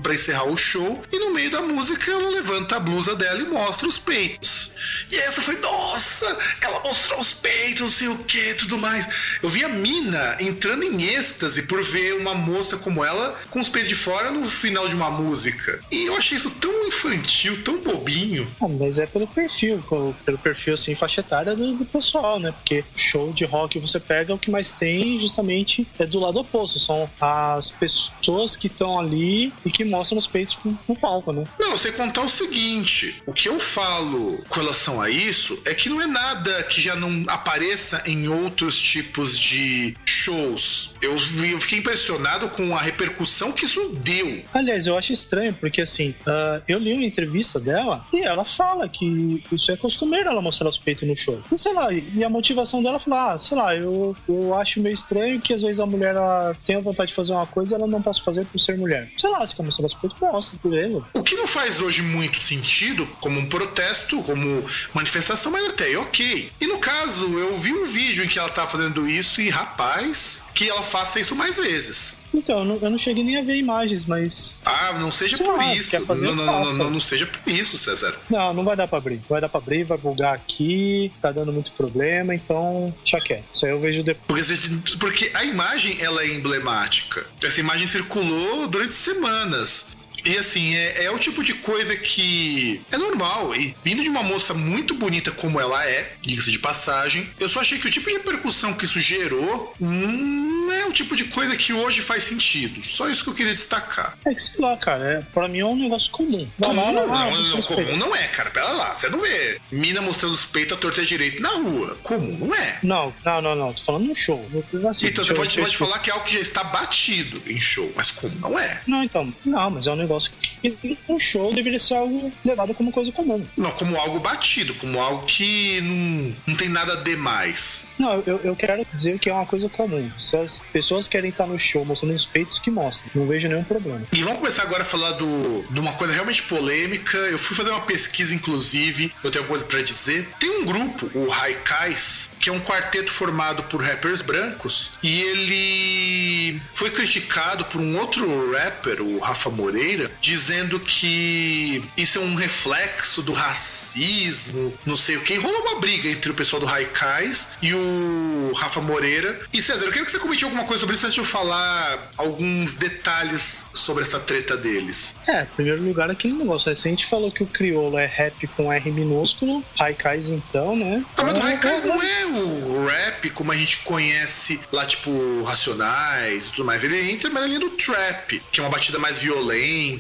para 0.03 0.14
encerrar 0.14 0.45
o 0.45 0.57
show, 0.57 1.03
e 1.12 1.18
no 1.18 1.32
meio 1.32 1.51
da 1.51 1.62
música 1.62 2.11
ela 2.11 2.30
levanta 2.30 2.76
a 2.76 2.80
blusa 2.80 3.14
dela 3.14 3.41
e 3.41 3.45
mostra 3.45 3.89
os 3.89 3.99
peitos. 3.99 4.76
E 5.11 5.16
essa 5.16 5.43
foi, 5.43 5.57
nossa, 5.57 6.26
ela 6.61 6.80
mostrou 6.80 7.20
os 7.20 7.32
peitos, 7.32 7.80
não 7.80 7.89
sei 7.89 8.09
o 8.09 8.18
que, 8.18 8.55
tudo 8.55 8.78
mais. 8.78 9.09
Eu 9.43 9.49
vi 9.49 9.64
a 9.64 9.68
mina 9.68 10.37
entrando 10.41 10.84
em 10.84 11.03
êxtase 11.14 11.62
por 11.62 11.82
ver 11.82 12.14
uma 12.14 12.34
moça 12.34 12.76
como 12.76 13.05
ela 13.05 13.37
com 13.51 13.61
os 13.61 13.68
peitos 13.68 13.89
de 13.89 13.95
fora 13.95 14.26
no 14.31 14.47
final 14.47 14.89
de 14.89 14.95
uma 14.95 15.11
música. 15.11 15.81
E 15.91 16.07
eu 16.07 16.16
achei 16.16 16.37
isso 16.37 16.51
tão 16.51 16.87
infantil, 16.87 17.62
tão 17.62 17.81
bobinho. 17.81 18.47
Ah, 18.61 18.68
mas 18.68 18.99
é 18.99 19.07
pelo 19.07 19.27
perfil, 19.27 19.83
pelo 20.24 20.39
perfil 20.39 20.74
assim, 20.74 20.95
faixa 20.95 21.20
etária 21.20 21.55
do, 21.55 21.74
do, 21.74 21.85
pessoal, 21.85 22.39
né? 22.39 22.53
Porque 22.53 22.85
show 22.95 23.33
de 23.33 23.45
rock 23.45 23.79
você 23.79 23.99
pega 23.99 24.35
o 24.35 24.39
que 24.39 24.51
mais 24.51 24.70
tem 24.72 25.18
justamente 25.18 25.87
é 25.99 26.07
do 26.07 26.18
lado 26.18 26.41
oposto. 26.41 26.79
São 26.79 27.09
as 27.20 27.70
pessoas 27.70 28.57
que 28.57 28.66
estão 28.66 28.99
ali 28.99 29.53
e 29.64 29.70
que 29.70 29.85
mostram 29.85 30.18
os 30.18 30.27
peitos 30.27 30.59
no 30.89 30.97
palco, 30.97 31.33
né? 31.33 31.45
Não, 31.59 31.72
você 31.72 31.93
contar 31.93 32.22
o 32.22 32.29
seguinte: 32.29 33.22
o 33.27 33.33
que 33.33 33.49
eu 33.49 33.59
falo 33.59 34.39
com 34.49 34.61
relação 34.61 35.01
a 35.01 35.11
isso 35.11 35.59
é 35.64 35.74
que 35.74 35.89
não 35.89 36.01
é 36.01 36.07
nada 36.07 36.62
que 36.64 36.81
já 36.81 36.95
não 36.95 37.24
apareça 37.29 38.03
em 38.07 38.29
outros 38.29 38.79
tipos 38.79 39.39
de 39.39 39.95
shows 40.05 40.95
Eu, 41.01 41.12
eu 41.12 41.61
fiquei 41.61 41.79
impressionado 41.79 42.49
com 42.49 42.74
a 42.74 42.81
repercussão 42.81 43.53
que 43.53 43.64
isso 43.64 43.89
deu. 44.03 44.16
Aliás, 44.53 44.87
eu 44.87 44.97
acho 44.97 45.12
estranho, 45.12 45.55
porque 45.55 45.81
assim, 45.81 46.11
uh, 46.27 46.62
eu 46.69 46.79
li 46.79 46.93
uma 46.93 47.05
entrevista 47.05 47.59
dela 47.59 48.07
e 48.12 48.23
ela 48.23 48.45
fala 48.45 48.89
que 48.89 49.43
isso 49.53 49.71
é 49.71 49.77
costumeiro 49.77 50.29
ela 50.29 50.43
mostrar 50.43 50.69
os 50.69 50.79
peitos 50.79 51.07
no 51.07 51.17
show. 51.17 51.43
E 51.51 51.59
sei 51.59 51.73
lá, 51.73 51.93
e 51.93 52.25
a 52.25 52.29
motivação 52.29 52.83
dela 52.83 52.99
falar, 52.99 53.35
ah, 53.35 53.39
sei 53.39 53.57
lá, 53.57 53.75
eu, 53.77 54.17
eu 54.29 54.55
acho 54.55 54.81
meio 54.81 54.95
estranho 54.95 55.41
que 55.41 55.53
às 55.53 55.62
vezes 55.62 55.81
a 55.81 55.87
mulher 55.87 56.14
ela 56.14 56.57
tem 56.64 56.77
a 56.77 56.81
vontade 56.81 57.09
de 57.09 57.14
fazer 57.14 57.33
uma 57.33 57.47
coisa 57.47 57.77
ela 57.77 57.87
não 57.87 58.03
possa 58.03 58.23
fazer 58.23 58.45
por 58.47 58.59
ser 58.59 58.77
mulher. 58.77 59.11
Sei 59.17 59.31
lá, 59.31 59.47
se 59.47 59.55
quer 59.55 59.62
mostrar 59.62 59.87
os 59.87 59.95
peitos, 59.95 60.19
mostra, 60.21 60.59
beleza. 60.62 61.03
O 61.14 61.23
que 61.23 61.37
não 61.37 61.47
faz 61.47 61.81
hoje 61.81 62.03
muito 62.03 62.39
sentido 62.39 63.07
como 63.21 63.39
um 63.39 63.47
protesto, 63.47 64.23
como 64.23 64.64
manifestação, 64.95 65.53
mas 65.53 65.69
até 65.69 65.93
é 65.93 65.99
ok. 65.99 66.51
E 66.61 66.67
no 66.67 66.79
caso, 66.79 67.27
eu 67.39 67.57
vi 67.57 67.73
um 67.73 67.85
vídeo 67.85 68.25
em 68.25 68.29
que 68.29 68.39
ela 68.39 68.49
tá 68.49 68.67
fazendo 68.67 69.09
isso 69.09 69.41
e, 69.41 69.49
rapaz, 69.49 70.45
que 70.55 70.69
ela 70.69 70.83
faça 70.83 71.21
isso 71.21 71.35
mais 71.35 71.57
vezes. 71.57 72.26
Então, 72.37 72.59
eu 72.61 72.64
não, 72.64 72.76
eu 72.76 72.91
não 72.91 72.99
cheguei 72.99 73.24
nem 73.24 73.39
a 73.39 73.43
ver 73.43 73.57
imagens, 73.57 74.05
mas. 74.05 74.61
Ah, 74.64 74.93
não 74.99 75.11
seja 75.11 75.39
por 75.39 75.57
lá, 75.57 75.74
isso. 75.74 75.99
Fazer, 76.03 76.26
não, 76.26 76.34
não, 76.34 76.74
não, 76.74 76.91
não, 76.91 77.01
seja 77.01 77.26
por 77.26 77.51
isso, 77.51 77.78
César. 77.78 78.14
Não, 78.28 78.53
não 78.53 78.62
vai 78.62 78.76
dar 78.76 78.87
pra 78.87 78.99
abrir. 78.99 79.20
Vai 79.28 79.41
dar 79.41 79.49
pra 79.49 79.59
abrir, 79.59 79.84
vai 79.84 79.97
bugar 79.97 80.34
aqui, 80.34 81.11
tá 81.22 81.32
dando 81.32 81.53
muito 81.53 81.72
problema, 81.72 82.34
então 82.34 82.95
já 83.05 83.20
quer. 83.20 83.43
Isso 83.53 83.64
aí 83.64 83.72
eu 83.72 83.80
vejo 83.80 84.03
depois. 84.03 84.47
Porque, 84.49 84.99
porque 84.99 85.30
a 85.34 85.45
imagem 85.45 85.97
ela 86.01 86.22
é 86.22 86.28
emblemática. 86.28 87.26
Essa 87.43 87.61
imagem 87.61 87.87
circulou 87.87 88.68
durante 88.68 88.93
semanas. 88.93 89.96
E 90.27 90.37
assim, 90.37 90.74
é, 90.74 91.05
é, 91.05 91.11
o 91.11 91.18
tipo 91.18 91.43
de 91.43 91.55
coisa 91.55 91.97
que 91.97 92.83
é 92.91 92.97
normal. 92.97 93.55
E 93.55 93.77
vindo 93.85 94.03
de 94.03 94.09
uma 94.09 94.22
moça 94.22 94.53
muito 94.53 94.95
bonita 94.95 95.31
como 95.31 95.61
ela 95.61 95.85
é, 95.87 96.14
diga-se 96.20 96.51
de 96.51 96.59
passagem, 96.59 97.31
eu 97.39 97.49
só 97.49 97.61
achei 97.61 97.79
que 97.79 97.87
o 97.87 97.91
tipo 97.91 98.09
de 98.09 98.16
repercussão 98.16 98.74
que 98.74 98.85
isso 98.85 99.01
gerou 99.01 99.72
não 99.79 100.72
é 100.72 100.85
o 100.85 100.93
tipo 100.93 101.14
de 101.14 101.24
coisa 101.24 101.57
que 101.57 101.72
hoje 101.72 102.01
faz 102.01 102.24
sentido. 102.24 102.85
Só 102.85 103.09
isso 103.09 103.22
que 103.22 103.31
eu 103.31 103.35
queria 103.35 103.53
destacar. 103.53 104.18
É 104.27 104.35
que 104.35 104.43
sei 104.43 104.61
lá, 104.61 104.77
cara, 104.77 105.05
é, 105.05 105.22
pra 105.33 105.47
mim 105.47 105.61
é 105.61 105.64
um 105.64 105.77
negócio 105.77 106.11
comum. 106.11 106.49
Comum, 106.61 106.85
lá, 106.85 106.93
não, 106.93 107.07
lá, 107.07 107.31
não, 107.31 107.43
não 107.43 107.61
comum 107.62 107.97
não 107.97 108.16
é, 108.16 108.27
cara. 108.29 108.51
Pera 108.51 108.68
lá, 108.72 108.95
você 108.95 109.09
não 109.09 109.20
vê 109.20 109.61
mina 109.70 110.01
mostrando 110.01 110.33
os 110.33 110.45
peitos 110.45 110.77
à 110.77 110.81
torta 110.81 111.05
direito 111.05 111.41
na 111.41 111.51
rua. 111.51 111.97
Comum 112.03 112.37
não 112.39 112.55
é. 112.55 112.79
Não, 112.83 113.14
não, 113.24 113.41
não, 113.41 113.55
não. 113.55 113.72
Tô 113.72 113.83
falando 113.85 114.07
no 114.07 114.14
show. 114.14 114.45
Assim, 114.91 115.07
então 115.07 115.24
você 115.24 115.35
pode, 115.35 115.57
pode 115.57 115.77
falar 115.77 116.01
que 116.01 116.11
é 116.11 116.12
algo 116.12 116.24
que 116.24 116.35
já 116.35 116.41
está 116.41 116.64
batido 116.64 117.41
em 117.47 117.61
show, 117.61 117.93
mas 117.95 118.11
comum 118.11 118.37
não 118.41 118.59
é. 118.59 118.81
Não, 118.87 119.05
então. 119.05 119.33
Não, 119.45 119.70
mas 119.70 119.87
é 119.87 119.93
um 119.93 119.97
negócio 119.97 120.16
negócio 120.17 120.33
que 120.41 120.99
um 121.09 121.19
show 121.19 121.53
deveria 121.53 121.79
ser 121.79 121.95
algo 121.95 122.33
levado 122.45 122.75
como 122.75 122.91
coisa 122.91 123.12
comum. 123.12 123.47
Não, 123.57 123.71
como 123.73 123.97
algo 123.97 124.19
batido, 124.19 124.75
como 124.75 125.01
algo 125.01 125.27
que 125.27 125.81
não, 125.83 126.35
não 126.47 126.57
tem 126.57 126.69
nada 126.69 126.97
demais. 126.97 127.89
Não, 127.99 128.23
eu, 128.27 128.41
eu 128.43 128.57
quero 128.57 128.85
dizer 128.93 129.19
que 129.19 129.31
é 129.31 129.33
uma 129.33 129.47
coisa 129.47 129.69
comum. 129.69 130.11
Se 130.19 130.37
as 130.37 130.62
pessoas 130.73 131.09
querem 131.09 131.31
estar 131.31 131.47
no 131.47 131.59
show 131.59 131.85
mostrando 131.85 132.14
os 132.14 132.27
peitos, 132.27 132.59
que 132.59 132.71
mostrem. 132.71 133.11
Não 133.14 133.27
vejo 133.27 133.49
nenhum 133.49 133.64
problema. 133.64 134.03
E 134.12 134.23
vamos 134.23 134.39
começar 134.39 134.62
agora 134.62 134.83
a 134.83 134.87
falar 134.87 135.12
do, 135.12 135.67
de 135.71 135.81
uma 135.81 135.93
coisa 135.93 136.12
realmente 136.12 136.43
polêmica. 136.43 137.17
Eu 137.17 137.39
fui 137.39 137.57
fazer 137.57 137.71
uma 137.71 137.81
pesquisa, 137.81 138.35
inclusive, 138.35 139.12
eu 139.23 139.31
tenho 139.31 139.45
coisa 139.47 139.64
para 139.64 139.83
dizer. 139.83 140.29
Tem 140.39 140.51
um 140.61 140.64
grupo, 140.64 141.11
o 141.14 141.33
Haikais, 141.33 142.31
que 142.39 142.51
é 142.51 142.53
um 142.53 142.61
quarteto 142.61 143.11
formado 143.11 143.64
por 143.64 143.83
rappers 143.83 144.23
brancos, 144.23 144.91
e 145.03 145.21
ele 145.21 146.62
foi 146.73 146.91
criticado 146.91 147.64
por 147.67 147.81
um 147.81 147.97
outro 147.99 148.53
rapper, 148.53 149.03
o 149.03 149.19
Rafa 149.19 149.51
Moreira, 149.51 150.06
dizendo 150.21 150.79
que 150.81 151.83
isso 151.97 152.19
é 152.19 152.21
um 152.21 152.35
reflexo 152.35 153.23
do 153.23 153.33
racismo, 153.33 154.73
não 154.85 154.97
sei 154.97 155.17
o 155.17 155.21
que. 155.21 155.35
Rolou 155.37 155.61
uma 155.63 155.81
briga 155.81 156.09
entre 156.09 156.31
o 156.31 156.35
pessoal 156.35 156.61
do 156.61 156.69
Haikais 156.69 157.51
e 157.63 157.75
o 157.75 158.53
Rafa 158.57 158.81
Moreira. 158.81 159.41
E 159.53 159.61
César, 159.61 159.85
eu 159.85 159.93
quero 159.93 160.05
que 160.05 160.11
você 160.11 160.19
comente 160.19 160.45
alguma 160.45 160.65
coisa 160.65 160.81
sobre 160.81 160.97
isso 160.97 161.07
antes 161.07 161.15
de 161.15 161.21
eu 161.21 161.25
falar 161.25 162.11
alguns 162.17 162.75
detalhes 162.75 163.67
sobre 163.73 164.03
essa 164.03 164.19
treta 164.19 164.57
deles. 164.57 165.15
É, 165.27 165.43
em 165.43 165.47
primeiro 165.47 165.83
lugar, 165.83 166.11
aquele 166.11 166.35
negócio. 166.35 166.75
Se 166.75 166.89
a 166.89 166.91
gente 166.91 167.07
falou 167.07 167.31
que 167.31 167.43
o 167.43 167.47
crioulo 167.47 167.99
é 167.99 168.07
rap 168.07 168.47
com 168.49 168.73
R 168.73 168.91
minúsculo, 168.91 169.65
Haikais 169.79 170.31
então, 170.31 170.77
né? 170.77 171.05
Ah, 171.17 171.23
mas 171.23 171.39
o 171.39 171.43
Haikais 171.43 171.83
não 171.85 172.03
é 172.03 172.27
o 172.27 172.87
rap 172.87 173.31
como 173.31 173.53
a 173.53 173.57
gente 173.57 173.79
conhece 173.79 174.61
lá, 174.73 174.85
tipo, 174.85 175.43
Racionais 175.43 176.49
e 176.49 176.53
tudo 176.53 176.65
mais. 176.65 176.83
Ele 176.83 177.11
entra 177.11 177.31
mais 177.31 177.43
na 177.43 177.49
linha 177.49 177.61
do 177.61 177.71
trap, 177.71 178.43
que 178.51 178.61
é 178.61 178.63
uma 178.63 178.71
batida 178.71 178.99
mais 178.99 179.19
violenta, 179.19 179.96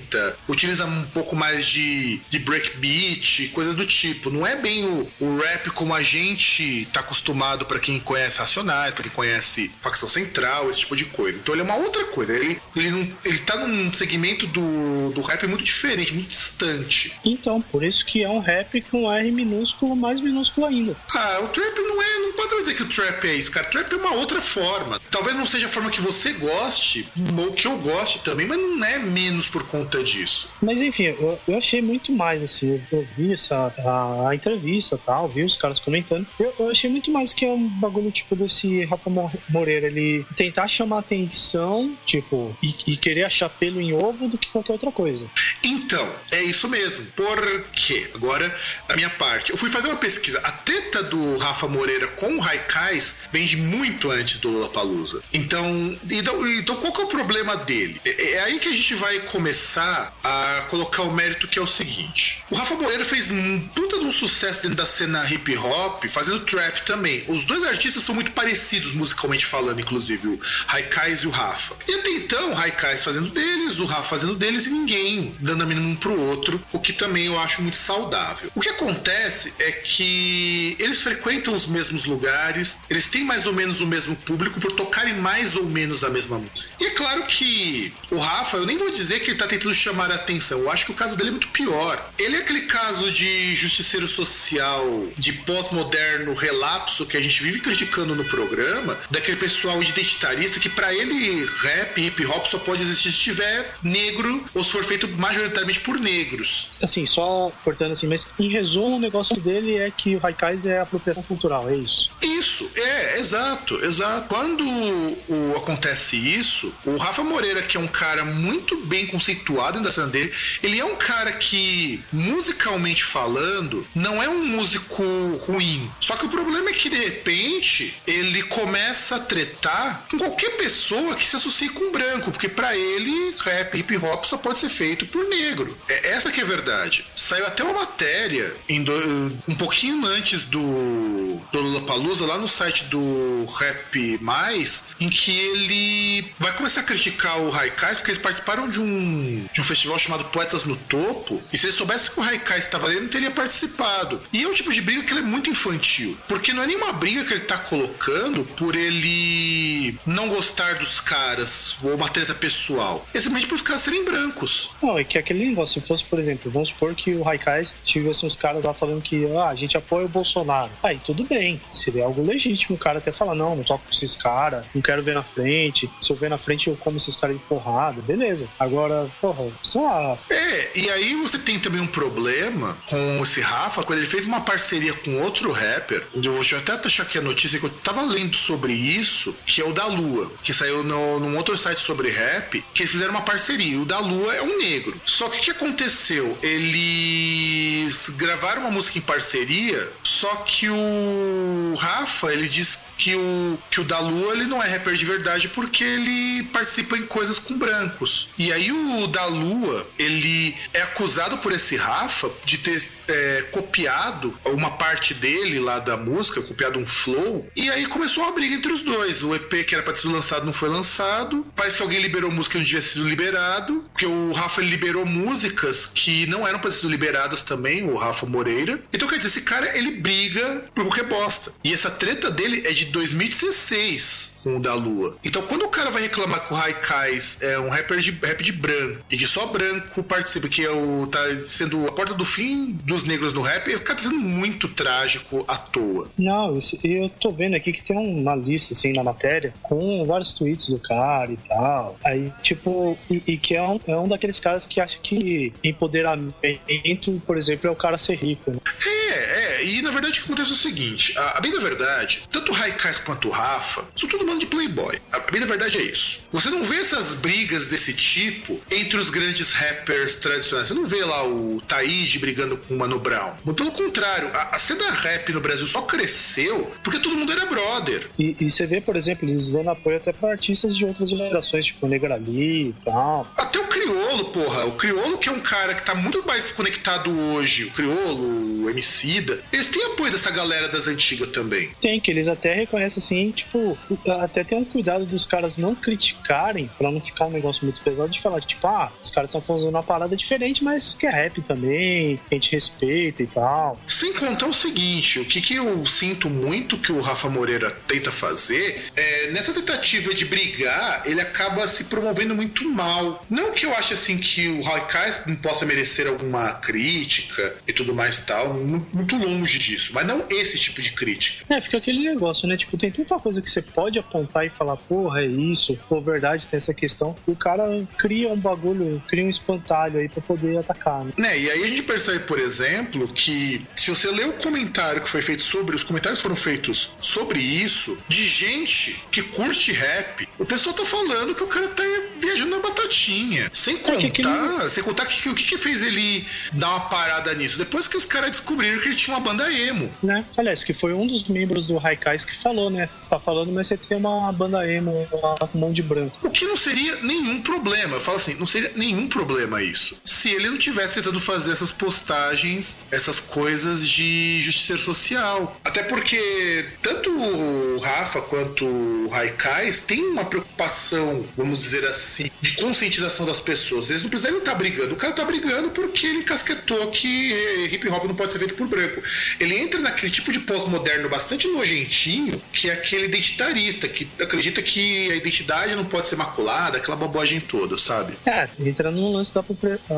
utiliza 0.48 0.84
um 0.84 1.04
pouco 1.06 1.34
mais 1.36 1.66
de, 1.66 2.20
de 2.30 2.38
breakbeat, 2.38 3.48
coisas 3.48 3.74
do 3.74 3.86
tipo. 3.86 4.30
Não 4.30 4.46
é 4.46 4.56
bem 4.56 4.84
o, 4.84 5.08
o 5.20 5.38
rap 5.38 5.70
como 5.70 5.94
a 5.94 6.02
gente 6.02 6.86
tá 6.92 7.00
acostumado 7.00 7.66
para 7.66 7.78
quem 7.78 7.98
conhece 8.00 8.38
Racionais, 8.38 8.94
para 8.94 9.02
quem 9.04 9.12
conhece 9.12 9.70
Facção 9.80 10.08
Central, 10.08 10.70
esse 10.70 10.80
tipo 10.80 10.96
de 10.96 11.04
coisa. 11.06 11.38
Então 11.38 11.54
ele 11.54 11.62
é 11.62 11.64
uma 11.64 11.76
outra 11.76 12.04
coisa. 12.06 12.32
Ele, 12.32 12.60
ele, 12.74 12.90
não, 12.90 13.08
ele 13.24 13.38
tá 13.38 13.56
num 13.56 13.92
segmento 13.92 14.46
do, 14.46 15.10
do 15.12 15.20
rap 15.20 15.46
muito 15.46 15.64
diferente, 15.64 16.12
muito 16.12 16.28
distante. 16.28 17.12
Então, 17.24 17.60
por 17.60 17.82
isso 17.82 18.04
que 18.04 18.22
é 18.22 18.28
um 18.28 18.38
rap 18.38 18.80
com 18.82 19.10
R 19.10 19.30
minúsculo, 19.30 19.96
mais 19.96 20.20
minúsculo 20.20 20.66
ainda. 20.66 20.96
Ah, 21.14 21.40
o 21.42 21.48
trap 21.48 21.78
não 21.78 22.02
é 22.02 22.18
não 22.18 22.32
pode 22.32 22.56
dizer 22.60 22.74
que 22.74 22.82
o 22.82 22.88
trap 22.88 23.24
é 23.26 23.34
isso, 23.34 23.50
cara. 23.50 23.66
Trap 23.66 23.92
é 23.92 23.96
uma 23.96 24.14
outra 24.14 24.40
forma. 24.40 25.00
Talvez 25.10 25.36
não 25.36 25.46
seja 25.46 25.66
a 25.66 25.68
forma 25.68 25.90
que 25.90 26.00
você 26.00 26.32
goste, 26.32 27.08
ou 27.36 27.52
que 27.52 27.66
eu 27.66 27.76
goste 27.78 28.20
também, 28.20 28.46
mas 28.46 28.58
não 28.58 28.84
é 28.84 28.98
menos 28.98 29.48
por 29.48 29.64
conta 29.64 29.75
disso. 29.84 30.48
Mas 30.62 30.80
enfim, 30.80 31.04
eu, 31.04 31.38
eu 31.46 31.58
achei 31.58 31.82
muito 31.82 32.12
mais 32.12 32.42
assim. 32.42 32.78
Eu, 32.90 33.06
vi 33.16 33.32
essa, 33.32 33.72
a, 33.78 34.30
a 34.30 34.34
entrevista 34.34 34.98
tal, 34.98 35.28
vi 35.28 35.42
os 35.42 35.56
caras 35.56 35.78
comentando. 35.78 36.26
Eu, 36.38 36.54
eu, 36.58 36.70
achei 36.70 36.90
muito 36.90 37.10
mais 37.10 37.32
que 37.32 37.44
é 37.44 37.50
um 37.50 37.68
bagulho 37.68 38.10
tipo 38.10 38.34
desse 38.36 38.84
Rafa 38.84 39.10
Moreira, 39.48 39.86
ele 39.86 40.24
tentar 40.34 40.68
chamar 40.68 40.98
atenção, 40.98 41.96
tipo, 42.04 42.56
e, 42.62 42.74
e 42.92 42.96
querer 42.96 43.24
achar 43.24 43.48
pelo 43.48 43.80
em 43.80 43.92
ovo 43.92 44.28
do 44.28 44.38
que 44.38 44.48
qualquer 44.48 44.72
outra 44.72 44.92
coisa. 44.92 45.28
Então, 45.62 46.08
é 46.32 46.42
isso 46.42 46.68
mesmo. 46.68 47.06
Por 47.14 47.64
quê? 47.72 48.10
Agora, 48.14 48.54
a 48.88 48.96
minha 48.96 49.10
parte. 49.10 49.50
Eu 49.50 49.56
fui 49.56 49.70
fazer 49.70 49.88
uma 49.88 49.96
pesquisa. 49.96 50.38
A 50.40 50.52
treta 50.52 51.02
do 51.02 51.36
Rafa 51.38 51.68
Moreira 51.68 52.08
com 52.08 52.36
o 52.36 52.40
Raikais 52.40 53.16
vem 53.32 53.46
de 53.46 53.56
muito 53.56 54.10
antes 54.10 54.38
do 54.38 54.50
Lollapalooza. 54.50 55.22
Então, 55.32 55.98
então, 56.10 56.46
então 56.48 56.76
qual 56.76 56.92
que 56.92 57.00
é 57.00 57.04
o 57.04 57.08
problema 57.08 57.56
dele? 57.56 58.00
É, 58.04 58.32
é, 58.32 58.40
aí 58.42 58.58
que 58.58 58.68
a 58.68 58.72
gente 58.72 58.94
vai 58.94 59.20
começar 59.20 59.65
a 59.76 60.64
colocar 60.68 61.02
o 61.02 61.12
mérito 61.12 61.48
que 61.48 61.58
é 61.58 61.62
o 61.62 61.66
seguinte. 61.66 62.44
O 62.50 62.54
Rafa 62.54 62.74
Moreira 62.74 63.04
fez 63.04 63.30
um 63.30 63.60
puta 63.68 63.98
de 63.98 64.04
um 64.04 64.12
sucesso 64.12 64.62
dentro 64.62 64.76
da 64.76 64.86
cena 64.86 65.24
hip 65.30 65.56
hop, 65.56 66.04
fazendo 66.08 66.40
trap 66.40 66.82
também. 66.82 67.24
Os 67.28 67.44
dois 67.44 67.64
artistas 67.64 68.04
são 68.04 68.14
muito 68.14 68.30
parecidos 68.32 68.92
musicalmente 68.92 69.44
falando, 69.44 69.80
inclusive 69.80 70.28
o 70.28 70.40
Raikais 70.66 71.20
e 71.20 71.26
o 71.26 71.30
Rafa. 71.30 71.74
E 71.88 71.94
até 71.94 72.10
então, 72.10 72.52
o 72.52 72.54
Raikais 72.54 73.04
fazendo 73.04 73.30
deles, 73.30 73.78
o 73.78 73.84
Rafa 73.84 74.04
fazendo 74.04 74.34
deles 74.34 74.66
e 74.66 74.70
ninguém 74.70 75.34
dando 75.40 75.62
a 75.62 75.66
mínima 75.66 75.88
um 75.88 75.96
pro 75.96 76.18
outro, 76.18 76.62
o 76.72 76.78
que 76.78 76.92
também 76.92 77.26
eu 77.26 77.38
acho 77.38 77.60
muito 77.60 77.76
saudável. 77.76 78.50
O 78.54 78.60
que 78.60 78.68
acontece 78.68 79.52
é 79.58 79.72
que 79.72 80.76
eles 80.78 81.02
frequentam 81.02 81.54
os 81.54 81.66
mesmos 81.66 82.04
lugares, 82.04 82.78
eles 82.88 83.08
têm 83.08 83.24
mais 83.24 83.46
ou 83.46 83.52
menos 83.52 83.80
o 83.80 83.86
mesmo 83.86 84.14
público 84.16 84.60
por 84.60 84.72
tocarem 84.72 85.14
mais 85.14 85.56
ou 85.56 85.64
menos 85.64 86.04
a 86.04 86.10
mesma 86.10 86.38
música. 86.38 86.72
E 86.80 86.86
é 86.86 86.90
claro 86.90 87.24
que 87.24 87.92
o 88.10 88.18
Rafa, 88.18 88.56
eu 88.56 88.66
nem 88.66 88.78
vou 88.78 88.90
dizer 88.90 89.20
que 89.20 89.30
ele 89.30 89.38
tá 89.38 89.46
tentando 89.46 89.55
chamar 89.74 90.10
a 90.10 90.14
atenção, 90.14 90.60
eu 90.60 90.70
acho 90.70 90.84
que 90.84 90.90
o 90.92 90.94
caso 90.94 91.16
dele 91.16 91.28
é 91.28 91.32
muito 91.32 91.48
pior. 91.48 92.10
Ele 92.18 92.36
é 92.36 92.40
aquele 92.40 92.62
caso 92.62 93.10
de 93.10 93.54
justiceiro 93.54 94.06
social, 94.06 94.84
de 95.16 95.32
pós-moderno 95.32 96.34
relapso 96.34 97.06
que 97.06 97.16
a 97.16 97.20
gente 97.20 97.42
vive 97.42 97.60
criticando 97.60 98.14
no 98.14 98.24
programa, 98.24 98.96
daquele 99.10 99.36
pessoal 99.36 99.82
identitarista 99.82 100.60
que 100.60 100.68
para 100.68 100.94
ele 100.94 101.44
rap, 101.62 102.00
hip 102.00 102.26
hop 102.26 102.46
só 102.46 102.58
pode 102.58 102.82
existir 102.82 103.12
se 103.12 103.18
tiver 103.18 103.74
negro 103.82 104.44
ou 104.54 104.62
se 104.62 104.70
for 104.70 104.84
feito 104.84 105.08
majoritariamente 105.08 105.80
por 105.80 105.98
negros. 105.98 106.68
Assim, 106.82 107.04
só 107.06 107.50
cortando 107.64 107.92
assim, 107.92 108.06
mas 108.06 108.26
em 108.38 108.48
resumo, 108.48 108.96
o 108.96 109.00
negócio 109.00 109.40
dele 109.40 109.76
é 109.76 109.90
que 109.90 110.16
o 110.16 110.18
Raikais 110.18 110.66
é 110.66 110.80
apropriação 110.80 111.22
cultural, 111.22 111.68
é 111.68 111.76
isso 111.76 111.96
isso. 111.96 112.10
Isso, 112.22 112.70
é, 112.76 113.18
exato, 113.18 113.82
exato. 113.84 114.28
Quando 114.28 114.64
o, 114.64 115.56
acontece 115.56 116.16
isso, 116.16 116.72
o 116.84 116.96
Rafa 116.96 117.22
Moreira, 117.24 117.62
que 117.62 117.76
é 117.76 117.80
um 117.80 117.88
cara 117.88 118.24
muito 118.24 118.76
bem 118.84 119.06
conceituado 119.06 119.45
da 119.54 119.92
cena 119.92 120.08
dele, 120.08 120.32
ele 120.62 120.78
é 120.78 120.84
um 120.84 120.96
cara 120.96 121.32
que, 121.32 122.02
musicalmente 122.12 123.04
falando, 123.04 123.86
não 123.94 124.22
é 124.22 124.28
um 124.28 124.44
músico 124.44 125.02
ruim. 125.46 125.90
Só 126.00 126.16
que 126.16 126.26
o 126.26 126.28
problema 126.28 126.70
é 126.70 126.72
que, 126.72 126.90
de 126.90 126.96
repente, 126.96 127.94
ele 128.06 128.42
começa 128.44 129.16
a 129.16 129.20
tretar 129.20 130.06
com 130.10 130.18
qualquer 130.18 130.56
pessoa 130.56 131.14
que 131.16 131.26
se 131.26 131.36
associe 131.36 131.68
com 131.68 131.92
branco, 131.92 132.30
porque 132.30 132.48
para 132.48 132.76
ele, 132.76 133.34
rap, 133.40 133.78
hip 133.78 133.96
hop 133.98 134.24
só 134.24 134.36
pode 134.36 134.58
ser 134.58 134.68
feito 134.68 135.06
por 135.06 135.26
negro. 135.28 135.76
É 135.88 136.12
essa 136.12 136.30
que 136.30 136.40
é 136.40 136.44
a 136.44 136.46
verdade. 136.46 137.04
Saiu 137.14 137.46
até 137.46 137.62
uma 137.62 137.80
matéria 137.80 138.54
do, 138.84 139.32
um 139.48 139.54
pouquinho 139.54 140.04
antes 140.06 140.42
do, 140.42 141.40
do 141.52 141.60
Lollapalooza 141.60 142.24
lá 142.24 142.38
no 142.38 142.48
site 142.48 142.84
do 142.84 143.44
Rap 143.58 144.18
Mais 144.20 144.84
em 145.00 145.08
que 145.08 145.30
ele 145.30 146.26
vai 146.38 146.54
começar 146.56 146.80
a 146.80 146.84
criticar 146.84 147.38
o 147.38 147.50
Raikais 147.50 147.98
porque 147.98 148.12
eles 148.12 148.22
participaram 148.22 148.68
de 148.68 148.80
um, 148.80 149.46
de 149.52 149.60
um 149.60 149.64
festival 149.64 149.98
chamado 149.98 150.24
Poetas 150.26 150.64
no 150.64 150.76
Topo. 150.76 151.42
E 151.52 151.58
se 151.58 151.66
ele 151.66 151.72
soubesse 151.72 152.10
que 152.10 152.20
o 152.20 152.22
Raikais 152.22 152.64
estava 152.64 152.86
ali, 152.86 152.96
ele 152.96 153.02
não 153.02 153.10
teria 153.10 153.30
participado. 153.30 154.20
E 154.32 154.42
é 154.42 154.48
um 154.48 154.54
tipo 154.54 154.72
de 154.72 154.80
briga 154.80 155.02
que 155.02 155.12
ele 155.12 155.20
é 155.20 155.22
muito 155.22 155.50
infantil. 155.50 156.16
Porque 156.28 156.52
não 156.52 156.62
é 156.62 156.66
nenhuma 156.66 156.92
briga 156.92 157.24
que 157.24 157.32
ele 157.32 157.40
tá 157.40 157.58
colocando 157.58 158.44
por 158.56 158.74
ele 158.74 159.98
não 160.06 160.28
gostar 160.28 160.76
dos 160.76 161.00
caras 161.00 161.76
ou 161.82 161.94
uma 161.94 162.08
treta 162.08 162.34
pessoal. 162.34 163.06
É 163.12 163.18
simplesmente 163.18 163.46
por 163.46 163.56
os 163.56 163.62
caras 163.62 163.82
serem 163.82 164.04
brancos. 164.04 164.70
Não, 164.82 164.98
é 164.98 165.04
que 165.04 165.18
aquele 165.18 165.46
negócio, 165.46 165.80
se 165.80 165.86
fosse, 165.86 166.04
por 166.04 166.18
exemplo, 166.18 166.50
vamos 166.50 166.70
supor 166.70 166.94
que 166.94 167.14
o 167.14 167.22
Raikais 167.22 167.74
tivesse 167.84 168.24
uns 168.24 168.36
caras 168.36 168.64
lá 168.64 168.72
falando 168.72 169.02
que 169.02 169.24
ah, 169.36 169.48
a 169.48 169.54
gente 169.54 169.76
apoia 169.76 170.06
o 170.06 170.08
Bolsonaro. 170.08 170.70
Aí 170.82 170.98
tudo 171.04 171.24
bem, 171.24 171.60
seria 171.70 172.04
algo 172.04 172.22
legítimo 172.22 172.76
o 172.76 172.78
cara 172.78 172.98
até 172.98 173.12
falar, 173.12 173.34
não, 173.34 173.56
não 173.56 173.64
toco 173.64 173.84
com 173.84 173.92
esses 173.92 174.14
caras, 174.14 174.64
quero 174.86 175.02
ver 175.02 175.14
na 175.14 175.22
frente. 175.24 175.90
Se 176.00 176.10
eu 176.10 176.16
ver 176.16 176.30
na 176.30 176.38
frente, 176.38 176.68
eu 176.68 176.76
como 176.76 176.96
esses 176.96 177.16
caras 177.16 177.36
de 177.36 177.42
porrada, 177.42 178.00
beleza. 178.00 178.48
Agora, 178.58 179.08
porra, 179.20 179.44
só. 179.62 180.16
É, 180.30 180.70
e 180.78 180.88
aí 180.88 181.16
você 181.16 181.38
tem 181.38 181.58
também 181.58 181.80
um 181.80 181.86
problema 181.86 182.76
com 182.88 183.22
esse 183.22 183.40
Rafa, 183.40 183.82
quando 183.82 183.98
ele 183.98 184.06
fez 184.06 184.24
uma 184.24 184.40
parceria 184.40 184.92
com 184.94 185.20
outro 185.22 185.50
rapper, 185.50 186.06
eu 186.14 186.32
vou 186.32 186.42
até 186.56 186.86
achar 186.86 187.02
aqui 187.02 187.18
a 187.18 187.22
notícia 187.22 187.58
que 187.58 187.66
eu 187.66 187.70
tava 187.70 188.02
lendo 188.02 188.36
sobre 188.36 188.72
isso, 188.72 189.34
que 189.44 189.60
é 189.60 189.64
o 189.64 189.72
da 189.72 189.86
Lua, 189.86 190.30
que 190.42 190.52
saiu 190.52 190.84
no, 190.84 191.18
num 191.18 191.36
outro 191.36 191.56
site 191.56 191.80
sobre 191.80 192.10
rap, 192.10 192.64
que 192.72 192.82
eles 192.82 192.92
fizeram 192.92 193.10
uma 193.10 193.22
parceria. 193.22 193.80
O 193.80 193.84
da 193.84 193.98
Lua 193.98 194.34
é 194.34 194.42
um 194.42 194.58
negro. 194.58 195.00
Só 195.04 195.28
que 195.28 195.38
o 195.38 195.40
que 195.40 195.50
aconteceu? 195.50 196.38
Eles 196.42 198.10
gravaram 198.10 198.62
uma 198.62 198.70
música 198.70 198.98
em 198.98 199.02
parceria, 199.02 199.90
só 200.04 200.34
que 200.36 200.68
o 200.68 201.74
Rafa, 201.76 202.32
ele 202.32 202.48
disse 202.48 202.86
que 202.96 203.14
o, 203.14 203.58
que 203.70 203.80
o 203.80 203.84
da 203.84 203.98
Lua 203.98 204.32
ele 204.32 204.46
não 204.46 204.62
é 204.62 204.68
rapper 204.76 204.94
de 204.94 205.04
verdade 205.04 205.48
porque 205.48 205.82
ele 205.82 206.44
participa 206.44 206.96
em 206.96 207.02
coisas 207.02 207.38
com 207.38 207.58
brancos. 207.58 208.28
E 208.38 208.52
aí 208.52 208.70
o 208.70 209.06
da 209.06 209.26
Lua, 209.26 209.86
ele 209.98 210.54
é 210.72 210.82
acusado 210.82 211.38
por 211.38 211.52
esse 211.52 211.76
Rafa 211.76 212.30
de 212.44 212.58
ter 212.58 212.82
é, 213.08 213.42
copiado 213.50 214.38
uma 214.46 214.70
parte 214.72 215.14
dele 215.14 215.58
lá 215.58 215.78
da 215.78 215.96
música, 215.96 216.42
copiado 216.42 216.78
um 216.78 216.86
flow. 216.86 217.48
E 217.56 217.70
aí 217.70 217.86
começou 217.86 218.22
uma 218.22 218.32
briga 218.32 218.54
entre 218.54 218.72
os 218.72 218.80
dois. 218.80 219.22
O 219.22 219.34
EP 219.34 219.66
que 219.66 219.74
era 219.74 219.82
pra 219.82 219.92
ter 219.92 220.00
sido 220.00 220.12
lançado 220.12 220.44
não 220.44 220.52
foi 220.52 220.68
lançado. 220.68 221.46
Parece 221.56 221.76
que 221.76 221.82
alguém 221.82 222.00
liberou 222.00 222.30
música 222.30 222.52
que 222.52 222.58
não 222.58 222.64
devia 222.64 222.80
ter 222.80 222.88
sido 222.88 223.08
liberado. 223.08 223.84
Porque 223.92 224.06
o 224.06 224.32
Rafa 224.32 224.60
liberou 224.60 225.06
músicas 225.06 225.86
que 225.86 226.26
não 226.26 226.46
eram 226.46 226.58
pra 226.58 226.70
ter 226.70 226.76
sido 226.76 226.88
liberadas 226.88 227.42
também, 227.42 227.88
o 227.88 227.96
Rafa 227.96 228.26
Moreira. 228.26 228.82
Então 228.92 229.08
quer 229.08 229.16
dizer, 229.16 229.28
esse 229.28 229.42
cara 229.42 229.76
ele 229.76 229.92
briga 229.92 230.64
por 230.74 230.84
qualquer 230.84 231.04
bosta. 231.04 231.52
E 231.64 231.72
essa 231.72 231.90
treta 231.90 232.30
dele 232.30 232.62
é 232.66 232.72
de 232.72 232.86
2016 232.86 234.35
com 234.46 234.58
o 234.58 234.60
da 234.60 234.74
Lua. 234.74 235.16
Então, 235.24 235.42
quando 235.42 235.64
o 235.64 235.68
cara 235.68 235.90
vai 235.90 236.02
reclamar 236.02 236.46
que 236.46 236.52
o 236.54 236.56
Raikais 236.56 237.42
é 237.42 237.58
um 237.58 237.68
rapper 237.68 237.98
de 237.98 238.12
rap 238.12 238.44
de 238.44 238.52
branco 238.52 239.00
e 239.10 239.16
que 239.16 239.26
só 239.26 239.44
branco 239.46 240.04
participa, 240.04 240.46
que 240.46 240.64
é 240.64 240.70
o, 240.70 241.04
tá 241.08 241.18
sendo 241.42 241.84
a 241.88 241.90
porta 241.90 242.14
do 242.14 242.24
fim 242.24 242.78
dos 242.84 243.02
negros 243.02 243.32
no 243.32 243.40
rap, 243.40 243.68
fica 243.76 243.98
sendo 243.98 244.14
muito 244.14 244.68
trágico 244.68 245.44
à 245.48 245.56
toa. 245.56 246.08
Não, 246.16 246.56
isso, 246.56 246.78
eu 246.84 247.08
tô 247.08 247.32
vendo 247.32 247.56
aqui 247.56 247.72
que 247.72 247.82
tem 247.82 247.98
uma 247.98 248.36
lista, 248.36 248.72
assim, 248.72 248.92
na 248.92 249.02
matéria, 249.02 249.52
com 249.64 250.04
vários 250.06 250.32
tweets 250.32 250.68
do 250.68 250.78
cara 250.78 251.32
e 251.32 251.36
tal. 251.36 251.98
Aí, 252.04 252.32
tipo, 252.40 252.96
e, 253.10 253.20
e 253.26 253.36
que 253.36 253.56
é 253.56 253.62
um, 253.62 253.80
é 253.84 253.96
um 253.96 254.06
daqueles 254.06 254.38
caras 254.38 254.64
que 254.64 254.80
acha 254.80 255.00
que 255.02 255.52
empoderamento, 255.64 257.20
por 257.26 257.36
exemplo, 257.36 257.66
é 257.66 257.70
o 257.72 257.76
cara 257.76 257.98
ser 257.98 258.14
rico. 258.14 258.52
Né? 258.52 258.58
É, 258.86 259.56
é, 259.56 259.64
e 259.64 259.82
na 259.82 259.90
verdade 259.90 260.18
o 260.18 260.22
que 260.22 260.26
acontece 260.26 260.50
é 260.50 260.52
o 260.52 260.56
seguinte: 260.56 261.18
a, 261.18 261.38
a 261.38 261.40
bem 261.40 261.50
da 261.50 261.58
verdade, 261.58 262.22
tanto 262.30 262.52
o 262.52 262.54
Raikais 262.54 262.98
quanto 262.98 263.28
o 263.28 263.30
Rafa 263.30 263.84
são 263.96 264.08
todo 264.08 264.24
de 264.38 264.46
playboy. 264.46 264.98
A 265.12 265.18
bem 265.30 265.40
da 265.40 265.46
verdade 265.46 265.78
é 265.78 265.82
isso. 265.82 266.20
Você 266.32 266.50
não 266.50 266.62
vê 266.62 266.76
essas 266.76 267.14
brigas 267.14 267.68
desse 267.68 267.92
tipo 267.92 268.60
entre 268.70 268.98
os 268.98 269.10
grandes 269.10 269.52
rappers 269.52 270.16
tradicionais. 270.16 270.68
Você 270.68 270.74
não 270.74 270.84
vê 270.84 271.04
lá 271.04 271.26
o 271.26 271.60
Taíde 271.62 272.18
brigando 272.18 272.56
com 272.56 272.74
o 272.74 272.78
Mano 272.78 272.98
Brown. 272.98 273.32
Muito 273.44 273.56
pelo 273.56 273.72
contrário, 273.72 274.28
a, 274.34 274.56
a 274.56 274.58
cena 274.58 274.90
rap 274.90 275.32
no 275.32 275.40
Brasil 275.40 275.66
só 275.66 275.82
cresceu 275.82 276.70
porque 276.82 276.98
todo 276.98 277.16
mundo 277.16 277.32
era 277.32 277.46
brother. 277.46 278.08
E, 278.18 278.36
e 278.40 278.50
você 278.50 278.66
vê, 278.66 278.80
por 278.80 278.96
exemplo, 278.96 279.28
eles 279.28 279.50
dando 279.50 279.70
apoio 279.70 279.96
até 279.96 280.12
para 280.12 280.30
artistas 280.30 280.76
de 280.76 280.84
outras 280.84 281.10
gerações, 281.10 281.66
tipo 281.66 281.86
o 281.86 281.88
Negrali 281.88 282.68
e 282.68 282.74
tal. 282.84 283.26
Até 283.36 283.58
o 283.58 283.64
Criolo, 283.64 284.26
porra. 284.26 284.66
O 284.66 284.72
Criolo, 284.72 285.18
que 285.18 285.28
é 285.28 285.32
um 285.32 285.40
cara 285.40 285.74
que 285.74 285.84
tá 285.84 285.94
muito 285.94 286.24
mais 286.26 286.50
conectado 286.50 287.10
hoje, 287.10 287.64
o 287.64 287.70
Criolo, 287.70 288.64
o 288.64 288.70
Emicida, 288.70 289.40
eles 289.52 289.68
têm 289.68 289.84
apoio 289.84 290.12
dessa 290.12 290.30
galera 290.30 290.68
das 290.68 290.86
antigas 290.86 291.28
também. 291.30 291.70
Tem, 291.80 292.00
que 292.00 292.10
eles 292.10 292.28
até 292.28 292.54
reconhecem 292.54 293.02
assim, 293.02 293.30
tipo, 293.30 293.78
até 294.26 294.44
tem 294.44 294.58
um 294.58 294.64
cuidado 294.64 295.06
dos 295.06 295.24
caras 295.24 295.56
não 295.56 295.74
criticarem, 295.74 296.70
pra 296.76 296.90
não 296.90 297.00
ficar 297.00 297.26
um 297.26 297.30
negócio 297.30 297.64
muito 297.64 297.80
pesado, 297.80 298.10
de 298.10 298.20
falar, 298.20 298.40
tipo, 298.40 298.66
ah, 298.66 298.92
os 299.02 299.10
caras 299.10 299.30
estão 299.30 299.40
fazendo 299.40 299.70
uma 299.70 299.82
parada 299.82 300.16
diferente, 300.16 300.62
mas 300.62 300.94
que 300.94 301.06
é 301.06 301.10
rap 301.10 301.40
também, 301.42 302.20
a 302.30 302.34
gente 302.34 302.52
respeita 302.52 303.22
e 303.22 303.26
tal. 303.26 303.80
Sem 303.88 304.12
contar 304.12 304.46
o 304.46 304.54
seguinte, 304.54 305.20
o 305.20 305.24
que, 305.24 305.40
que 305.40 305.54
eu 305.54 305.84
sinto 305.84 306.28
muito 306.28 306.78
que 306.78 306.92
o 306.92 307.00
Rafa 307.00 307.28
Moreira 307.28 307.70
tenta 307.86 308.10
fazer 308.10 308.86
é, 308.94 309.30
nessa 309.30 309.52
tentativa 309.52 310.12
de 310.14 310.24
brigar, 310.24 311.02
ele 311.06 311.20
acaba 311.20 311.66
se 311.66 311.84
promovendo 311.84 312.34
muito 312.34 312.68
mal. 312.68 313.24
Não 313.30 313.52
que 313.52 313.64
eu 313.64 313.74
ache 313.74 313.94
assim 313.94 314.18
que 314.18 314.48
o 314.48 314.62
Raikais 314.62 315.20
não 315.26 315.36
possa 315.36 315.64
merecer 315.64 316.06
alguma 316.06 316.52
crítica 316.54 317.56
e 317.66 317.72
tudo 317.72 317.94
mais 317.94 318.20
tal, 318.20 318.54
muito 318.54 319.16
longe 319.16 319.58
disso, 319.58 319.92
mas 319.94 320.06
não 320.06 320.24
esse 320.30 320.58
tipo 320.58 320.82
de 320.82 320.92
crítica. 320.92 321.44
É, 321.54 321.60
fica 321.60 321.78
aquele 321.78 322.02
negócio, 322.08 322.46
né? 322.48 322.56
Tipo, 322.56 322.76
tem 322.76 322.90
tanta 322.90 323.18
coisa 323.18 323.40
que 323.40 323.48
você 323.48 323.62
pode 323.62 323.98
apontar 324.06 324.46
e 324.46 324.50
falar, 324.50 324.76
porra, 324.76 325.20
é 325.20 325.26
isso, 325.26 325.78
por 325.88 326.02
verdade 326.02 326.46
tem 326.46 326.56
essa 326.56 326.74
questão. 326.74 327.14
E 327.26 327.30
o 327.30 327.36
cara 327.36 327.64
cria 327.98 328.28
um 328.28 328.36
bagulho, 328.36 329.02
cria 329.08 329.24
um 329.24 329.30
espantalho 329.30 329.98
aí 329.98 330.08
pra 330.08 330.22
poder 330.22 330.58
atacar, 330.58 331.04
né? 331.04 331.12
né? 331.18 331.38
E 331.38 331.50
aí 331.50 331.64
a 331.64 331.68
gente 331.68 331.82
percebe, 331.82 332.20
por 332.20 332.38
exemplo, 332.38 333.06
que 333.08 333.64
se 333.74 333.90
você 333.90 334.10
ler 334.10 334.26
o 334.26 334.32
comentário 334.34 335.02
que 335.02 335.08
foi 335.08 335.22
feito 335.22 335.42
sobre, 335.42 335.76
os 335.76 335.82
comentários 335.82 336.20
foram 336.20 336.36
feitos 336.36 336.90
sobre 337.00 337.38
isso, 337.38 337.98
de 338.08 338.26
gente 338.26 339.02
que 339.10 339.22
curte 339.22 339.72
rap, 339.72 340.28
o 340.38 340.44
pessoal 340.44 340.74
tá 340.74 340.84
falando 340.84 341.34
que 341.34 341.42
o 341.42 341.46
cara 341.46 341.68
tá 341.68 341.82
viajando 342.20 342.50
na 342.50 342.58
batatinha. 342.60 343.48
Sem 343.52 343.76
contar, 343.76 344.04
é 344.04 344.10
que 344.10 344.70
sem 344.70 344.82
contar 344.82 345.06
que 345.06 345.28
o 345.28 345.34
que, 345.34 345.44
que 345.44 345.58
fez 345.58 345.82
ele 345.82 346.26
dar 346.52 346.70
uma 346.70 346.80
parada 346.80 347.34
nisso? 347.34 347.58
Depois 347.58 347.88
que 347.88 347.96
os 347.96 348.04
caras 348.04 348.30
descobriram 348.30 348.80
que 348.80 348.88
ele 348.88 348.96
tinha 348.96 349.16
uma 349.16 349.22
banda 349.22 349.50
emo. 349.52 349.92
Né? 350.02 350.24
Aliás, 350.36 350.62
que 350.64 350.72
foi 350.72 350.92
um 350.92 351.06
dos 351.06 351.24
membros 351.24 351.66
do 351.66 351.76
Raikais 351.76 352.24
que 352.24 352.36
falou, 352.36 352.70
né? 352.70 352.88
Você 352.98 353.10
tá 353.10 353.18
falando, 353.18 353.52
mas 353.52 353.66
você 353.66 353.76
tem 353.76 353.95
uma 353.96 354.32
banda 354.32 354.70
emo 354.70 355.06
com 355.10 355.58
mão 355.58 355.72
de 355.72 355.82
branco. 355.82 356.16
O 356.22 356.30
que 356.30 356.44
não 356.44 356.56
seria 356.56 356.96
nenhum 357.02 357.38
problema. 357.40 357.96
Eu 357.96 358.00
falo 358.00 358.16
assim, 358.16 358.34
não 358.34 358.46
seria 358.46 358.72
nenhum 358.74 359.06
problema 359.08 359.62
isso. 359.62 359.96
Se 360.04 360.30
ele 360.30 360.50
não 360.50 360.58
tivesse 360.58 360.94
tentando 360.94 361.20
fazer 361.20 361.52
essas 361.52 361.72
postagens, 361.72 362.78
essas 362.90 363.20
coisas 363.20 363.86
de 363.88 364.40
justiça 364.42 364.78
social. 364.78 365.58
Até 365.64 365.82
porque 365.82 366.66
tanto 366.82 367.10
o 367.10 367.78
Rafa 367.78 368.20
quanto 368.22 368.64
o 368.66 369.08
Raikais 369.08 369.82
têm 369.82 370.04
uma 370.04 370.24
preocupação, 370.24 371.24
vamos 371.36 371.62
dizer 371.62 371.84
assim, 371.86 372.30
de 372.40 372.52
conscientização 372.54 373.26
das 373.26 373.40
pessoas. 373.40 373.90
Eles 373.90 374.02
não 374.02 374.10
precisam 374.10 374.38
estar 374.38 374.54
brigando. 374.54 374.94
O 374.94 374.96
cara 374.96 375.12
tá 375.12 375.24
brigando 375.24 375.70
porque 375.70 376.06
ele 376.06 376.22
casquetou 376.22 376.90
que 376.90 377.68
hip 377.72 377.88
hop 377.88 378.04
não 378.04 378.14
pode 378.14 378.32
ser 378.32 378.38
feito 378.38 378.54
por 378.54 378.66
branco. 378.66 379.02
Ele 379.38 379.56
entra 379.56 379.80
naquele 379.80 380.10
tipo 380.10 380.32
de 380.32 380.40
pós-moderno 380.40 381.08
bastante 381.08 381.46
nojentinho, 381.48 382.40
que 382.52 382.68
é 382.70 382.72
aquele 382.72 383.04
identitarista, 383.06 383.85
que 383.88 384.08
acredita 384.20 384.62
que 384.62 385.10
a 385.10 385.16
identidade 385.16 385.74
não 385.74 385.84
pode 385.84 386.06
ser 386.06 386.16
maculada, 386.16 386.78
aquela 386.78 386.96
bobagem 386.96 387.40
toda, 387.40 387.78
sabe? 387.78 388.14
É, 388.26 388.48
entra 388.60 388.90
no 388.90 389.12
lance 389.12 389.34
da 389.34 389.42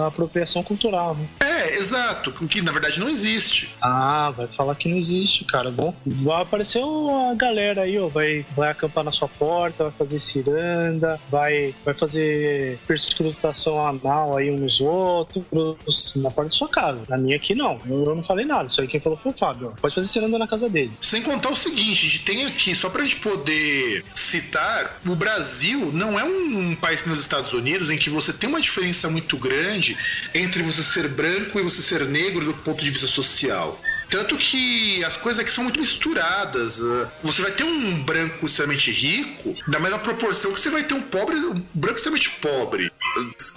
apropriação 0.07 0.63
cultural, 0.63 1.15
né? 1.15 1.27
É, 1.41 1.77
exato, 1.77 2.33
que 2.33 2.63
na 2.63 2.73
verdade 2.73 3.01
não 3.01 3.09
existe. 3.09 3.71
Ah, 3.81 4.33
vai 4.37 4.47
falar 4.47 4.75
que 4.75 4.89
não 4.89 4.97
existe, 4.97 5.45
cara. 5.45 5.71
Bom, 5.71 5.95
vai 6.07 6.43
aparecer 6.43 6.79
uma 6.79 7.35
galera 7.35 7.83
aí, 7.83 7.99
ó, 7.99 8.09
vai, 8.09 8.47
vai 8.57 8.71
acampar 8.71 9.05
na 9.05 9.11
sua 9.11 9.29
porta, 9.29 9.85
vai 9.85 9.93
fazer 9.93 10.19
ciranda, 10.21 11.21
vai, 11.31 11.75
vai 11.85 11.95
fazer 11.95 12.79
perscrutação 12.87 13.87
anal 13.87 14.37
aí 14.37 14.51
uns 14.51 14.69
nos 14.69 14.81
outros, 14.81 16.15
na 16.17 16.31
porta 16.31 16.51
da 16.51 16.57
sua 16.57 16.69
casa. 16.69 17.03
Na 17.09 17.17
minha 17.17 17.37
aqui 17.37 17.55
não. 17.55 17.79
Eu, 17.89 18.05
eu 18.05 18.15
não 18.15 18.23
falei 18.23 18.45
nada. 18.45 18.67
Isso 18.67 18.81
aí 18.81 18.87
quem 18.87 19.01
falou 19.01 19.19
foi 19.19 19.33
o 19.33 19.37
Fábio. 19.37 19.75
Pode 19.81 19.95
fazer 19.95 20.07
ciranda 20.07 20.39
na 20.39 20.47
casa 20.47 20.69
dele. 20.69 20.93
Sem 21.01 21.23
contar 21.23 21.51
o 21.51 21.57
seguinte, 21.57 22.07
a 22.07 22.11
gente 22.11 22.21
tem 22.21 22.47
aqui, 22.47 22.75
só 22.75 22.91
pra 22.91 23.03
gente 23.03 23.17
poder 23.17 23.78
citar, 24.15 25.01
o 25.07 25.17
Brasil 25.17 25.91
não 25.93 26.19
é 26.19 26.25
um 26.25 26.75
país 26.75 27.05
nos 27.05 27.21
Estados 27.21 27.53
Unidos 27.53 27.91
em 27.91 27.99
que 27.99 28.11
você 28.11 28.33
tem 28.33 28.49
uma 28.49 28.61
diferença 28.61 29.09
muito 29.09 29.37
grande 29.37 29.97
entre 30.35 30.63
você 30.63 30.83
ser 30.83 31.09
branco 31.09 31.59
e 31.59 31.63
você 31.63 31.83
ser 31.83 32.05
negro 32.07 32.45
do 32.45 32.55
ponto 32.55 32.83
de 32.83 32.91
vista 32.91 33.07
social. 33.07 33.81
Tanto 34.11 34.37
que 34.37 35.05
as 35.05 35.17
coisas 35.17 35.41
aqui 35.41 35.53
são 35.53 35.65
muito 35.65 35.81
misturadas. 35.81 36.81
Ah, 36.81 37.11
você 37.23 37.43
vai 37.43 37.53
ter 37.53 37.65
um 37.65 38.03
branco 38.03 38.47
extremamente 38.47 38.91
rico, 38.91 39.55
da 39.71 39.79
mesma 39.79 39.99
proporção 39.99 40.53
que 40.53 40.61
você 40.61 40.71
vai 40.71 40.83
ter 40.83 40.95
um 40.95 41.03
pobre, 41.03 41.37
um 41.37 41.63
branco 41.75 41.97
extremamente 41.97 42.31
pobre. 42.41 42.91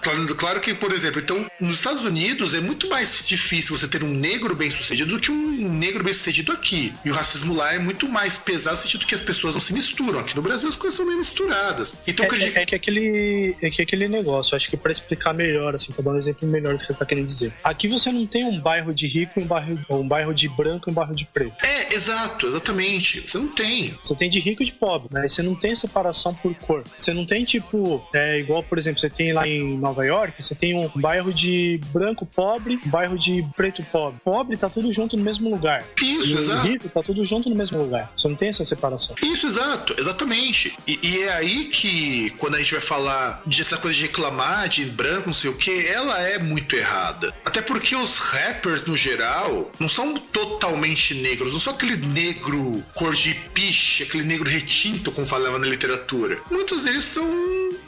Claro, 0.02 0.36
claro 0.36 0.60
que, 0.60 0.74
por 0.74 0.92
exemplo, 0.92 1.22
então, 1.22 1.46
nos 1.60 1.76
Estados 1.76 2.04
Unidos 2.04 2.54
é 2.54 2.60
muito 2.60 2.90
mais 2.90 3.26
difícil 3.26 3.78
você 3.78 3.88
ter 3.88 4.04
um 4.04 4.10
negro 4.10 4.56
bem 4.56 4.72
sucedido 4.72 5.16
do 5.16 5.20
que 5.20 5.32
um 5.32 5.72
negro 5.72 6.04
bem 6.04 6.14
sucedido 6.14 6.52
aqui. 6.52 6.94
E 7.04 7.10
o 7.10 7.14
racismo 7.14 7.54
lá 7.54 7.74
é 7.74 7.80
muito 7.80 8.08
mais 8.10 8.38
pesado 8.38 8.76
no 8.76 8.82
sentido 8.82 9.06
que 9.06 9.16
as 9.16 9.22
pessoas 9.22 9.54
não 9.54 9.62
se 9.62 9.74
misturam. 9.74 10.20
Aqui 10.20 10.36
no 10.36 10.42
Brasil 10.42 10.68
as 10.70 10.76
coisas 10.76 10.96
são 10.96 11.06
meio 11.06 11.18
misturadas. 11.18 11.96
Então, 12.08 12.26
é, 12.26 12.28
acredito... 12.28 12.58
é, 12.58 12.62
é, 12.62 12.66
que 12.66 12.76
aquele, 12.76 13.56
é 13.62 13.70
que 13.70 13.82
aquele 13.82 14.08
negócio, 14.08 14.56
acho 14.56 14.70
que 14.70 14.78
para 14.78 14.92
explicar 14.92 15.34
melhor, 15.34 15.76
assim, 15.76 15.92
pra 15.92 16.04
dar 16.04 16.12
um 16.12 16.18
exemplo 16.18 16.48
melhor 16.48 16.74
do 16.74 16.80
que 16.80 16.86
você 16.86 16.94
tá 16.94 17.06
querendo 17.06 17.26
dizer. 17.26 17.54
Aqui 17.64 17.88
você 17.88 18.12
não 18.12 18.26
tem 18.26 18.46
um 18.46 18.60
bairro 18.60 18.94
de 18.94 19.08
rico 19.08 19.40
e 19.40 19.44
um 19.44 19.48
bairro, 19.48 19.80
um 19.90 20.08
bairro 20.08 20.34
de 20.34 20.50
branco 20.50 20.90
e 20.90 20.92
um 20.92 20.94
bairro 20.94 21.16
de 21.16 21.26
preto. 21.26 21.54
É, 21.66 21.94
exato, 21.94 22.48
exatamente. 22.48 23.22
Você 23.22 23.38
não 23.38 23.48
tem. 23.48 23.94
Você 24.02 24.16
tem 24.16 24.30
de 24.30 24.40
rico 24.40 24.64
e 24.64 24.66
de 24.66 24.74
pobre, 24.74 25.10
né? 25.12 25.28
Você 25.28 25.42
não 25.42 25.56
tem 25.56 25.76
separação 25.76 26.34
por 26.34 26.54
cor. 26.56 26.84
Você 26.96 27.14
não 27.14 27.26
tem, 27.26 27.44
tipo, 27.44 28.06
é, 28.14 28.40
igual, 28.40 28.64
por 28.64 28.78
exemplo, 28.78 29.00
você 29.00 29.10
tem 29.10 29.34
lá 29.34 29.48
em 29.48 29.51
Nova 29.60 30.06
York, 30.06 30.42
você 30.42 30.56
tem 30.56 30.78
um 30.78 30.90
bairro 30.96 31.34
de 31.34 31.80
branco 31.94 32.26
pobre, 32.26 32.80
um 32.86 32.90
bairro 32.90 33.18
de 33.18 33.46
preto 33.56 33.84
pobre. 33.84 34.20
Pobre 34.24 34.58
tá 34.58 34.70
tudo 34.70 34.92
junto 34.92 35.18
no 35.18 35.24
mesmo 35.24 35.50
lugar. 35.50 35.84
Isso, 36.02 36.30
e 36.30 36.34
exato. 36.36 36.68
rico 36.68 36.90
tá 36.90 37.02
tudo 37.02 37.26
junto 37.26 37.50
no 37.50 37.56
mesmo 37.56 37.78
lugar. 37.80 38.12
Você 38.16 38.28
não 38.28 38.36
tem 38.36 38.50
essa 38.50 38.64
separação. 38.64 39.16
Isso, 39.22 39.48
exato, 39.48 39.96
exatamente. 39.98 40.74
E, 40.88 41.00
e, 41.02 41.24
é 41.24 41.34
aí 41.34 41.66
que, 41.66 42.32
quando 42.38 42.56
a 42.56 42.60
gente 42.60 42.72
vai 42.72 42.82
falar 42.82 43.42
dessa 43.46 43.78
coisa 43.78 43.98
de 43.98 44.04
reclamar 44.04 44.70
de 44.70 44.86
branco, 44.86 45.28
não 45.28 45.34
sei 45.34 45.50
o 45.50 45.56
que, 45.56 45.88
ela 45.88 46.20
é 46.22 46.38
muito 46.38 46.76
errada. 46.76 47.34
Até 47.46 47.62
porque 47.62 47.96
os 47.96 48.18
rappers, 48.18 48.84
no 48.86 48.96
geral, 48.96 49.72
não 49.80 49.88
são 49.88 50.14
totalmente 50.16 51.14
negros, 51.14 51.54
não 51.54 51.60
são 51.60 51.74
aquele 51.74 51.98
negro 51.98 52.84
cor 52.96 53.14
de 53.14 53.34
piche, 53.54 54.04
aquele 54.04 54.24
negro 54.24 54.50
retinto, 54.50 55.12
como 55.12 55.26
falava 55.26 55.60
na 55.60 55.68
literatura. 55.68 56.42
Muitos 56.50 56.84
deles 56.84 57.04
são 57.04 57.26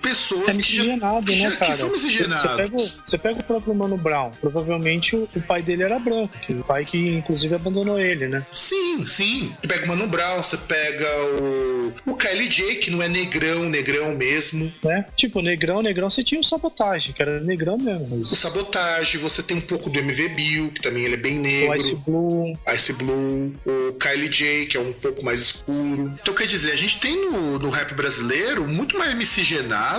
pessoas 0.04 0.50
é 0.50 0.54
miscigenado, 0.54 1.26
que, 1.26 1.36
já, 1.36 1.50
né, 1.50 1.56
cara? 1.58 1.72
que 1.72 1.78
são 1.78 1.90
miscigenados. 1.90 2.44
Você 2.44 2.58
pega, 2.58 2.78
você 3.06 3.18
pega 3.18 3.40
o 3.40 3.44
próprio 3.44 3.74
Mano 3.74 3.98
Brown. 3.98 4.32
Provavelmente 4.40 5.16
o, 5.16 5.28
o 5.36 5.42
pai 5.42 5.64
dele 5.64 5.84
era 5.84 5.98
branco, 5.98 6.38
que 6.40 6.54
o 6.54 6.64
pai 6.64 6.86
que 6.86 6.98
inclusive 6.98 7.56
abandonou 7.56 8.00
ele, 8.00 8.28
né? 8.28 8.46
Sim, 8.52 9.06
sim. 9.06 9.56
Você 9.62 9.68
pega 9.68 9.86
o 9.86 9.88
Mano 9.88 10.08
Brown, 10.08 10.44
você 10.44 10.58
pega 10.58 11.08
o, 11.40 11.94
o 12.12 12.18
Kylie 12.18 12.50
J, 12.50 12.76
que 12.76 12.92
não 12.92 13.02
é 13.02 13.08
negrão, 13.08 13.64
negrão 13.64 14.14
mesmo. 14.14 14.72
Né? 14.84 15.06
Tipo, 15.16 15.42
negrão, 15.42 15.82
negrão, 15.82 16.10
você 16.10 16.24
tinha 16.24 16.42
o 16.42 16.44
Sabotagem, 16.44 17.14
que 17.14 17.22
era 17.22 17.40
negrão 17.40 17.78
mesmo. 17.78 18.18
Mas... 18.18 18.32
O 18.32 18.36
Sabotagem, 18.36 19.20
você 19.20 19.42
tem 19.42 19.58
um 19.58 19.62
pouco 19.62 19.90
do 19.90 19.98
MV 19.98 20.30
Bill, 20.30 20.72
que 20.72 20.82
também 20.82 21.06
ele 21.06 21.14
é 21.14 21.18
bem 21.18 21.36
negro. 21.36 21.72
O 21.72 21.76
Ice 21.76 21.96
Blue. 21.96 22.60
Ice 22.76 22.94
Blue. 22.94 23.56
O 23.66 23.94
Kylie 23.94 24.30
J, 24.30 24.66
que 24.66 24.78
é 24.78 24.80
um 24.80 24.92
pouco 24.94 25.24
mais 25.24 25.40
escuro. 25.40 26.14
Então, 26.22 26.34
quer 26.34 26.48
dizer, 26.48 26.72
a 26.72 26.76
gente 26.76 27.00
tem 27.00 27.16
no, 27.16 27.60
no 27.60 27.70
rap 27.70 27.94
brasileiro 27.94 28.68
muito 28.68 28.98
mais 28.98 29.14
miscigenado 29.14 29.93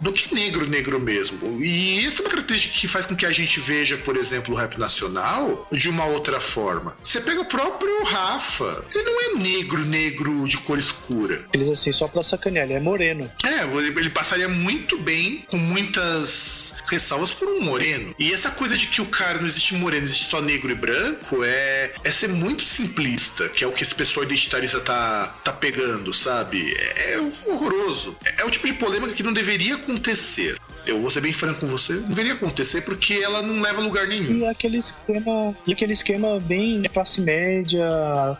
do 0.00 0.12
que 0.12 0.34
negro, 0.34 0.66
negro 0.66 1.00
mesmo. 1.00 1.62
E 1.62 2.04
isso 2.04 2.22
é 2.22 2.24
uma 2.24 2.30
característica 2.30 2.78
que 2.78 2.88
faz 2.88 3.06
com 3.06 3.14
que 3.14 3.26
a 3.26 3.32
gente 3.32 3.60
veja, 3.60 3.96
por 3.98 4.16
exemplo, 4.16 4.54
o 4.54 4.56
rap 4.56 4.78
nacional 4.78 5.68
de 5.72 5.88
uma 5.88 6.04
outra 6.06 6.40
forma. 6.40 6.96
Você 7.02 7.20
pega 7.20 7.40
o 7.40 7.44
próprio 7.44 8.04
Rafa, 8.04 8.84
ele 8.94 9.04
não 9.04 9.20
é 9.20 9.34
negro, 9.34 9.84
negro 9.84 10.48
de 10.48 10.58
cor 10.58 10.78
escura. 10.78 11.44
Eles 11.52 11.70
assim, 11.70 11.92
só 11.92 12.08
pra 12.08 12.22
sacanear, 12.22 12.64
ele 12.64 12.74
é 12.74 12.80
moreno. 12.80 13.30
É, 13.44 13.64
ele 13.98 14.10
passaria 14.10 14.48
muito 14.48 14.98
bem 14.98 15.44
com 15.48 15.56
muitas 15.56 16.69
ressalvas 16.90 17.32
por 17.32 17.48
um 17.48 17.60
moreno. 17.62 18.14
E 18.18 18.32
essa 18.32 18.50
coisa 18.50 18.76
de 18.76 18.86
que 18.88 19.00
o 19.00 19.06
cara 19.06 19.38
não 19.38 19.46
existe 19.46 19.74
moreno, 19.74 20.04
existe 20.04 20.26
só 20.26 20.40
negro 20.40 20.70
e 20.70 20.74
branco, 20.74 21.44
é, 21.44 21.92
é 22.04 22.10
ser 22.10 22.28
muito 22.28 22.62
simplista, 22.62 23.48
que 23.48 23.64
é 23.64 23.66
o 23.66 23.72
que 23.72 23.82
esse 23.82 23.94
pessoal 23.94 24.24
identitarista 24.24 24.80
tá, 24.80 25.34
tá 25.44 25.52
pegando, 25.52 26.12
sabe? 26.12 26.60
É, 26.76 27.14
é 27.14 27.20
horroroso. 27.46 28.16
É, 28.24 28.42
é 28.42 28.44
o 28.44 28.50
tipo 28.50 28.66
de 28.66 28.74
polêmica 28.74 29.14
que 29.14 29.22
não 29.22 29.32
deveria 29.32 29.76
acontecer. 29.76 30.56
Eu 30.86 31.00
vou 31.00 31.10
ser 31.10 31.20
bem 31.20 31.32
franco 31.32 31.60
com 31.60 31.66
você, 31.66 31.94
não 31.94 32.08
deveria 32.08 32.32
acontecer 32.32 32.80
porque 32.80 33.14
ela 33.14 33.42
não 33.42 33.60
leva 33.60 33.80
a 33.80 33.84
lugar 33.84 34.06
nenhum. 34.06 34.38
E 34.38 34.46
aquele 34.46 34.78
esquema, 34.78 35.54
e 35.66 35.72
aquele 35.72 35.92
esquema 35.92 36.40
bem 36.40 36.82
classe 36.92 37.20
média, 37.20 37.86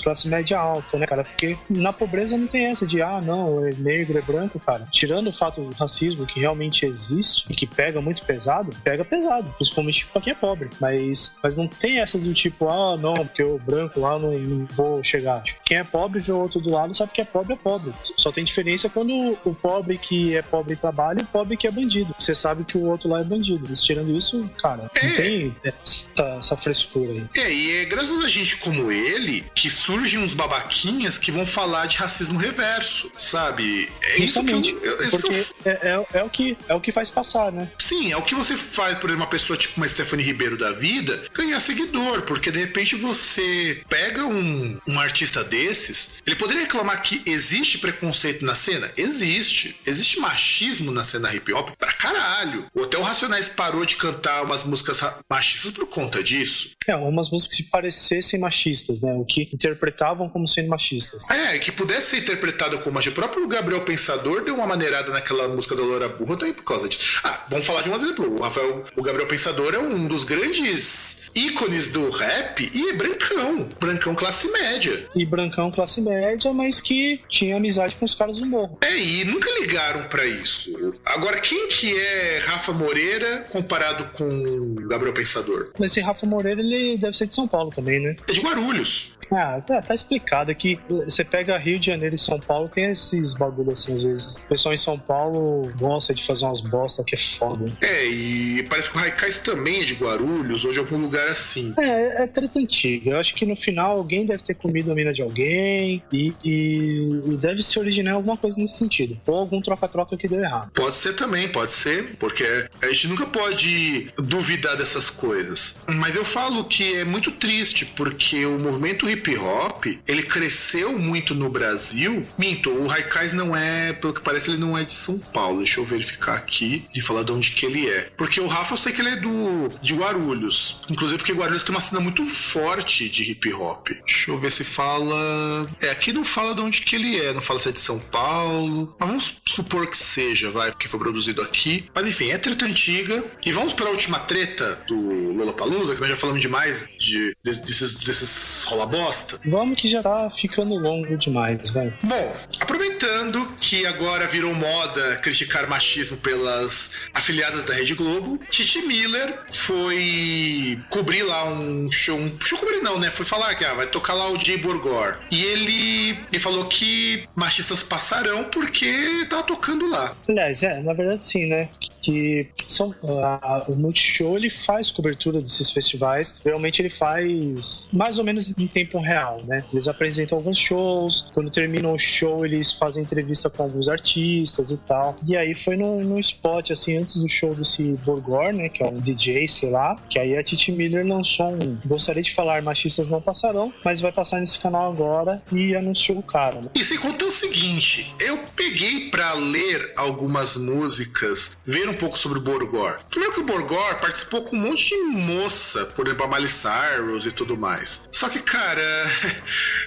classe 0.03 0.27
média 0.27 0.59
alta, 0.59 0.99
né, 0.99 1.07
cara? 1.07 1.23
Porque 1.25 1.57
na 1.69 1.93
pobreza 1.93 2.37
não 2.37 2.47
tem 2.47 2.67
essa 2.67 2.87
de, 2.87 3.03
ah, 3.03 3.21
não, 3.21 3.65
é 3.65 3.73
negro, 3.73 4.19
é 4.19 4.23
branco, 4.23 4.59
cara. 4.59 4.89
Tirando 4.91 5.29
o 5.29 5.33
fato 5.33 5.61
do 5.61 5.75
racismo 5.77 6.27
que 6.27 6.41
realmente 6.41 6.87
existe 6.87 7.47
e 7.51 7.55
que 7.55 7.67
pega 7.67 8.01
muito 8.01 8.25
pesado, 8.25 8.40
pega 8.85 9.05
pesado, 9.05 9.53
principalmente 9.57 10.07
pra 10.07 10.21
quem 10.21 10.33
é 10.33 10.37
pobre. 10.37 10.69
Mas, 10.81 11.37
mas 11.43 11.57
não 11.57 11.67
tem 11.69 12.01
essa 12.01 12.19
do 12.19 12.33
tipo, 12.35 12.69
ah, 12.69 12.97
não, 12.97 13.15
porque 13.15 13.43
o 13.43 13.59
branco 13.59 14.01
lá 14.01 14.19
não, 14.19 14.33
não 14.39 14.67
vou 14.71 15.03
chegar. 15.05 15.43
Tipo, 15.43 15.61
quem 15.65 15.79
é 15.79 15.85
pobre 15.85 16.21
vê 16.21 16.33
o 16.33 16.39
outro 16.39 16.61
do 16.61 16.71
lado 16.71 16.95
sabe 16.95 17.13
que 17.13 17.21
é 17.21 17.25
pobre 17.25 17.55
é 17.55 17.57
pobre. 17.57 17.93
Só 18.17 18.31
tem 18.33 18.45
diferença 18.45 18.89
quando 18.89 19.37
o 19.45 19.55
pobre 19.55 19.99
que 19.99 20.37
é 20.37 20.43
pobre 20.43 20.77
trabalha 20.77 21.21
e 21.21 21.23
o 21.23 21.27
pobre 21.27 21.57
que 21.57 21.67
é 21.67 21.71
bandido. 21.71 22.15
Você 22.19 22.35
sabe 22.35 22.65
que 22.65 22.77
o 22.79 22.85
outro 22.87 23.09
lá 23.09 23.21
é 23.21 23.25
bandido. 23.25 23.67
Mas 23.69 23.81
tirando 23.83 24.17
isso, 24.17 24.49
cara, 24.61 24.91
É. 24.95 25.07
não 25.07 25.15
tem 25.15 25.57
essa, 25.65 26.07
essa 26.39 26.57
frescura 26.57 27.13
aí. 27.13 27.23
É, 27.37 27.53
e 27.53 27.77
é 27.79 27.85
graças 27.85 28.23
a 28.25 28.29
gente 28.29 28.57
como 28.57 28.91
ele 28.91 29.45
que 29.55 29.69
surgem 29.71 30.19
uns 30.21 30.35
babaquinhas 30.35 31.19
que 31.19 31.31
vão 31.31 31.47
falar 31.47 31.87
de 31.87 31.97
racismo 31.97 32.39
reverso, 32.39 33.11
sabe? 33.17 33.91
É 34.03 34.19
isso 34.19 34.43
que 34.45 34.51
eu, 34.51 34.57
eu- 34.61 35.03
isso 35.05 35.19
que 35.19 35.29
eu- 35.35 35.45
Porque 35.45 35.60
é, 35.65 35.71
é, 35.71 36.19
é 36.19 36.23
o 36.23 36.31
que, 36.31 36.57
é 36.69 36.75
o 36.75 36.81
que 36.81 36.93
faz 36.93 37.11
passar, 37.11 37.53
né? 37.53 37.69
Sim, 37.79 38.13
é 38.13 38.17
o 38.17 38.23
que 38.23 38.35
você 38.35 38.57
faz 38.57 38.99
por 38.99 39.11
uma 39.11 39.27
pessoa 39.27 39.57
tipo 39.57 39.77
uma 39.77 39.89
Stephanie 39.89 40.25
Ribeiro 40.25 40.57
da 40.57 40.73
vida 40.73 41.23
ganhar 41.35 41.61
seguidor, 41.61 42.23
porque 42.23 42.51
de 42.51 42.61
repente 42.61 42.97
você 42.97 43.83
pega 43.89 44.25
um, 44.25 44.79
um 44.89 45.01
artista 45.01 45.43
desses, 45.45 46.20
ele 46.31 46.37
poderia 46.37 46.63
reclamar 46.63 47.03
que 47.03 47.23
existe 47.27 47.77
preconceito 47.79 48.45
na 48.45 48.55
cena? 48.55 48.89
Existe. 48.97 49.77
Existe 49.85 50.21
machismo 50.21 50.93
na 50.93 51.03
cena 51.03 51.35
hip 51.35 51.53
hop 51.53 51.71
pra 51.77 51.93
caralho. 51.93 52.67
O 52.73 52.83
Hotel 52.83 53.03
Racionais 53.03 53.49
parou 53.49 53.85
de 53.85 53.97
cantar 53.97 54.45
umas 54.45 54.63
músicas 54.63 55.01
machistas 55.29 55.73
por 55.73 55.87
conta 55.87 56.23
disso. 56.23 56.71
É, 56.87 56.95
umas 56.95 57.31
músicas 57.31 57.57
que 57.57 57.63
parecessem 57.65 58.39
machistas, 58.39 59.01
né? 59.01 59.13
O 59.15 59.25
que 59.25 59.51
interpretavam 59.53 60.29
como 60.29 60.47
sendo 60.47 60.69
machistas. 60.69 61.29
É, 61.31 61.59
que 61.59 61.73
pudesse 61.73 62.11
ser 62.11 62.19
interpretado 62.19 62.79
como 62.79 62.95
machismo. 62.95 63.13
O 63.13 63.17
próprio 63.17 63.49
Gabriel 63.49 63.85
Pensador 63.85 64.45
deu 64.45 64.55
uma 64.55 64.69
maneirada 64.69 65.11
naquela 65.11 65.49
música 65.49 65.75
da 65.75 65.83
Loura 65.83 66.09
Burra 66.09 66.37
também 66.37 66.55
por 66.55 66.65
causa 66.65 66.89
disso. 66.89 67.21
Ah, 67.25 67.45
vamos 67.51 67.67
falar 67.67 67.83
de 67.83 67.91
um 67.91 67.97
exemplo. 67.97 68.37
O 68.37 68.41
Rafael, 68.41 68.85
o 68.95 69.03
Gabriel 69.03 69.27
Pensador 69.27 69.75
é 69.75 69.79
um 69.79 70.07
dos 70.07 70.23
grandes 70.23 71.10
ícones 71.35 71.89
do 71.89 72.11
rap 72.11 72.71
e 72.73 72.91
é 72.91 72.93
brancão. 72.93 73.69
Brancão 73.79 74.15
classe 74.15 74.51
média. 74.51 75.09
E 75.15 75.25
Brancão, 75.25 75.71
classe 75.71 76.01
média, 76.01 76.53
mas 76.53 76.81
que 76.81 77.21
tinha 77.29 77.57
amizade 77.57 77.97
com 77.97 78.05
os 78.05 78.15
caras 78.15 78.39
do 78.39 78.47
morro. 78.47 78.79
É, 78.83 78.97
e 78.97 79.25
nunca 79.25 79.51
ligaram 79.61 80.05
pra 80.05 80.27
isso. 80.27 80.95
Agora, 81.05 81.41
quem 81.41 81.69
que 81.69 81.97
é 81.97 82.39
Rafa 82.45 82.73
Moreira 82.73 83.47
comparado 83.51 84.05
com 84.17 84.75
Gabriel 84.89 85.15
Pensador? 85.15 85.73
Mas 85.79 85.93
esse 85.93 86.01
Rafa 86.01 86.27
Moreira, 86.27 86.61
ele 86.61 86.97
deve 86.99 87.17
ser 87.17 87.27
de 87.27 87.35
São 87.35 87.47
Paulo 87.47 87.71
também, 87.71 88.01
né? 88.01 88.17
É 88.29 88.33
de 88.33 88.41
Guarulhos. 88.41 89.13
Ah, 89.33 89.61
tá, 89.61 89.81
tá 89.83 89.95
explicado 89.95 90.55
que 90.55 90.79
você 90.89 91.25
pega 91.25 91.57
Rio 91.59 91.79
de 91.79 91.87
Janeiro 91.87 92.15
e 92.15 92.19
São 92.19 92.39
Paulo, 92.41 92.69
tem 92.69 92.91
esses 92.91 93.35
bagulho 93.35 93.73
assim, 93.73 93.95
às 93.95 94.03
vezes. 94.03 94.35
O 94.37 94.47
pessoal 94.49 94.75
em 94.75 94.79
São 94.79 94.99
Paulo 94.99 95.73
gosta 95.79 96.15
de 96.15 96.25
fazer 96.25 96.45
umas 96.45 96.61
bosta 96.61 97.03
que 97.05 97.15
é 97.15 97.19
foda. 97.19 97.73
É, 97.83 98.07
e 98.07 98.63
parece 98.65 98.91
que 98.91 98.97
o 98.97 99.01
Raikais 99.01 99.39
também 99.39 99.83
é 99.83 99.85
de 99.85 99.95
Guarulhos 99.95 100.65
ou 100.65 100.73
de 100.73 100.79
algum 100.79 100.99
lugar 100.99 101.27
assim. 101.29 101.75
É, 101.79 102.25
é 102.25 102.27
treta 102.27 102.59
antiga. 102.59 103.11
Eu 103.13 103.19
acho 103.19 103.35
que 103.35 103.45
no 103.47 103.57
final 103.57 103.97
alguém 103.99 104.25
deve 104.27 104.43
ter 104.43 104.55
comido 104.55 104.91
a 104.91 104.95
mina 104.95 105.13
de 105.13 105.23
alguém 105.23 106.03
e, 106.13 106.35
e- 106.45 107.21
e 107.33 107.37
deve 107.37 107.63
se 107.63 107.79
originar 107.79 108.13
alguma 108.13 108.37
coisa 108.37 108.59
nesse 108.59 108.79
sentido. 108.79 109.19
Ou 109.27 109.37
algum 109.37 109.61
troca-troca 109.61 110.17
que 110.17 110.29
deu 110.29 110.41
errado. 110.43 110.71
Pode 110.75 110.95
ser 110.95 111.15
também, 111.15 111.49
pode 111.49 111.71
ser, 111.71 112.17
porque 112.19 112.45
a 112.83 112.87
gente 112.87 113.09
nunca 113.09 113.27
pode 113.27 114.11
duvidar 114.17 114.77
dessas 114.77 115.09
coisas. 115.11 115.83
Mas 115.89 116.15
eu 116.17 116.25
falo 116.25 116.65
que 116.65 116.97
é 116.97 117.05
muito 117.05 117.31
triste, 117.31 117.85
porque 117.85 118.45
o 118.47 118.59
movimento 118.59 119.09
hip 119.09 119.20
hop, 119.29 119.87
ele 120.07 120.23
cresceu 120.23 120.99
muito 120.99 121.35
no 121.35 121.49
Brasil. 121.51 122.27
Minto, 122.39 122.71
o 122.71 122.87
Raikais 122.87 123.33
não 123.33 123.55
é, 123.55 123.93
pelo 123.93 124.13
que 124.15 124.21
parece, 124.21 124.51
ele 124.51 124.59
não 124.59 124.77
é 124.77 124.85
de 124.85 124.93
São 124.93 125.19
Paulo. 125.19 125.59
Deixa 125.59 125.81
eu 125.81 125.85
verificar 125.85 126.37
aqui 126.37 126.85
e 126.95 127.01
falar 127.01 127.23
de 127.23 127.33
onde 127.33 127.51
que 127.53 127.67
ele 127.67 127.89
é. 127.89 128.11
Porque 128.17 128.41
o 128.41 128.47
Rafa 128.47 128.75
eu 128.75 128.77
sei 128.79 128.93
que 128.93 129.01
ele 129.01 129.11
é 129.11 129.17
do 129.17 129.73
de 129.83 129.95
Guarulhos. 129.95 130.81
Inclusive 130.91 131.19
porque 131.19 131.33
Guarulhos 131.33 131.63
tem 131.63 131.75
uma 131.75 131.81
cena 131.81 132.01
muito 132.01 132.27
forte 132.29 133.09
de 133.09 133.23
hip 133.31 133.53
hop. 133.53 133.89
Deixa 134.07 134.31
eu 134.31 134.39
ver 134.39 134.51
se 134.53 134.65
fala. 134.65 135.71
É, 135.83 135.91
aqui 135.91 136.13
não 136.13 136.25
fala 136.25 136.55
de 136.55 136.61
onde 136.61 136.81
que 136.83 136.97
ele 136.97 137.17
é, 137.21 137.33
não 137.33 137.41
fala 137.41 137.59
se 137.61 137.69
é 137.69 137.73
de 137.73 137.79
São 137.81 137.99
Paulo. 137.99 138.95
Mas 138.99 139.09
vamos 139.09 139.35
supor 139.49 139.87
que 139.89 139.97
seja, 139.97 140.51
vai, 140.51 140.71
porque 140.71 140.89
foi 140.89 140.99
produzido 141.01 141.43
aqui. 141.43 141.85
Mas 141.95 142.07
enfim, 142.07 142.31
é 142.31 142.39
treta 142.39 142.65
antiga. 142.65 143.25
E 143.45 143.53
vamos 143.53 143.73
para 143.75 143.87
a 143.87 143.91
última 143.91 144.19
treta 144.21 144.83
do 144.87 145.33
Lollapalooza, 145.33 145.95
que 145.95 146.01
nós 146.01 146.11
já 146.11 146.17
falamos 146.17 146.41
demais 146.41 146.89
de, 146.99 147.35
de- 147.45 147.61
desses, 147.61 147.93
desses 147.95 148.63
rola 148.65 148.87
bosta. 149.11 149.41
Vamos 149.45 149.81
que 149.81 149.89
já 149.89 150.03
tá 150.03 150.31
ficando 150.31 150.75
longo 150.77 151.17
demais, 151.19 151.71
velho. 151.71 151.93
Bom, 152.03 152.33
aproveitando 152.61 153.45
que 153.61 153.85
agora 153.85 154.27
virou 154.29 154.55
moda 154.55 155.17
criticar 155.17 155.69
machismo 155.69 156.17
pelas 156.19 156.93
afiliadas 157.13 157.65
da 157.65 157.75
Rede 157.75 157.95
Globo, 157.95 158.39
Titi 158.49 158.87
Miller 158.87 159.35
foi 159.49 160.79
cobrir 160.89 161.23
lá 161.23 161.45
um 161.49 161.91
show. 161.91 162.17
Um 162.17 162.31
show 162.41 162.59
cobrir 162.59 162.81
não, 162.81 162.99
né? 162.99 163.11
Foi 163.11 163.27
falar 163.27 163.55
que 163.57 163.65
ah, 163.65 163.75
vai 163.75 163.87
tocar 163.87 164.15
lá 164.15 164.31
o 164.31 164.39
Jay 164.39 164.57
Borgor. 164.57 165.19
E 165.31 165.43
ele, 165.43 166.19
ele 166.33 166.41
falou 166.41 166.67
que 166.67 167.25
machistas 167.35 167.83
passarão 167.83 168.45
porque 168.45 169.27
tava 169.29 169.43
tocando 169.43 169.89
lá. 169.89 170.17
Aliás, 170.29 170.63
é, 170.63 170.81
na 170.83 170.93
verdade 170.93 171.25
sim, 171.25 171.47
né? 171.47 171.69
que 172.01 172.49
são 172.67 172.91
uh, 173.03 173.71
o 173.71 173.77
Multishow 173.77 174.37
ele 174.37 174.51
faz 174.51 174.91
cobertura 174.91 175.41
desses 175.41 175.71
festivais. 175.71 176.41
Realmente 176.45 176.81
ele 176.81 176.91
faz 176.91 177.89
mais 177.93 178.19
ou 178.19 178.25
menos 178.25 178.53
em 178.59 178.67
tempo 178.67 178.90
real, 178.99 179.41
né? 179.47 179.65
Eles 179.73 179.89
apresentam 179.89 180.39
alguns 180.39 180.59
shows, 180.59 181.31
quando 181.33 181.51
terminam 181.51 181.93
o 181.93 181.99
show 181.99 182.45
eles 182.45 182.73
fazem 182.73 183.03
entrevista 183.03 183.49
com 183.49 183.63
alguns 183.63 183.89
artistas 183.89 184.71
e 184.71 184.79
tal. 184.79 185.17
E 185.27 185.37
aí 185.37 185.55
foi 185.55 185.77
num, 185.77 186.03
num 186.03 186.19
spot 186.19 186.71
assim 186.71 186.99
antes 186.99 187.17
do 187.17 187.29
show 187.29 187.55
desse 187.55 187.93
Borgor, 188.05 188.53
né? 188.53 188.69
Que 188.69 188.83
é 188.83 188.89
um 188.89 189.01
DJ, 189.01 189.47
sei 189.49 189.71
lá. 189.71 189.97
Que 190.09 190.19
aí 190.19 190.37
a 190.37 190.43
Titi 190.43 190.73
Miller 190.73 191.07
lançou 191.07 191.49
um. 191.49 191.79
Gostaria 191.87 192.23
de 192.23 192.35
falar, 192.35 192.63
machistas 192.63 193.09
não 193.09 193.21
passarão, 193.21 193.73
mas 193.85 194.01
vai 194.01 194.13
passar 194.13 194.41
nesse 194.41 194.59
canal 194.59 194.91
agora 194.91 195.43
e 195.53 195.75
anunciou 195.75 196.19
o 196.19 196.23
cara. 196.23 196.61
Né? 196.61 196.69
E 196.75 196.85
sem 196.85 196.99
contar 196.99 197.27
o 197.27 197.31
seguinte, 197.31 198.15
eu 198.21 198.39
peguei 198.57 199.11
para 199.11 199.35
ler 199.35 199.93
algumas 199.97 200.57
músicas, 200.57 201.57
ver 201.65 201.89
um 201.89 201.95
pouco 201.95 202.17
sobre 202.17 202.39
o 202.39 202.43
Borgor. 202.43 203.01
Primeiro 203.11 203.35
que 203.35 203.41
o 203.41 203.45
Borgor 203.45 204.01
participou 204.01 204.43
com 204.43 204.57
um 204.57 204.61
monte 204.61 204.89
de 204.89 204.97
moça, 204.97 205.87
por 205.87 206.07
exemplo, 206.07 206.25
a 206.25 206.29
Miley 206.29 206.49
Cyrus 206.49 207.27
e 207.27 207.33
tudo 207.33 207.57
mais. 207.57 208.09
Só 208.11 208.29
que, 208.29 208.41
cara, 208.41 208.80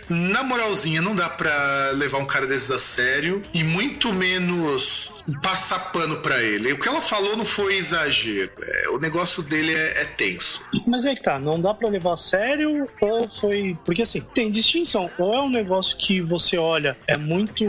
na 0.09 0.43
moralzinha, 0.43 1.01
não 1.01 1.15
dá 1.15 1.29
pra 1.29 1.91
levar 1.93 2.19
um 2.19 2.25
cara 2.25 2.45
desses 2.45 2.71
a 2.71 2.79
sério 2.79 3.41
e 3.53 3.63
muito 3.63 4.13
menos 4.13 5.23
passar 5.41 5.91
pano 5.91 6.17
para 6.17 6.41
ele. 6.41 6.73
O 6.73 6.77
que 6.77 6.87
ela 6.87 7.01
falou 7.01 7.35
não 7.37 7.45
foi 7.45 7.75
exagero. 7.77 8.51
É, 8.59 8.89
o 8.89 8.99
negócio 8.99 9.41
dele 9.41 9.73
é, 9.73 10.01
é, 10.01 10.05
tenso. 10.05 10.61
Mas 10.85 11.05
é 11.05 11.15
que 11.15 11.21
tá, 11.21 11.39
não 11.39 11.59
dá 11.59 11.73
para 11.73 11.89
levar 11.89 12.13
a 12.13 12.17
sério 12.17 12.87
ou 12.99 13.27
foi. 13.27 13.77
Porque 13.85 14.01
assim, 14.01 14.21
tem 14.33 14.51
distinção. 14.51 15.09
Ou 15.17 15.33
é 15.33 15.41
um 15.41 15.49
negócio 15.49 15.97
que 15.97 16.21
você 16.21 16.57
olha, 16.57 16.97
é 17.07 17.17
muito 17.17 17.65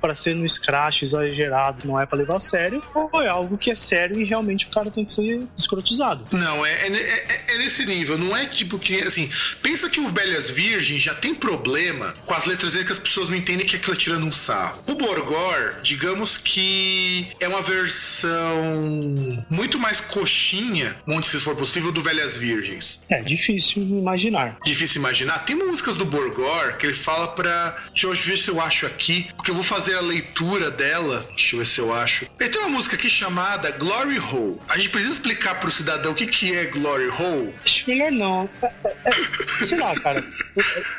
para 0.00 0.14
ser 0.14 0.34
no 0.34 0.48
scratch, 0.48 1.02
exagerado, 1.02 1.86
não 1.86 1.98
é 1.98 2.06
para 2.06 2.18
levar 2.18 2.36
a 2.36 2.40
sério, 2.40 2.82
ou 2.94 3.22
é 3.22 3.28
algo 3.28 3.56
que 3.56 3.70
é 3.70 3.74
sério 3.74 4.20
e 4.20 4.24
realmente 4.24 4.66
o 4.66 4.70
cara 4.70 4.90
tem 4.90 5.04
que 5.04 5.10
ser 5.10 5.46
escrotizado. 5.56 6.24
Não, 6.32 6.64
é, 6.64 6.72
é, 6.72 6.88
é, 6.88 7.54
é 7.54 7.58
nesse 7.58 7.86
nível. 7.86 8.18
Não 8.18 8.36
é 8.36 8.46
tipo 8.46 8.78
que, 8.78 9.00
assim, 9.02 9.30
pensa 9.62 9.88
que 9.88 10.00
o 10.00 10.08
Velhas 10.08 10.50
Virgens 10.60 11.00
já 11.00 11.14
tem 11.14 11.34
problema 11.34 12.14
com 12.26 12.34
as 12.34 12.44
letras 12.44 12.72
dele 12.72 12.84
que 12.84 12.92
as 12.92 12.98
pessoas 12.98 13.30
não 13.30 13.36
entendem 13.36 13.66
que 13.66 13.76
é 13.76 13.78
aquilo 13.78 13.96
tirando 13.96 14.26
um 14.26 14.30
sarro. 14.30 14.84
O 14.86 14.94
Borgor, 14.94 15.76
digamos 15.82 16.36
que 16.36 17.28
é 17.40 17.48
uma 17.48 17.62
versão 17.62 19.42
muito 19.48 19.78
mais 19.78 20.00
coxinha, 20.00 20.94
onde 21.08 21.26
se 21.26 21.38
for 21.38 21.56
possível, 21.56 21.90
do 21.90 22.02
Velhas 22.02 22.36
Virgens. 22.36 23.06
É 23.08 23.22
difícil 23.22 23.82
imaginar. 23.82 24.58
Difícil 24.62 25.00
imaginar. 25.00 25.38
Tem 25.46 25.56
músicas 25.56 25.96
do 25.96 26.04
Borgor 26.04 26.76
que 26.76 26.84
ele 26.84 26.94
fala 26.94 27.28
pra. 27.28 27.78
Deixa 27.92 28.06
eu 28.06 28.12
ver 28.12 28.36
se 28.36 28.50
eu 28.50 28.60
acho 28.60 28.84
aqui, 28.84 29.28
porque 29.36 29.50
eu 29.50 29.54
vou 29.54 29.64
fazer 29.64 29.94
a 29.94 30.00
leitura 30.02 30.70
dela. 30.70 31.26
Deixa 31.30 31.56
eu 31.56 31.60
ver 31.60 31.66
se 31.66 31.78
eu 31.78 31.90
acho. 31.90 32.26
Ele 32.38 32.50
tem 32.50 32.60
uma 32.60 32.70
música 32.70 32.96
aqui 32.96 33.08
chamada 33.08 33.70
Glory 33.70 34.18
Hole. 34.18 34.58
A 34.68 34.76
gente 34.76 34.90
precisa 34.90 35.14
explicar 35.14 35.54
pro 35.54 35.70
cidadão 35.70 36.12
o 36.12 36.14
que, 36.14 36.26
que 36.26 36.54
é 36.54 36.66
Glory 36.66 37.08
Hole? 37.08 37.54
Acho 37.64 37.88
melhor 37.88 38.12
não. 38.12 38.50
É, 38.62 38.66
é, 38.66 38.96
é, 39.06 39.64
sei 39.64 39.78
lá, 39.78 39.98
cara. 40.00 40.22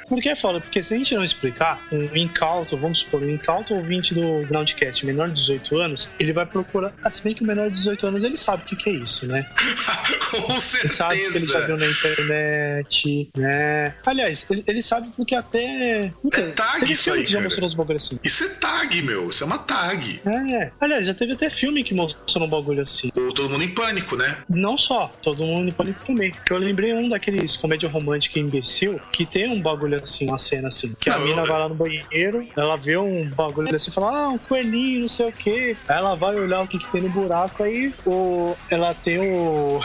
Por 0.08 0.22
que 0.22 0.30
é 0.30 0.36
foda? 0.36 0.60
Porque 0.60 0.82
se 0.82 0.94
a 0.94 0.98
gente 0.98 1.16
não 1.16 1.24
explicar, 1.24 1.82
um 1.92 2.16
incauto, 2.16 2.78
vamos 2.78 3.00
supor, 3.00 3.22
um 3.22 3.30
incauto 3.30 3.74
ouvinte 3.74 4.14
do 4.14 4.46
Groundcast 4.48 5.06
menor 5.06 5.30
de 5.30 5.36
18 5.36 5.78
anos, 5.78 6.10
ele 6.20 6.34
vai 6.34 6.46
procurar. 6.46 6.94
Se 7.10 7.24
bem 7.24 7.34
que 7.34 7.44
o 7.44 7.48
menor 7.48 7.70
de 7.70 7.78
18 7.78 8.08
anos 8.08 8.24
ele 8.24 8.38
sabe 8.38 8.64
o 8.64 8.66
que, 8.66 8.76
que 8.76 8.90
é 8.90 8.94
isso, 8.94 9.28
né? 9.28 9.48
Com 10.32 10.60
certeza. 10.60 10.82
Ele 10.82 10.90
sabe 10.90 11.16
que 11.16 11.38
ele 11.38 11.46
já 11.46 11.60
viu 11.60 11.78
na 11.78 11.86
internet, 11.88 13.30
né? 13.36 13.96
Aliás, 14.06 14.46
ele, 14.50 14.64
ele 14.68 14.82
sabe 14.82 15.10
porque 15.16 15.36
até. 15.36 16.12
Então, 16.24 16.44
é 16.44 16.52
tag 16.52 16.92
isso 16.92 17.12
aí. 17.12 17.26
Que 17.26 17.34
já 17.34 17.42
mostrou 17.42 17.68
os 17.68 17.74
bagulhos 17.74 18.06
assim. 18.06 18.20
Isso 18.24 18.44
é 18.44 18.50
tag, 18.50 19.02
meu. 19.02 19.30
Isso 19.30 19.44
é 19.44 19.48
uma 19.48 19.58
tag. 19.58 20.22
É. 20.26 20.72
Aliás, 20.80 21.06
já 21.06 21.14
teve 21.14 21.34
até 21.34 21.50
filme 21.50 21.84
que 21.84 21.94
mostrou 21.94 22.46
um 22.46 22.50
bagulho 22.50 22.82
assim. 22.82 23.12
Ou 23.16 23.34
Todo 23.34 23.50
Mundo 23.50 23.64
em 23.64 23.70
Pânico, 23.70 24.16
né? 24.16 24.38
Não 24.50 24.78
só, 24.78 25.08
Todo 25.22 25.44
Mundo 25.44 25.70
em 25.70 25.72
Pânico 25.72 26.04
também. 26.04 26.32
Que 26.46 26.54
eu 26.54 26.58
lembrei 26.58 26.94
um 26.94 27.10
daqueles 27.10 27.58
comédia 27.58 27.90
romântica 27.90 28.40
imbecil 28.40 29.00
que 29.12 29.26
tem 29.26 29.41
um 29.48 29.62
bagulho 29.62 30.02
assim, 30.02 30.28
uma 30.28 30.38
cena 30.38 30.68
assim. 30.68 30.94
Que 31.00 31.10
não, 31.10 31.18
a 31.18 31.20
mina 31.20 31.42
eu... 31.42 31.46
vai 31.46 31.60
lá 31.60 31.70
no 31.70 31.76
banheiro, 31.76 32.48
ela 32.56 32.76
vê 32.76 32.98
um 32.98 33.30
bagulho 33.30 33.74
assim 33.74 33.90
e 33.90 33.94
fala: 33.94 34.26
Ah, 34.26 34.30
um 34.30 34.38
coelhinho, 34.38 35.02
não 35.02 35.10
sei 35.10 35.30
o 35.30 35.32
quê. 35.32 35.76
Aí 35.88 35.98
ela 35.98 36.16
vai 36.16 36.36
olhar 36.36 36.62
o 36.62 36.68
que, 36.68 36.78
que 36.78 36.92
tem 36.92 37.02
no 37.02 37.10
buraco, 37.10 37.64
aí 37.64 37.94
o, 38.06 38.56
ela 38.70 38.94
tem 38.94 39.20
o. 39.20 39.82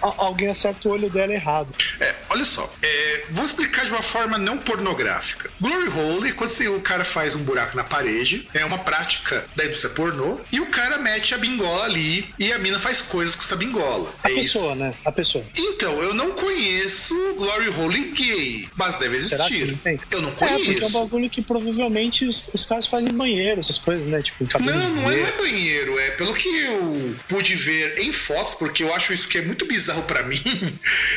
alguém 0.00 0.48
acerta 0.48 0.88
o 0.88 0.92
olho 0.92 1.10
dela 1.10 1.32
errado. 1.32 1.68
É, 2.00 2.14
olha 2.30 2.44
só, 2.44 2.70
é, 2.82 3.24
vou 3.30 3.44
explicar 3.44 3.84
de 3.84 3.90
uma 3.90 4.02
forma 4.02 4.38
não 4.38 4.58
pornográfica. 4.58 5.50
Glory 5.60 5.88
hole, 5.88 6.32
quando 6.32 6.50
o 6.76 6.80
cara 6.80 7.04
faz 7.04 7.34
um 7.34 7.42
buraco 7.42 7.76
na 7.76 7.84
parede, 7.84 8.48
é 8.54 8.64
uma 8.64 8.78
prática 8.78 9.46
da 9.54 9.64
indústria 9.64 9.90
pornô, 9.90 10.40
e 10.50 10.60
o 10.60 10.66
cara 10.66 10.98
mete 10.98 11.34
a 11.34 11.38
bingola 11.38 11.84
ali 11.84 12.28
e 12.38 12.52
a 12.52 12.58
mina 12.58 12.78
faz 12.78 13.00
coisas 13.00 13.34
com 13.34 13.42
essa 13.42 13.56
bingola. 13.56 14.12
A 14.22 14.30
é 14.30 14.34
pessoa, 14.34 14.72
isso. 14.72 14.74
né? 14.76 14.94
A 15.04 15.12
pessoa. 15.12 15.44
Então, 15.56 16.02
eu 16.02 16.14
não 16.14 16.32
conheço 16.32 17.14
Glory 17.34 17.68
Hole 17.68 18.04
gay, 18.12 18.68
mas 18.76 18.97
deve 18.98 19.16
existir. 19.16 19.78
Eu 20.10 20.22
não 20.22 20.30
conheço. 20.32 20.70
É, 20.70 20.84
é 20.84 20.86
um 20.86 20.90
bagulho 20.90 21.30
que 21.30 21.42
provavelmente 21.42 22.24
os, 22.24 22.48
os 22.52 22.64
caras 22.64 22.86
fazem 22.86 23.10
em 23.10 23.16
banheiro, 23.16 23.60
essas 23.60 23.78
coisas, 23.78 24.06
né? 24.06 24.22
Tipo, 24.22 24.46
Não, 24.60 24.90
não 24.90 25.10
é, 25.10 25.20
é 25.20 25.32
banheiro. 25.32 25.98
É 25.98 26.10
pelo 26.12 26.34
que 26.34 26.48
eu 26.48 27.16
pude 27.28 27.54
ver 27.54 27.98
em 27.98 28.12
fotos, 28.12 28.54
porque 28.54 28.82
eu 28.82 28.94
acho 28.94 29.12
isso 29.12 29.28
que 29.28 29.38
é 29.38 29.42
muito 29.42 29.66
bizarro 29.66 30.02
para 30.02 30.22
mim. 30.24 30.40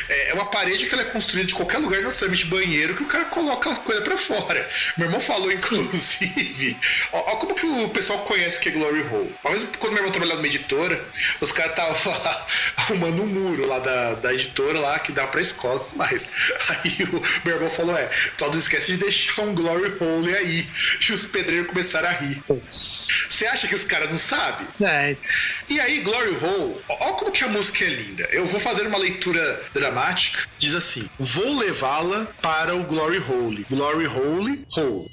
É 0.08 0.34
uma 0.34 0.46
parede 0.46 0.86
que 0.86 0.94
ela 0.94 1.02
é 1.02 1.06
construída 1.06 1.46
de 1.46 1.54
qualquer 1.54 1.78
lugar, 1.78 1.98
não 1.98 2.06
necessariamente 2.06 2.46
banheiro, 2.46 2.94
que 2.94 3.02
o 3.02 3.06
cara 3.06 3.24
coloca 3.26 3.70
a 3.70 3.76
coisa 3.76 4.02
para 4.02 4.16
fora. 4.16 4.68
Meu 4.96 5.06
irmão 5.06 5.20
falou, 5.20 5.50
inclusive, 5.52 6.76
ó, 7.12 7.32
ó, 7.32 7.36
como 7.36 7.54
que 7.54 7.66
o 7.66 7.88
pessoal 7.88 8.20
conhece 8.20 8.58
o 8.58 8.60
que 8.60 8.68
é 8.68 8.72
Glory 8.72 9.02
Hole. 9.10 9.34
Uma 9.44 9.54
vez, 9.54 9.68
quando 9.78 9.92
meu 9.92 10.00
irmão 10.00 10.12
trabalhava 10.12 10.38
numa 10.38 10.46
editora, 10.46 11.04
os 11.40 11.52
caras 11.52 11.72
estavam 11.72 12.22
arrumando 12.76 13.22
um 13.22 13.26
muro 13.26 13.66
lá 13.66 13.78
da, 13.78 14.14
da 14.14 14.32
editora 14.34 14.78
lá 14.78 14.98
que 14.98 15.12
dá 15.12 15.26
pra 15.26 15.40
escola 15.40 15.76
e 15.76 15.84
tudo 15.88 15.96
mais. 15.96 16.28
Aí 16.68 17.04
o 17.04 17.22
meu 17.44 17.54
irmão 17.56 17.70
falou: 17.72 17.96
é, 17.96 18.10
só 18.38 18.48
não 18.48 18.58
esquece 18.58 18.92
de 18.92 18.98
deixar 18.98 19.42
um 19.42 19.54
Glory 19.54 19.92
Hole 20.00 20.34
aí. 20.34 20.66
E 21.08 21.12
os 21.12 21.24
pedreiros 21.26 21.68
começaram 21.68 22.08
a 22.08 22.12
rir. 22.12 22.42
Você 23.28 23.46
acha 23.46 23.66
que 23.66 23.74
os 23.74 23.84
caras 23.84 24.10
não 24.10 24.18
sabem? 24.18 24.66
É. 24.82 25.16
E 25.68 25.80
aí, 25.80 26.00
Glory 26.00 26.36
Hole, 26.36 26.76
ó 26.88 27.12
como 27.12 27.32
que 27.32 27.44
a 27.44 27.48
música 27.48 27.84
é 27.84 27.88
linda. 27.88 28.28
Eu 28.32 28.44
vou 28.46 28.60
fazer 28.60 28.86
uma 28.86 28.98
leitura 28.98 29.62
dramática. 29.74 30.48
Diz 30.58 30.74
assim: 30.74 31.08
Vou 31.18 31.58
levá-la 31.58 32.26
para 32.40 32.74
o 32.74 32.84
Glory 32.84 33.18
Hole. 33.18 33.66
Glory 33.68 34.06
Hole, 34.06 34.64
Hole. 34.76 35.10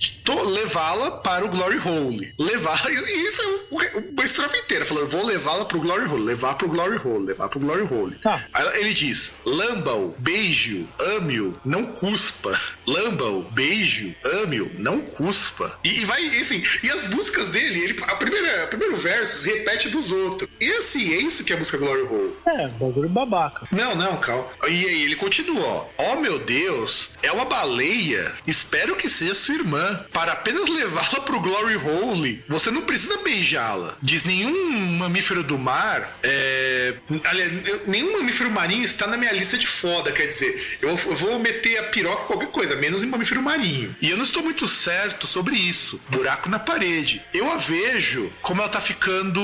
Levá-la 0.53 1.11
para 1.11 1.45
o 1.45 1.49
Glory 1.49 1.79
Hole. 1.79 2.33
Levar. 2.39 2.79
Isso 2.89 3.41
é 3.41 3.97
uma 3.99 4.25
estrofe 4.25 4.57
inteira, 4.59 4.85
falando: 4.85 5.09
Vou 5.09 5.25
levá-la 5.25 5.65
para 5.65 5.77
o 5.77 5.81
Glory 5.81 6.05
Hole. 6.05 6.23
Levar 6.23 6.55
para 6.55 6.67
o 6.67 6.69
Glory 6.69 6.99
Hole. 7.03 7.25
Levar 7.25 7.49
para 7.49 7.57
o 7.57 7.61
Glory 7.61 7.81
Hole. 7.81 8.15
Tá. 8.19 8.45
Aí 8.53 8.79
ele 8.79 8.93
diz: 8.93 9.33
Lamba-o, 9.45 10.15
beijo, 10.19 10.87
ame-o, 10.99 11.59
não 11.65 11.85
cuspa. 11.85 12.48
Lamba-o, 12.87 13.43
beijo, 13.43 14.15
ame-o, 14.41 14.71
não 14.77 14.99
cuspa. 14.99 15.79
E, 15.83 16.01
e 16.01 16.05
vai, 16.05 16.25
assim, 16.39 16.63
e 16.83 16.89
as 16.89 17.05
músicas 17.07 17.49
dele, 17.49 17.79
ele, 17.79 18.03
a 18.03 18.15
primeira, 18.15 18.65
o 18.65 18.67
primeiro 18.67 18.95
verso 18.95 19.45
repete 19.45 19.89
dos 19.89 20.11
outros. 20.11 20.49
E 20.59 20.71
assim, 20.73 21.13
é 21.13 21.17
isso 21.17 21.43
que 21.43 21.53
é 21.53 21.55
a 21.55 21.59
música 21.59 21.77
Glory 21.77 22.01
Hole. 22.03 22.33
É, 22.47 22.67
bagulho 22.67 23.09
babaca. 23.09 23.67
Não, 23.71 23.95
não, 23.95 24.17
calma. 24.17 24.47
E 24.67 24.85
aí 24.85 25.03
ele 25.03 25.15
continua, 25.15 25.61
ó. 25.65 25.87
Oh 25.97 26.15
meu 26.17 26.39
Deus, 26.39 27.11
é 27.21 27.31
uma 27.31 27.45
baleia. 27.45 28.33
Espero 28.45 28.95
que 28.95 29.09
seja 29.09 29.33
sua 29.35 29.55
irmã. 29.55 30.05
Para 30.11 30.33
apenas 30.33 30.67
levá-la 30.69 31.21
pro 31.21 31.39
Glory 31.39 31.75
Hole, 31.75 32.43
você 32.47 32.71
não 32.71 32.81
precisa 32.81 33.17
beijá-la. 33.17 33.97
Diz 34.01 34.23
nenhum 34.23 34.97
mamífero 34.97 35.43
do 35.43 35.57
mar. 35.57 36.17
É... 36.23 36.95
Aliás, 37.25 37.51
nenhum 37.87 38.13
mamífero 38.13 38.51
marinho 38.51 38.83
está 38.83 39.07
na 39.07 39.17
minha 39.17 39.31
lista 39.31 39.57
de 39.57 39.67
foda. 39.67 40.11
Quer 40.11 40.27
dizer, 40.27 40.77
eu 40.81 40.95
vou 40.95 41.39
meter 41.39 41.77
a 41.77 41.83
piroca 41.83 42.25
qualquer 42.39 42.51
coisa, 42.51 42.75
menos 42.77 43.03
em 43.03 43.07
mamífero 43.07 43.41
marinho. 43.41 43.95
E 44.01 44.09
eu 44.09 44.15
não 44.15 44.23
estou 44.23 44.41
muito 44.41 44.67
certo 44.67 45.27
sobre 45.27 45.55
isso. 45.55 45.99
Buraco 46.09 46.49
na 46.49 46.59
parede. 46.59 47.21
Eu 47.33 47.51
a 47.51 47.57
vejo 47.57 48.31
como 48.41 48.61
ela 48.61 48.69
tá 48.69 48.79
ficando. 48.79 49.41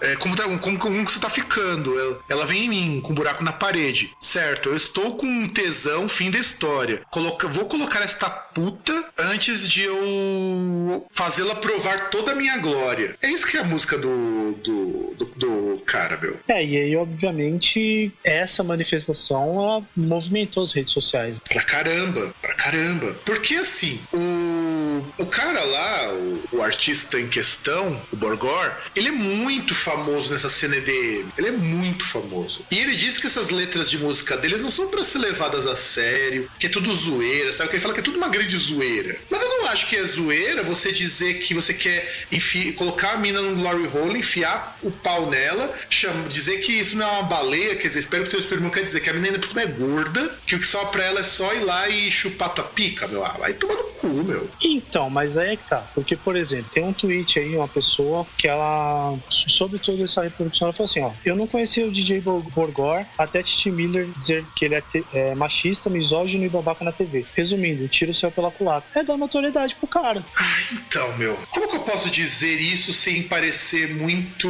É, 0.00 0.16
como, 0.16 0.36
tá, 0.36 0.44
como, 0.58 0.78
como 0.78 1.04
você 1.08 1.18
tá 1.18 1.30
ficando. 1.30 1.98
Ela, 1.98 2.20
ela 2.28 2.46
vem 2.46 2.66
em 2.66 2.68
mim, 2.68 3.00
com 3.00 3.12
um 3.12 3.14
buraco 3.14 3.42
na 3.42 3.52
parede. 3.52 4.12
Certo, 4.20 4.68
eu 4.68 4.76
estou 4.76 5.16
com 5.16 5.48
tesão, 5.48 6.08
fim 6.08 6.30
da 6.30 6.38
história. 6.38 7.02
Coloca, 7.10 7.48
vou 7.48 7.66
colocar 7.66 8.00
esta 8.00 8.28
puta 8.54 9.04
antes 9.18 9.68
de 9.68 9.82
eu 9.82 11.06
fazê-la 11.12 11.54
provar 11.54 12.10
toda 12.10 12.32
a 12.32 12.34
minha 12.34 12.58
glória. 12.58 13.16
É 13.22 13.30
isso 13.30 13.46
que 13.46 13.56
é 13.56 13.60
a 13.60 13.64
música 13.64 13.96
do, 13.98 14.52
do, 14.54 15.14
do, 15.14 15.26
do 15.26 15.82
cara, 15.86 16.16
meu. 16.16 16.38
É, 16.48 16.64
e 16.64 16.76
aí, 16.76 16.96
obviamente, 16.96 18.12
essa 18.24 18.62
manifestação 18.62 19.60
ela 19.60 19.86
movimentou 19.96 20.62
as 20.62 20.72
redes 20.72 20.92
sociais. 20.92 21.38
Pra 21.38 21.62
caramba, 21.62 22.34
pra 22.40 22.54
caramba. 22.54 23.16
Porque 23.24 23.54
assim, 23.54 24.00
o, 24.12 25.22
o 25.22 25.26
cara 25.26 25.62
lá, 25.62 26.12
o, 26.12 26.56
o 26.56 26.62
artista 26.62 27.20
em 27.20 27.28
questão, 27.28 28.00
o 28.12 28.16
Borgor, 28.16 28.76
ele 28.94 29.08
é 29.08 29.12
muito 29.12 29.74
famoso 29.74 30.32
nessa 30.32 30.48
cena 30.48 30.76
EDM. 30.76 31.28
Ele 31.38 31.48
é 31.48 31.52
muito 31.52 32.04
famoso. 32.04 32.64
E 32.70 32.78
ele 32.78 32.94
disse 32.94 33.20
que 33.20 33.26
essas 33.26 33.50
letras 33.50 33.90
de 33.90 33.98
música 33.98 34.36
deles 34.36 34.60
não 34.60 34.70
são 34.70 34.88
para 34.88 35.04
ser 35.04 35.18
levadas 35.18 35.66
a 35.66 35.74
sério, 35.74 36.48
que 36.58 36.66
é 36.66 36.70
tudo 36.70 36.94
zoeira, 36.94 37.52
sabe? 37.52 37.70
Que 37.70 37.76
ele 37.76 37.82
fala 37.82 37.94
que 37.94 38.00
é 38.00 38.02
tudo 38.02 38.18
uma 38.18 38.28
grande 38.28 38.41
zoeira. 38.56 39.16
Mas 39.30 39.40
não 39.40 39.62
não 39.62 39.70
acho 39.70 39.86
que 39.86 39.96
é 39.96 40.02
zoeira 40.02 40.62
você 40.62 40.92
dizer 40.92 41.34
que 41.34 41.54
você 41.54 41.72
quer 41.72 42.26
colocar 42.76 43.12
a 43.12 43.16
mina 43.16 43.40
no 43.40 43.54
glory 43.56 43.88
hole, 43.94 44.18
enfiar 44.18 44.76
o 44.82 44.90
pau 44.90 45.30
nela, 45.30 45.72
dizer 46.28 46.58
que 46.58 46.72
isso 46.72 46.96
não 46.96 47.06
é 47.06 47.10
uma 47.12 47.22
baleia, 47.22 47.76
quer 47.76 47.88
dizer, 47.88 48.00
espero 48.00 48.24
que 48.24 48.30
seu 48.30 48.40
irmão 48.40 48.70
quer 48.70 48.82
dizer 48.82 49.00
que 49.00 49.08
a 49.08 49.12
menina 49.12 49.38
é 49.38 49.66
gorda, 49.66 50.34
que 50.46 50.56
o 50.56 50.58
que 50.58 50.66
só 50.66 50.86
pra 50.86 51.04
ela 51.04 51.20
é 51.20 51.22
só 51.22 51.54
ir 51.54 51.60
lá 51.60 51.88
e 51.88 52.10
chupar 52.10 52.52
tua 52.52 52.64
pica, 52.64 53.06
meu. 53.06 53.24
Ah, 53.24 53.36
vai 53.38 53.54
tomar 53.54 53.74
no 53.74 53.84
cu, 53.84 54.08
meu. 54.24 54.50
Então, 54.62 55.08
mas 55.08 55.36
aí 55.36 55.52
é 55.52 55.56
que 55.56 55.68
tá. 55.68 55.78
Porque, 55.94 56.16
por 56.16 56.34
exemplo, 56.34 56.70
tem 56.70 56.84
um 56.84 56.92
tweet 56.92 57.38
aí, 57.38 57.56
uma 57.56 57.68
pessoa 57.68 58.26
que 58.36 58.48
ela, 58.48 59.16
sobre 59.28 59.78
toda 59.78 60.02
essa 60.02 60.22
reprodução, 60.22 60.66
ela 60.66 60.72
falou 60.72 60.86
assim: 60.86 61.00
ó, 61.00 61.12
eu 61.24 61.36
não 61.36 61.46
conhecia 61.46 61.86
o 61.86 61.92
DJ 61.92 62.20
Borgor 62.20 63.04
até 63.16 63.42
Titi 63.42 63.70
Miller 63.70 64.08
dizer 64.16 64.44
que 64.56 64.64
ele 64.64 64.74
é, 64.74 64.82
é, 65.12 65.34
machista, 65.34 65.88
misógino 65.88 66.44
e 66.44 66.48
babaca 66.48 66.84
na 66.84 66.92
TV. 66.92 67.24
Resumindo, 67.34 67.86
tira 67.88 68.10
o 68.10 68.14
céu 68.14 68.30
pela 68.32 68.50
culatra. 68.50 69.00
É 69.00 69.04
dar 69.04 69.16
notoriedade 69.16 69.74
pro 69.76 69.86
cara. 69.86 70.24
Ah, 70.36 70.58
então, 70.72 71.16
meu, 71.16 71.38
como 71.50 71.68
que 71.68 71.76
eu 71.76 71.80
posso 71.80 72.10
dizer 72.10 72.60
isso 72.60 72.92
sem 72.92 73.22
parecer 73.22 73.94
muito 73.94 74.48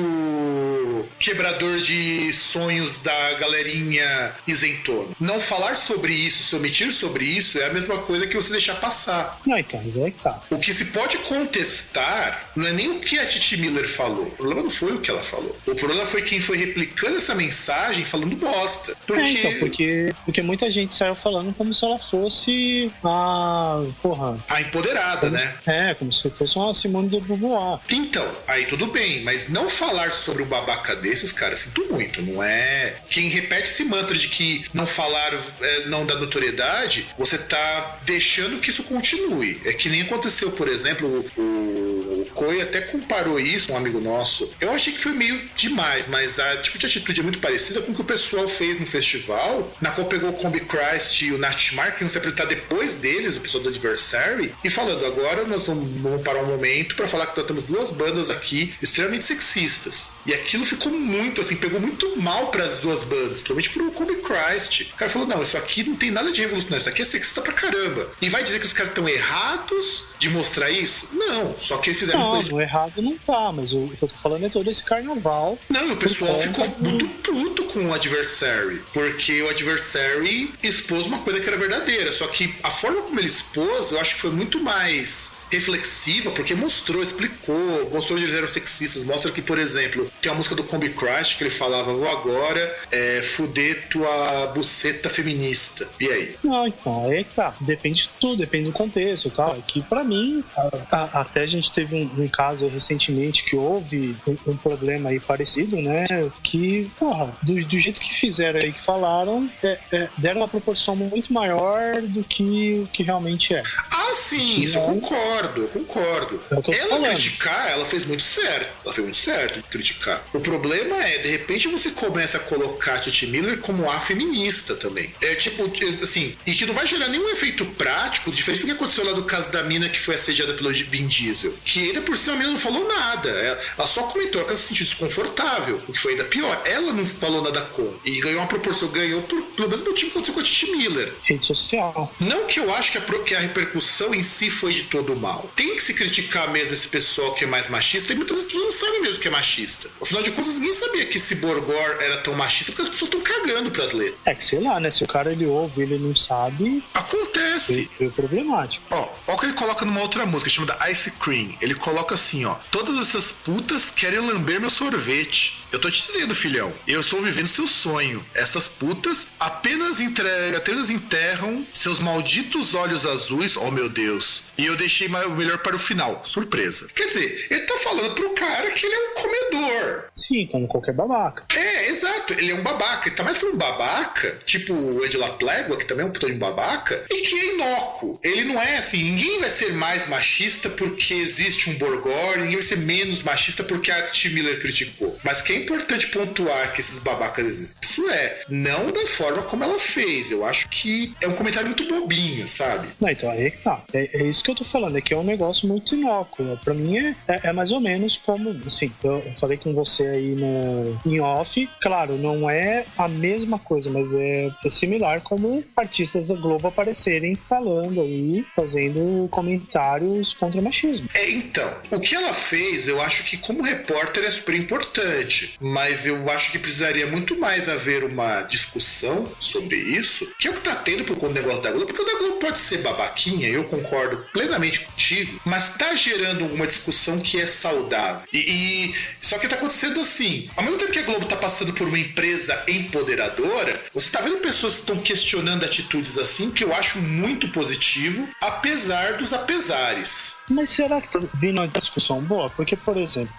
quebrador 1.19 1.79
de 1.79 2.33
sonhos 2.33 3.03
da 3.03 3.35
galerinha 3.35 4.35
isentona? 4.47 5.09
Não 5.21 5.41
falar 5.41 5.77
sobre 5.77 6.13
isso, 6.13 6.43
se 6.43 6.57
omitir 6.57 6.93
sobre 6.93 7.25
isso, 7.25 7.59
é 7.59 7.67
a 7.67 7.73
mesma 7.73 7.99
coisa 7.99 8.27
que 8.27 8.35
você 8.35 8.51
deixar 8.51 8.77
passar. 8.77 9.41
Não, 9.47 9.59
então, 9.59 9.81
mas 9.85 9.97
é 9.97 10.11
que 10.11 10.23
tá. 10.23 10.41
O 10.51 10.59
que 10.59 10.73
se 10.73 10.87
pode 10.87 11.19
contestar 11.19 12.53
não 12.57 12.67
é 12.67 12.73
nem 12.73 12.91
o 12.91 13.01
que 13.01 13.19
a 13.19 13.27
Titi 13.27 13.57
Miller 13.57 13.89
falou. 13.89 14.27
O 14.27 14.31
problema 14.31 14.63
não 14.63 14.71
foi 14.71 14.93
o 14.93 15.01
que 15.01 15.11
ela 15.11 15.23
falou. 15.23 15.57
O 15.67 15.75
problema 15.75 16.07
foi 16.07 16.23
quem 16.23 16.41
foi 16.41 16.57
replicando 16.57 17.17
essa 17.17 17.35
mensagem 17.35 18.05
falando 18.05 18.37
bosta. 18.37 18.97
Porque... 19.07 19.23
É, 19.23 19.31
então, 19.31 19.55
porque, 19.59 20.15
porque 20.25 20.43
muita 20.43 20.71
gente 20.71 20.95
saiu 20.95 21.15
falando 21.15 21.55
como 21.55 21.73
se 21.73 21.85
ela 21.85 21.99
fosse 21.99 22.91
a. 23.05 23.72
Porra. 24.03 24.39
A 24.49 24.61
empoderada, 24.61 25.29
como, 25.29 25.33
né? 25.33 25.55
É, 25.67 25.95
como 25.95 26.13
se 26.13 26.29
fosse 26.31 26.57
uma 26.57 26.75
Simone 26.75 27.09
de 27.09 27.21
Beauvoir. 27.21 27.81
Então, 27.91 28.29
aí 28.49 28.67
tudo 28.67 28.87
bem, 28.87 29.23
mas 29.23 29.49
não 29.49 29.69
falar 29.69 30.13
sobre 30.13 30.43
um 30.43 30.47
babaca 30.47 30.97
desses, 30.97 31.33
cara, 31.33 31.57
sinto 31.57 31.85
muito. 31.91 32.23
Não 32.23 32.43
é. 32.43 32.97
Quem 33.09 33.29
repete 33.29 33.71
esse 33.71 33.85
mantra 33.85 34.17
de 34.17 34.29
que 34.29 34.65
não 34.73 34.87
falar 34.87 35.33
é, 35.61 35.87
não 35.87 36.05
dá 36.05 36.15
notoriedade, 36.17 37.07
você 37.19 37.39
tá 37.39 38.01
deixando 38.05 38.59
que 38.61 38.71
isso 38.71 38.83
continue. 38.85 39.61
É 39.65 39.73
que 39.73 39.89
nem 39.89 40.03
aconteceu, 40.03 40.51
por 40.53 40.69
exemplo, 40.69 41.25
o, 41.37 41.41
o 41.41 42.29
Coi 42.35 42.61
até 42.61 42.81
comparou 42.81 43.39
isso, 43.39 43.73
um 43.73 43.77
amigo 43.77 44.01
nosso. 44.01 44.51
Eu 44.61 44.73
achei 44.73 44.93
que 44.93 45.01
foi 45.01 45.13
meio 45.13 45.41
demais, 45.55 46.07
mas 46.07 46.39
a 46.39 46.57
tipo 46.57 46.79
de 46.79 46.87
atitude 46.87 47.21
é 47.21 47.23
muito 47.23 47.39
parecida 47.39 47.81
com 47.83 47.93
o 47.93 47.95
que 47.95 48.01
o 48.01 48.05
pessoal 48.05 48.49
fez 48.49 48.79
no 48.79 48.87
festival, 48.87 49.73
na 49.81 49.91
qual 49.91 50.07
pegou 50.07 50.31
o 50.31 50.33
Combi 50.33 50.61
Christ 50.61 51.23
e 51.23 51.33
o 51.33 51.39
Nat 51.39 51.73
Mark, 51.73 51.97
que 51.97 52.05
iam 52.05 52.09
se 52.09 52.19
apresentar 52.19 52.47
depois 52.47 52.97
deles, 52.97 53.37
o 53.37 53.41
pessoal 53.41 53.62
do 53.63 53.69
Adversary, 53.69 54.55
e 54.63 54.71
falando, 54.71 55.05
agora 55.07 55.45
nós 55.45 55.67
vamos, 55.67 55.89
vamos 55.99 56.23
parar 56.23 56.43
um 56.43 56.47
momento 56.47 56.95
para 56.97 57.07
falar 57.07 57.27
que 57.27 57.37
nós 57.37 57.47
temos 57.47 57.65
duas 57.65 57.91
bandas 57.91 58.31
aqui 58.31 58.75
extremamente 58.83 59.25
sexistas. 59.25 60.13
E 60.27 60.35
aquilo 60.35 60.65
ficou 60.65 60.93
muito, 60.93 61.41
assim, 61.41 61.57
pegou 61.57 61.81
muito 61.81 62.21
mal 62.21 62.49
para 62.49 62.65
as 62.65 62.79
duas 62.79 63.03
bandas, 63.03 63.43
principalmente 63.43 63.71
pro 63.71 63.93
Combi 63.93 64.17
Christ. 64.17 64.91
O 64.93 64.97
cara 64.97 65.11
falou, 65.11 65.27
não, 65.27 65.43
isso 65.43 65.57
aqui 65.57 65.85
não 65.85 65.97
tem 65.97 66.11
nada 66.11 66.31
de 66.31 66.41
revolucionário, 66.41 66.81
isso 66.81 66.89
aqui 66.89 67.03
é 67.03 67.05
sexista 67.05 67.41
pra 67.41 67.53
caramba. 67.53 68.11
E 68.21 68.29
vai 68.29 68.43
dizer 68.43 68.59
que 68.59 68.67
os 68.67 68.73
caras 68.73 68.91
estão 68.91 69.09
errados 69.09 70.05
de 70.19 70.31
mostrar 70.31 70.71
isso? 70.71 71.09
Não, 71.13 71.55
só 71.59 71.79
que 71.79 71.91
eles 71.91 71.99
fizeram 71.99 72.21
não, 72.21 72.31
coisa. 72.33 72.51
Não, 72.51 72.61
errado 72.61 73.03
não 73.03 73.17
tá, 73.19 73.53
mas 73.53 73.73
o 73.73 73.89
que 73.89 74.03
eu 74.03 74.09
tô 74.09 74.17
falando 74.17 74.47
é 74.47 74.49
todo 74.49 74.71
esse 74.71 74.85
carnaval. 74.85 75.59
Não, 75.69 75.89
e 75.89 75.93
o 75.93 75.97
pessoal 75.97 76.41
ficou 76.41 76.67
muito 76.79 77.07
puto 77.09 77.65
com 77.65 77.87
o 77.87 77.95
Adversary, 77.95 78.83
porque 78.93 79.43
o 79.43 79.49
Adversary 79.49 80.53
expôs 80.63 81.07
uma 81.07 81.19
coisa 81.19 81.41
que 81.41 81.49
era 81.49 81.57
verdadeira, 81.57 82.13
só 82.13 82.27
que 82.27 82.55
a 82.63 82.71
forma 82.71 83.03
como 83.03 83.19
ele 83.19 83.29
expôs, 83.53 83.93
eu 83.93 84.01
acho 84.01 84.15
que 84.15 84.21
foi 84.23 84.31
muito 84.31 84.63
mais 84.63 85.42
reflexiva, 85.57 86.31
porque 86.31 86.55
mostrou, 86.55 87.03
explicou, 87.03 87.91
mostrou 87.91 88.19
que 88.19 88.25
eles 88.25 88.35
eram 88.35 88.49
sexistas, 88.49 89.05
mostra 89.05 89.31
que, 89.31 89.43
por 89.43 89.59
exemplo, 89.59 90.11
tem 90.21 90.33
a 90.33 90.35
música 90.35 90.55
do 90.55 90.65
Combi 90.65 90.91
Crash 90.91 91.35
que 91.35 91.45
ele 91.45 91.51
falava, 91.51 91.93
vou 91.93 92.09
agora 92.09 92.75
é, 92.91 93.21
fuder 93.23 93.89
tua 93.89 94.47
buceta 94.55 95.11
feminista. 95.11 95.89
E 96.01 96.09
aí? 96.09 96.37
Não, 96.43 96.67
então, 96.67 97.11
aí 97.11 97.25
tá. 97.25 97.55
Depende 97.61 98.03
de 98.03 98.11
tudo, 98.21 98.39
depende 98.39 98.67
do 98.67 98.73
contexto 98.73 99.29
e 99.29 99.31
tal. 99.31 99.57
É 99.57 99.61
que 99.67 99.83
pra 99.83 100.03
mim, 100.03 100.43
a, 100.57 100.97
a, 100.97 101.21
até 101.21 101.43
a 101.43 101.47
gente 101.47 101.71
teve 101.71 101.95
um, 101.95 102.23
um, 102.23 102.29
caso 102.29 102.67
recentemente 102.69 103.45
que 103.45 103.55
houve 103.55 104.17
um, 104.27 104.53
um, 104.53 104.57
problema 104.57 105.11
aí 105.11 105.21
parecido, 105.21 105.77
né? 105.77 106.05
Que, 106.43 106.91
porra, 106.99 107.33
do, 107.43 107.63
do 107.65 107.79
jeito 107.79 108.01
que 108.01 108.13
fizeram 108.13 108.61
aí, 108.61 108.73
que 108.73 108.81
falaram, 108.81 109.49
é, 109.63 109.79
é, 109.93 110.09
deram 110.17 110.41
uma 110.41 110.49
proporção 110.49 110.97
muito 110.97 111.33
maior 111.33 112.01
do 112.01 112.25
que 112.25 112.83
o 112.85 112.87
que 112.89 113.03
realmente 113.03 113.55
é. 113.55 113.63
Ah, 113.93 114.15
sim, 114.15 114.55
que 114.55 114.65
isso 114.65 114.79
eu 114.79 114.83
concordo 114.83 115.42
concordo, 115.43 115.63
eu 115.63 115.69
concordo. 115.69 116.41
É 116.73 116.79
ela 116.79 116.89
falando. 116.91 117.13
criticar, 117.13 117.71
ela 117.71 117.85
fez 117.85 118.05
muito 118.05 118.23
certo. 118.23 118.69
Ela 118.85 118.95
fez 118.95 119.05
muito 119.05 119.17
certo 119.17 119.57
de 119.57 119.63
criticar. 119.69 120.25
O 120.33 120.41
problema 120.41 120.97
é, 121.03 121.19
de 121.19 121.29
repente, 121.29 121.69
você 121.69 121.91
começa 121.91 122.37
a 122.37 122.41
colocar 122.41 122.95
a 122.95 122.99
Titi 122.99 123.27
Miller 123.27 123.59
como 123.59 123.91
a 123.91 123.99
feminista 124.01 124.75
também. 124.75 125.13
É 125.23 125.35
tipo, 125.35 125.71
assim, 126.03 126.37
e 126.47 126.53
que 126.53 126.67
não 126.67 126.75
vai 126.75 126.87
gerar 126.87 127.09
nenhum 127.09 127.29
efeito 127.31 127.65
prático, 127.65 128.31
diferente 128.31 128.61
do 128.61 128.67
que 128.67 128.73
aconteceu 128.73 129.05
lá 129.05 129.13
do 129.13 129.25
caso 129.25 129.51
da 129.51 129.63
mina 129.63 129.89
que 129.89 129.99
foi 129.99 130.15
assediada 130.15 130.55
pelo 130.55 130.71
Vin 130.73 131.07
Diesel. 131.07 131.55
Que 131.65 131.89
ainda 131.89 132.03
por 132.03 132.17
cima 132.17 132.35
a 132.35 132.39
mina 132.39 132.51
não 132.51 132.59
falou 132.59 132.87
nada. 132.87 133.31
Ela 133.31 133.87
só 133.87 134.03
comentou 134.05 134.43
que 134.43 134.49
ela 134.49 134.57
se 134.57 134.69
sentiu 134.69 134.87
desconfortável, 134.87 135.83
o 135.89 135.93
que 135.93 135.99
foi 135.99 136.13
ainda 136.13 136.25
pior. 136.25 136.61
Ela 136.65 136.93
não 136.93 137.05
falou 137.05 137.43
nada 137.43 137.61
com. 137.63 137.93
E 138.05 138.21
ganhou 138.21 138.41
uma 138.41 138.47
proporção, 138.47 138.89
ganhou 138.89 139.23
por, 139.23 139.41
pelo 139.43 139.69
mesmo 139.69 139.87
motivo 139.87 140.07
que 140.07 140.13
aconteceu 140.13 140.35
com 140.35 140.41
a 140.41 140.45
Titi 140.45 140.71
Miller. 140.71 141.13
Rede 141.25 141.47
social. 141.47 142.13
Não 142.21 142.47
que 142.47 142.61
eu 142.61 142.75
acho 142.75 142.93
que 142.93 142.99
a, 142.99 143.01
que 143.01 143.35
a 143.35 143.41
repercussão 143.41 144.15
em 144.15 144.23
si 144.23 144.51
foi 144.51 144.73
de 144.73 144.85
todo 144.85 145.15
mal 145.17 145.32
mal. 145.33 145.51
Tem 145.57 145.75
que 145.75 145.83
se 145.83 145.95
criticar 145.95 146.51
mesmo 146.51 146.73
esse 146.73 146.89
pessoal 146.89 147.33
que 147.33 147.45
é 147.45 147.47
mais 147.47 147.69
machista, 147.69 148.13
e 148.13 148.17
muitas 148.17 148.37
vezes 148.37 148.47
as 148.47 148.53
pessoas 148.53 148.75
não 148.75 148.87
sabem 148.87 149.03
mesmo 149.03 149.21
que 149.21 149.29
é 149.29 149.31
machista. 149.31 149.89
Afinal 150.01 150.23
de 150.23 150.31
contas, 150.31 150.55
ninguém 150.55 150.73
sabia 150.73 151.07
que 151.07 151.17
esse 151.17 151.35
Borgor 151.37 151.97
era 152.01 152.19
tão 152.19 152.35
machista, 152.35 152.73
porque 152.73 152.83
as 152.83 152.89
pessoas 152.89 153.11
estão 153.13 153.21
cagando 153.21 153.71
pras 153.71 153.93
letras. 153.93 154.21
É 154.25 154.35
que 154.35 154.45
sei 154.45 154.61
lá, 154.61 154.79
né? 154.79 154.91
Se 154.91 155.03
o 155.05 155.07
cara 155.07 155.33
ele 155.33 155.47
ouve 155.47 155.83
ele 155.83 155.99
não 155.99 156.15
sabe. 156.15 156.83
Acontece. 156.95 157.91
É, 157.99 158.05
é 158.05 158.09
problemático. 158.11 158.85
Ó, 158.91 159.09
ó 159.29 159.35
o 159.35 159.39
que 159.39 159.47
ele 159.47 159.55
coloca 159.55 159.85
numa 159.85 160.01
outra 160.01 160.27
música 160.27 160.51
chamada 160.51 160.91
Ice 160.91 161.11
Cream. 161.13 161.55
Ele 161.61 161.75
coloca 161.75 162.15
assim, 162.15 162.45
ó. 162.45 162.57
Todas 162.71 162.99
essas 162.99 163.33
putas 163.33 163.91
querem 163.91 164.21
lamber 164.21 164.61
meu 164.61 164.71
sorvete. 164.71 165.63
Eu 165.73 165.79
tô 165.79 165.91
te 165.91 166.07
dizendo, 166.07 166.35
filhão, 166.35 166.71
eu 166.87 167.01
estou 167.01 167.23
vivendo 167.23 167.47
seu 167.47 167.67
sonho. 167.67 168.25
Essas 168.35 168.69
putas 168.69 169.29
apenas, 169.41 170.01
entrega, 170.01 170.59
apenas 170.59 170.91
enterram 170.91 171.67
seus 171.73 171.99
malditos 171.99 172.75
olhos 172.75 173.07
azuis, 173.07 173.57
oh 173.57 173.71
meu 173.71 173.89
Deus. 173.89 174.45
E 174.59 174.67
eu 174.67 174.77
deixei 174.77 175.09
o 175.27 175.37
melhor 175.37 175.59
para 175.59 175.77
o 175.77 175.79
final. 175.79 176.25
Surpresa. 176.25 176.89
Quer 176.95 177.07
dizer, 177.07 177.47
ele 177.51 177.63
tá 177.63 177.77
falando 177.79 178.15
pro 178.15 178.31
cara 178.31 178.71
que 178.71 178.87
ele 178.87 178.95
é 178.95 178.99
um 178.99 179.15
comedor. 179.15 180.05
Sim, 180.15 180.47
como 180.47 180.69
qualquer 180.69 180.95
babaca. 180.95 181.45
É, 181.57 181.89
exato. 181.89 182.33
Ele 182.35 182.51
é 182.51 182.55
um 182.55 182.63
babaca. 182.63 183.09
Ele 183.09 183.17
tá 183.17 183.25
mais 183.25 183.39
pra 183.39 183.49
um 183.49 183.57
babaca, 183.57 184.39
tipo 184.45 184.73
o 184.73 185.05
Ed 185.05 185.17
La 185.17 185.31
Plégua, 185.31 185.77
que 185.77 185.85
também 185.85 186.05
é 186.05 186.09
um 186.09 186.13
puta 186.13 186.27
de 186.27 186.33
um 186.33 186.39
babaca, 186.39 187.05
e 187.11 187.21
que 187.23 187.39
é 187.39 187.55
inócuo. 187.55 188.19
Ele 188.23 188.45
não 188.45 188.61
é 188.61 188.79
assim, 188.79 189.03
ninguém 189.03 189.41
vai 189.41 189.51
ser 189.51 189.73
mais 189.73 190.09
machista 190.09 190.69
porque 190.69 191.15
existe 191.15 191.71
um 191.71 191.75
Borgor, 191.75 192.39
ninguém 192.39 192.57
vai 192.57 192.63
ser 192.63 192.79
menos 192.79 193.23
machista 193.23 193.65
porque 193.65 193.91
a 193.91 194.03
T. 194.03 194.29
Miller 194.31 194.61
criticou. 194.61 195.19
Mas 195.23 195.43
quem 195.43 195.63
importante 195.63 196.09
pontuar 196.09 196.73
que 196.73 196.81
esses 196.81 196.99
babacas 196.99 197.47
existem. 197.47 197.77
Isso 197.83 198.09
é, 198.09 198.43
não 198.49 198.91
da 198.91 199.07
forma 199.07 199.43
como 199.43 199.65
ela 199.65 199.79
fez. 199.79 200.31
Eu 200.31 200.45
acho 200.45 200.69
que 200.69 201.15
é 201.21 201.29
um 201.29 201.35
comentário 201.35 201.69
muito 201.69 201.87
bobinho, 201.87 202.47
sabe? 202.49 202.89
Não, 203.01 203.09
então 203.09 203.31
aí 203.31 203.47
é 203.47 203.51
que 203.51 203.59
tá. 203.59 203.83
É, 203.93 204.23
é 204.23 204.25
isso 204.25 204.43
que 204.43 204.51
eu 204.51 204.55
tô 204.55 204.65
falando, 204.65 204.97
é 204.97 205.01
que 205.01 205.12
é 205.15 205.17
um 205.17 205.25
negócio 205.25 205.69
muito 205.69 205.95
inócuo. 205.95 206.59
Pra 206.65 206.75
mim 206.75 206.99
é, 206.99 207.15
é, 207.29 207.41
é 207.45 207.53
mais 207.53 207.73
ou 207.73 207.81
menos 207.81 208.17
como, 208.17 208.51
assim, 208.67 208.91
eu 209.03 209.23
falei 209.39 209.57
com 209.57 209.73
você 209.73 210.07
aí 210.07 210.35
no, 210.35 210.99
em 211.07 211.21
off. 211.21 211.69
Claro, 211.81 212.17
não 212.17 212.49
é 212.49 212.85
a 212.97 213.09
mesma 213.09 213.59
coisa, 213.59 213.91
mas 213.91 214.13
é, 214.15 214.51
é 214.65 214.71
similar 214.71 215.21
como 215.23 215.63
artistas 215.77 216.29
da 216.29 216.35
Globo 216.35 216.69
aparecerem 216.69 217.35
falando 217.35 218.01
aí, 218.01 218.45
fazendo 218.55 219.29
comentários 219.29 220.33
contra 220.33 220.61
o 220.61 220.65
machismo. 220.65 221.09
É, 221.15 221.31
então, 221.31 221.69
o 221.93 222.01
que 222.01 222.15
ela 222.15 222.33
fez, 222.33 222.89
eu 222.89 223.01
acho 223.01 223.25
que 223.25 223.37
como 223.37 223.63
repórter 223.63 224.25
é 224.25 224.31
super 224.31 224.55
importante 224.55 225.57
mas 225.61 226.07
eu 226.07 226.31
acho 226.31 226.51
que 226.51 226.59
precisaria 226.59 227.07
muito 227.07 227.39
mais 227.39 227.69
haver 227.69 228.05
uma 228.05 228.43
discussão 228.43 229.31
sobre 229.39 229.77
isso, 229.77 230.29
que 230.39 230.49
é 230.49 230.51
o 230.51 230.55
que 230.55 230.61
tá 230.61 230.75
tendo 230.75 231.05
por 231.05 231.17
conta 231.17 231.35
do 231.35 231.41
negócio 231.41 231.63
da 231.63 231.71
Globo, 231.71 231.87
porque 231.87 232.03
o 232.03 232.05
da 232.05 232.19
Globo 232.19 232.37
pode 232.37 232.59
ser 232.59 232.79
babaquinha, 232.79 233.49
eu 233.49 233.65
concordo 233.65 234.25
plenamente 234.33 234.87
contigo, 234.93 235.41
mas 235.45 235.75
tá 235.77 235.95
gerando 235.95 236.47
uma 236.47 236.67
discussão 236.67 237.19
que 237.19 237.41
é 237.41 237.47
saudável. 237.47 238.23
E, 238.33 238.39
e 238.39 238.95
só 239.21 239.39
que 239.39 239.49
tá 239.49 239.57
acontecendo 239.57 240.01
assim, 240.01 240.49
ao 240.57 240.63
mesmo 240.63 240.79
tempo 240.79 240.93
que 240.93 240.99
a 240.99 241.03
Globo 241.03 241.27
tá 241.27 241.37
passando 241.37 241.73
por 241.73 241.89
uma 241.89 241.99
empresa 241.99 242.63
empoderadora, 242.69 243.81
você 243.93 244.11
tá 244.11 244.21
vendo 244.21 244.39
pessoas 244.39 244.75
que 244.75 244.81
estão 244.81 244.99
questionando 244.99 245.65
atitudes 245.65 246.19
assim, 246.19 246.51
que 246.51 246.65
eu 246.65 246.75
acho 246.75 246.99
muito 246.99 247.49
positivo, 247.49 248.29
apesar 248.41 249.15
dos 249.15 249.33
apesares. 249.33 250.42
Mas 250.49 250.71
será 250.71 251.01
que 251.01 251.09
tá 251.09 251.21
vindo 251.35 251.59
uma 251.61 251.69
discussão 251.69 252.21
boa? 252.21 252.51
Porque, 252.51 252.77
por 252.77 252.97
exemplo, 252.97 253.33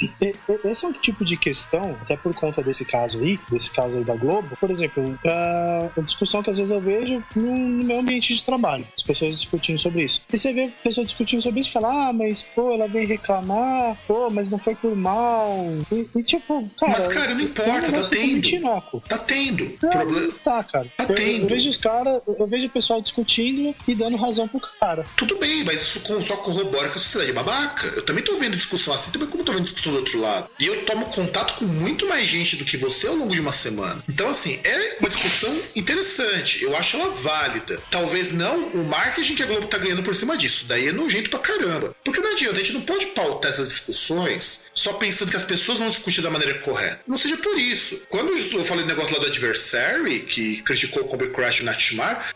esse 0.64 0.86
é 0.86 0.88
um 0.88 0.94
tipo 0.94 1.24
de 1.26 1.38
questão, 1.38 1.98
até 2.02 2.16
por 2.16 2.34
conta 2.34 2.62
desse 2.62 2.86
caso 2.86 3.20
aí, 3.20 3.40
desse 3.50 3.72
caso 3.72 3.98
aí 3.98 4.04
da 4.04 4.16
Globo, 4.16 4.56
por 4.60 4.72
exemplo, 4.72 5.18
a 5.26 6.02
discussão 6.02 6.42
que 6.42 6.50
às 6.50 6.58
vezes 6.58 6.72
eu 6.72 6.80
vejo 6.80 7.24
no 7.36 7.56
meu 7.84 8.00
ambiente 8.00 8.34
de 8.34 8.44
trabalho, 8.44 8.86
as 8.96 9.04
pessoas 9.04 9.40
discutindo 9.40 9.80
sobre 9.80 10.04
isso. 10.04 10.22
E 10.32 10.38
você 10.38 10.54
vê 10.54 10.72
pessoas 10.84 11.08
discutindo 11.08 11.42
sobre 11.42 11.60
isso 11.60 11.70
e 11.70 11.74
fala, 11.74 12.10
ah, 12.10 12.14
mas 12.14 12.44
pô, 12.44 12.72
ela 12.72 12.88
vem 12.88 13.06
reclamar, 13.06 13.98
pô, 14.08 14.30
mas 14.30 14.50
não 14.50 14.58
foi 14.58 14.76
por 14.76 14.96
mal. 14.96 15.66
E, 15.92 16.08
e 16.16 16.24
tipo, 16.24 16.70
cara. 16.80 16.92
Mas, 16.94 17.08
cara, 17.08 17.36
não 17.36 17.42
importa, 17.42 17.92
tá 17.92 18.10
tendo. 18.10 19.02
Tá 19.02 19.18
tendo. 19.18 19.78
Não, 19.82 19.90
Problema... 19.90 20.34
Tá, 20.44 20.64
cara. 20.64 20.88
Tá 20.98 21.06
eu, 21.10 21.16
tendo. 21.16 21.44
Eu 21.44 21.48
vejo 21.48 21.70
os 21.70 21.78
caras, 21.78 22.22
eu 22.28 22.48
vejo 22.48 22.68
o 22.68 22.70
pessoal 22.70 23.02
discutindo 23.02 23.76
e 23.88 23.96
dando 23.96 24.18
razão 24.18 24.48
pro 24.48 24.60
cara. 24.60 25.06
Tudo 25.16 25.38
bem, 25.38 25.64
mas 25.64 25.82
isso 25.82 26.02
só 26.22 26.38
corrobora 26.38 26.90
que 26.94 27.00
a 27.00 27.02
sociedade 27.02 27.32
é 27.32 27.34
babaca. 27.34 27.88
Eu 27.96 28.04
também 28.04 28.24
tô 28.24 28.38
vendo 28.38 28.56
discussão 28.56 28.94
assim, 28.94 29.12
também 29.12 29.28
como 29.28 29.44
tô 29.44 29.52
vendo 29.52 29.64
discussão 29.64 29.92
do 29.92 30.00
outro 30.00 30.20
lado. 30.20 30.50
E 30.60 30.66
eu 30.66 30.86
tomo 30.86 31.06
contato 31.08 31.56
com 31.56 31.66
muito 31.66 32.08
mais 32.08 32.28
gente 32.28 32.56
do 32.56 32.66
que 32.66 32.78
você 32.78 33.08
ao 33.08 33.16
longo 33.16 33.34
de 33.34 33.42
uma 33.42 33.52
semana. 33.52 34.04
Então, 34.08 34.30
assim, 34.30 34.60
é 34.64 34.98
uma 35.00 35.10
discussão 35.10 35.54
interessante. 35.76 36.64
Eu 36.64 36.76
acho 36.78 36.98
ela 36.98 37.10
válida. 37.14 37.82
Talvez 37.90 38.32
não 38.32 38.68
o 38.70 38.86
marketing 38.86 39.36
que 39.36 39.44
a 39.44 39.46
Globo 39.46 39.68
tá 39.68 39.78
ganhando 39.78 40.04
por 40.04 40.16
cima 40.16 40.38
disso. 40.38 40.66
Daí 40.68 40.88
é 40.88 40.92
nojento 40.92 41.30
pra 41.30 41.40
caramba. 41.40 41.96
Porque 42.04 42.22
não 42.22 42.32
adianta, 42.32 42.56
a 42.56 42.64
gente 42.64 42.74
não 42.74 42.82
pode 42.82 43.08
pautar 43.08 43.52
essas 43.52 43.68
discussões 43.68 44.72
só 44.74 44.94
pensando 44.94 45.32
que 45.32 45.38
as 45.38 45.44
pessoas 45.44 45.80
vão 45.80 45.90
discutir 45.90 46.22
da 46.22 46.30
maneira 46.30 46.56
correta. 46.60 47.00
Não 47.08 47.18
seja 47.18 47.38
por 47.38 47.58
isso. 47.58 48.02
Quando 48.10 48.36
eu 48.36 48.66
falei 48.66 48.84
do 48.84 48.88
negócio 48.88 49.14
lá 49.14 49.20
do 49.20 49.28
Adversary, 49.28 50.22
que 50.22 50.62
criticou 50.62 51.04
o 51.04 51.08
Combi 51.08 51.30
Crash 51.30 51.60
e 51.60 51.64
o 51.64 51.66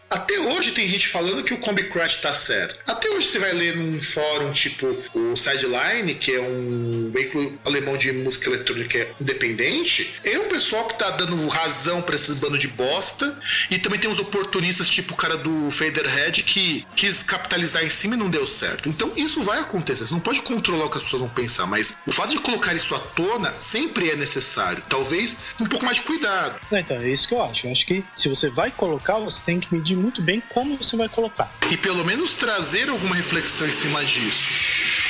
até 0.09 0.39
hoje 0.39 0.71
tem 0.71 0.87
gente 0.87 1.07
falando 1.07 1.43
que 1.43 1.53
o 1.53 1.57
Combi 1.57 1.83
Crash 1.83 2.21
tá 2.21 2.33
certo. 2.33 2.77
Até 2.87 3.09
hoje 3.09 3.27
você 3.27 3.39
vai 3.39 3.51
ler 3.53 3.75
num 3.75 3.99
fórum 3.99 4.51
tipo 4.51 4.97
o 5.13 5.35
Sideline, 5.35 6.15
que 6.15 6.33
é 6.33 6.39
um 6.39 7.09
veículo 7.11 7.59
alemão 7.65 7.97
de 7.97 8.11
música 8.11 8.49
eletrônica 8.49 9.09
independente, 9.19 10.15
é 10.23 10.39
um 10.39 10.47
pessoal 10.47 10.85
que 10.85 10.97
tá 10.97 11.09
dando 11.11 11.47
razão 11.47 12.01
para 12.01 12.15
esses 12.15 12.33
bandos 12.33 12.59
de 12.59 12.67
bosta. 12.67 13.37
E 13.69 13.77
também 13.77 13.99
tem 13.99 14.09
uns 14.09 14.19
oportunistas, 14.19 14.89
tipo 14.89 15.13
o 15.13 15.17
cara 15.17 15.37
do 15.37 15.69
Faderhead, 15.71 16.43
que 16.43 16.85
quis 16.95 17.21
capitalizar 17.21 17.83
em 17.83 17.89
cima 17.89 18.15
e 18.15 18.17
não 18.17 18.29
deu 18.29 18.45
certo. 18.45 18.87
Então 18.87 19.11
isso 19.15 19.43
vai 19.43 19.59
acontecer. 19.59 20.05
Você 20.05 20.13
não 20.13 20.21
pode 20.21 20.41
controlar 20.41 20.85
o 20.85 20.89
que 20.89 20.97
as 20.97 21.03
pessoas 21.03 21.21
vão 21.21 21.29
pensar, 21.29 21.65
mas 21.65 21.95
o 22.05 22.11
fato 22.11 22.26
de 22.35 22.41
colocar 22.41 22.73
isso 22.73 22.93
à 22.95 22.99
tona 22.99 23.53
sempre 23.57 24.09
é 24.09 24.15
necessário. 24.15 24.83
Talvez 24.89 25.39
um 25.59 25.65
pouco 25.65 25.85
mais 25.85 25.97
de 25.97 26.03
cuidado. 26.03 26.59
Então, 26.71 26.97
é 26.97 27.09
isso 27.09 27.27
que 27.27 27.33
eu 27.33 27.43
acho. 27.43 27.67
Eu 27.67 27.71
acho 27.71 27.85
que 27.85 28.03
se 28.13 28.29
você 28.29 28.49
vai 28.49 28.71
colocar, 28.71 29.17
você 29.17 29.41
tem 29.45 29.59
que 29.59 29.73
medir 29.73 29.95
muito 29.95 30.21
bem 30.21 30.41
como 30.49 30.77
você 30.77 30.95
vai 30.95 31.09
colocar. 31.09 31.51
E 31.69 31.77
pelo 31.77 32.03
menos 32.05 32.33
trazer 32.33 32.89
alguma 32.89 33.15
reflexão 33.15 33.67
em 33.67 33.71
cima 33.71 34.03
disso. 34.03 34.47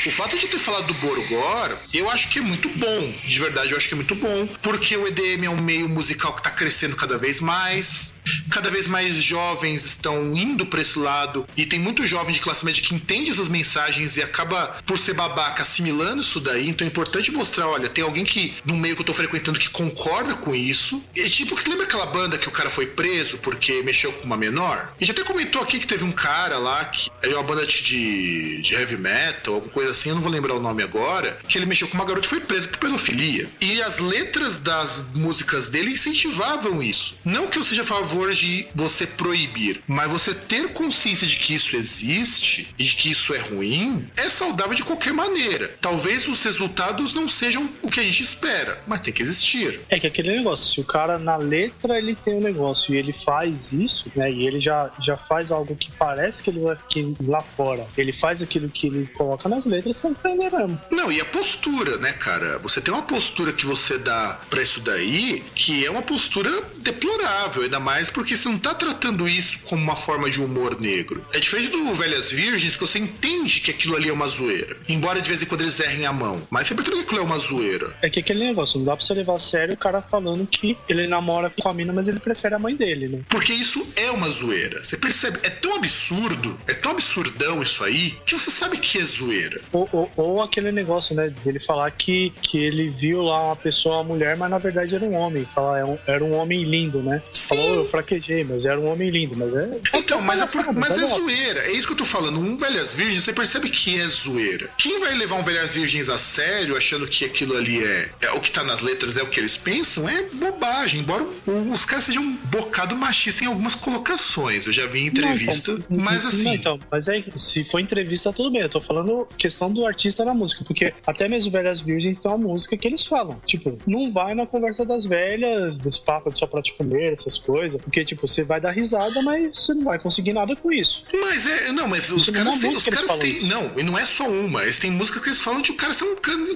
O 0.06 0.11
fato 0.11 0.38
de 0.38 0.48
ter 0.48 0.60
falado 0.60 0.88
do 0.88 0.94
Borgor, 0.95 1.77
eu 1.94 2.10
acho 2.10 2.30
que 2.30 2.39
é 2.39 2.41
muito 2.41 2.69
bom. 2.69 3.14
De 3.23 3.39
verdade, 3.39 3.72
eu 3.72 3.77
acho 3.77 3.88
que 3.88 3.94
é 3.94 3.98
muito 3.98 4.15
bom. 4.15 4.48
Porque 4.61 4.95
o 4.95 5.07
EDM 5.07 5.45
é 5.45 5.49
um 5.49 5.61
meio 5.61 5.89
musical 5.89 6.34
que 6.34 6.41
tá 6.41 6.49
crescendo 6.49 6.95
cada 6.95 7.18
vez 7.18 7.41
mais. 7.41 8.14
Cada 8.49 8.69
vez 8.69 8.87
mais 8.87 9.15
jovens 9.15 9.85
estão 9.85 10.35
indo 10.35 10.65
para 10.65 10.81
esse 10.81 10.99
lado. 10.99 11.45
E 11.55 11.65
tem 11.65 11.79
muito 11.79 12.05
jovem 12.05 12.33
de 12.33 12.39
classe 12.39 12.65
média 12.65 12.81
que 12.81 12.95
entende 12.95 13.31
essas 13.31 13.47
mensagens 13.47 14.17
e 14.17 14.23
acaba, 14.23 14.77
por 14.85 14.97
ser 14.97 15.13
babaca, 15.13 15.61
assimilando 15.61 16.21
isso 16.21 16.39
daí. 16.39 16.69
Então 16.69 16.85
é 16.85 16.89
importante 16.89 17.31
mostrar: 17.31 17.67
olha, 17.67 17.89
tem 17.89 18.03
alguém 18.03 18.25
que, 18.25 18.53
no 18.65 18.75
meio 18.75 18.95
que 18.95 19.01
eu 19.01 19.05
tô 19.05 19.13
frequentando, 19.13 19.59
que 19.59 19.69
concorda 19.69 20.35
com 20.35 20.55
isso. 20.55 21.03
E 21.15 21.29
tipo, 21.29 21.57
lembra 21.67 21.85
aquela 21.85 22.05
banda 22.05 22.37
que 22.37 22.47
o 22.47 22.51
cara 22.51 22.69
foi 22.69 22.87
preso 22.87 23.37
porque 23.37 23.81
mexeu 23.83 24.11
com 24.13 24.25
uma 24.25 24.37
menor? 24.37 24.93
A 24.99 25.03
gente 25.03 25.11
até 25.11 25.23
comentou 25.23 25.61
aqui 25.61 25.79
que 25.79 25.87
teve 25.87 26.03
um 26.03 26.11
cara 26.11 26.57
lá 26.57 26.85
que 26.85 27.09
é 27.21 27.29
uma 27.29 27.43
banda 27.43 27.65
de, 27.65 28.61
de 28.61 28.73
heavy 28.73 28.97
metal, 28.97 29.55
alguma 29.55 29.73
coisa 29.73 29.91
assim, 29.91 30.09
eu 30.09 30.15
não 30.15 30.21
vou 30.21 30.31
lembrar 30.31 30.55
o 30.55 30.59
nome 30.59 30.83
agora, 30.83 31.37
que 31.47 31.57
ele 31.57 31.65
mexeu 31.65 31.87
com 31.87 31.95
uma 31.95 32.05
garota 32.05 32.25
e 32.25 32.29
foi 32.29 32.39
preso 32.39 32.69
por 32.69 32.79
pedofilia. 32.79 33.49
E 33.61 33.81
as 33.81 33.99
letras 33.99 34.57
das 34.57 35.01
músicas 35.13 35.69
dele 35.69 35.91
incentivavam 35.91 36.81
isso. 36.81 37.15
Não 37.23 37.47
que 37.47 37.57
eu 37.57 37.63
seja 37.63 37.83
a 37.83 37.85
favor 37.85 38.16
de 38.38 38.68
você 38.73 39.06
proibir, 39.06 39.81
mas 39.88 40.10
você 40.10 40.34
ter 40.34 40.69
consciência 40.73 41.27
de 41.27 41.38
que 41.38 41.53
isso 41.53 41.76
existe 41.76 42.73
e 42.77 42.84
de 42.84 42.95
que 42.95 43.11
isso 43.11 43.34
é 43.34 43.39
ruim, 43.39 44.10
é 44.18 44.30
saudável 44.30 44.73
de 44.73 44.84
qualquer 44.84 45.14
maneira. 45.14 45.73
Talvez 45.80 46.27
os 46.27 46.41
resultados 46.44 47.14
não 47.14 47.27
sejam 47.27 47.69
o 47.81 47.89
que 47.89 47.99
a 47.99 48.03
gente 48.03 48.23
espera, 48.23 48.81
mas 48.88 49.02
tem 49.02 49.14
que 49.14 49.22
existir. 49.22 49.80
É 49.89 49.99
que 49.99 50.07
aquele 50.07 50.35
negócio, 50.35 50.65
se 50.65 50.81
o 50.81 50.84
cara 50.84 51.18
na 51.18 51.38
letra 51.38 51.98
ele 51.98 52.15
tem 52.15 52.35
um 52.35 52.41
negócio 52.41 52.94
e 52.94 52.98
ele 52.98 53.14
faz 53.14 53.72
isso, 53.72 54.11
né, 54.15 54.31
e 54.31 54.45
ele 54.45 54.60
já, 54.60 54.89
já 54.99 55.15
faz 55.15 55.52
algo 55.52 55.76
que 55.76 55.91
parece 55.91 56.44
que 56.44 56.49
ele 56.49 56.60
vai 56.60 56.77
que 56.89 57.15
lá 57.22 57.41
fora, 57.41 57.88
ele 57.98 58.11
faz 58.11 58.41
aquilo 58.41 58.69
que 58.69 58.88
ele 58.88 59.06
coloca 59.07 59.48
nas 59.48 59.65
letras, 59.65 59.95
você 59.98 60.07
aprender 60.07 60.52
mesmo. 60.52 60.80
Não, 60.91 61.11
e 61.11 61.19
a 61.19 61.26
postura, 61.26 61.98
né, 61.98 62.14
cara? 62.14 62.60
Você 62.60 62.81
tem 62.81 62.94
uma 62.94 63.03
postura 63.03 63.53
que 63.53 63.65
você 63.65 63.98
dá 63.98 64.39
pra 64.49 64.61
isso 64.61 64.80
daí 64.81 65.44
que 65.56 65.85
é 65.85 65.91
uma 65.91 66.02
postura 66.02 66.49
deplorável, 66.77 67.64
ainda 67.64 67.80
mais 67.80 68.06
porque 68.11 68.35
você 68.35 68.49
não 68.49 68.57
tá 68.57 68.73
tratando 68.73 69.27
isso 69.27 69.59
como 69.65 69.81
uma 69.81 69.95
forma 69.95 70.29
de 70.29 70.41
humor 70.41 70.79
negro. 70.79 71.25
É 71.34 71.39
diferente 71.39 71.69
do 71.69 71.93
Velhas 71.93 72.31
Virgens, 72.31 72.75
que 72.75 72.81
você 72.81 72.99
entende 72.99 73.59
que 73.59 73.71
aquilo 73.71 73.95
ali 73.95 74.09
é 74.09 74.13
uma 74.13 74.27
zoeira. 74.27 74.77
Embora 74.88 75.21
de 75.21 75.29
vez 75.29 75.41
em 75.41 75.45
quando 75.45 75.61
eles 75.61 75.79
errem 75.79 76.05
a 76.05 76.13
mão. 76.13 76.41
Mas 76.49 76.67
você 76.67 76.75
percebe 76.75 76.97
que 76.97 77.03
aquilo 77.03 77.21
é 77.21 77.23
uma 77.23 77.38
zoeira. 77.38 77.97
É 78.01 78.09
que 78.09 78.19
aquele 78.19 78.45
negócio, 78.45 78.77
não 78.77 78.85
dá 78.85 78.95
pra 78.95 79.05
você 79.05 79.13
levar 79.13 79.35
a 79.35 79.39
sério 79.39 79.73
o 79.73 79.77
cara 79.77 80.01
falando 80.01 80.45
que 80.45 80.77
ele 80.88 81.07
namora 81.07 81.49
com 81.49 81.69
a 81.69 81.73
mina, 81.73 81.93
mas 81.93 82.07
ele 82.07 82.19
prefere 82.19 82.55
a 82.55 82.59
mãe 82.59 82.75
dele, 82.75 83.07
né? 83.07 83.21
Porque 83.29 83.53
isso 83.53 83.85
é 83.95 84.09
uma 84.11 84.29
zoeira. 84.29 84.84
Você 84.84 84.97
percebe, 84.97 85.39
é 85.43 85.49
tão 85.49 85.75
absurdo, 85.75 86.59
é 86.67 86.73
tão 86.73 86.91
absurdão 86.91 87.61
isso 87.61 87.84
aí, 87.84 88.17
que 88.25 88.38
você 88.38 88.51
sabe 88.51 88.77
que 88.77 88.97
é 88.97 89.03
zoeira. 89.03 89.61
Ou, 89.71 89.88
ou, 89.91 90.11
ou 90.15 90.41
aquele 90.41 90.71
negócio, 90.71 91.15
né, 91.15 91.29
dele 91.43 91.59
falar 91.59 91.89
que, 91.91 92.31
que 92.41 92.57
ele 92.57 92.89
viu 92.89 93.21
lá 93.21 93.47
uma 93.47 93.55
pessoa, 93.55 93.97
uma 93.97 94.03
mulher, 94.03 94.38
mas 94.38 94.49
na 94.49 94.57
verdade 94.57 94.95
era 94.95 95.05
um 95.05 95.13
homem. 95.13 95.45
Falar, 95.45 95.77
era 95.79 95.88
é 95.88 95.91
um, 95.91 95.97
era 96.07 96.23
um 96.23 96.35
homem 96.35 96.63
lindo, 96.63 97.01
né? 97.01 97.21
Sim. 97.31 97.46
Falou, 97.47 97.75
eu 97.75 97.85
fraquejei, 97.85 98.43
mas 98.43 98.65
era 98.65 98.79
um 98.79 98.91
homem 98.91 99.09
lindo, 99.09 99.37
mas 99.37 99.53
é. 99.53 99.79
Então, 99.93 100.21
mas, 100.21 100.41
é, 100.41 100.45
por, 100.45 100.73
mas 100.73 100.95
tá 100.95 101.01
é 101.01 101.05
zoeira. 101.05 101.59
É 101.61 101.71
isso 101.71 101.87
que 101.87 101.93
eu 101.93 101.97
tô 101.97 102.05
falando. 102.05 102.39
Um 102.39 102.57
Velhas 102.57 102.93
Virgens, 102.93 103.23
você 103.23 103.33
percebe 103.33 103.69
que 103.69 103.99
é 103.99 104.07
zoeira. 104.07 104.69
Quem 104.77 104.99
vai 104.99 105.13
levar 105.15 105.35
um 105.35 105.43
Velhas 105.43 105.73
Virgens 105.73 106.09
a 106.09 106.17
sério, 106.17 106.75
achando 106.75 107.07
que 107.07 107.25
aquilo 107.25 107.55
ali 107.55 107.83
é, 107.83 108.09
é 108.21 108.31
o 108.31 108.39
que 108.39 108.51
tá 108.51 108.63
nas 108.63 108.81
letras, 108.81 109.17
é 109.17 109.23
o 109.23 109.27
que 109.27 109.39
eles 109.39 109.55
pensam, 109.55 110.07
é 110.07 110.23
bobagem. 110.33 111.01
Embora 111.01 111.23
os 111.23 111.85
caras 111.85 112.05
sejam 112.05 112.23
um 112.23 112.35
bocado 112.45 112.95
machistas 112.95 113.43
em 113.43 113.45
algumas 113.45 113.75
colocações. 113.75 114.67
Eu 114.67 114.73
já 114.73 114.85
vi 114.85 115.01
em 115.01 115.07
entrevista, 115.07 115.71
não, 115.71 115.79
então, 115.79 115.97
mas 115.97 116.25
assim. 116.25 116.43
Não, 116.43 116.53
então, 116.53 116.79
mas 116.91 117.07
aí, 117.07 117.23
se 117.35 117.63
for 117.63 117.79
entrevista, 117.79 118.33
tudo 118.33 118.51
bem. 118.51 118.61
Eu 118.61 118.69
tô 118.69 118.81
falando 118.81 119.27
questão 119.37 119.71
do 119.71 119.85
artista 119.85 120.25
na 120.25 120.33
música, 120.33 120.63
porque 120.65 120.93
até 121.05 121.27
mesmo 121.27 121.51
Velhas 121.51 121.79
Virgens 121.79 122.19
tem 122.19 122.31
uma 122.31 122.37
música 122.37 122.75
que 122.77 122.87
eles 122.87 123.05
falam. 123.05 123.41
Tipo, 123.45 123.77
não 123.85 124.11
vai 124.11 124.33
na 124.35 124.45
conversa 124.45 124.85
das 124.85 125.05
velhas, 125.05 125.77
desse 125.77 126.01
papo 126.01 126.31
de 126.31 126.39
só 126.39 126.47
pra 126.47 126.61
te 126.61 126.73
comer, 126.73 127.13
essas 127.13 127.36
coisas. 127.39 127.80
Porque, 127.81 128.03
tipo, 128.03 128.27
você 128.27 128.43
vai 128.43 128.59
dar 128.59 128.72
risada, 128.72 129.22
mas 129.22 129.57
você 129.59 129.73
não 129.73 129.84
vai 129.84 129.99
conseguir 129.99 130.34
nada 130.34 130.55
com 130.55 130.72
isso. 130.72 131.03
Mas 131.14 131.45
é. 131.45 131.72
Não, 131.72 131.88
mas 131.88 132.09
os 132.11 132.23
Isso 132.23 132.31
caras 132.34 132.59
têm. 132.59 132.72
Os 132.72 132.85
caras 132.85 133.11
têm. 133.18 133.39
Não, 133.47 133.72
e 133.77 133.84
não 133.84 133.97
é 133.97 134.05
só 134.05 134.27
uma. 134.27 134.64
Eles 134.64 134.80
têm 134.80 134.91
músicas 134.91 135.22
que 135.23 135.30
eles 135.30 135.41
falam 135.41 135.61
de 135.61 135.72
o 135.72 135.76
cara 135.76 135.93
ser 135.93 136.05
um, 136.05 136.15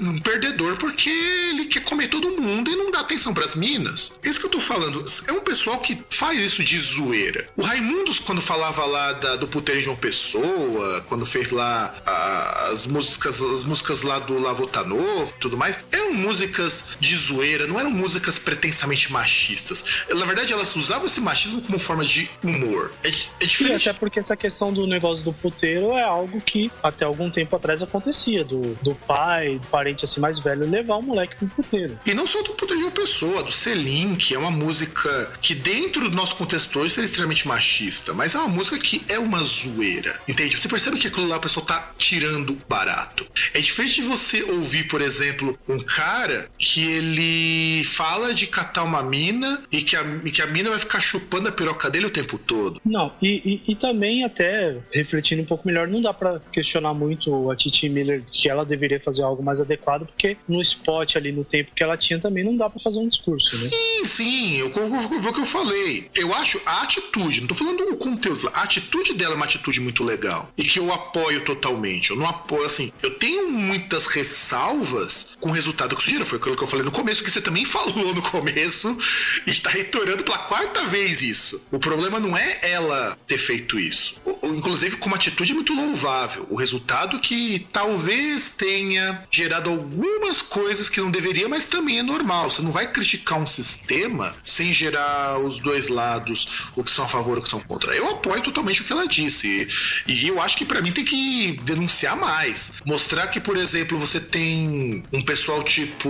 um 0.09 0.17
perdedor 0.19 0.77
porque 0.77 1.09
ele 1.09 1.65
quer 1.65 1.83
comer 1.83 2.07
todo 2.09 2.29
mundo 2.31 2.69
e 2.71 2.75
não 2.75 2.91
dá 2.91 2.99
atenção 3.01 3.33
pras 3.33 3.55
minas. 3.55 4.19
É 4.23 4.29
Isso 4.29 4.39
que 4.39 4.45
eu 4.45 4.49
tô 4.49 4.59
falando. 4.59 5.03
É 5.27 5.31
um 5.31 5.41
pessoal 5.41 5.79
que 5.79 6.01
faz 6.09 6.41
isso 6.41 6.63
de 6.63 6.77
zoeira. 6.79 7.47
O 7.55 7.61
Raimundos, 7.61 8.19
quando 8.19 8.41
falava 8.41 8.85
lá 8.85 9.13
da- 9.13 9.35
do 9.35 9.47
puteiro 9.47 9.79
de 9.79 9.85
João 9.85 9.97
Pessoa, 9.97 11.01
quando 11.07 11.25
fez 11.25 11.51
lá 11.51 11.93
a- 12.05 12.69
as 12.71 12.87
músicas, 12.87 13.41
as 13.41 13.63
músicas 13.63 14.01
lá 14.03 14.19
do 14.19 14.39
Lavota 14.39 14.83
Novo 14.83 15.33
e 15.35 15.39
tudo 15.39 15.57
mais, 15.57 15.77
eram 15.91 16.13
músicas 16.13 16.85
de 16.99 17.15
zoeira, 17.17 17.67
não 17.67 17.79
eram 17.79 17.91
músicas 17.91 18.37
pretensamente 18.39 19.11
machistas. 19.11 19.83
Na 20.13 20.25
verdade, 20.25 20.53
elas 20.53 20.70
usavam 20.75 21.05
esse 21.05 21.19
machismo 21.21 21.61
como 21.61 21.77
forma 21.79 22.03
de 22.05 22.29
humor. 22.43 22.93
É, 23.03 23.09
é 23.09 23.13
E 23.41 23.47
diferente. 23.47 23.89
até 23.89 23.97
porque 23.97 24.19
essa 24.19 24.35
questão 24.35 24.71
do 24.73 24.85
negócio 24.87 25.23
do 25.23 25.33
puteiro 25.33 25.91
é 25.93 26.03
algo 26.03 26.39
que 26.41 26.71
até 26.83 27.05
algum 27.05 27.29
tempo 27.29 27.55
atrás 27.55 27.81
acontecia, 27.81 28.43
do, 28.43 28.59
do 28.81 28.95
pai, 28.95 29.59
do 29.59 29.67
parente 29.67 30.05
assim 30.05 30.19
mais 30.19 30.39
velho, 30.39 30.69
levar 30.69 30.95
o 30.97 31.01
moleque 31.01 31.35
pro 31.35 31.47
puteiro. 31.47 31.99
E 32.05 32.13
não 32.13 32.25
só 32.27 32.41
do 32.43 32.53
Puta 32.53 32.75
de 32.75 32.83
uma 32.83 32.91
Pessoa, 32.91 33.41
do 33.41 33.51
Selim, 33.51 34.15
que 34.15 34.35
é 34.35 34.37
uma 34.37 34.51
música 34.51 35.31
que 35.41 35.55
dentro 35.55 36.09
do 36.09 36.15
nosso 36.15 36.35
contexto 36.35 36.77
hoje 36.79 36.93
seria 36.93 37.05
extremamente 37.05 37.47
machista, 37.47 38.13
mas 38.13 38.35
é 38.35 38.37
uma 38.37 38.47
música 38.49 38.77
que 38.77 39.01
é 39.07 39.17
uma 39.17 39.43
zoeira, 39.43 40.19
entende? 40.27 40.57
Você 40.57 40.67
percebe 40.67 40.99
que 40.99 41.07
aquilo 41.07 41.27
lá 41.27 41.37
a 41.37 41.39
pessoa 41.39 41.65
tá 41.65 41.91
tirando 41.97 42.57
barato. 42.69 43.25
É 43.53 43.59
diferente 43.61 43.95
de 43.95 44.01
você 44.03 44.43
ouvir, 44.43 44.87
por 44.87 45.01
exemplo, 45.01 45.57
um 45.67 45.79
cara 45.79 46.49
que 46.59 46.83
ele 46.85 47.83
fala 47.85 48.33
de 48.33 48.45
catar 48.45 48.83
uma 48.83 49.01
mina 49.01 49.61
e 49.71 49.81
que 49.81 49.95
a, 49.95 50.03
e 50.23 50.31
que 50.31 50.41
a 50.41 50.47
mina 50.47 50.60
vai 50.69 50.79
ficar 50.79 51.01
chupando 51.01 51.49
a 51.49 51.51
piroca 51.51 51.89
dele 51.89 52.05
o 52.05 52.09
tempo 52.09 52.37
todo. 52.37 52.81
Não, 52.85 53.11
e, 53.21 53.61
e, 53.67 53.71
e 53.71 53.75
também 53.75 54.23
até 54.23 54.77
refletindo 54.91 55.41
um 55.41 55.45
pouco 55.45 55.67
melhor, 55.67 55.87
não 55.87 56.01
dá 56.01 56.13
pra 56.13 56.39
questionar 56.51 56.93
muito 56.93 57.49
a 57.49 57.55
Titi 57.55 57.89
Miller 57.89 58.23
que 58.31 58.49
ela 58.49 58.65
deveria 58.65 58.99
fazer 58.99 59.23
algo 59.23 59.43
mais 59.43 59.59
adequado, 59.61 60.05
porque 60.05 60.37
no 60.47 60.61
spot 60.61 61.15
ali, 61.15 61.31
no 61.31 61.43
tempo 61.43 61.71
que 61.75 61.83
ela 61.83 61.97
tinha, 61.97 62.19
também 62.19 62.43
não 62.43 62.55
dá 62.55 62.69
pra 62.69 62.79
fazer 62.79 62.99
um 62.99 63.07
discurso, 63.07 63.63
né? 63.63 63.69
Sim, 63.69 64.05
sim, 64.05 64.57
eu 64.57 64.71
foi 64.71 64.83
o 64.83 65.33
que 65.33 65.41
eu 65.41 65.45
falei. 65.45 66.09
Eu 66.15 66.33
acho 66.35 66.61
a 66.65 66.83
atitude, 66.83 67.41
não 67.41 67.47
tô 67.47 67.55
falando 67.55 67.81
o 67.91 67.97
conteúdo, 67.97 68.49
a 68.53 68.63
atitude 68.63 69.13
dela 69.13 69.33
é 69.33 69.35
uma 69.35 69.45
atitude 69.45 69.79
muito 69.79 70.03
legal 70.03 70.51
e 70.57 70.63
que 70.63 70.79
eu 70.79 70.91
apoio 70.91 71.43
totalmente. 71.43 72.11
Eu 72.11 72.15
não 72.15 72.27
apoio 72.27 72.65
assim, 72.65 72.91
eu 73.01 73.11
tenho 73.17 73.49
muitas 73.49 74.05
ressalvas 74.05 75.37
com 75.39 75.49
o 75.49 75.51
resultado 75.51 75.95
que 75.95 76.03
surgiram. 76.03 76.25
Foi 76.25 76.37
aquilo 76.37 76.55
que 76.55 76.63
eu 76.63 76.67
falei 76.67 76.85
no 76.85 76.91
começo, 76.91 77.23
que 77.23 77.31
você 77.31 77.41
também 77.41 77.65
falou 77.65 78.13
no 78.13 78.21
começo, 78.21 78.97
e 79.45 79.51
está 79.51 79.69
retornando 79.69 80.23
pela 80.23 80.39
quarta 80.51 80.83
vez 80.83 81.21
isso. 81.21 81.65
O 81.71 81.79
problema 81.79 82.19
não 82.19 82.35
é 82.35 82.59
ela 82.61 83.17
ter 83.25 83.37
feito 83.37 83.79
isso. 83.79 84.21
O, 84.25 84.47
inclusive, 84.47 84.97
como 84.97 85.15
atitude 85.15 85.53
é 85.53 85.55
muito 85.55 85.73
louvável. 85.73 86.45
O 86.49 86.57
resultado 86.57 87.21
que 87.21 87.65
talvez 87.71 88.49
tenha 88.57 89.25
gerado 89.31 89.69
algumas 89.69 90.41
coisas 90.41 90.89
que 90.89 90.99
não 90.99 91.09
deveria, 91.09 91.47
mas 91.47 91.67
também 91.67 91.99
é 91.99 92.03
normal. 92.03 92.51
Você 92.51 92.61
não 92.61 92.69
vai 92.69 92.91
criticar 92.91 93.39
um 93.39 93.47
sistema 93.47 94.35
sem 94.43 94.73
gerar 94.73 95.39
os 95.39 95.57
dois 95.57 95.87
lados, 95.87 96.69
o 96.75 96.83
que 96.83 96.91
são 96.91 97.05
a 97.05 97.07
favor 97.07 97.37
e 97.37 97.39
o 97.39 97.43
que 97.43 97.49
são 97.49 97.61
contra. 97.61 97.95
Eu 97.95 98.09
apoio 98.09 98.41
totalmente 98.41 98.81
o 98.81 98.83
que 98.83 98.91
ela 98.91 99.07
disse. 99.07 99.69
E, 100.05 100.11
e 100.11 100.27
eu 100.27 100.41
acho 100.41 100.57
que 100.57 100.65
para 100.65 100.81
mim 100.81 100.91
tem 100.91 101.05
que 101.05 101.61
denunciar 101.63 102.17
mais. 102.17 102.73
Mostrar 102.85 103.27
que, 103.27 103.39
por 103.39 103.55
exemplo, 103.55 103.97
você 103.97 104.19
tem 104.19 105.01
um 105.13 105.21
pessoal 105.21 105.63
tipo 105.63 106.09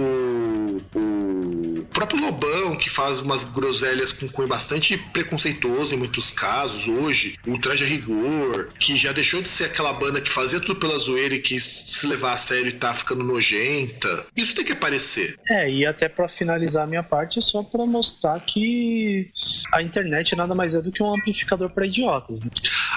o 0.96 1.86
próprio 1.94 2.20
Lobão, 2.20 2.76
que 2.76 2.90
faz 2.90 3.20
umas 3.20 3.44
groselhas 3.44 4.12
com 4.12 4.31
cunho 4.32 4.48
bastante 4.48 4.98
preconceituoso 4.98 5.94
em 5.94 5.98
muitos 5.98 6.32
casos 6.32 6.88
hoje, 6.88 7.38
o 7.46 7.58
Traje 7.58 7.84
Rigor, 7.84 8.70
que 8.80 8.96
já 8.96 9.12
deixou 9.12 9.42
de 9.42 9.48
ser 9.48 9.66
aquela 9.66 9.94
banda 9.94 10.22
que 10.22 10.30
fazia 10.30 10.60
tudo 10.60 10.76
pela 10.76 10.98
zoeira 10.98 11.36
e 11.36 11.40
quis 11.40 11.64
se 11.64 12.08
levar 12.08 12.34
a 12.34 12.38
sério 12.38 12.68
e 12.68 12.72
tá 12.72 12.94
ficando 12.94 13.24
nojenta. 13.24 14.26
Isso 14.36 14.56
tem 14.56 14.66
que 14.66 14.74
aparecer. 14.74 15.36
É, 15.50 15.70
e 15.70 15.86
até 15.86 16.10
para 16.10 16.28
finalizar 16.28 16.84
a 16.84 16.88
minha 16.88 17.04
parte, 17.04 17.40
é 17.40 17.42
só 17.42 17.64
para 17.64 17.86
mostrar 17.86 18.40
que 18.40 19.30
a 19.74 19.82
internet 19.82 20.36
nada 20.36 20.56
mais 20.56 20.76
é 20.76 20.82
do 20.82 20.92
que 20.92 21.04
um 21.04 21.14
amplificador 21.14 21.72
para 21.72 21.86
idiotas, 21.86 22.44
né? 22.44 22.50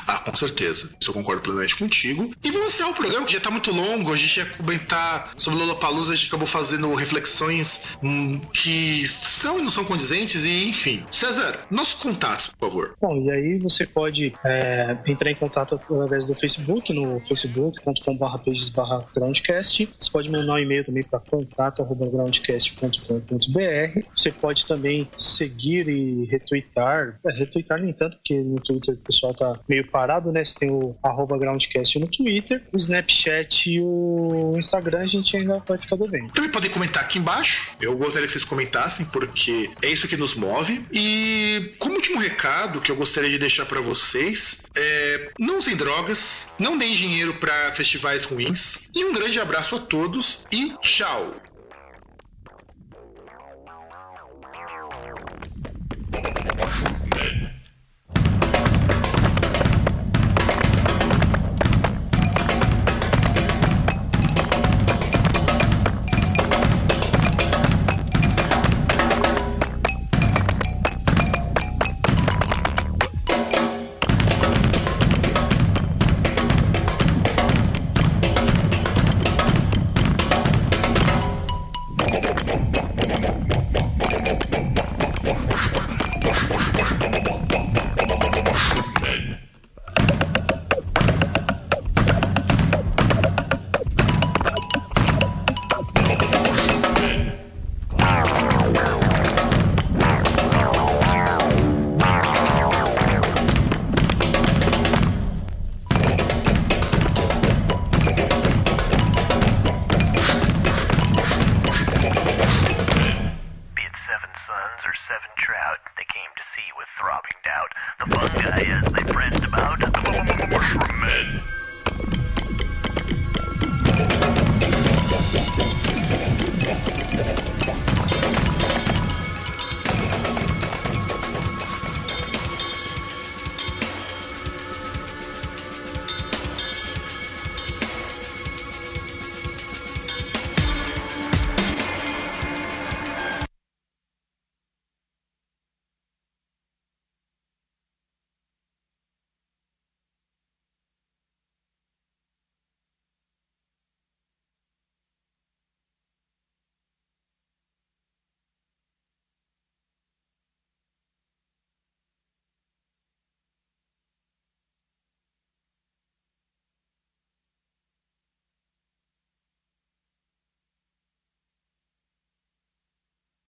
Ah, 0.07 0.19
com 0.19 0.37
certeza. 0.37 0.91
Isso 1.01 1.11
eu 1.11 1.15
concordo 1.15 1.43
plenamente 1.43 1.77
contigo. 1.77 2.31
E 2.43 2.51
vamos 2.51 2.75
encerrar 2.75 2.91
o 2.91 2.95
programa, 2.95 3.27
que 3.27 3.33
já 3.33 3.41
tá 3.41 3.51
muito 3.51 3.73
longo. 3.73 4.13
A 4.13 4.17
gente 4.17 4.39
ia 4.39 4.47
comentar 4.47 5.33
sobre 5.37 5.59
Lollapalooza, 5.59 6.13
a 6.13 6.17
gente 6.17 6.29
acabou 6.29 6.47
fazendo 6.47 6.93
reflexões 6.95 7.97
hum, 8.03 8.39
que 8.53 9.07
são 9.07 9.59
e 9.59 9.63
não 9.63 9.71
são 9.71 9.85
condizentes, 9.85 10.45
e 10.45 10.69
enfim. 10.69 11.05
César, 11.11 11.67
nossos 11.71 11.95
contatos, 11.95 12.49
por 12.49 12.69
favor. 12.69 12.95
Bom, 13.01 13.17
e 13.23 13.31
aí 13.31 13.59
você 13.59 13.87
pode 13.87 14.35
é, 14.45 14.99
entrar 15.07 15.31
em 15.31 15.35
contato 15.35 15.75
através 15.75 16.27
do 16.27 16.35
Facebook, 16.35 16.93
no 16.93 17.19
facebook.com.br 17.25 18.39
pages/groundcast. 18.45 19.89
Você 19.99 20.11
pode 20.11 20.31
mandar 20.31 20.53
um 20.55 20.59
e-mail 20.59 20.85
também 20.85 21.05
para 21.05 21.21
contato@groundcast.com.br. 21.21 24.01
Você 24.15 24.31
pode 24.31 24.67
também 24.67 25.09
seguir 25.17 25.89
e 25.89 26.27
retweetar, 26.27 27.19
é, 27.25 27.33
retweetar 27.33 27.81
nem 27.81 27.93
tanto, 27.93 28.17
porque 28.17 28.41
no 28.41 28.61
Twitter 28.61 28.95
o 28.95 28.99
pessoal 28.99 29.35
tá 29.35 29.59
meio 29.69 29.87
parado, 29.95 30.33
né? 30.33 30.45
Você 30.45 30.59
tem 30.59 30.71
o 30.71 30.97
Groundcast 31.39 32.01
no 32.01 32.09
Twitter, 32.09 32.61
o 32.73 32.77
Snapchat 32.77 33.71
e 33.71 33.81
o 33.81 34.53
Instagram 34.57 35.03
a 35.03 35.07
gente 35.07 35.37
ainda 35.37 35.62
vai 35.65 35.79
ficar 35.79 35.95
devendo. 35.95 36.33
Também 36.33 36.51
podem 36.51 36.69
comentar 36.69 37.05
aqui 37.05 37.21
embaixo. 37.21 37.71
Eu 37.81 37.97
gostaria 37.97 38.27
que 38.27 38.33
vocês 38.33 38.45
comentassem, 38.45 39.07
porque 39.07 39.71
é 39.85 39.89
isso 39.89 40.09
que 40.09 40.16
nos 40.16 40.35
move. 40.35 40.85
E 40.93 41.77
como 41.79 41.95
último 41.95 42.19
recado 42.19 42.81
que 42.81 42.91
eu 42.91 42.97
gostaria 42.97 43.31
de 43.31 43.39
deixar 43.39 43.66
para 43.66 43.81
vocês 43.81 44.65
é 44.77 45.31
não 45.39 45.59
usem 45.59 45.77
drogas, 45.77 46.49
não 46.59 46.77
deem 46.77 46.93
dinheiro 46.93 47.35
para 47.35 47.71
festivais 47.73 48.25
ruins. 48.25 48.91
E 48.93 49.05
um 49.05 49.12
grande 49.12 49.39
abraço 49.39 49.77
a 49.77 49.79
todos 49.79 50.45
e 50.51 50.75
tchau! 50.83 51.35